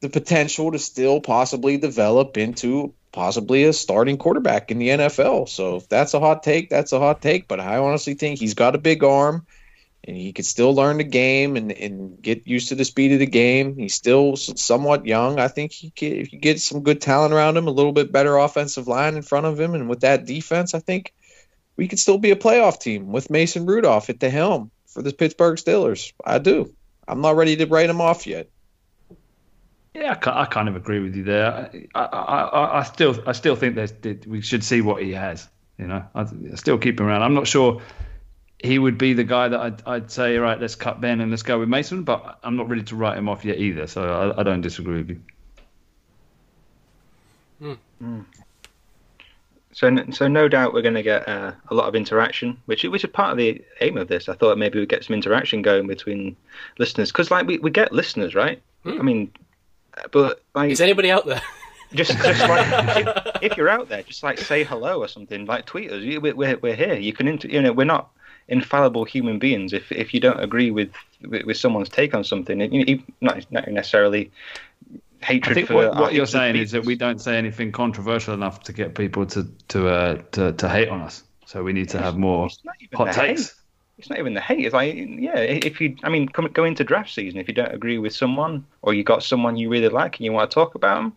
the 0.00 0.08
potential 0.08 0.70
to 0.70 0.78
still 0.78 1.20
possibly 1.20 1.78
develop 1.78 2.38
into 2.38 2.94
possibly 3.10 3.64
a 3.64 3.72
starting 3.72 4.18
quarterback 4.18 4.70
in 4.70 4.78
the 4.78 4.88
NFL. 4.90 5.48
So 5.48 5.76
if 5.76 5.88
that's 5.88 6.14
a 6.14 6.20
hot 6.20 6.44
take, 6.44 6.70
that's 6.70 6.92
a 6.92 7.00
hot 7.00 7.20
take. 7.20 7.48
But 7.48 7.58
I 7.58 7.78
honestly 7.78 8.14
think 8.14 8.38
he's 8.38 8.54
got 8.54 8.76
a 8.76 8.78
big 8.78 9.02
arm 9.02 9.44
and 10.08 10.16
he 10.16 10.32
could 10.32 10.46
still 10.46 10.74
learn 10.74 10.96
the 10.96 11.04
game 11.04 11.56
and, 11.56 11.70
and 11.70 12.20
get 12.22 12.46
used 12.46 12.70
to 12.70 12.74
the 12.74 12.86
speed 12.86 13.12
of 13.12 13.18
the 13.18 13.26
game. 13.26 13.76
He's 13.76 13.94
still 13.94 14.36
somewhat 14.36 15.04
young. 15.04 15.38
I 15.38 15.48
think 15.48 15.70
he 15.70 15.90
could, 15.90 16.12
if 16.12 16.32
you 16.32 16.38
get 16.38 16.62
some 16.62 16.82
good 16.82 17.02
talent 17.02 17.34
around 17.34 17.58
him, 17.58 17.66
a 17.66 17.72
little 17.72 17.92
bit 17.92 18.10
better 18.10 18.38
offensive 18.38 18.88
line 18.88 19.16
in 19.16 19.22
front 19.22 19.44
of 19.44 19.60
him, 19.60 19.74
and 19.74 19.86
with 19.86 20.00
that 20.00 20.24
defense, 20.24 20.72
I 20.72 20.78
think 20.78 21.12
we 21.76 21.88
could 21.88 21.98
still 21.98 22.16
be 22.16 22.30
a 22.30 22.36
playoff 22.36 22.80
team 22.80 23.12
with 23.12 23.28
Mason 23.28 23.66
Rudolph 23.66 24.08
at 24.08 24.18
the 24.18 24.30
helm 24.30 24.70
for 24.86 25.02
the 25.02 25.12
Pittsburgh 25.12 25.58
Steelers. 25.58 26.14
I 26.24 26.38
do. 26.38 26.72
I'm 27.06 27.20
not 27.20 27.36
ready 27.36 27.56
to 27.56 27.66
write 27.66 27.90
him 27.90 28.00
off 28.00 28.26
yet. 28.26 28.48
Yeah, 29.92 30.16
I, 30.24 30.46
kind 30.46 30.70
of 30.70 30.76
agree 30.76 31.00
with 31.00 31.16
you 31.16 31.24
there. 31.24 31.70
I, 31.94 32.00
I, 32.00 32.04
I, 32.04 32.78
I 32.78 32.82
still, 32.84 33.22
I 33.26 33.32
still 33.32 33.56
think 33.56 33.74
that 33.74 34.26
we 34.26 34.40
should 34.40 34.64
see 34.64 34.80
what 34.80 35.02
he 35.02 35.12
has. 35.12 35.46
You 35.76 35.86
know, 35.86 36.02
I, 36.14 36.22
I 36.22 36.54
still 36.54 36.78
keep 36.78 36.98
him 36.98 37.06
around. 37.06 37.22
I'm 37.22 37.34
not 37.34 37.46
sure 37.46 37.82
he 38.60 38.78
would 38.78 38.98
be 38.98 39.12
the 39.12 39.24
guy 39.24 39.48
that 39.48 39.60
I'd, 39.60 39.82
I'd 39.86 40.10
say, 40.10 40.36
all 40.36 40.42
right, 40.42 40.60
let's 40.60 40.74
cut 40.74 41.00
Ben 41.00 41.20
and 41.20 41.30
let's 41.30 41.42
go 41.42 41.58
with 41.58 41.68
Mason. 41.68 42.02
But 42.02 42.38
I'm 42.42 42.56
not 42.56 42.68
ready 42.68 42.82
to 42.82 42.96
write 42.96 43.16
him 43.16 43.28
off 43.28 43.44
yet 43.44 43.58
either. 43.58 43.86
So 43.86 44.02
I, 44.02 44.40
I 44.40 44.42
don't 44.42 44.60
disagree 44.60 44.98
with 44.98 45.10
you. 45.10 45.20
Hmm. 47.60 47.72
Hmm. 47.98 48.20
So, 49.72 49.96
so 50.10 50.26
no 50.26 50.48
doubt 50.48 50.74
we're 50.74 50.82
going 50.82 50.94
to 50.94 51.04
get 51.04 51.28
uh, 51.28 51.52
a 51.68 51.74
lot 51.74 51.86
of 51.86 51.94
interaction, 51.94 52.60
which 52.66 52.82
which 52.82 53.04
is 53.04 53.10
part 53.10 53.30
of 53.30 53.38
the 53.38 53.62
aim 53.80 53.96
of 53.96 54.08
this. 54.08 54.28
I 54.28 54.34
thought 54.34 54.58
maybe 54.58 54.80
we'd 54.80 54.88
get 54.88 55.04
some 55.04 55.14
interaction 55.14 55.62
going 55.62 55.86
between 55.86 56.36
listeners 56.78 57.12
because, 57.12 57.30
like, 57.30 57.46
we, 57.46 57.58
we 57.58 57.70
get 57.70 57.92
listeners, 57.92 58.34
right? 58.34 58.60
Hmm. 58.82 58.98
I 58.98 59.02
mean, 59.02 59.32
but 60.10 60.42
like, 60.54 60.72
is 60.72 60.80
anybody 60.80 61.12
out 61.12 61.26
there? 61.26 61.42
just 61.94 62.10
just 62.18 62.40
like 62.40 62.96
if, 62.96 63.42
if 63.52 63.56
you're 63.56 63.68
out 63.68 63.88
there, 63.88 64.02
just 64.02 64.24
like 64.24 64.38
say 64.38 64.64
hello 64.64 65.00
or 65.00 65.06
something. 65.06 65.46
Like 65.46 65.64
tweet 65.64 65.92
us. 65.92 66.02
We're 66.02 66.34
we're, 66.34 66.58
we're 66.58 66.74
here. 66.74 66.94
You 66.94 67.12
can 67.12 67.28
inter- 67.28 67.48
you 67.48 67.62
know 67.62 67.72
we're 67.72 67.84
not 67.84 68.10
infallible 68.48 69.04
human 69.04 69.38
beings. 69.38 69.72
If 69.72 69.90
if 69.92 70.12
you 70.12 70.20
don't 70.20 70.40
agree 70.40 70.70
with 70.70 70.90
with, 71.28 71.44
with 71.44 71.56
someone's 71.56 71.88
take 71.88 72.14
on 72.14 72.24
something, 72.24 72.60
you 72.60 72.84
know, 72.84 73.02
not 73.20 73.46
not 73.50 73.68
necessarily 73.68 74.30
I 75.22 75.26
hatred 75.26 75.54
think 75.54 75.68
for 75.68 75.74
what, 75.74 75.96
what 75.96 76.14
you're 76.14 76.26
saying 76.26 76.56
is 76.56 76.70
that 76.70 76.84
we 76.84 76.94
don't 76.94 77.20
say 77.20 77.36
anything 77.36 77.72
controversial 77.72 78.34
enough 78.34 78.62
to 78.64 78.72
get 78.72 78.94
people 78.94 79.26
to 79.26 79.44
to 79.68 79.88
uh, 79.88 80.22
to, 80.32 80.52
to 80.52 80.68
hate 80.68 80.88
on 80.88 81.00
us. 81.00 81.24
So 81.46 81.62
we 81.62 81.72
need 81.72 81.88
to 81.90 81.98
have 81.98 82.16
more 82.18 82.46
It's 82.46 82.64
not 82.64 82.74
even 82.80 82.96
hot 82.96 83.14
the 83.14 83.20
hate. 83.20 83.36
takes. 83.36 83.54
It's 83.98 84.08
not 84.08 84.18
even 84.20 84.34
the 84.34 84.40
hate. 84.40 84.64
It's 84.64 84.74
like, 84.74 84.94
yeah, 84.94 85.38
if 85.38 85.80
you, 85.80 85.96
I 86.04 86.08
mean, 86.08 86.28
come, 86.28 86.46
go 86.52 86.62
into 86.62 86.84
draft 86.84 87.12
season. 87.12 87.40
If 87.40 87.48
you 87.48 87.54
don't 87.54 87.74
agree 87.74 87.98
with 87.98 88.14
someone, 88.14 88.64
or 88.82 88.94
you 88.94 89.02
got 89.02 89.24
someone 89.24 89.56
you 89.56 89.68
really 89.68 89.88
like 89.88 90.16
and 90.16 90.24
you 90.24 90.30
want 90.30 90.48
to 90.48 90.54
talk 90.54 90.76
about 90.76 90.98
them, 90.98 91.16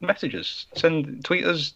messages, 0.00 0.64
send, 0.74 1.22
tweet 1.22 1.44
us. 1.44 1.74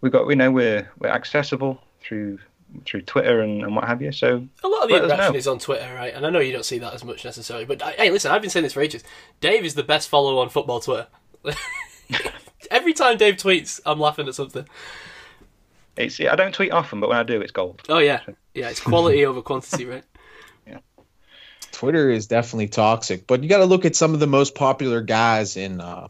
We've 0.00 0.12
got, 0.12 0.28
we 0.28 0.36
know, 0.36 0.52
we're 0.52 0.88
we're 1.00 1.08
accessible 1.08 1.82
through 2.00 2.38
through 2.84 3.02
Twitter 3.02 3.40
and, 3.40 3.62
and 3.62 3.74
what 3.74 3.84
have 3.86 4.02
you. 4.02 4.12
So 4.12 4.46
A 4.62 4.68
lot 4.68 4.82
of 4.84 4.88
the 4.90 4.96
interaction 4.96 5.34
is 5.36 5.46
on 5.48 5.58
Twitter, 5.58 5.92
right? 5.94 6.12
And 6.14 6.26
I 6.26 6.30
know 6.30 6.38
you 6.40 6.52
don't 6.52 6.64
see 6.64 6.78
that 6.78 6.92
as 6.94 7.04
much 7.04 7.24
necessarily, 7.24 7.64
but 7.64 7.82
I- 7.82 7.92
hey, 7.92 8.10
listen, 8.10 8.30
I've 8.30 8.40
been 8.42 8.50
saying 8.50 8.64
this 8.64 8.72
for 8.74 8.82
ages. 8.82 9.02
Dave 9.40 9.64
is 9.64 9.74
the 9.74 9.82
best 9.82 10.08
follow 10.08 10.38
on 10.38 10.48
football 10.48 10.80
Twitter. 10.80 11.06
Every 12.70 12.92
time 12.92 13.16
Dave 13.16 13.36
tweets, 13.36 13.80
I'm 13.86 13.98
laughing 13.98 14.28
at 14.28 14.34
something. 14.34 14.66
it's, 15.96 16.20
I 16.20 16.36
don't 16.36 16.52
tweet 16.54 16.72
often, 16.72 17.00
but 17.00 17.08
when 17.08 17.18
I 17.18 17.22
do, 17.22 17.40
it's 17.40 17.52
gold. 17.52 17.82
Oh 17.88 17.98
yeah, 17.98 18.20
yeah, 18.54 18.68
it's 18.68 18.80
quality 18.80 19.24
over 19.26 19.40
quantity, 19.42 19.86
right? 19.86 20.04
Yeah. 20.66 20.78
Twitter 21.72 22.10
is 22.10 22.26
definitely 22.26 22.68
toxic, 22.68 23.26
but 23.26 23.42
you 23.42 23.48
got 23.48 23.58
to 23.58 23.64
look 23.64 23.84
at 23.86 23.96
some 23.96 24.12
of 24.14 24.20
the 24.20 24.26
most 24.26 24.54
popular 24.54 25.00
guys 25.00 25.56
in 25.56 25.80
uh, 25.80 26.08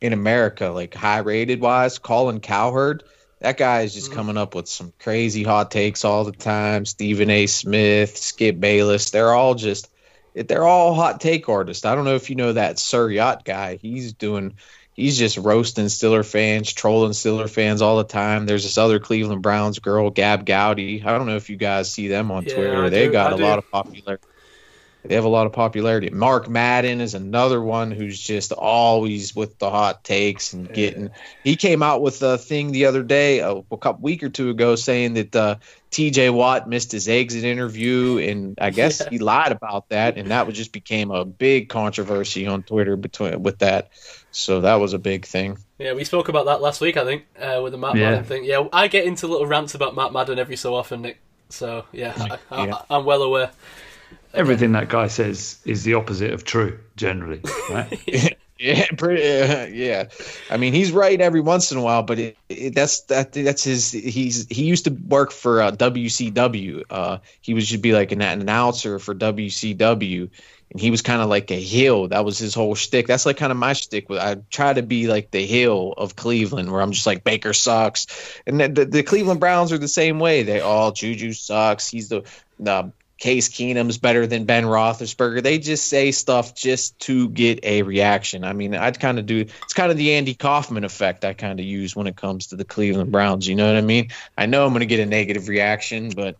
in 0.00 0.12
America, 0.12 0.66
like 0.68 0.92
high 0.94 1.18
rated 1.20 1.60
wise. 1.60 1.98
Colin 1.98 2.40
Cowherd, 2.40 3.04
that 3.40 3.56
guy 3.56 3.82
is 3.82 3.94
just 3.94 4.08
mm-hmm. 4.08 4.16
coming 4.16 4.36
up 4.36 4.54
with 4.54 4.68
some 4.68 4.92
crazy 4.98 5.42
hot 5.42 5.70
takes 5.70 6.04
all 6.04 6.24
the 6.24 6.32
time. 6.32 6.84
Stephen 6.84 7.30
A. 7.30 7.46
Smith, 7.46 8.16
Skip 8.16 8.58
Bayless, 8.58 9.10
they're 9.10 9.32
all 9.32 9.54
just 9.54 9.88
they're 10.34 10.66
all 10.66 10.94
hot 10.94 11.20
take 11.20 11.48
artists. 11.48 11.84
I 11.84 11.94
don't 11.94 12.04
know 12.04 12.14
if 12.14 12.30
you 12.30 12.36
know 12.36 12.52
that 12.52 12.78
Sir 12.78 13.10
Yacht 13.10 13.44
guy. 13.44 13.76
He's 13.76 14.12
doing 14.12 14.54
he's 14.92 15.18
just 15.18 15.36
roasting 15.38 15.86
Steeler 15.86 16.26
fans, 16.26 16.72
trolling 16.72 17.12
Steeler 17.12 17.48
fans 17.48 17.82
all 17.82 17.96
the 17.98 18.04
time. 18.04 18.46
There's 18.46 18.64
this 18.64 18.78
other 18.78 18.98
Cleveland 18.98 19.42
Browns 19.42 19.78
girl, 19.78 20.10
Gab 20.10 20.44
Gowdy. 20.44 21.02
I 21.04 21.16
don't 21.16 21.26
know 21.26 21.36
if 21.36 21.50
you 21.50 21.56
guys 21.56 21.92
see 21.92 22.08
them 22.08 22.30
on 22.30 22.44
Yeah, 22.44 22.54
Twitter. 22.54 22.84
I 22.84 22.88
they 22.88 23.06
do, 23.06 23.12
got 23.12 23.32
I 23.32 23.34
a 23.34 23.38
do. 23.38 23.42
lot 23.44 23.58
of 23.58 23.70
popularity. 23.70 24.24
They 25.04 25.14
have 25.14 25.24
a 25.24 25.28
lot 25.28 25.46
of 25.46 25.52
popularity. 25.52 26.10
Mark 26.10 26.48
Madden 26.48 27.00
is 27.00 27.14
another 27.14 27.62
one 27.62 27.92
who's 27.92 28.18
just 28.18 28.52
always 28.52 29.34
with 29.34 29.58
the 29.58 29.70
hot 29.70 30.02
takes 30.04 30.52
and 30.52 30.70
getting. 30.72 31.10
He 31.44 31.56
came 31.56 31.82
out 31.82 32.02
with 32.02 32.20
a 32.22 32.36
thing 32.36 32.72
the 32.72 32.86
other 32.86 33.02
day, 33.02 33.38
a, 33.38 33.52
a 33.52 33.76
couple 33.78 34.02
week 34.02 34.22
or 34.22 34.28
two 34.28 34.50
ago, 34.50 34.74
saying 34.74 35.14
that 35.14 35.36
uh, 35.36 35.54
T.J. 35.92 36.30
Watt 36.30 36.68
missed 36.68 36.92
his 36.92 37.08
exit 37.08 37.44
interview, 37.44 38.18
and 38.18 38.58
I 38.60 38.70
guess 38.70 39.00
Yeah. 39.00 39.08
he 39.10 39.18
lied 39.18 39.52
about 39.52 39.88
that, 39.90 40.18
and 40.18 40.30
that 40.30 40.46
was 40.46 40.56
just 40.56 40.72
became 40.72 41.10
a 41.12 41.24
big 41.24 41.68
controversy 41.68 42.46
on 42.46 42.64
Twitter 42.64 42.96
between 42.96 43.42
with 43.42 43.60
that. 43.60 43.90
So 44.32 44.60
that 44.62 44.74
was 44.74 44.92
a 44.92 44.98
big 44.98 45.24
thing. 45.24 45.58
Yeah, 45.78 45.94
we 45.94 46.04
spoke 46.04 46.28
about 46.28 46.46
that 46.46 46.60
last 46.60 46.80
week, 46.80 46.96
I 46.96 47.04
think, 47.04 47.24
uh, 47.40 47.60
with 47.62 47.72
the 47.72 47.78
Matt 47.78 47.94
Yeah. 47.94 48.10
Madden 48.10 48.24
thing. 48.24 48.44
Yeah, 48.44 48.66
I 48.72 48.88
get 48.88 49.04
into 49.06 49.26
little 49.28 49.46
rants 49.46 49.74
about 49.74 49.94
Matt 49.94 50.12
Madden 50.12 50.38
every 50.38 50.56
so 50.56 50.74
often, 50.74 51.02
Nick. 51.02 51.18
So 51.50 51.84
yeah, 51.92 52.12
I, 52.50 52.54
I, 52.54 52.66
Yeah. 52.66 52.82
I'm 52.90 53.04
well 53.06 53.22
aware. 53.22 53.50
Everything 54.38 54.72
that 54.72 54.88
guy 54.88 55.08
says 55.08 55.58
is 55.64 55.82
the 55.82 55.94
opposite 55.94 56.32
of 56.32 56.44
true, 56.44 56.78
generally. 56.96 57.42
Right? 57.68 58.36
Yeah, 58.60 58.86
pretty, 58.96 59.22
uh, 59.22 59.66
yeah. 59.66 60.08
I 60.50 60.56
mean, 60.56 60.72
he's 60.72 60.90
right 60.90 61.20
every 61.20 61.40
once 61.40 61.70
in 61.70 61.78
a 61.78 61.80
while, 61.80 62.02
but 62.02 62.18
it, 62.18 62.36
it, 62.48 62.74
that's 62.74 63.02
that 63.02 63.32
that's 63.32 63.62
his. 63.62 63.92
He's 63.92 64.48
he 64.48 64.64
used 64.64 64.86
to 64.86 64.90
work 64.90 65.30
for 65.30 65.62
uh, 65.62 65.70
WCW. 65.70 66.82
Uh, 66.90 67.18
he 67.40 67.54
was 67.54 67.68
just 67.68 67.82
be 67.82 67.92
like 67.92 68.10
an, 68.10 68.20
an 68.20 68.40
announcer 68.40 68.98
for 68.98 69.14
WCW, 69.14 70.28
and 70.72 70.80
he 70.80 70.90
was 70.90 71.02
kind 71.02 71.22
of 71.22 71.28
like 71.28 71.52
a 71.52 71.60
heel. 71.60 72.08
That 72.08 72.24
was 72.24 72.36
his 72.36 72.52
whole 72.52 72.74
shtick. 72.74 73.06
That's 73.06 73.26
like 73.26 73.36
kind 73.36 73.52
of 73.52 73.58
my 73.58 73.74
shtick. 73.74 74.10
I 74.10 74.38
try 74.50 74.72
to 74.72 74.82
be 74.82 75.06
like 75.06 75.30
the 75.30 75.46
heel 75.46 75.94
of 75.96 76.16
Cleveland, 76.16 76.72
where 76.72 76.80
I'm 76.80 76.90
just 76.90 77.06
like 77.06 77.22
Baker 77.22 77.52
sucks, 77.52 78.08
and 78.44 78.60
the, 78.60 78.68
the, 78.68 78.84
the 78.86 79.02
Cleveland 79.04 79.38
Browns 79.38 79.72
are 79.72 79.78
the 79.78 79.86
same 79.86 80.18
way. 80.18 80.42
They 80.42 80.60
all 80.60 80.90
Juju 80.90 81.32
sucks. 81.32 81.88
He's 81.88 82.08
the 82.08 82.24
the 82.58 82.90
Case 83.18 83.48
Keenum's 83.48 83.98
better 83.98 84.28
than 84.28 84.44
Ben 84.44 84.64
Roethlisberger. 84.64 85.42
They 85.42 85.58
just 85.58 85.88
say 85.88 86.12
stuff 86.12 86.54
just 86.54 86.98
to 87.00 87.28
get 87.28 87.64
a 87.64 87.82
reaction. 87.82 88.44
I 88.44 88.52
mean, 88.52 88.76
I'd 88.76 89.00
kind 89.00 89.18
of 89.18 89.26
do 89.26 89.40
it's 89.40 89.74
kind 89.74 89.90
of 89.90 89.96
the 89.96 90.14
Andy 90.14 90.34
Kaufman 90.34 90.84
effect 90.84 91.24
I 91.24 91.34
kind 91.34 91.58
of 91.58 91.66
use 91.66 91.96
when 91.96 92.06
it 92.06 92.16
comes 92.16 92.48
to 92.48 92.56
the 92.56 92.64
Cleveland 92.64 93.10
Browns. 93.10 93.48
You 93.48 93.56
know 93.56 93.66
what 93.66 93.76
I 93.76 93.80
mean? 93.80 94.10
I 94.36 94.46
know 94.46 94.64
I'm 94.64 94.70
going 94.70 94.80
to 94.80 94.86
get 94.86 95.00
a 95.00 95.06
negative 95.06 95.48
reaction, 95.48 96.10
but 96.10 96.36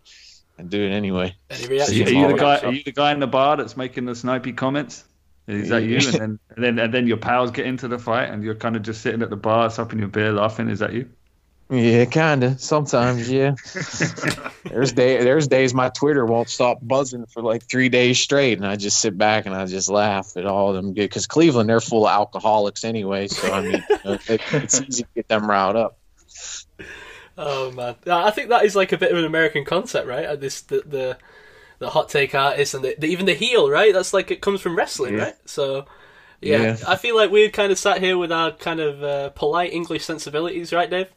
I 0.56 0.62
do 0.62 0.80
it 0.80 0.90
anyway. 0.90 1.34
Any 1.50 1.66
Are 1.66 1.90
you, 1.90 2.04
are 2.04 2.10
you 2.10 2.28
the 2.28 2.34
guy? 2.34 2.58
Are 2.58 2.72
you 2.72 2.84
the 2.84 2.92
guy 2.92 3.12
in 3.12 3.20
the 3.20 3.26
bar 3.26 3.56
that's 3.56 3.76
making 3.76 4.04
the 4.04 4.12
snipey 4.12 4.56
comments? 4.56 5.04
Is 5.48 5.70
that 5.70 5.82
you? 5.82 5.96
And 5.96 6.04
then, 6.04 6.38
and 6.54 6.64
then, 6.64 6.78
and 6.78 6.94
then 6.94 7.06
your 7.06 7.16
pals 7.16 7.50
get 7.50 7.66
into 7.66 7.88
the 7.88 7.98
fight, 7.98 8.30
and 8.30 8.44
you're 8.44 8.54
kind 8.54 8.76
of 8.76 8.82
just 8.82 9.00
sitting 9.00 9.22
at 9.22 9.30
the 9.30 9.36
bar, 9.36 9.70
supping 9.70 9.98
your 9.98 10.08
beer, 10.08 10.32
laughing. 10.32 10.68
Is 10.68 10.78
that 10.78 10.92
you? 10.92 11.08
Yeah, 11.70 12.06
kind 12.06 12.44
of. 12.44 12.60
Sometimes, 12.60 13.30
yeah. 13.30 13.54
there's 14.64 14.92
day 14.92 15.22
there's 15.22 15.48
days 15.48 15.74
my 15.74 15.90
Twitter 15.90 16.24
won't 16.24 16.48
stop 16.48 16.78
buzzing 16.80 17.26
for 17.26 17.42
like 17.42 17.62
three 17.64 17.90
days 17.90 18.18
straight, 18.18 18.56
and 18.56 18.66
I 18.66 18.76
just 18.76 19.00
sit 19.00 19.18
back 19.18 19.44
and 19.44 19.54
I 19.54 19.66
just 19.66 19.90
laugh 19.90 20.36
at 20.36 20.46
all 20.46 20.70
of 20.70 20.76
them 20.76 20.94
because 20.94 21.26
Cleveland 21.26 21.68
they're 21.68 21.80
full 21.80 22.06
of 22.06 22.12
alcoholics 22.12 22.84
anyway. 22.84 23.28
So 23.28 23.52
I 23.52 23.60
mean, 23.60 23.84
you 23.90 23.96
know, 24.04 24.12
it, 24.28 24.40
it's 24.52 24.80
easy 24.80 25.02
to 25.02 25.08
get 25.14 25.28
them 25.28 25.48
riled 25.48 25.76
up. 25.76 25.98
Oh 27.36 27.70
man, 27.70 27.96
I 28.10 28.30
think 28.30 28.48
that 28.48 28.64
is 28.64 28.74
like 28.74 28.92
a 28.92 28.98
bit 28.98 29.12
of 29.12 29.18
an 29.18 29.24
American 29.24 29.64
concept, 29.64 30.08
right? 30.08 30.24
Uh, 30.26 30.36
This 30.36 30.62
the 30.62 30.82
the, 30.86 31.18
the 31.80 31.90
hot 31.90 32.08
take 32.08 32.34
artist 32.34 32.74
and 32.74 32.82
the, 32.84 32.96
the, 32.98 33.06
even 33.08 33.26
the 33.26 33.34
heel, 33.34 33.70
right? 33.70 33.92
That's 33.92 34.12
like 34.14 34.30
it 34.30 34.40
comes 34.40 34.60
from 34.60 34.74
wrestling, 34.76 35.14
Yeah. 35.18 35.24
right? 35.24 35.34
So. 35.44 35.84
Yeah, 36.40 36.62
Yeah. 36.62 36.76
I 36.86 36.94
feel 36.94 37.16
like 37.16 37.32
we're 37.32 37.50
kind 37.50 37.72
of 37.72 37.78
sat 37.80 37.98
here 38.00 38.16
with 38.16 38.30
our 38.30 38.52
kind 38.52 38.78
of 38.78 39.02
uh, 39.02 39.30
polite 39.30 39.72
English 39.72 40.04
sensibilities, 40.04 40.72
right, 40.72 40.88
Dave? 40.88 41.08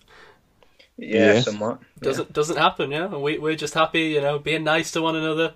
Yeah, 0.97 1.34
Yeah. 1.34 1.41
somewhat. 1.41 1.80
Doesn't 1.99 2.31
doesn't 2.34 2.57
happen, 2.57 2.91
yeah. 2.91 3.05
And 3.05 3.22
we 3.22 3.38
we're 3.39 3.55
just 3.55 3.73
happy, 3.73 4.09
you 4.09 4.22
know, 4.22 4.38
being 4.39 4.63
nice 4.63 4.91
to 4.91 5.01
one 5.01 5.15
another. 5.15 5.53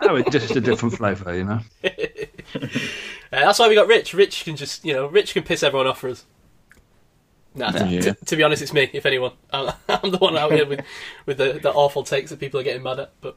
Oh, 0.00 0.16
it's 0.16 0.30
just 0.30 0.56
a 0.56 0.60
different 0.60 0.96
flavour, 0.96 1.34
you 1.36 1.44
know. 1.44 1.60
Uh, 3.34 3.40
that's 3.40 3.58
why 3.58 3.66
we 3.66 3.74
got 3.74 3.86
Rich. 3.86 4.12
Rich 4.12 4.44
can 4.44 4.56
just, 4.56 4.84
you 4.84 4.92
know, 4.92 5.06
Rich 5.06 5.32
can 5.32 5.42
piss 5.42 5.62
everyone 5.62 5.86
off 5.86 6.00
for 6.00 6.10
us. 6.10 6.26
Nah, 7.54 7.70
t- 7.70 7.84
Yeah. 7.96 8.00
t- 8.00 8.12
to 8.26 8.36
be 8.36 8.42
honest, 8.42 8.60
it's 8.60 8.74
me. 8.74 8.90
If 8.92 9.06
anyone, 9.06 9.32
I'm, 9.52 9.72
I'm 9.88 10.10
the 10.10 10.18
one 10.18 10.36
out 10.36 10.52
here 10.52 10.66
with 10.66 10.80
with 11.24 11.38
the, 11.38 11.54
the 11.62 11.70
awful 11.72 12.02
takes 12.02 12.28
that 12.30 12.40
people 12.40 12.60
are 12.60 12.62
getting 12.62 12.82
mad 12.82 12.98
at. 13.00 13.12
But 13.22 13.36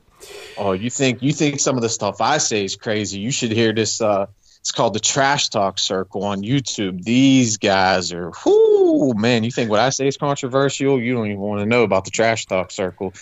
Oh, 0.57 0.73
you 0.73 0.89
think 0.89 1.21
you 1.21 1.31
think 1.31 1.61
some 1.61 1.77
of 1.77 1.81
the 1.81 1.87
stuff 1.87 2.19
I 2.19 2.39
say 2.39 2.65
is 2.65 2.75
crazy? 2.75 3.19
You 3.19 3.31
should 3.31 3.51
hear 3.51 3.71
this. 3.71 4.01
Uh, 4.01 4.25
it's 4.65 4.71
called 4.71 4.95
the 4.95 4.99
Trash 4.99 5.49
Talk 5.49 5.77
Circle 5.77 6.23
on 6.23 6.41
YouTube. 6.41 7.03
These 7.03 7.57
guys 7.57 8.11
are, 8.11 8.31
whoo, 8.43 9.13
man. 9.13 9.43
You 9.43 9.51
think 9.51 9.69
what 9.69 9.79
I 9.79 9.91
say 9.91 10.07
is 10.07 10.17
controversial? 10.17 10.99
You 10.99 11.13
don't 11.13 11.27
even 11.27 11.37
want 11.37 11.59
to 11.59 11.67
know 11.67 11.83
about 11.83 12.03
the 12.03 12.09
Trash 12.09 12.47
Talk 12.47 12.71
Circle 12.71 13.13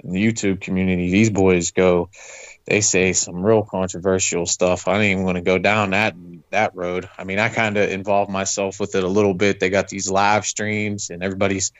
in 0.00 0.12
the 0.12 0.22
YouTube 0.22 0.60
community. 0.60 1.10
These 1.10 1.30
boys 1.30 1.70
go, 1.70 2.10
they 2.66 2.82
say 2.82 3.14
some 3.14 3.42
real 3.42 3.62
controversial 3.62 4.44
stuff. 4.44 4.88
I 4.88 4.96
ain't 4.96 5.12
even 5.12 5.22
going 5.22 5.36
to 5.36 5.40
go 5.40 5.56
down 5.56 5.92
that 5.92 6.14
that 6.50 6.76
road. 6.76 7.08
I 7.16 7.24
mean, 7.24 7.38
I 7.38 7.48
kind 7.48 7.78
of 7.78 7.88
involved 7.88 8.30
myself 8.30 8.78
with 8.78 8.94
it 8.94 9.02
a 9.02 9.08
little 9.08 9.32
bit. 9.32 9.58
They 9.58 9.70
got 9.70 9.88
these 9.88 10.10
live 10.10 10.44
streams, 10.44 11.08
and 11.08 11.22
everybody's 11.22 11.72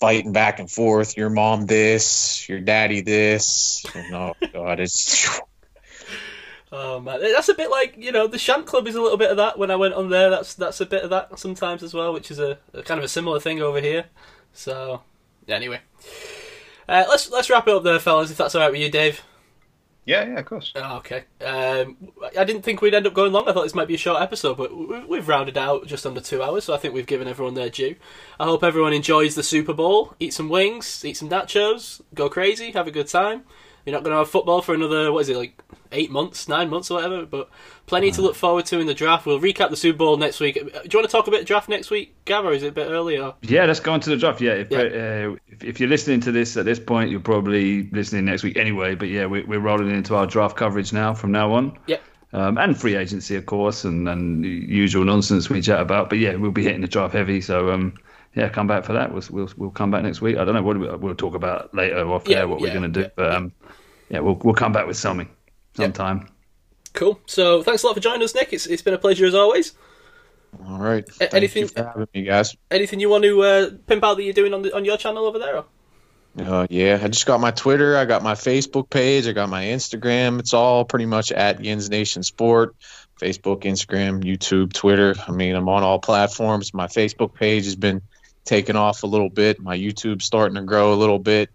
fighting 0.00 0.32
back 0.32 0.58
and 0.58 0.70
forth. 0.70 1.18
Your 1.18 1.28
mom 1.28 1.66
this, 1.66 2.48
your 2.48 2.60
daddy 2.60 3.02
this. 3.02 3.84
And, 3.94 4.14
oh 4.14 4.36
God, 4.54 4.80
it's 4.80 5.38
oh 6.72 6.98
man, 7.00 7.20
that's 7.20 7.48
a 7.48 7.54
bit 7.54 7.70
like 7.70 7.94
you 7.96 8.10
know 8.10 8.26
the 8.26 8.38
Shant 8.38 8.66
Club 8.66 8.88
is 8.88 8.94
a 8.94 9.00
little 9.00 9.18
bit 9.18 9.30
of 9.30 9.36
that. 9.36 9.58
When 9.58 9.70
I 9.70 9.76
went 9.76 9.94
on 9.94 10.10
there, 10.10 10.30
that's 10.30 10.54
that's 10.54 10.80
a 10.80 10.86
bit 10.86 11.04
of 11.04 11.10
that 11.10 11.38
sometimes 11.38 11.82
as 11.82 11.94
well, 11.94 12.12
which 12.12 12.30
is 12.30 12.40
a, 12.40 12.58
a 12.72 12.82
kind 12.82 12.98
of 12.98 13.04
a 13.04 13.08
similar 13.08 13.38
thing 13.38 13.62
over 13.62 13.80
here. 13.80 14.06
So 14.52 15.02
anyway, 15.46 15.80
uh, 16.88 17.04
let's 17.08 17.30
let's 17.30 17.50
wrap 17.50 17.68
it 17.68 17.74
up 17.74 17.84
there, 17.84 17.98
fellas. 18.00 18.30
If 18.30 18.38
that's 18.38 18.54
all 18.54 18.62
right 18.62 18.72
with 18.72 18.80
you, 18.80 18.90
Dave. 18.90 19.22
Yeah, 20.04 20.24
yeah, 20.24 20.40
of 20.40 20.46
course. 20.46 20.72
Oh, 20.74 20.96
okay. 20.96 21.24
Um, 21.40 21.96
I 22.36 22.42
didn't 22.42 22.62
think 22.62 22.82
we'd 22.82 22.92
end 22.92 23.06
up 23.06 23.14
going 23.14 23.32
long. 23.32 23.48
I 23.48 23.52
thought 23.52 23.62
this 23.62 23.74
might 23.74 23.86
be 23.86 23.94
a 23.94 23.98
short 23.98 24.20
episode, 24.20 24.56
but 24.56 25.08
we've 25.08 25.28
rounded 25.28 25.56
out 25.56 25.86
just 25.86 26.04
under 26.04 26.20
two 26.20 26.42
hours, 26.42 26.64
so 26.64 26.74
I 26.74 26.78
think 26.78 26.92
we've 26.92 27.06
given 27.06 27.28
everyone 27.28 27.54
their 27.54 27.70
due. 27.70 27.94
I 28.40 28.44
hope 28.44 28.64
everyone 28.64 28.92
enjoys 28.92 29.36
the 29.36 29.44
Super 29.44 29.72
Bowl. 29.72 30.14
Eat 30.18 30.34
some 30.34 30.48
wings, 30.48 31.04
eat 31.04 31.16
some 31.16 31.28
nachos, 31.28 32.00
go 32.14 32.28
crazy, 32.28 32.72
have 32.72 32.88
a 32.88 32.90
good 32.90 33.06
time. 33.06 33.44
You're 33.84 33.94
not 33.94 34.04
going 34.04 34.12
to 34.12 34.18
have 34.18 34.30
football 34.30 34.62
for 34.62 34.74
another, 34.74 35.12
what 35.12 35.20
is 35.20 35.28
it, 35.28 35.36
like 35.36 35.60
eight 35.90 36.10
months, 36.10 36.48
nine 36.48 36.70
months 36.70 36.90
or 36.90 36.94
whatever, 36.94 37.26
but 37.26 37.50
plenty 37.86 38.10
to 38.12 38.22
look 38.22 38.34
forward 38.34 38.64
to 38.66 38.80
in 38.80 38.86
the 38.86 38.94
draft. 38.94 39.26
We'll 39.26 39.40
recap 39.40 39.70
the 39.70 39.76
Super 39.76 39.98
Bowl 39.98 40.16
next 40.16 40.40
week. 40.40 40.54
Do 40.54 40.60
you 40.62 40.98
want 40.98 41.08
to 41.08 41.08
talk 41.08 41.26
a 41.26 41.30
bit 41.30 41.46
draft 41.46 41.68
next 41.68 41.90
week, 41.90 42.14
Gav, 42.24 42.44
or 42.44 42.52
is 42.52 42.62
it 42.62 42.68
a 42.68 42.72
bit 42.72 42.88
earlier? 42.88 43.34
Yeah, 43.42 43.64
let's 43.64 43.80
go 43.80 43.92
on 43.92 44.00
to 44.00 44.10
the 44.10 44.16
draft. 44.16 44.40
Yeah, 44.40 44.52
if, 44.52 44.70
Yeah. 44.70 44.78
Uh, 44.78 45.36
if, 45.48 45.64
if 45.64 45.80
you're 45.80 45.88
listening 45.88 46.20
to 46.20 46.32
this 46.32 46.56
at 46.56 46.64
this 46.64 46.80
point, 46.80 47.10
you're 47.10 47.20
probably 47.20 47.88
listening 47.90 48.24
next 48.24 48.42
week 48.42 48.56
anyway. 48.56 48.94
But 48.94 49.08
yeah, 49.08 49.26
we, 49.26 49.42
we're 49.42 49.60
rolling 49.60 49.90
into 49.90 50.14
our 50.14 50.26
draft 50.26 50.56
coverage 50.56 50.92
now 50.92 51.14
from 51.14 51.32
now 51.32 51.52
on. 51.52 51.78
Yep. 51.86 52.02
Um, 52.34 52.56
and 52.56 52.78
free 52.78 52.96
agency, 52.96 53.36
of 53.36 53.44
course, 53.44 53.84
and, 53.84 54.08
and 54.08 54.42
usual 54.44 55.04
nonsense 55.04 55.50
we 55.50 55.60
chat 55.60 55.80
about. 55.80 56.08
But 56.08 56.18
yeah, 56.18 56.34
we'll 56.36 56.50
be 56.50 56.62
hitting 56.62 56.80
the 56.80 56.88
draft 56.88 57.12
heavy. 57.12 57.42
So 57.42 57.70
um, 57.70 57.94
yeah, 58.34 58.48
come 58.48 58.66
back 58.66 58.84
for 58.84 58.94
that. 58.94 59.12
We'll, 59.12 59.22
we'll 59.30 59.48
we'll 59.56 59.70
come 59.70 59.90
back 59.90 60.02
next 60.02 60.20
week. 60.20 60.36
I 60.36 60.44
don't 60.44 60.54
know 60.54 60.62
what 60.62 60.78
we, 60.78 60.88
we'll 60.96 61.14
talk 61.14 61.34
about 61.34 61.74
later 61.74 62.06
off 62.10 62.26
Yeah, 62.28 62.38
air 62.38 62.48
what 62.48 62.60
yeah, 62.60 62.66
we're 62.66 62.78
going 62.80 62.92
to 62.92 63.00
do. 63.00 63.02
yeah, 63.02 63.08
but 63.16 63.34
um, 63.34 63.52
yeah, 64.08 64.20
we'll 64.20 64.34
we'll 64.36 64.54
come 64.54 64.72
back 64.72 64.86
with 64.86 64.96
something 64.96 65.28
sometime. 65.76 66.28
Cool. 66.94 67.18
So 67.26 67.62
thanks 67.62 67.82
a 67.82 67.86
lot 67.86 67.94
for 67.94 68.00
joining 68.00 68.22
us, 68.22 68.34
Nick. 68.34 68.52
It's, 68.52 68.66
it's 68.66 68.82
been 68.82 68.94
a 68.94 68.98
pleasure 68.98 69.24
as 69.26 69.34
always. 69.34 69.72
all 70.68 70.78
right. 70.78 71.08
A- 71.08 71.12
Thank 71.12 71.34
anything- 71.34 71.62
you 71.62 71.68
for 71.68 71.84
having 71.84 72.08
me, 72.14 72.22
guys. 72.24 72.54
Anything 72.70 73.00
you 73.00 73.08
want 73.08 73.24
to 73.24 73.42
uh, 73.42 73.70
pimp 73.86 74.04
out 74.04 74.14
that 74.18 74.22
you're 74.24 74.34
doing 74.34 74.52
on, 74.52 74.60
the, 74.62 74.76
on 74.76 74.84
your 74.84 74.98
channel 74.98 75.24
over 75.24 75.38
there? 75.38 75.56
Or? 75.56 75.64
Uh, 76.38 76.66
yeah, 76.70 76.98
I 77.02 77.08
just 77.08 77.24
got 77.26 77.40
my 77.40 77.50
Twitter. 77.50 77.96
I 77.96 78.04
got 78.04 78.22
my 78.22 78.34
Facebook 78.34 78.88
page. 78.90 79.26
I 79.26 79.32
got 79.32 79.48
my 79.48 79.64
Instagram. 79.64 80.38
It's 80.38 80.52
all 80.54 80.84
pretty 80.84 81.06
much 81.06 81.32
at 81.32 81.62
Yins 81.64 81.88
Nation 81.90 82.22
Sport. 82.22 82.74
Facebook, 83.20 83.62
Instagram, 83.62 84.22
YouTube, 84.24 84.72
Twitter. 84.72 85.14
I 85.26 85.30
mean, 85.30 85.54
I'm 85.54 85.68
on 85.68 85.82
all 85.82 85.98
platforms. 85.98 86.74
My 86.74 86.86
Facebook 86.88 87.34
page 87.34 87.64
has 87.64 87.76
been 87.76 88.02
taking 88.44 88.76
off 88.76 89.02
a 89.02 89.06
little 89.06 89.30
bit. 89.30 89.60
My 89.60 89.76
YouTube's 89.76 90.24
starting 90.24 90.56
to 90.56 90.62
grow 90.62 90.92
a 90.92 90.96
little 90.96 91.18
bit. 91.18 91.50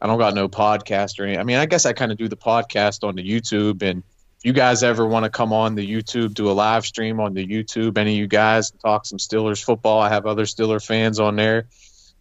I 0.00 0.06
don't 0.06 0.18
got 0.18 0.34
no 0.34 0.48
podcast 0.48 1.18
or 1.18 1.24
any. 1.24 1.38
I 1.38 1.42
mean, 1.42 1.56
I 1.56 1.66
guess 1.66 1.86
I 1.86 1.92
kind 1.92 2.12
of 2.12 2.18
do 2.18 2.28
the 2.28 2.36
podcast 2.36 3.06
on 3.06 3.16
the 3.16 3.28
YouTube. 3.28 3.82
And 3.82 4.02
if 4.38 4.44
you 4.44 4.52
guys 4.52 4.82
ever 4.82 5.04
want 5.06 5.24
to 5.24 5.30
come 5.30 5.52
on 5.52 5.74
the 5.74 5.86
YouTube, 5.86 6.34
do 6.34 6.48
a 6.48 6.52
live 6.52 6.86
stream 6.86 7.18
on 7.18 7.34
the 7.34 7.44
YouTube, 7.44 7.98
any 7.98 8.12
of 8.12 8.18
you 8.18 8.28
guys 8.28 8.70
talk 8.70 9.06
some 9.06 9.18
Steelers 9.18 9.62
football. 9.62 10.00
I 10.00 10.08
have 10.10 10.26
other 10.26 10.44
Steeler 10.44 10.84
fans 10.84 11.18
on 11.18 11.36
there 11.36 11.66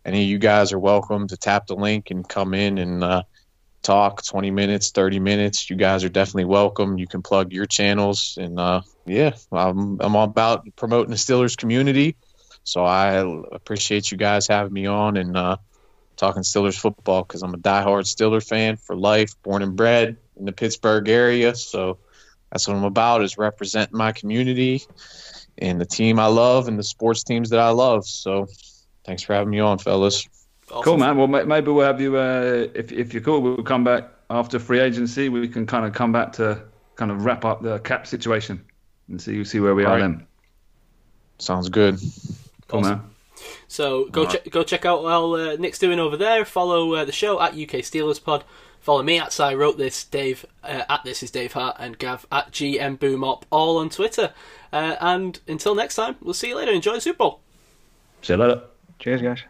any 0.07 0.23
of 0.23 0.30
you 0.30 0.38
guys 0.39 0.72
are 0.72 0.80
welcome 0.80 1.27
to 1.27 1.35
tap 1.35 1.68
the 1.68 1.76
link 1.76 2.11
and 2.11 2.27
come 2.27 2.53
in 2.53 2.77
and 2.77 3.03
uh, 3.03 3.23
talk 3.81 4.23
20 4.23 4.52
minutes 4.52 4.91
30 4.91 5.19
minutes 5.19 5.69
you 5.69 5.76
guys 5.76 6.03
are 6.03 6.10
definitely 6.10 6.45
welcome 6.45 6.98
you 6.98 7.07
can 7.07 7.22
plug 7.22 7.52
your 7.52 7.65
channels 7.65 8.38
and 8.41 8.57
uh, 8.57 8.81
yeah 9.06 9.31
I'm, 9.52 9.99
I'm 9.99 10.15
all 10.15 10.23
about 10.23 10.65
promoting 10.77 11.11
the 11.11 11.18
steelers 11.18 11.57
community 11.57 12.15
so 12.68 12.84
i 12.84 13.14
appreciate 13.52 14.11
you 14.11 14.18
guys 14.18 14.48
having 14.48 14.73
me 14.73 14.85
on 14.85 15.18
and 15.18 15.38
uh, 15.38 15.57
talking 16.15 16.44
steelers 16.44 16.77
football 16.77 17.23
because 17.23 17.41
i'm 17.44 17.53
a 17.53 17.57
diehard 17.57 18.03
steeler 18.03 18.45
fan 18.45 18.77
for 18.77 18.95
life 18.95 19.34
born 19.44 19.61
and 19.61 19.76
bred 19.76 20.18
in 20.35 20.45
the 20.45 20.52
pittsburgh 20.52 21.07
area 21.07 21.56
so 21.56 21.98
that's 22.52 22.68
what 22.68 22.76
i'm 22.76 22.84
about 22.84 23.23
is 23.23 23.38
representing 23.38 23.98
my 23.98 24.11
community 24.11 24.81
and 25.57 25.80
the 25.80 25.85
team 25.85 26.19
i 26.19 26.27
love 26.27 26.68
and 26.68 26.77
the 26.77 26.84
sports 26.84 27.23
teams 27.23 27.49
that 27.49 27.60
i 27.60 27.69
love 27.69 28.06
so 28.06 28.48
Thanks 29.07 29.23
for 29.23 29.34
having 29.34 29.49
me 29.49 29.60
on, 29.61 29.80
fellas. 29.80 30.27
Awesome. 30.69 30.84
Cool, 30.84 30.98
man. 30.98 31.15
Well, 31.18 31.27
maybe 31.27 31.72
we'll 31.72 31.85
have 31.85 32.02
you. 32.02 32.18
Uh, 32.18 32.68
if 32.76 32.91
if 32.91 33.14
you're 33.14 33.23
cool, 33.23 33.41
we'll 33.41 33.64
come 33.64 33.85
back 33.85 34.03
after 34.30 34.60
free 34.60 34.81
agency. 34.81 35.30
We 35.30 35.48
can 35.48 35.65
kind 35.65 35.85
of 35.85 35.94
come 35.94 36.11
back 36.11 36.34
to 36.34 36.61
kind 36.98 37.10
of 37.10 37.23
wrap 37.23 37.45
up 37.45 37.61
the 37.61 37.80
cap 37.80 38.06
situation 38.06 38.65
and 39.07 39.22
see 39.22 39.45
see 39.45 39.61
where 39.61 39.73
we 39.73 39.85
are 39.85 39.94
Right. 39.94 40.02
then. 40.02 40.27
Sounds 41.39 41.69
good. 41.69 41.99
Cool, 42.68 42.81
Awesome. 42.81 42.98
man. 42.99 43.10
So 43.68 44.06
go 44.10 44.26
check 44.26 44.49
go 44.49 44.64
check 44.64 44.85
out 44.85 45.03
what 45.03 45.39
uh, 45.39 45.56
Nick's 45.57 45.80
doing 45.80 45.99
over 45.99 46.18
there. 46.18 46.44
Follow 46.45 46.94
uh, 46.95 47.06
the 47.06 47.11
show 47.11 47.39
at 47.39 47.52
UK 47.52 47.81
Steelers 47.84 48.23
Pod. 48.23 48.44
Follow 48.80 49.03
me 49.03 49.19
at 49.19 49.39
I 49.39 49.53
wrote 49.53 49.77
this. 49.77 50.03
Dave 50.06 50.45
uh, 50.64 50.84
at 50.89 51.03
this 51.03 51.22
is 51.22 51.30
Dave 51.30 51.53
Hart 51.53 51.76
and 51.80 51.98
Gav 51.98 52.26
at 52.31 52.52
GM 52.52 52.98
Boomop 52.98 53.44
all 53.52 53.77
on 53.77 53.89
Twitter. 53.89 54.34
Uh, 54.73 54.95
and 54.99 55.39
until 55.48 55.76
next 55.76 55.95
time, 55.95 56.15
we'll 56.22 56.34
see 56.34 56.49
you 56.49 56.56
later. 56.56 56.72
Enjoy 56.72 56.94
the 56.94 57.02
Super 57.02 57.18
Bowl. 57.18 57.41
See 58.22 58.34
you 58.34 58.38
later. 58.38 58.64
Cheers, 58.99 59.22
guys. 59.22 59.44